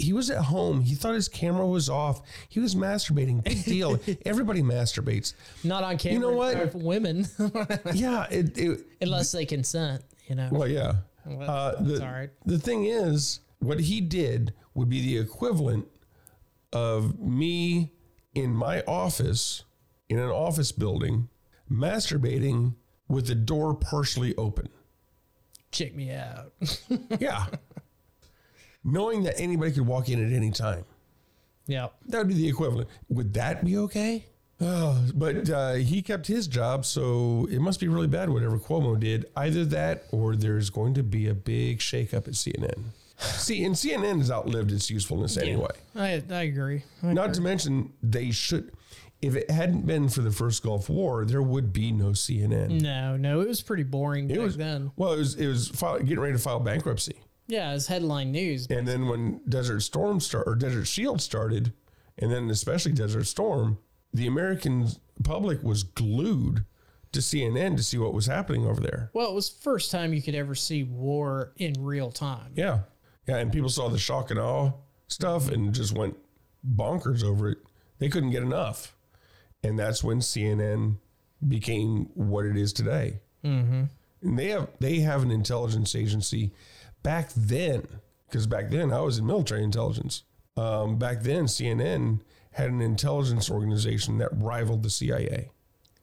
He 0.01 0.13
was 0.13 0.31
at 0.31 0.39
home. 0.45 0.81
He 0.81 0.95
thought 0.95 1.15
his 1.15 1.29
camera 1.29 1.67
was 1.67 1.89
off. 1.89 2.23
He 2.49 2.59
was 2.61 2.75
masturbating. 2.75 3.45
Big 3.45 3.65
deal. 3.65 3.99
Everybody 4.25 4.63
masturbates. 4.63 5.35
Not 5.65 5.83
on 5.85 5.99
camera. 5.99 6.15
You 6.15 6.21
know 6.21 6.37
what? 6.37 6.75
Women, 6.75 7.27
Yeah. 7.95 8.27
It, 8.31 8.57
it, 8.59 8.81
unless 9.01 9.33
they 9.33 9.45
consent. 9.47 10.03
You 10.27 10.37
know. 10.37 10.49
well, 10.53 10.69
yeah. 10.69 10.95
Well, 11.27 11.51
Uh, 11.51 11.83
the, 11.83 12.05
all 12.07 12.13
right. 12.13 12.31
the 12.47 12.59
thing 12.59 12.85
is, 12.87 13.41
what 13.59 13.79
he 13.81 14.01
did 14.01 14.55
would 14.75 14.89
be 14.89 15.01
the 15.03 15.19
equivalent 15.19 15.87
of 16.73 17.19
me 17.19 17.93
in 18.35 18.53
my 18.55 18.81
office, 18.87 19.65
in 20.09 20.19
an 20.19 20.31
office 20.31 20.73
building, 20.73 21.29
masturbating 21.71 22.75
with 23.09 23.27
the 23.27 23.35
door 23.35 23.75
partially 23.75 24.35
open. 24.37 24.69
Check 25.73 25.95
me 25.95 26.11
out. 26.13 26.53
Yeah. 27.21 27.47
Knowing 28.85 29.23
that 29.25 29.39
anybody 29.39 29.73
could 29.73 29.87
walk 29.87 30.09
in 30.09 30.25
at 30.25 30.33
any 30.33 30.51
time. 30.51 30.85
yeah. 31.67 31.89
That 32.07 32.19
would 32.19 32.29
be 32.29 32.35
the 32.35 32.49
equivalent. 32.49 32.89
Would 33.09 33.35
that 33.35 33.65
be 33.65 33.77
okay? 33.79 34.25
Oh, 34.63 35.03
but 35.15 35.49
uh, 35.49 35.73
he 35.75 36.03
kept 36.03 36.27
his 36.27 36.47
job, 36.47 36.85
so 36.85 37.49
it 37.51 37.61
must 37.61 37.81
be 37.81 37.89
really 37.89 38.07
bad 38.09 38.29
whatever 38.29 38.59
Cuomo 38.59 38.99
did. 39.01 39.25
Either 39.37 39.65
that 39.67 40.05
or 40.13 40.37
there's 40.37 40.69
going 40.71 40.93
to 40.95 41.03
be 41.03 41.29
a 41.29 41.35
big 41.35 41.79
shakeup 41.79 42.29
at 42.29 42.35
CNN. 42.35 42.85
See, 43.19 43.65
and 43.65 43.75
CNN 43.75 44.19
has 44.19 44.31
outlived 44.31 44.71
its 44.73 44.91
usefulness 44.91 45.37
anyway. 45.37 45.71
I 45.95 46.23
I 46.31 46.43
agree. 46.43 46.83
I 47.03 47.13
Not 47.13 47.35
to 47.35 47.41
mention, 47.43 47.93
they 48.03 48.31
should, 48.31 48.73
if 49.23 49.35
it 49.37 49.51
hadn't 49.51 49.87
been 49.87 50.09
for 50.09 50.21
the 50.23 50.31
first 50.31 50.63
Gulf 50.63 50.89
War, 50.89 51.25
there 51.27 51.43
would 51.43 51.73
be 51.73 51.93
no 51.93 52.11
CNN. 52.11 52.81
No, 52.83 53.17
no, 53.19 53.41
it 53.43 53.49
was 53.49 53.61
pretty 53.63 53.83
boring 53.83 54.31
It 54.31 54.37
back 54.37 54.45
was 54.45 54.57
then. 54.57 54.91
well, 54.97 55.13
it 55.13 55.19
was 55.19 55.35
it 55.37 55.47
was 55.47 55.69
file, 55.69 55.99
getting 55.99 56.21
ready 56.21 56.33
to 56.35 56.39
file 56.39 56.61
bankruptcy. 56.61 57.17
Yeah, 57.51 57.75
it's 57.75 57.89
headline 57.89 58.33
news. 58.33 58.67
And 58.71 58.87
then 58.87 59.09
when 59.09 59.41
Desert 59.49 59.81
Storm 59.81 60.21
start 60.21 60.47
or 60.47 60.55
Desert 60.55 60.87
Shield 60.87 61.21
started, 61.21 61.73
and 62.17 62.31
then 62.31 62.49
especially 62.51 62.93
Desert 62.93 63.25
Storm, 63.25 63.79
the 64.15 64.27
American 64.27 64.89
public 65.23 65.63
was 65.63 65.83
glued 65.83 66.65
to 67.13 67.21
CNN 67.21 67.77
to 67.77 67.83
see 67.83 67.99
what 67.99 68.15
was 68.15 68.27
happening 68.27 68.67
over 68.67 68.81
there. 68.81 69.11
Well, 69.13 69.31
it 69.31 69.35
was 69.35 69.49
first 69.49 69.91
time 69.91 70.13
you 70.13 70.23
could 70.23 70.35
ever 70.35 70.55
see 70.55 70.85
war 70.85 71.53
in 71.57 71.75
real 71.79 72.11
time. 72.11 72.53
Yeah. 72.55 72.81
Yeah. 73.27 73.39
And 73.39 73.53
people 73.53 73.69
saw 73.69 73.89
the 73.89 73.99
shock 73.99 74.31
and 74.31 74.39
awe 74.39 74.73
stuff 75.09 75.51
and 75.51 75.75
just 75.75 75.97
went 75.97 76.17
bonkers 76.65 77.25
over 77.25 77.51
it. 77.51 77.59
They 77.99 78.09
couldn't 78.09 78.31
get 78.31 78.43
enough. 78.43 78.95
And 79.63 79.79
that's 79.79 80.05
when 80.05 80.21
CNN 80.21 80.97
became 81.47 82.11
what 82.15 82.47
it 82.47 82.57
is 82.57 82.73
today. 82.73 83.21
Mm-hmm. 83.45 83.85
And 84.23 84.39
they 84.39 84.49
have 84.49 84.69
they 84.79 85.01
have 85.01 85.23
an 85.23 85.31
intelligence 85.31 85.95
agency 85.95 86.53
back 87.03 87.31
then, 87.37 87.87
because 88.27 88.47
back 88.47 88.71
then 88.71 88.93
I 88.93 89.01
was 89.01 89.19
in 89.19 89.27
military 89.27 89.63
intelligence. 89.63 90.23
Um, 90.57 90.99
back 90.99 91.23
then, 91.23 91.45
CNN 91.45 92.21
had 92.53 92.71
an 92.71 92.81
intelligence 92.81 93.51
organization 93.51 94.19
that 94.19 94.31
rivaled 94.33 94.83
the 94.83 94.91
CIA. 94.91 95.51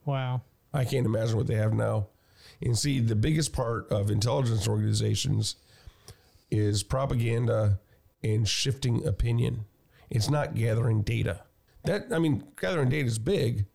Wow. 0.06 0.41
I 0.74 0.86
can't 0.86 1.06
imagine 1.06 1.38
what 1.38 1.48
they 1.48 1.56
have 1.56 1.74
now. 1.74 2.07
And 2.61 2.78
see, 2.78 2.99
the 2.99 3.15
biggest 3.15 3.53
part 3.53 3.91
of 3.91 4.10
intelligence 4.10 4.68
organizations 4.68 5.56
is 6.49 6.84
propaganda 6.84 7.80
and 8.24 8.48
shifting 8.48 9.06
opinion. 9.06 9.65
It's 10.10 10.30
not 10.30 10.56
gathering 10.56 11.02
data. 11.02 11.41
That 11.84 12.07
I 12.11 12.19
mean, 12.19 12.44
gathering 12.60 12.90
data 12.90 13.06
is 13.06 13.19
big, 13.19 13.65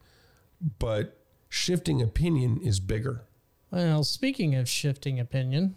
but 0.79 1.19
shifting 1.49 2.01
opinion 2.03 2.59
is 2.63 2.81
bigger. 2.81 3.23
Well, 3.71 4.05
speaking 4.05 4.55
of 4.55 4.69
shifting 4.69 5.21
opinion, 5.21 5.77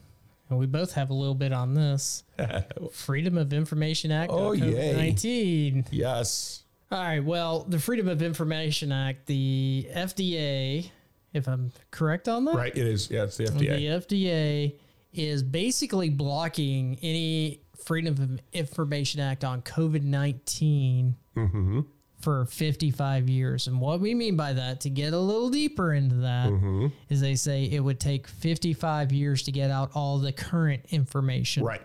and 0.50 0.60
we 0.60 0.66
both 0.66 0.94
have 0.94 1.10
a 1.10 1.14
little 1.14 1.36
bit 1.36 1.52
on 1.54 1.74
this 1.74 2.24
Freedom 2.92 3.38
of 3.38 3.52
Information 3.54 4.12
Act. 4.12 4.32
Oh, 4.34 4.52
yay. 4.52 4.94
19. 4.96 5.86
Yes. 5.92 6.64
All 6.92 7.00
right. 7.00 7.24
Well, 7.24 7.64
the 7.68 7.80
Freedom 7.80 8.08
of 8.08 8.22
Information 8.22 8.92
Act, 8.92 9.26
the 9.26 9.88
FDA, 9.94 10.90
if 11.34 11.48
I'm 11.48 11.72
correct 11.92 12.28
on 12.28 12.46
that, 12.46 12.56
Right, 12.56 12.76
it 12.76 12.86
is. 12.88 13.10
Yeah, 13.10 13.24
it's 13.24 13.38
the 13.38 13.46
FDA. 13.46 14.08
the 14.08 14.16
FDA 14.18 14.76
is 15.14 15.42
basically 15.44 16.10
blocking 16.10 17.00
any 17.02 17.62
Freedom 17.84 18.14
of 18.22 18.40
Information 18.54 19.20
Act 19.22 19.44
on 19.44 19.62
COVID 19.62 20.04
19 20.04 21.16
Mm-hmm. 21.36 21.82
For 22.20 22.46
55 22.46 23.30
years. 23.30 23.68
And 23.68 23.80
what 23.80 24.00
we 24.00 24.16
mean 24.16 24.36
by 24.36 24.54
that, 24.54 24.82
to 24.82 24.90
get 24.90 25.14
a 25.14 25.20
little 25.20 25.50
deeper 25.50 25.94
into 25.94 26.16
that, 26.18 26.48
is 26.48 26.52
Mm-hmm. 26.54 27.22
they 27.22 27.36
say 27.36 27.66
it 27.66 27.80
would 27.82 28.00
take 28.00 28.28
55 28.28 29.12
years 29.12 29.44
to 29.44 29.52
get 29.52 29.70
out 29.72 29.92
all 29.94 30.18
the 30.18 30.32
current 30.32 30.84
information. 30.90 31.64
Right. 31.64 31.82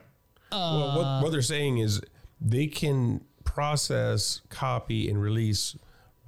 well, 0.52 0.97
what, 0.97 1.23
what 1.24 1.32
they're 1.32 1.43
saying 1.43 1.78
is 1.78 2.01
they 2.40 2.66
can 2.69 3.23
process, 3.44 4.40
copy, 4.48 5.11
and 5.11 5.20
release 5.20 5.77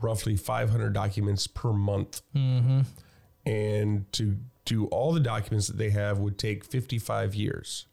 roughly 0.00 0.36
500 0.36 0.92
documents 0.92 1.46
per 1.46 1.72
month. 1.72 2.20
And 3.44 4.12
to 4.12 4.36
do 4.64 4.86
all 4.86 5.12
the 5.12 5.20
documents 5.20 5.66
that 5.68 5.76
they 5.76 5.90
have 5.90 6.18
would 6.18 6.38
take 6.38 6.64
55 6.64 7.34
years. 7.34 7.86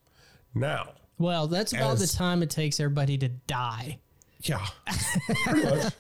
Now, 0.54 0.94
Well, 1.18 1.48
that's 1.48 1.74
about 1.74 1.98
the 1.98 2.08
time 2.08 2.44
it 2.44 2.50
takes 2.50 2.80
everybody 2.80 3.18
to 3.20 3.30
die. 3.30 4.00
Yeah, 4.42 4.66
pretty 5.46 5.64
much. 5.66 5.94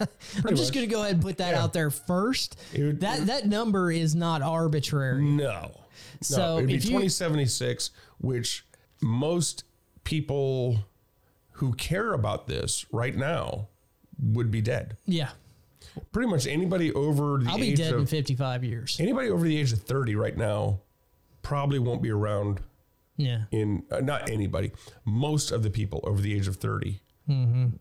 I'm 0.45 0.55
just 0.55 0.73
going 0.73 0.87
to 0.87 0.91
go 0.93 1.01
ahead 1.01 1.15
and 1.15 1.21
put 1.21 1.37
that 1.39 1.51
Yeah. 1.55 1.63
out 1.63 1.73
there 1.73 1.89
first. 1.89 2.57
Would- 2.77 3.01
that 3.01 3.25
that 3.27 3.47
number 3.47 3.91
is 3.91 4.15
not 4.15 4.41
arbitrary. 4.41 5.23
No. 5.23 5.71
So 6.21 6.37
no, 6.37 6.57
it'd 6.57 6.67
be 6.67 6.79
2076, 6.79 7.91
which 8.19 8.65
most 9.01 9.63
people 10.03 10.79
who 11.53 11.73
care 11.73 12.13
about 12.13 12.47
this 12.47 12.85
right 12.91 13.15
now 13.15 13.67
would 14.21 14.51
be 14.51 14.61
dead. 14.61 14.97
Yeah. 15.05 15.29
Pretty 16.11 16.29
much 16.29 16.47
anybody 16.47 16.91
over 16.93 17.39
the 17.43 17.49
I'll 17.49 17.57
be 17.57 17.73
dead 17.75 17.93
in 17.93 18.05
55 18.05 18.63
years. 18.63 18.97
anybody 18.99 19.29
over 19.29 19.45
the 19.45 19.57
age 19.57 19.71
of 19.73 19.81
30 19.81 20.15
right 20.15 20.35
now 20.37 20.79
probably 21.41 21.79
won't 21.79 22.01
be 22.01 22.09
around 22.11 22.59
Yeah. 23.17 23.43
in 23.51 23.83
uh, 23.91 23.99
not 24.01 24.29
anybody, 24.29 24.71
most 25.05 25.51
of 25.51 25.63
the 25.63 25.69
people 25.69 26.01
over 26.03 26.21
the 26.21 26.33
age 26.33 26.47
of 26.47 26.57
30 26.57 27.01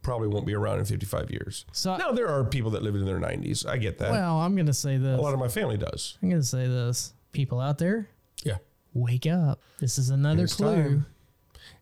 probably 0.02 0.28
won't 0.28 0.46
be 0.46 0.54
around 0.54 0.78
in 0.78 0.84
55 0.84 1.30
years. 1.30 1.64
Mm-hmm. 1.64 1.70
So- 1.74 1.96
now 1.96 2.12
there 2.12 2.28
are 2.28 2.44
people 2.44 2.70
that 2.72 2.82
live 2.82 2.94
in 2.94 3.04
their 3.04 3.18
90s. 3.20 3.66
I 3.66 3.76
get 3.78 3.98
that. 3.98 4.10
Well, 4.10 4.38
I'm 4.38 4.54
gonna 4.56 4.72
say 4.72 4.96
this. 4.96 5.18
a 5.18 5.22
lot 5.22 5.32
of 5.34 5.40
my 5.40 5.48
family 5.48 5.76
does. 5.76 6.18
I'm 6.22 6.30
gonna 6.30 6.42
say 6.42 6.66
this. 6.66 7.12
People 7.32 7.60
out 7.60 7.78
there, 7.78 8.08
Yeah. 8.44 8.56
wake 8.94 9.26
up. 9.26 9.60
This 9.78 9.98
is 9.98 10.10
another 10.10 10.44
It's 10.44 10.54
clue. 10.54 10.74
time. 10.74 11.06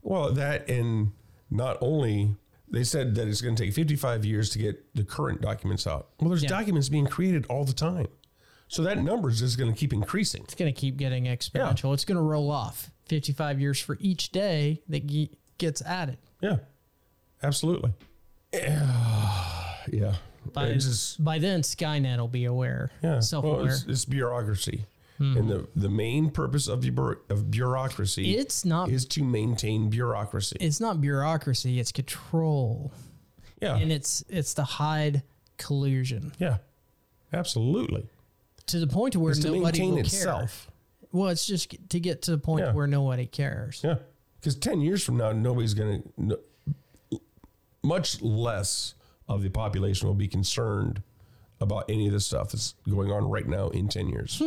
Well, 0.03 0.33
that 0.33 0.69
and 0.69 1.13
not 1.51 1.79
only 1.81 2.35
they 2.69 2.83
said 2.83 3.15
that 3.15 3.29
it's 3.29 3.41
going 3.41 3.55
to 3.55 3.63
take 3.65 3.73
55 3.73 4.25
years 4.25 4.51
to 4.51 4.59
get 4.59 4.93
the 4.95 5.05
current 5.05 5.41
documents 5.41 5.87
out. 5.87 6.09
Well, 6.21 6.31
there's 6.31 6.43
Yeah. 6.43 6.49
documents 6.49 6.89
being 6.89 7.07
created 7.07 7.47
all 7.47 7.65
the 7.65 7.73
time. 7.73 8.09
So 8.67 8.83
that 8.83 8.99
number 8.99 9.29
is 9.31 9.39
just 9.39 9.57
going 9.57 9.73
to 9.73 9.79
keep 9.79 9.93
increasing. 9.93 10.43
It's 10.43 10.57
gonna 10.57 10.73
keep 10.73 10.97
getting 10.97 11.25
exponential. 11.27 11.95
It's 11.95 12.05
gonna 12.05 12.23
roll 12.23 12.51
off. 12.51 12.91
55 13.09 13.61
years 13.61 13.79
for 13.81 13.97
each 14.01 14.33
day 14.33 14.83
that 14.89 15.07
ge- 15.07 15.31
gets 15.59 15.81
added. 15.83 16.19
Yeah. 16.43 16.57
Absolutely. 17.43 17.93
Yeah. 18.53 19.75
Yeah. 19.93 20.15
By, 20.53 20.73
just 20.75 21.23
by 21.25 21.39
then, 21.39 21.63
Skynet 21.63 22.19
will 22.19 22.29
be 22.29 22.45
aware, 22.45 22.91
Yeah, 23.03 23.19
self-aware. 23.21 23.57
well, 23.57 23.67
it's, 23.67 23.85
it's 23.87 24.05
bureaucracy, 24.05 24.87
Hmm. 25.19 25.37
and 25.37 25.51
the 25.51 25.67
the 25.75 25.89
main 25.89 26.31
purpose 26.31 26.69
of 26.69 26.81
bureau- 26.83 27.17
of 27.29 27.51
bureaucracy 27.51 28.37
it's 28.37 28.65
not. 28.65 28.89
is 28.91 29.05
to 29.07 29.25
maintain 29.25 29.91
bureaucracy. 29.91 30.57
it's 30.61 30.79
not 30.81 31.01
bureaucracy. 31.01 31.81
It's 31.81 31.91
control, 31.91 32.93
yeah, 33.61 33.77
and 33.77 33.91
it's 33.91 34.25
it's 34.29 34.55
to 34.55 34.63
hide 34.63 35.25
collusion 35.59 36.33
yeah, 36.39 36.59
absolutely. 37.33 38.07
to 38.67 38.79
the 38.79 38.87
point 38.87 39.17
where 39.17 39.33
It's 39.33 39.41
to 39.41 39.49
nobody 39.49 39.63
maintain 39.81 39.91
will 39.95 39.99
itself. 39.99 40.69
care. 40.69 41.09
Well, 41.13 41.29
it's 41.31 41.47
just 41.47 41.75
to 41.91 41.99
get 42.01 42.23
to 42.23 42.31
the 42.31 42.39
point 42.39 42.67
Yeah. 42.67 42.73
where 42.73 42.87
nobody 42.87 43.27
cares. 43.27 43.81
Yeah, 43.83 43.97
because 44.39 44.55
ten 44.55 44.81
years 44.81 45.03
from 45.03 45.17
now, 45.17 45.33
nobody's 45.33 45.75
going 45.75 46.03
to, 46.03 46.09
no, 46.17 46.37
much 47.87 48.21
less 48.21 48.95
of 49.29 49.43
the 49.43 49.49
population 49.49 50.07
will 50.09 50.15
be 50.15 50.29
concerned 50.29 51.03
about 51.61 51.85
any 51.89 52.07
of 52.07 52.13
the 52.13 52.21
stuff 52.21 52.51
that's 52.51 52.75
going 52.89 53.11
on 53.11 53.29
right 53.31 53.47
now 53.49 53.69
in 53.69 53.89
ten 53.89 54.09
years. 54.09 54.43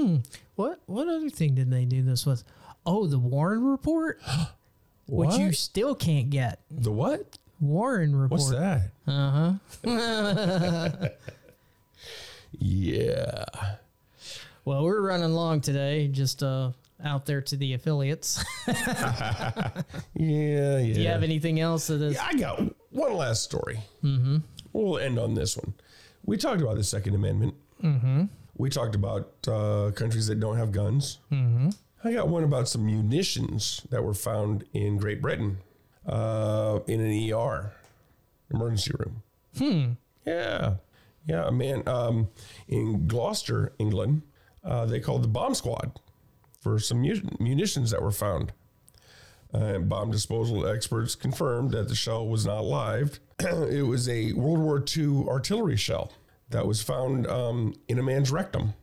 What 0.55 0.79
what 0.85 1.07
other 1.07 1.29
thing 1.29 1.55
did 1.55 1.71
they 1.71 1.85
do 1.85 2.01
this 2.03 2.25
with? 2.25 2.43
Oh, 2.85 3.07
the 3.07 3.19
Warren 3.19 3.63
report, 3.65 4.21
which 5.07 5.35
you 5.37 5.51
still 5.53 5.95
can't 5.95 6.29
get. 6.29 6.59
The 6.69 6.91
what? 6.91 7.37
Warren 7.61 8.15
report. 8.15 8.41
What's 8.41 8.51
that? 8.51 8.91
Uh 9.07 9.57
huh. 9.83 11.09
Yeah. 12.61 13.45
Well, 14.65 14.83
we're 14.83 15.01
running 15.01 15.31
long 15.33 15.61
today. 15.61 16.07
Just 16.07 16.43
uh, 16.43 16.71
out 17.03 17.25
there 17.25 17.41
to 17.41 17.55
the 17.55 17.73
affiliates. 17.73 18.43
Yeah, 20.15 20.79
yeah. 20.79 20.93
Do 20.93 21.01
you 21.01 21.07
have 21.07 21.23
anything 21.23 21.59
else 21.59 21.87
that 21.87 22.01
is? 22.01 22.15
Yeah, 22.15 22.27
I 22.27 22.33
got 22.33 22.61
one 22.91 23.13
last 23.13 23.43
story. 23.43 23.79
Mm-hmm. 24.03 24.37
We'll 24.73 24.99
end 24.99 25.19
on 25.19 25.35
this 25.35 25.57
one. 25.57 25.73
We 26.25 26.37
talked 26.37 26.61
about 26.61 26.75
the 26.75 26.83
Second 26.83 27.15
Amendment. 27.15 27.55
Mm-hmm. 27.83 28.25
We 28.57 28.69
talked 28.69 28.95
about 28.95 29.31
uh, 29.47 29.91
countries 29.95 30.27
that 30.27 30.39
don't 30.39 30.57
have 30.57 30.71
guns. 30.71 31.19
Mm-hmm. 31.31 31.69
I 32.03 32.13
got 32.13 32.27
one 32.27 32.43
about 32.43 32.67
some 32.67 32.85
munitions 32.85 33.85
that 33.89 34.03
were 34.03 34.13
found 34.13 34.65
in 34.73 34.97
Great 34.97 35.21
Britain 35.21 35.57
uh, 36.05 36.79
in 36.87 37.01
an 37.01 37.33
ER 37.33 37.73
emergency 38.51 38.91
room. 38.97 39.23
Hmm. 39.57 39.91
Yeah. 40.25 40.75
Yeah, 41.25 41.49
man. 41.49 41.83
Um, 41.87 42.29
in 42.67 43.07
Gloucester, 43.07 43.73
England, 43.79 44.23
uh, 44.63 44.85
they 44.85 44.99
called 44.99 45.23
the 45.23 45.27
bomb 45.27 45.53
squad 45.53 45.99
for 46.59 46.79
some 46.79 47.01
munitions 47.39 47.91
that 47.91 48.01
were 48.01 48.11
found. 48.11 48.53
Uh, 49.51 49.79
bomb 49.79 50.11
disposal 50.11 50.67
experts 50.67 51.15
confirmed 51.15 51.71
that 51.71 51.87
the 51.87 51.95
shell 51.95 52.27
was 52.27 52.45
not 52.45 52.63
live. 52.63 53.19
it 53.39 53.85
was 53.85 54.07
a 54.07 54.33
World 54.33 54.59
War 54.59 54.83
II 54.95 55.25
artillery 55.27 55.77
shell 55.77 56.11
that 56.51 56.67
was 56.67 56.81
found 56.83 57.25
um, 57.27 57.73
in 57.87 57.97
a 57.97 58.03
man's 58.03 58.31
rectum. 58.31 58.73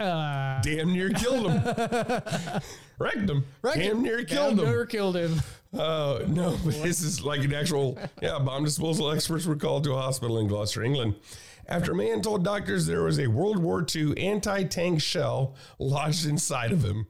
Uh, 0.00 0.60
Damn 0.62 0.92
near 0.92 1.10
killed 1.10 1.50
him. 1.50 1.62
rectum. 2.98 3.44
Damn 3.62 4.02
near 4.02 4.24
killed 4.24 4.58
him. 4.58 4.64
Never 4.64 4.86
killed 4.86 5.16
him. 5.16 5.40
Uh, 5.72 6.20
no, 6.26 6.58
but 6.64 6.74
this 6.82 7.02
is 7.02 7.22
like 7.22 7.42
an 7.42 7.54
actual, 7.54 7.98
yeah, 8.20 8.38
bomb 8.38 8.64
disposal 8.64 9.10
experts 9.10 9.46
were 9.46 9.56
called 9.56 9.84
to 9.84 9.92
a 9.92 10.00
hospital 10.00 10.38
in 10.38 10.48
Gloucester, 10.48 10.82
England. 10.82 11.14
After 11.66 11.92
a 11.92 11.94
man 11.94 12.22
told 12.22 12.44
doctors 12.44 12.86
there 12.86 13.02
was 13.02 13.18
a 13.18 13.26
World 13.26 13.58
War 13.58 13.84
II 13.94 14.16
anti 14.18 14.64
tank 14.64 15.00
shell 15.00 15.54
lodged 15.78 16.26
inside 16.26 16.72
of 16.72 16.84
him. 16.84 17.06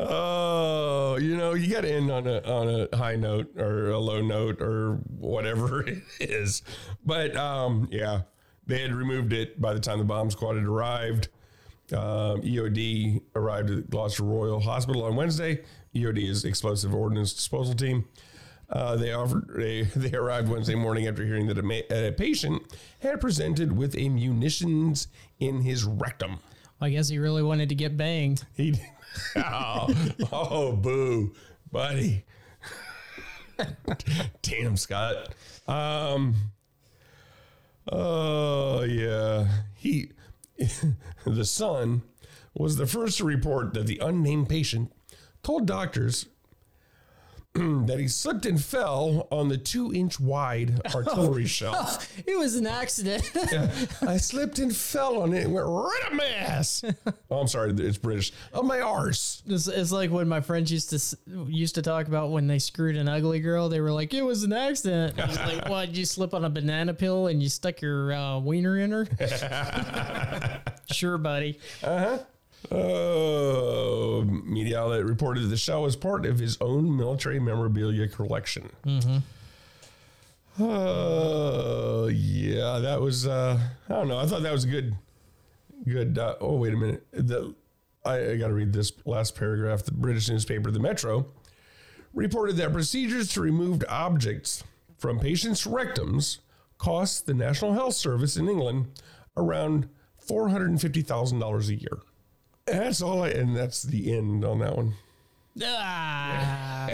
Oh, 0.00 1.16
you 1.20 1.36
know, 1.36 1.54
you 1.54 1.72
got 1.72 1.82
to 1.82 1.92
end 1.92 2.10
on 2.10 2.26
a 2.26 2.40
on 2.40 2.68
a 2.68 2.96
high 2.96 3.16
note 3.16 3.56
or 3.56 3.90
a 3.90 3.98
low 3.98 4.20
note 4.20 4.60
or 4.60 4.94
whatever 5.18 5.82
it 5.88 6.02
is. 6.20 6.62
But 7.04 7.36
um, 7.36 7.88
yeah, 7.90 8.22
they 8.66 8.80
had 8.80 8.92
removed 8.92 9.32
it 9.32 9.60
by 9.60 9.74
the 9.74 9.80
time 9.80 9.98
the 9.98 10.04
bomb 10.04 10.30
squad 10.30 10.56
had 10.56 10.64
arrived. 10.64 11.28
Um, 11.92 12.42
EOD 12.42 13.22
arrived 13.34 13.70
at 13.70 13.88
Gloucester 13.88 14.22
Royal 14.22 14.60
Hospital 14.60 15.04
on 15.04 15.16
Wednesday. 15.16 15.62
EOD 15.94 16.28
is 16.28 16.44
Explosive 16.44 16.94
Ordnance 16.94 17.32
Disposal 17.32 17.74
Team. 17.74 18.06
Uh, 18.70 18.96
they 18.96 19.12
offered 19.12 19.48
they, 19.56 19.82
they 19.96 20.16
arrived 20.16 20.48
Wednesday 20.48 20.74
morning 20.74 21.06
after 21.06 21.24
hearing 21.24 21.46
that 21.46 21.58
a, 21.58 21.62
ma- 21.62 21.80
a 21.90 22.12
patient 22.12 22.62
had 23.00 23.20
presented 23.20 23.76
with 23.76 23.96
a 23.96 24.08
munitions 24.08 25.08
in 25.38 25.62
his 25.62 25.84
rectum. 25.84 26.38
I 26.80 26.90
guess 26.90 27.08
he 27.08 27.18
really 27.18 27.42
wanted 27.42 27.70
to 27.70 27.74
get 27.74 27.96
banged. 27.96 28.44
He 28.54 28.78
oh, 29.36 29.88
oh 30.30 30.72
boo, 30.72 31.34
buddy. 31.72 32.24
Damn, 34.42 34.76
Scott. 34.76 35.34
Um. 35.66 36.34
Oh 37.90 38.82
yeah, 38.82 39.48
he. 39.74 40.12
the 41.24 41.44
Sun 41.44 42.02
was 42.54 42.76
the 42.76 42.86
first 42.86 43.18
to 43.18 43.24
report 43.24 43.74
that 43.74 43.86
the 43.86 43.98
unnamed 43.98 44.48
patient 44.48 44.92
told 45.42 45.66
doctors 45.66 46.26
that 47.86 47.98
he 47.98 48.08
slipped 48.08 48.46
and 48.46 48.62
fell 48.62 49.26
on 49.30 49.48
the 49.48 49.58
two-inch 49.58 50.20
wide 50.20 50.80
artillery 50.94 51.46
shell. 51.46 52.00
It 52.26 52.38
was 52.38 52.56
an 52.56 52.66
accident. 52.66 53.30
I 54.06 54.16
slipped 54.16 54.58
and 54.58 54.74
fell 54.74 55.22
on 55.22 55.32
it 55.34 55.44
and 55.44 55.54
went 55.54 55.66
right 55.66 56.00
up 56.06 56.12
my 56.12 56.26
ass. 56.26 56.84
Oh, 57.30 57.40
I'm 57.40 57.46
sorry, 57.48 57.72
it's 57.72 57.98
British. 57.98 58.32
Of 58.54 58.64
my 58.64 58.80
arse. 58.80 59.42
It's, 59.46 59.68
it's 59.68 59.92
like 59.92 60.10
when 60.10 60.28
my 60.28 60.40
friends 60.40 60.72
used 60.72 60.90
to 60.90 61.18
used 61.46 61.74
to 61.74 61.82
talk 61.82 62.06
about 62.08 62.30
when 62.30 62.46
they 62.46 62.58
screwed 62.58 62.96
an 62.96 63.06
ugly 63.06 63.38
girl. 63.40 63.68
They 63.68 63.80
were 63.82 63.92
like, 63.92 64.14
"It 64.14 64.22
was 64.22 64.44
an 64.44 64.54
accident." 64.54 65.20
He's 65.20 65.38
like, 65.38 65.68
"What? 65.68 65.94
You 65.94 66.06
slip 66.06 66.32
on 66.32 66.46
a 66.46 66.50
banana 66.50 66.94
peel 66.94 67.26
and 67.26 67.42
you 67.42 67.50
stuck 67.50 67.82
your 67.82 68.14
uh, 68.14 68.38
wiener 68.38 68.78
in 68.78 68.92
her?" 68.92 69.06
sure, 70.90 71.18
buddy. 71.18 71.58
Oh, 72.70 74.24
media 74.44 74.80
outlet 74.80 75.04
reported 75.04 75.44
that 75.44 75.48
the 75.48 75.56
shell 75.56 75.82
was 75.82 75.96
part 75.96 76.26
of 76.26 76.38
his 76.38 76.58
own 76.60 76.96
military 76.96 77.38
memorabilia 77.38 78.08
collection. 78.08 78.70
Oh, 80.60 82.08
yeah, 82.08 82.78
that 82.80 83.00
was, 83.00 83.26
uh, 83.26 83.58
I 83.88 83.92
don't 83.92 84.08
know. 84.08 84.18
I 84.18 84.26
thought 84.26 84.42
that 84.42 84.52
was 84.52 84.64
a 84.64 84.68
good, 84.68 84.96
good. 85.86 86.18
Uh, 86.18 86.34
oh, 86.40 86.56
wait 86.56 86.74
a 86.74 86.76
minute. 86.76 87.06
The, 87.12 87.54
I, 88.04 88.30
I 88.30 88.36
got 88.36 88.48
to 88.48 88.54
read 88.54 88.72
this 88.72 88.92
last 89.04 89.36
paragraph. 89.36 89.84
The 89.84 89.92
British 89.92 90.28
newspaper, 90.28 90.70
The 90.70 90.80
Metro, 90.80 91.26
reported 92.12 92.56
that 92.56 92.72
procedures 92.72 93.32
to 93.34 93.40
remove 93.40 93.84
objects 93.88 94.64
from 94.98 95.20
patients' 95.20 95.64
rectums 95.64 96.38
cost 96.78 97.26
the 97.26 97.34
National 97.34 97.72
Health 97.74 97.94
Service 97.94 98.36
in 98.36 98.48
England 98.48 98.86
around 99.36 99.88
$450,000 100.28 101.68
a 101.68 101.74
year. 101.74 101.98
That's 102.70 103.02
all 103.02 103.22
I, 103.22 103.30
and 103.30 103.56
that's 103.56 103.82
the 103.82 104.12
end 104.16 104.44
on 104.44 104.58
that 104.60 104.76
one. 104.76 104.94
Ah. 105.62 106.88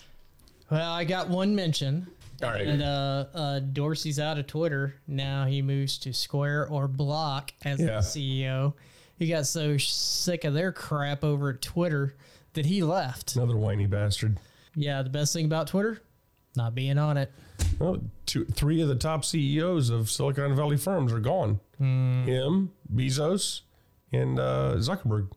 well, 0.70 0.90
I 0.92 1.04
got 1.04 1.28
one 1.28 1.54
mention. 1.54 2.06
All 2.42 2.50
right. 2.50 2.66
And 2.66 2.82
uh, 2.82 3.26
uh, 3.34 3.60
Dorsey's 3.60 4.18
out 4.18 4.38
of 4.38 4.46
Twitter. 4.46 4.94
Now 5.06 5.44
he 5.46 5.62
moves 5.62 5.98
to 5.98 6.12
Square 6.12 6.68
or 6.70 6.88
Block 6.88 7.52
as 7.64 7.80
Yeah. 7.80 7.86
the 7.86 7.98
CEO. 8.00 8.74
He 9.18 9.28
got 9.28 9.46
so 9.46 9.76
sick 9.76 10.44
of 10.44 10.54
their 10.54 10.72
crap 10.72 11.22
over 11.24 11.50
at 11.50 11.60
Twitter 11.60 12.14
that 12.54 12.64
he 12.66 12.82
left. 12.82 13.36
Another 13.36 13.56
whiny 13.56 13.86
bastard. 13.86 14.38
Yeah, 14.74 15.02
the 15.02 15.10
best 15.10 15.32
thing 15.34 15.44
about 15.44 15.66
Twitter, 15.66 16.00
not 16.56 16.74
being 16.74 16.96
on 16.96 17.16
it. 17.18 17.30
Well, 17.78 17.98
two, 18.24 18.46
three 18.46 18.80
of 18.80 18.88
the 18.88 18.94
top 18.94 19.24
CEOs 19.24 19.90
of 19.90 20.10
Silicon 20.10 20.56
Valley 20.56 20.78
firms 20.78 21.12
are 21.12 21.20
gone. 21.20 21.60
Him, 21.78 22.72
Bezos, 22.94 23.60
and 24.12 24.38
uh, 24.38 24.74
Zuckerberg. 24.76 25.30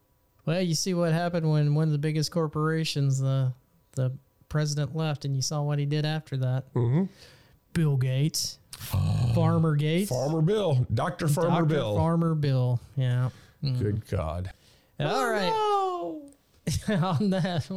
Well, 0.45 0.61
you 0.61 0.75
see 0.75 0.93
what 0.93 1.13
happened 1.13 1.49
when 1.49 1.73
one 1.75 1.87
of 1.87 1.91
the 1.91 1.97
biggest 1.97 2.31
corporations, 2.31 3.19
the 3.19 3.53
the 3.93 4.11
president 4.49 4.95
left, 4.95 5.25
and 5.25 5.35
you 5.35 5.41
saw 5.41 5.61
what 5.61 5.79
he 5.79 5.85
did 5.85 6.05
after 6.05 6.37
that. 6.37 6.73
Mm-hmm. 6.73 7.03
Bill 7.73 7.97
Gates, 7.97 8.59
Farmer 9.33 9.75
Gates, 9.75 10.09
Farmer 10.09 10.41
Bill, 10.41 10.85
Dr. 10.93 11.27
Farmer 11.27 11.61
Dr. 11.61 11.65
Bill. 11.65 11.95
Farmer 11.95 12.35
Bill. 12.35 12.79
Yeah. 12.95 13.29
Good 13.63 14.05
God. 14.07 14.51
All 14.99 15.29
right. 15.29 15.51
on 16.89 17.29
that 17.31 17.69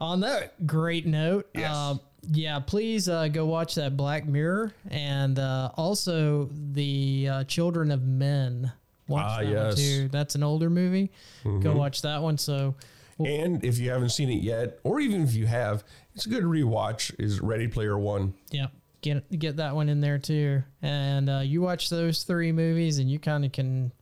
on 0.00 0.20
that 0.20 0.66
great 0.66 1.06
note, 1.06 1.48
Yes. 1.54 1.74
um, 1.74 2.00
yeah, 2.30 2.58
please 2.60 3.08
uh, 3.08 3.28
go 3.28 3.46
watch 3.46 3.74
that 3.76 3.96
Black 3.96 4.26
Mirror 4.26 4.72
and 4.90 5.38
uh, 5.38 5.70
also 5.76 6.48
the 6.72 7.28
uh, 7.30 7.44
Children 7.44 7.90
of 7.90 8.02
Men. 8.02 8.72
Watch 9.12 9.24
Ah, 9.26 9.36
that 9.38 9.44
one 9.44 9.52
yes. 9.52 9.74
Mm-hmm. 9.80 10.02
too. 10.02 10.08
That's 10.08 10.34
an 10.34 10.42
older 10.42 10.70
movie. 10.70 11.10
Go 11.44 11.72
watch 11.74 12.02
that 12.02 12.22
one. 12.22 12.38
So 12.38 12.74
And 13.18 13.64
if 13.64 13.78
you 13.78 13.90
haven't 13.90 14.10
seen 14.10 14.30
it 14.30 14.42
yet, 14.42 14.78
or 14.84 14.98
even 15.00 15.22
if 15.22 15.34
you 15.34 15.46
have, 15.46 15.84
it's 16.14 16.26
a 16.26 16.28
good 16.28 16.44
rewatch. 16.44 17.14
Is 17.18 17.40
Ready 17.40 17.68
Player 17.68 17.98
One? 17.98 18.34
yeah, 18.50 18.66
get 19.02 19.28
get 19.38 19.56
that 19.56 19.74
one 19.74 19.88
in 19.88 20.00
there 20.00 20.18
too. 20.18 20.62
And 20.82 21.28
uh, 21.30 21.40
you 21.44 21.62
watch 21.62 21.88
those 21.90 22.22
three 22.24 22.52
movies, 22.52 22.98
and 22.98 23.10
you 23.10 23.18
kind 23.18 23.44
of 23.44 23.52
can 23.52 23.92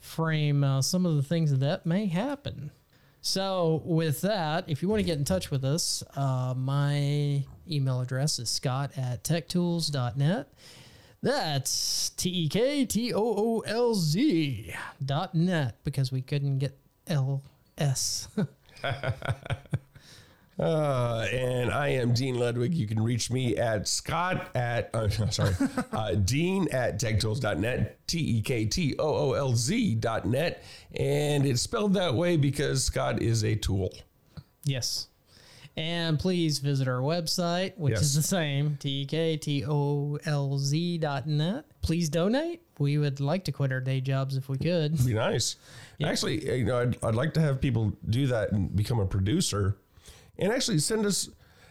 frame 0.00 0.62
uh, 0.64 0.82
some 0.82 1.06
of 1.06 1.16
the 1.16 1.22
things 1.22 1.56
that 1.58 1.86
may 1.86 2.06
happen. 2.06 2.70
So, 3.26 3.80
with 3.86 4.20
that, 4.20 4.64
if 4.68 4.82
you 4.82 4.88
want 4.90 5.00
to 5.00 5.04
get 5.04 5.16
in 5.16 5.24
touch 5.24 5.50
with 5.50 5.64
us, 5.64 6.02
uh, 6.14 6.52
my 6.54 7.42
email 7.70 8.02
address 8.02 8.38
is 8.38 8.50
scott 8.50 8.90
at 8.98 9.24
tektoolz.net. 9.24 10.48
That's 11.24 12.10
T 12.10 12.28
E 12.28 12.48
K 12.50 12.84
T 12.84 13.14
O 13.14 13.22
O 13.22 13.60
L 13.60 13.94
Z 13.94 14.74
dot 15.02 15.34
net 15.34 15.76
because 15.82 16.12
we 16.12 16.20
couldn't 16.20 16.58
get 16.58 16.76
L 17.06 17.42
S. 17.78 18.28
Uh, 20.56 21.26
and 21.32 21.72
I 21.72 21.88
am 21.88 22.14
Dean 22.14 22.38
Ludwig. 22.38 22.74
You 22.74 22.86
can 22.86 23.02
reach 23.02 23.28
me 23.28 23.56
at 23.56 23.88
Scott 23.88 24.54
at, 24.54 24.88
uh, 24.94 25.08
sorry, 25.30 25.52
uh, 25.92 26.14
Dean 26.14 26.68
at 26.70 27.00
tektoolz.net, 27.00 28.06
T 28.06 28.18
E 28.20 28.40
K 28.40 28.64
T 28.64 28.94
O 29.00 29.30
O 29.30 29.32
L 29.32 29.56
Z 29.56 29.96
dot 29.96 30.26
net. 30.26 30.62
And 30.94 31.44
it's 31.44 31.60
spelled 31.60 31.94
that 31.94 32.14
way 32.14 32.36
because 32.36 32.84
Scott 32.84 33.20
is 33.20 33.42
a 33.42 33.56
tool. 33.56 33.92
yes. 34.62 35.08
And 35.76 36.18
please 36.20 36.60
visit 36.60 36.86
our 36.86 37.00
website, 37.00 37.76
which 37.76 37.92
Yes. 37.94 38.02
is 38.02 38.14
the 38.14 38.22
same, 38.22 38.76
T-E-K-T-O-L-Z 39.74 40.98
dot 40.98 41.26
net. 41.26 41.64
Please 41.82 42.08
donate. 42.08 42.62
We 42.78 42.98
would 42.98 43.18
like 43.20 43.44
to 43.46 43.52
quit 43.52 43.72
our 43.72 43.80
day 43.80 44.00
jobs 44.00 44.36
if 44.36 44.48
we 44.48 44.56
could. 44.58 45.04
Be 45.04 45.14
nice. 45.14 45.56
Actually, 46.02 46.48
uh, 46.48 46.54
you 46.54 46.64
know, 46.64 46.80
I'd, 46.80 46.96
I'd 47.04 47.14
like 47.14 47.34
to 47.34 47.40
have 47.40 47.60
people 47.60 47.92
do 48.08 48.26
that 48.28 48.52
and 48.52 48.74
become 48.74 48.98
a 49.00 49.06
producer, 49.06 49.76
and 50.38 50.52
actually 50.52 50.78
send 50.78 51.06
us 51.06 51.28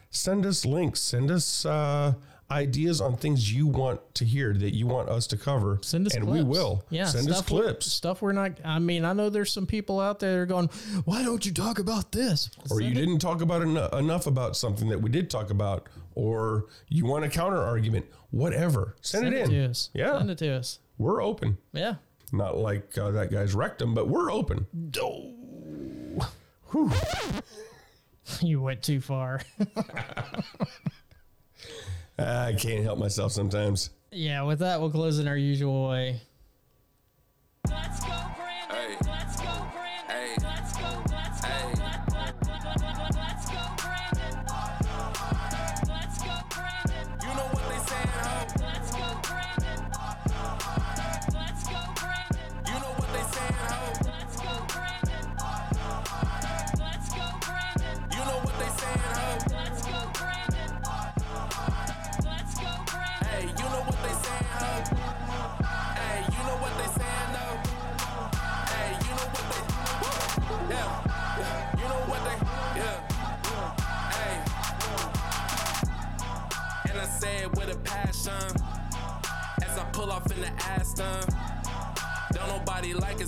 send 0.09 0.45
us 0.45 0.65
links, 0.65 1.01
send 1.01 1.31
us 1.31 1.65
uh, 1.65 2.13
ideas 2.53 3.01
on 3.01 3.17
things 3.17 3.51
you 3.53 3.67
want 3.67 3.99
to 4.15 4.25
hear 4.25 4.53
that 4.53 4.73
you 4.75 4.87
want 4.87 5.09
us 5.09 5.27
to 5.27 5.37
cover. 5.37 5.79
Send 5.81 6.07
us 6.07 6.13
and 6.15 6.23
clips. 6.25 6.37
we 6.37 6.43
will. 6.43 6.83
Yeah, 6.89 7.05
send 7.05 7.29
us 7.29 7.41
clips. 7.41 7.91
Stuff 7.91 8.21
we're 8.21 8.31
not. 8.31 8.59
I 8.63 8.79
mean, 8.79 9.03
I 9.05 9.13
know 9.13 9.29
there's 9.29 9.51
some 9.51 9.65
people 9.65 9.99
out 9.99 10.19
there 10.19 10.33
that 10.33 10.39
are 10.39 10.45
going, 10.45 10.67
"Why 11.05 11.23
don't 11.23 11.45
you 11.45 11.51
talk 11.51 11.79
about 11.79 12.11
this?" 12.11 12.49
or 12.71 12.81
you 12.81 12.91
it- 12.91 12.93
didn't 12.95 13.19
talk 13.19 13.41
about 13.41 13.61
eno- 13.63 13.89
enough 13.89 14.27
about 14.27 14.55
something 14.55 14.87
that 14.89 15.01
we 15.01 15.09
did 15.09 15.29
talk 15.29 15.49
about, 15.49 15.89
or 16.15 16.67
you 16.89 17.05
want 17.05 17.25
a 17.25 17.29
counter 17.29 17.61
argument, 17.61 18.05
whatever. 18.31 18.95
Send, 19.01 19.23
Send 19.23 19.33
it 19.35 19.37
it 19.39 19.43
in. 19.45 19.49
to 19.51 19.65
us. 19.71 19.89
Yeah, 19.93 20.17
Send 20.19 20.29
it 20.31 20.37
to 20.37 20.51
us. 20.53 20.79
we're 20.97 21.21
open. 21.23 21.57
Yeah. 21.73 21.95
Not 22.31 22.57
like 22.57 22.97
uh, 22.97 23.11
that 23.11 23.31
guy's 23.31 23.53
rectum, 23.53 23.93
but 23.93 24.07
we're 24.07 24.31
open. 24.31 24.65
Oh. 24.99 25.31
You 28.41 28.61
went 28.61 28.81
too 28.81 29.01
far. 29.01 29.41
I 32.17 32.53
can't 32.53 32.83
help 32.83 32.99
myself 32.99 33.31
sometimes. 33.31 33.89
yeah. 34.11 34.41
With 34.43 34.59
that, 34.59 34.79
we'll 34.79 34.91
close 34.91 35.19
in 35.19 35.27
our 35.27 35.37
usual 35.37 35.89
way. 35.89 36.21
Let's 37.69 37.99
go, 38.03 38.11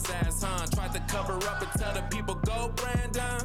his 0.05 0.15
ass, 0.15 0.43
huh? 0.43 0.65
Tried 0.73 0.93
to 0.93 0.99
cover 1.01 1.35
up 1.47 1.61
and 1.61 1.71
tell 1.81 1.93
the 1.93 2.01
people 2.15 2.35
go, 2.35 2.71
Brandon. 2.75 3.41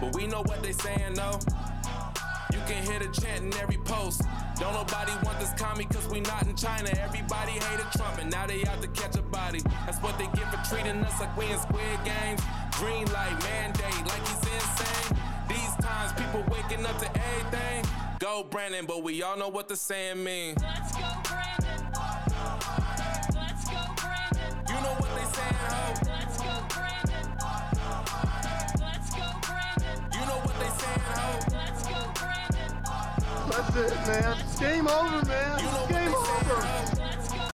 But 0.00 0.14
we 0.14 0.26
know 0.26 0.42
what 0.42 0.62
they 0.62 0.72
saying, 0.72 1.14
though. 1.14 1.38
You 2.52 2.60
can 2.66 2.84
hear 2.84 2.98
the 2.98 3.08
chant 3.20 3.44
in 3.44 3.54
every 3.60 3.78
post. 3.78 4.22
Don't 4.60 4.72
nobody 4.74 5.12
want 5.24 5.40
this 5.40 5.52
commie 5.54 5.86
cause 5.86 6.08
we 6.08 6.20
not 6.20 6.46
in 6.46 6.54
China. 6.54 6.88
Everybody 7.00 7.52
hated 7.52 7.86
Trump 7.96 8.18
and 8.20 8.30
now 8.30 8.46
they 8.46 8.64
out 8.64 8.80
to 8.82 8.88
catch 8.88 9.16
a 9.16 9.22
body. 9.22 9.60
That's 9.86 9.98
what 9.98 10.16
they 10.18 10.26
get 10.26 10.46
for 10.52 10.70
treating 10.70 11.02
us 11.02 11.20
like 11.20 11.36
we 11.36 11.46
in 11.50 11.58
squid 11.58 11.98
games. 12.04 12.40
Green 12.72 13.06
light, 13.12 13.36
mandate, 13.42 14.06
like 14.06 14.28
he's 14.28 14.38
insane. 14.38 15.18
These 15.48 15.74
times 15.84 16.12
people 16.12 16.44
waking 16.48 16.86
up 16.86 16.98
to 17.00 17.08
everything. 17.08 17.84
Go 18.20 18.44
Brandon, 18.48 18.86
but 18.86 19.02
we 19.02 19.22
all 19.22 19.36
know 19.36 19.48
what 19.48 19.68
the 19.68 19.76
saying 19.76 20.22
mean. 20.22 20.54
Let's 20.60 20.92
go, 20.92 21.00
Brandon. 21.24 21.43
That's 33.56 33.76
it, 33.76 33.94
man. 34.08 34.36
Game 34.58 34.88
over, 34.88 35.26
man. 35.26 35.88
Game 35.88 36.12
over. 36.12 36.93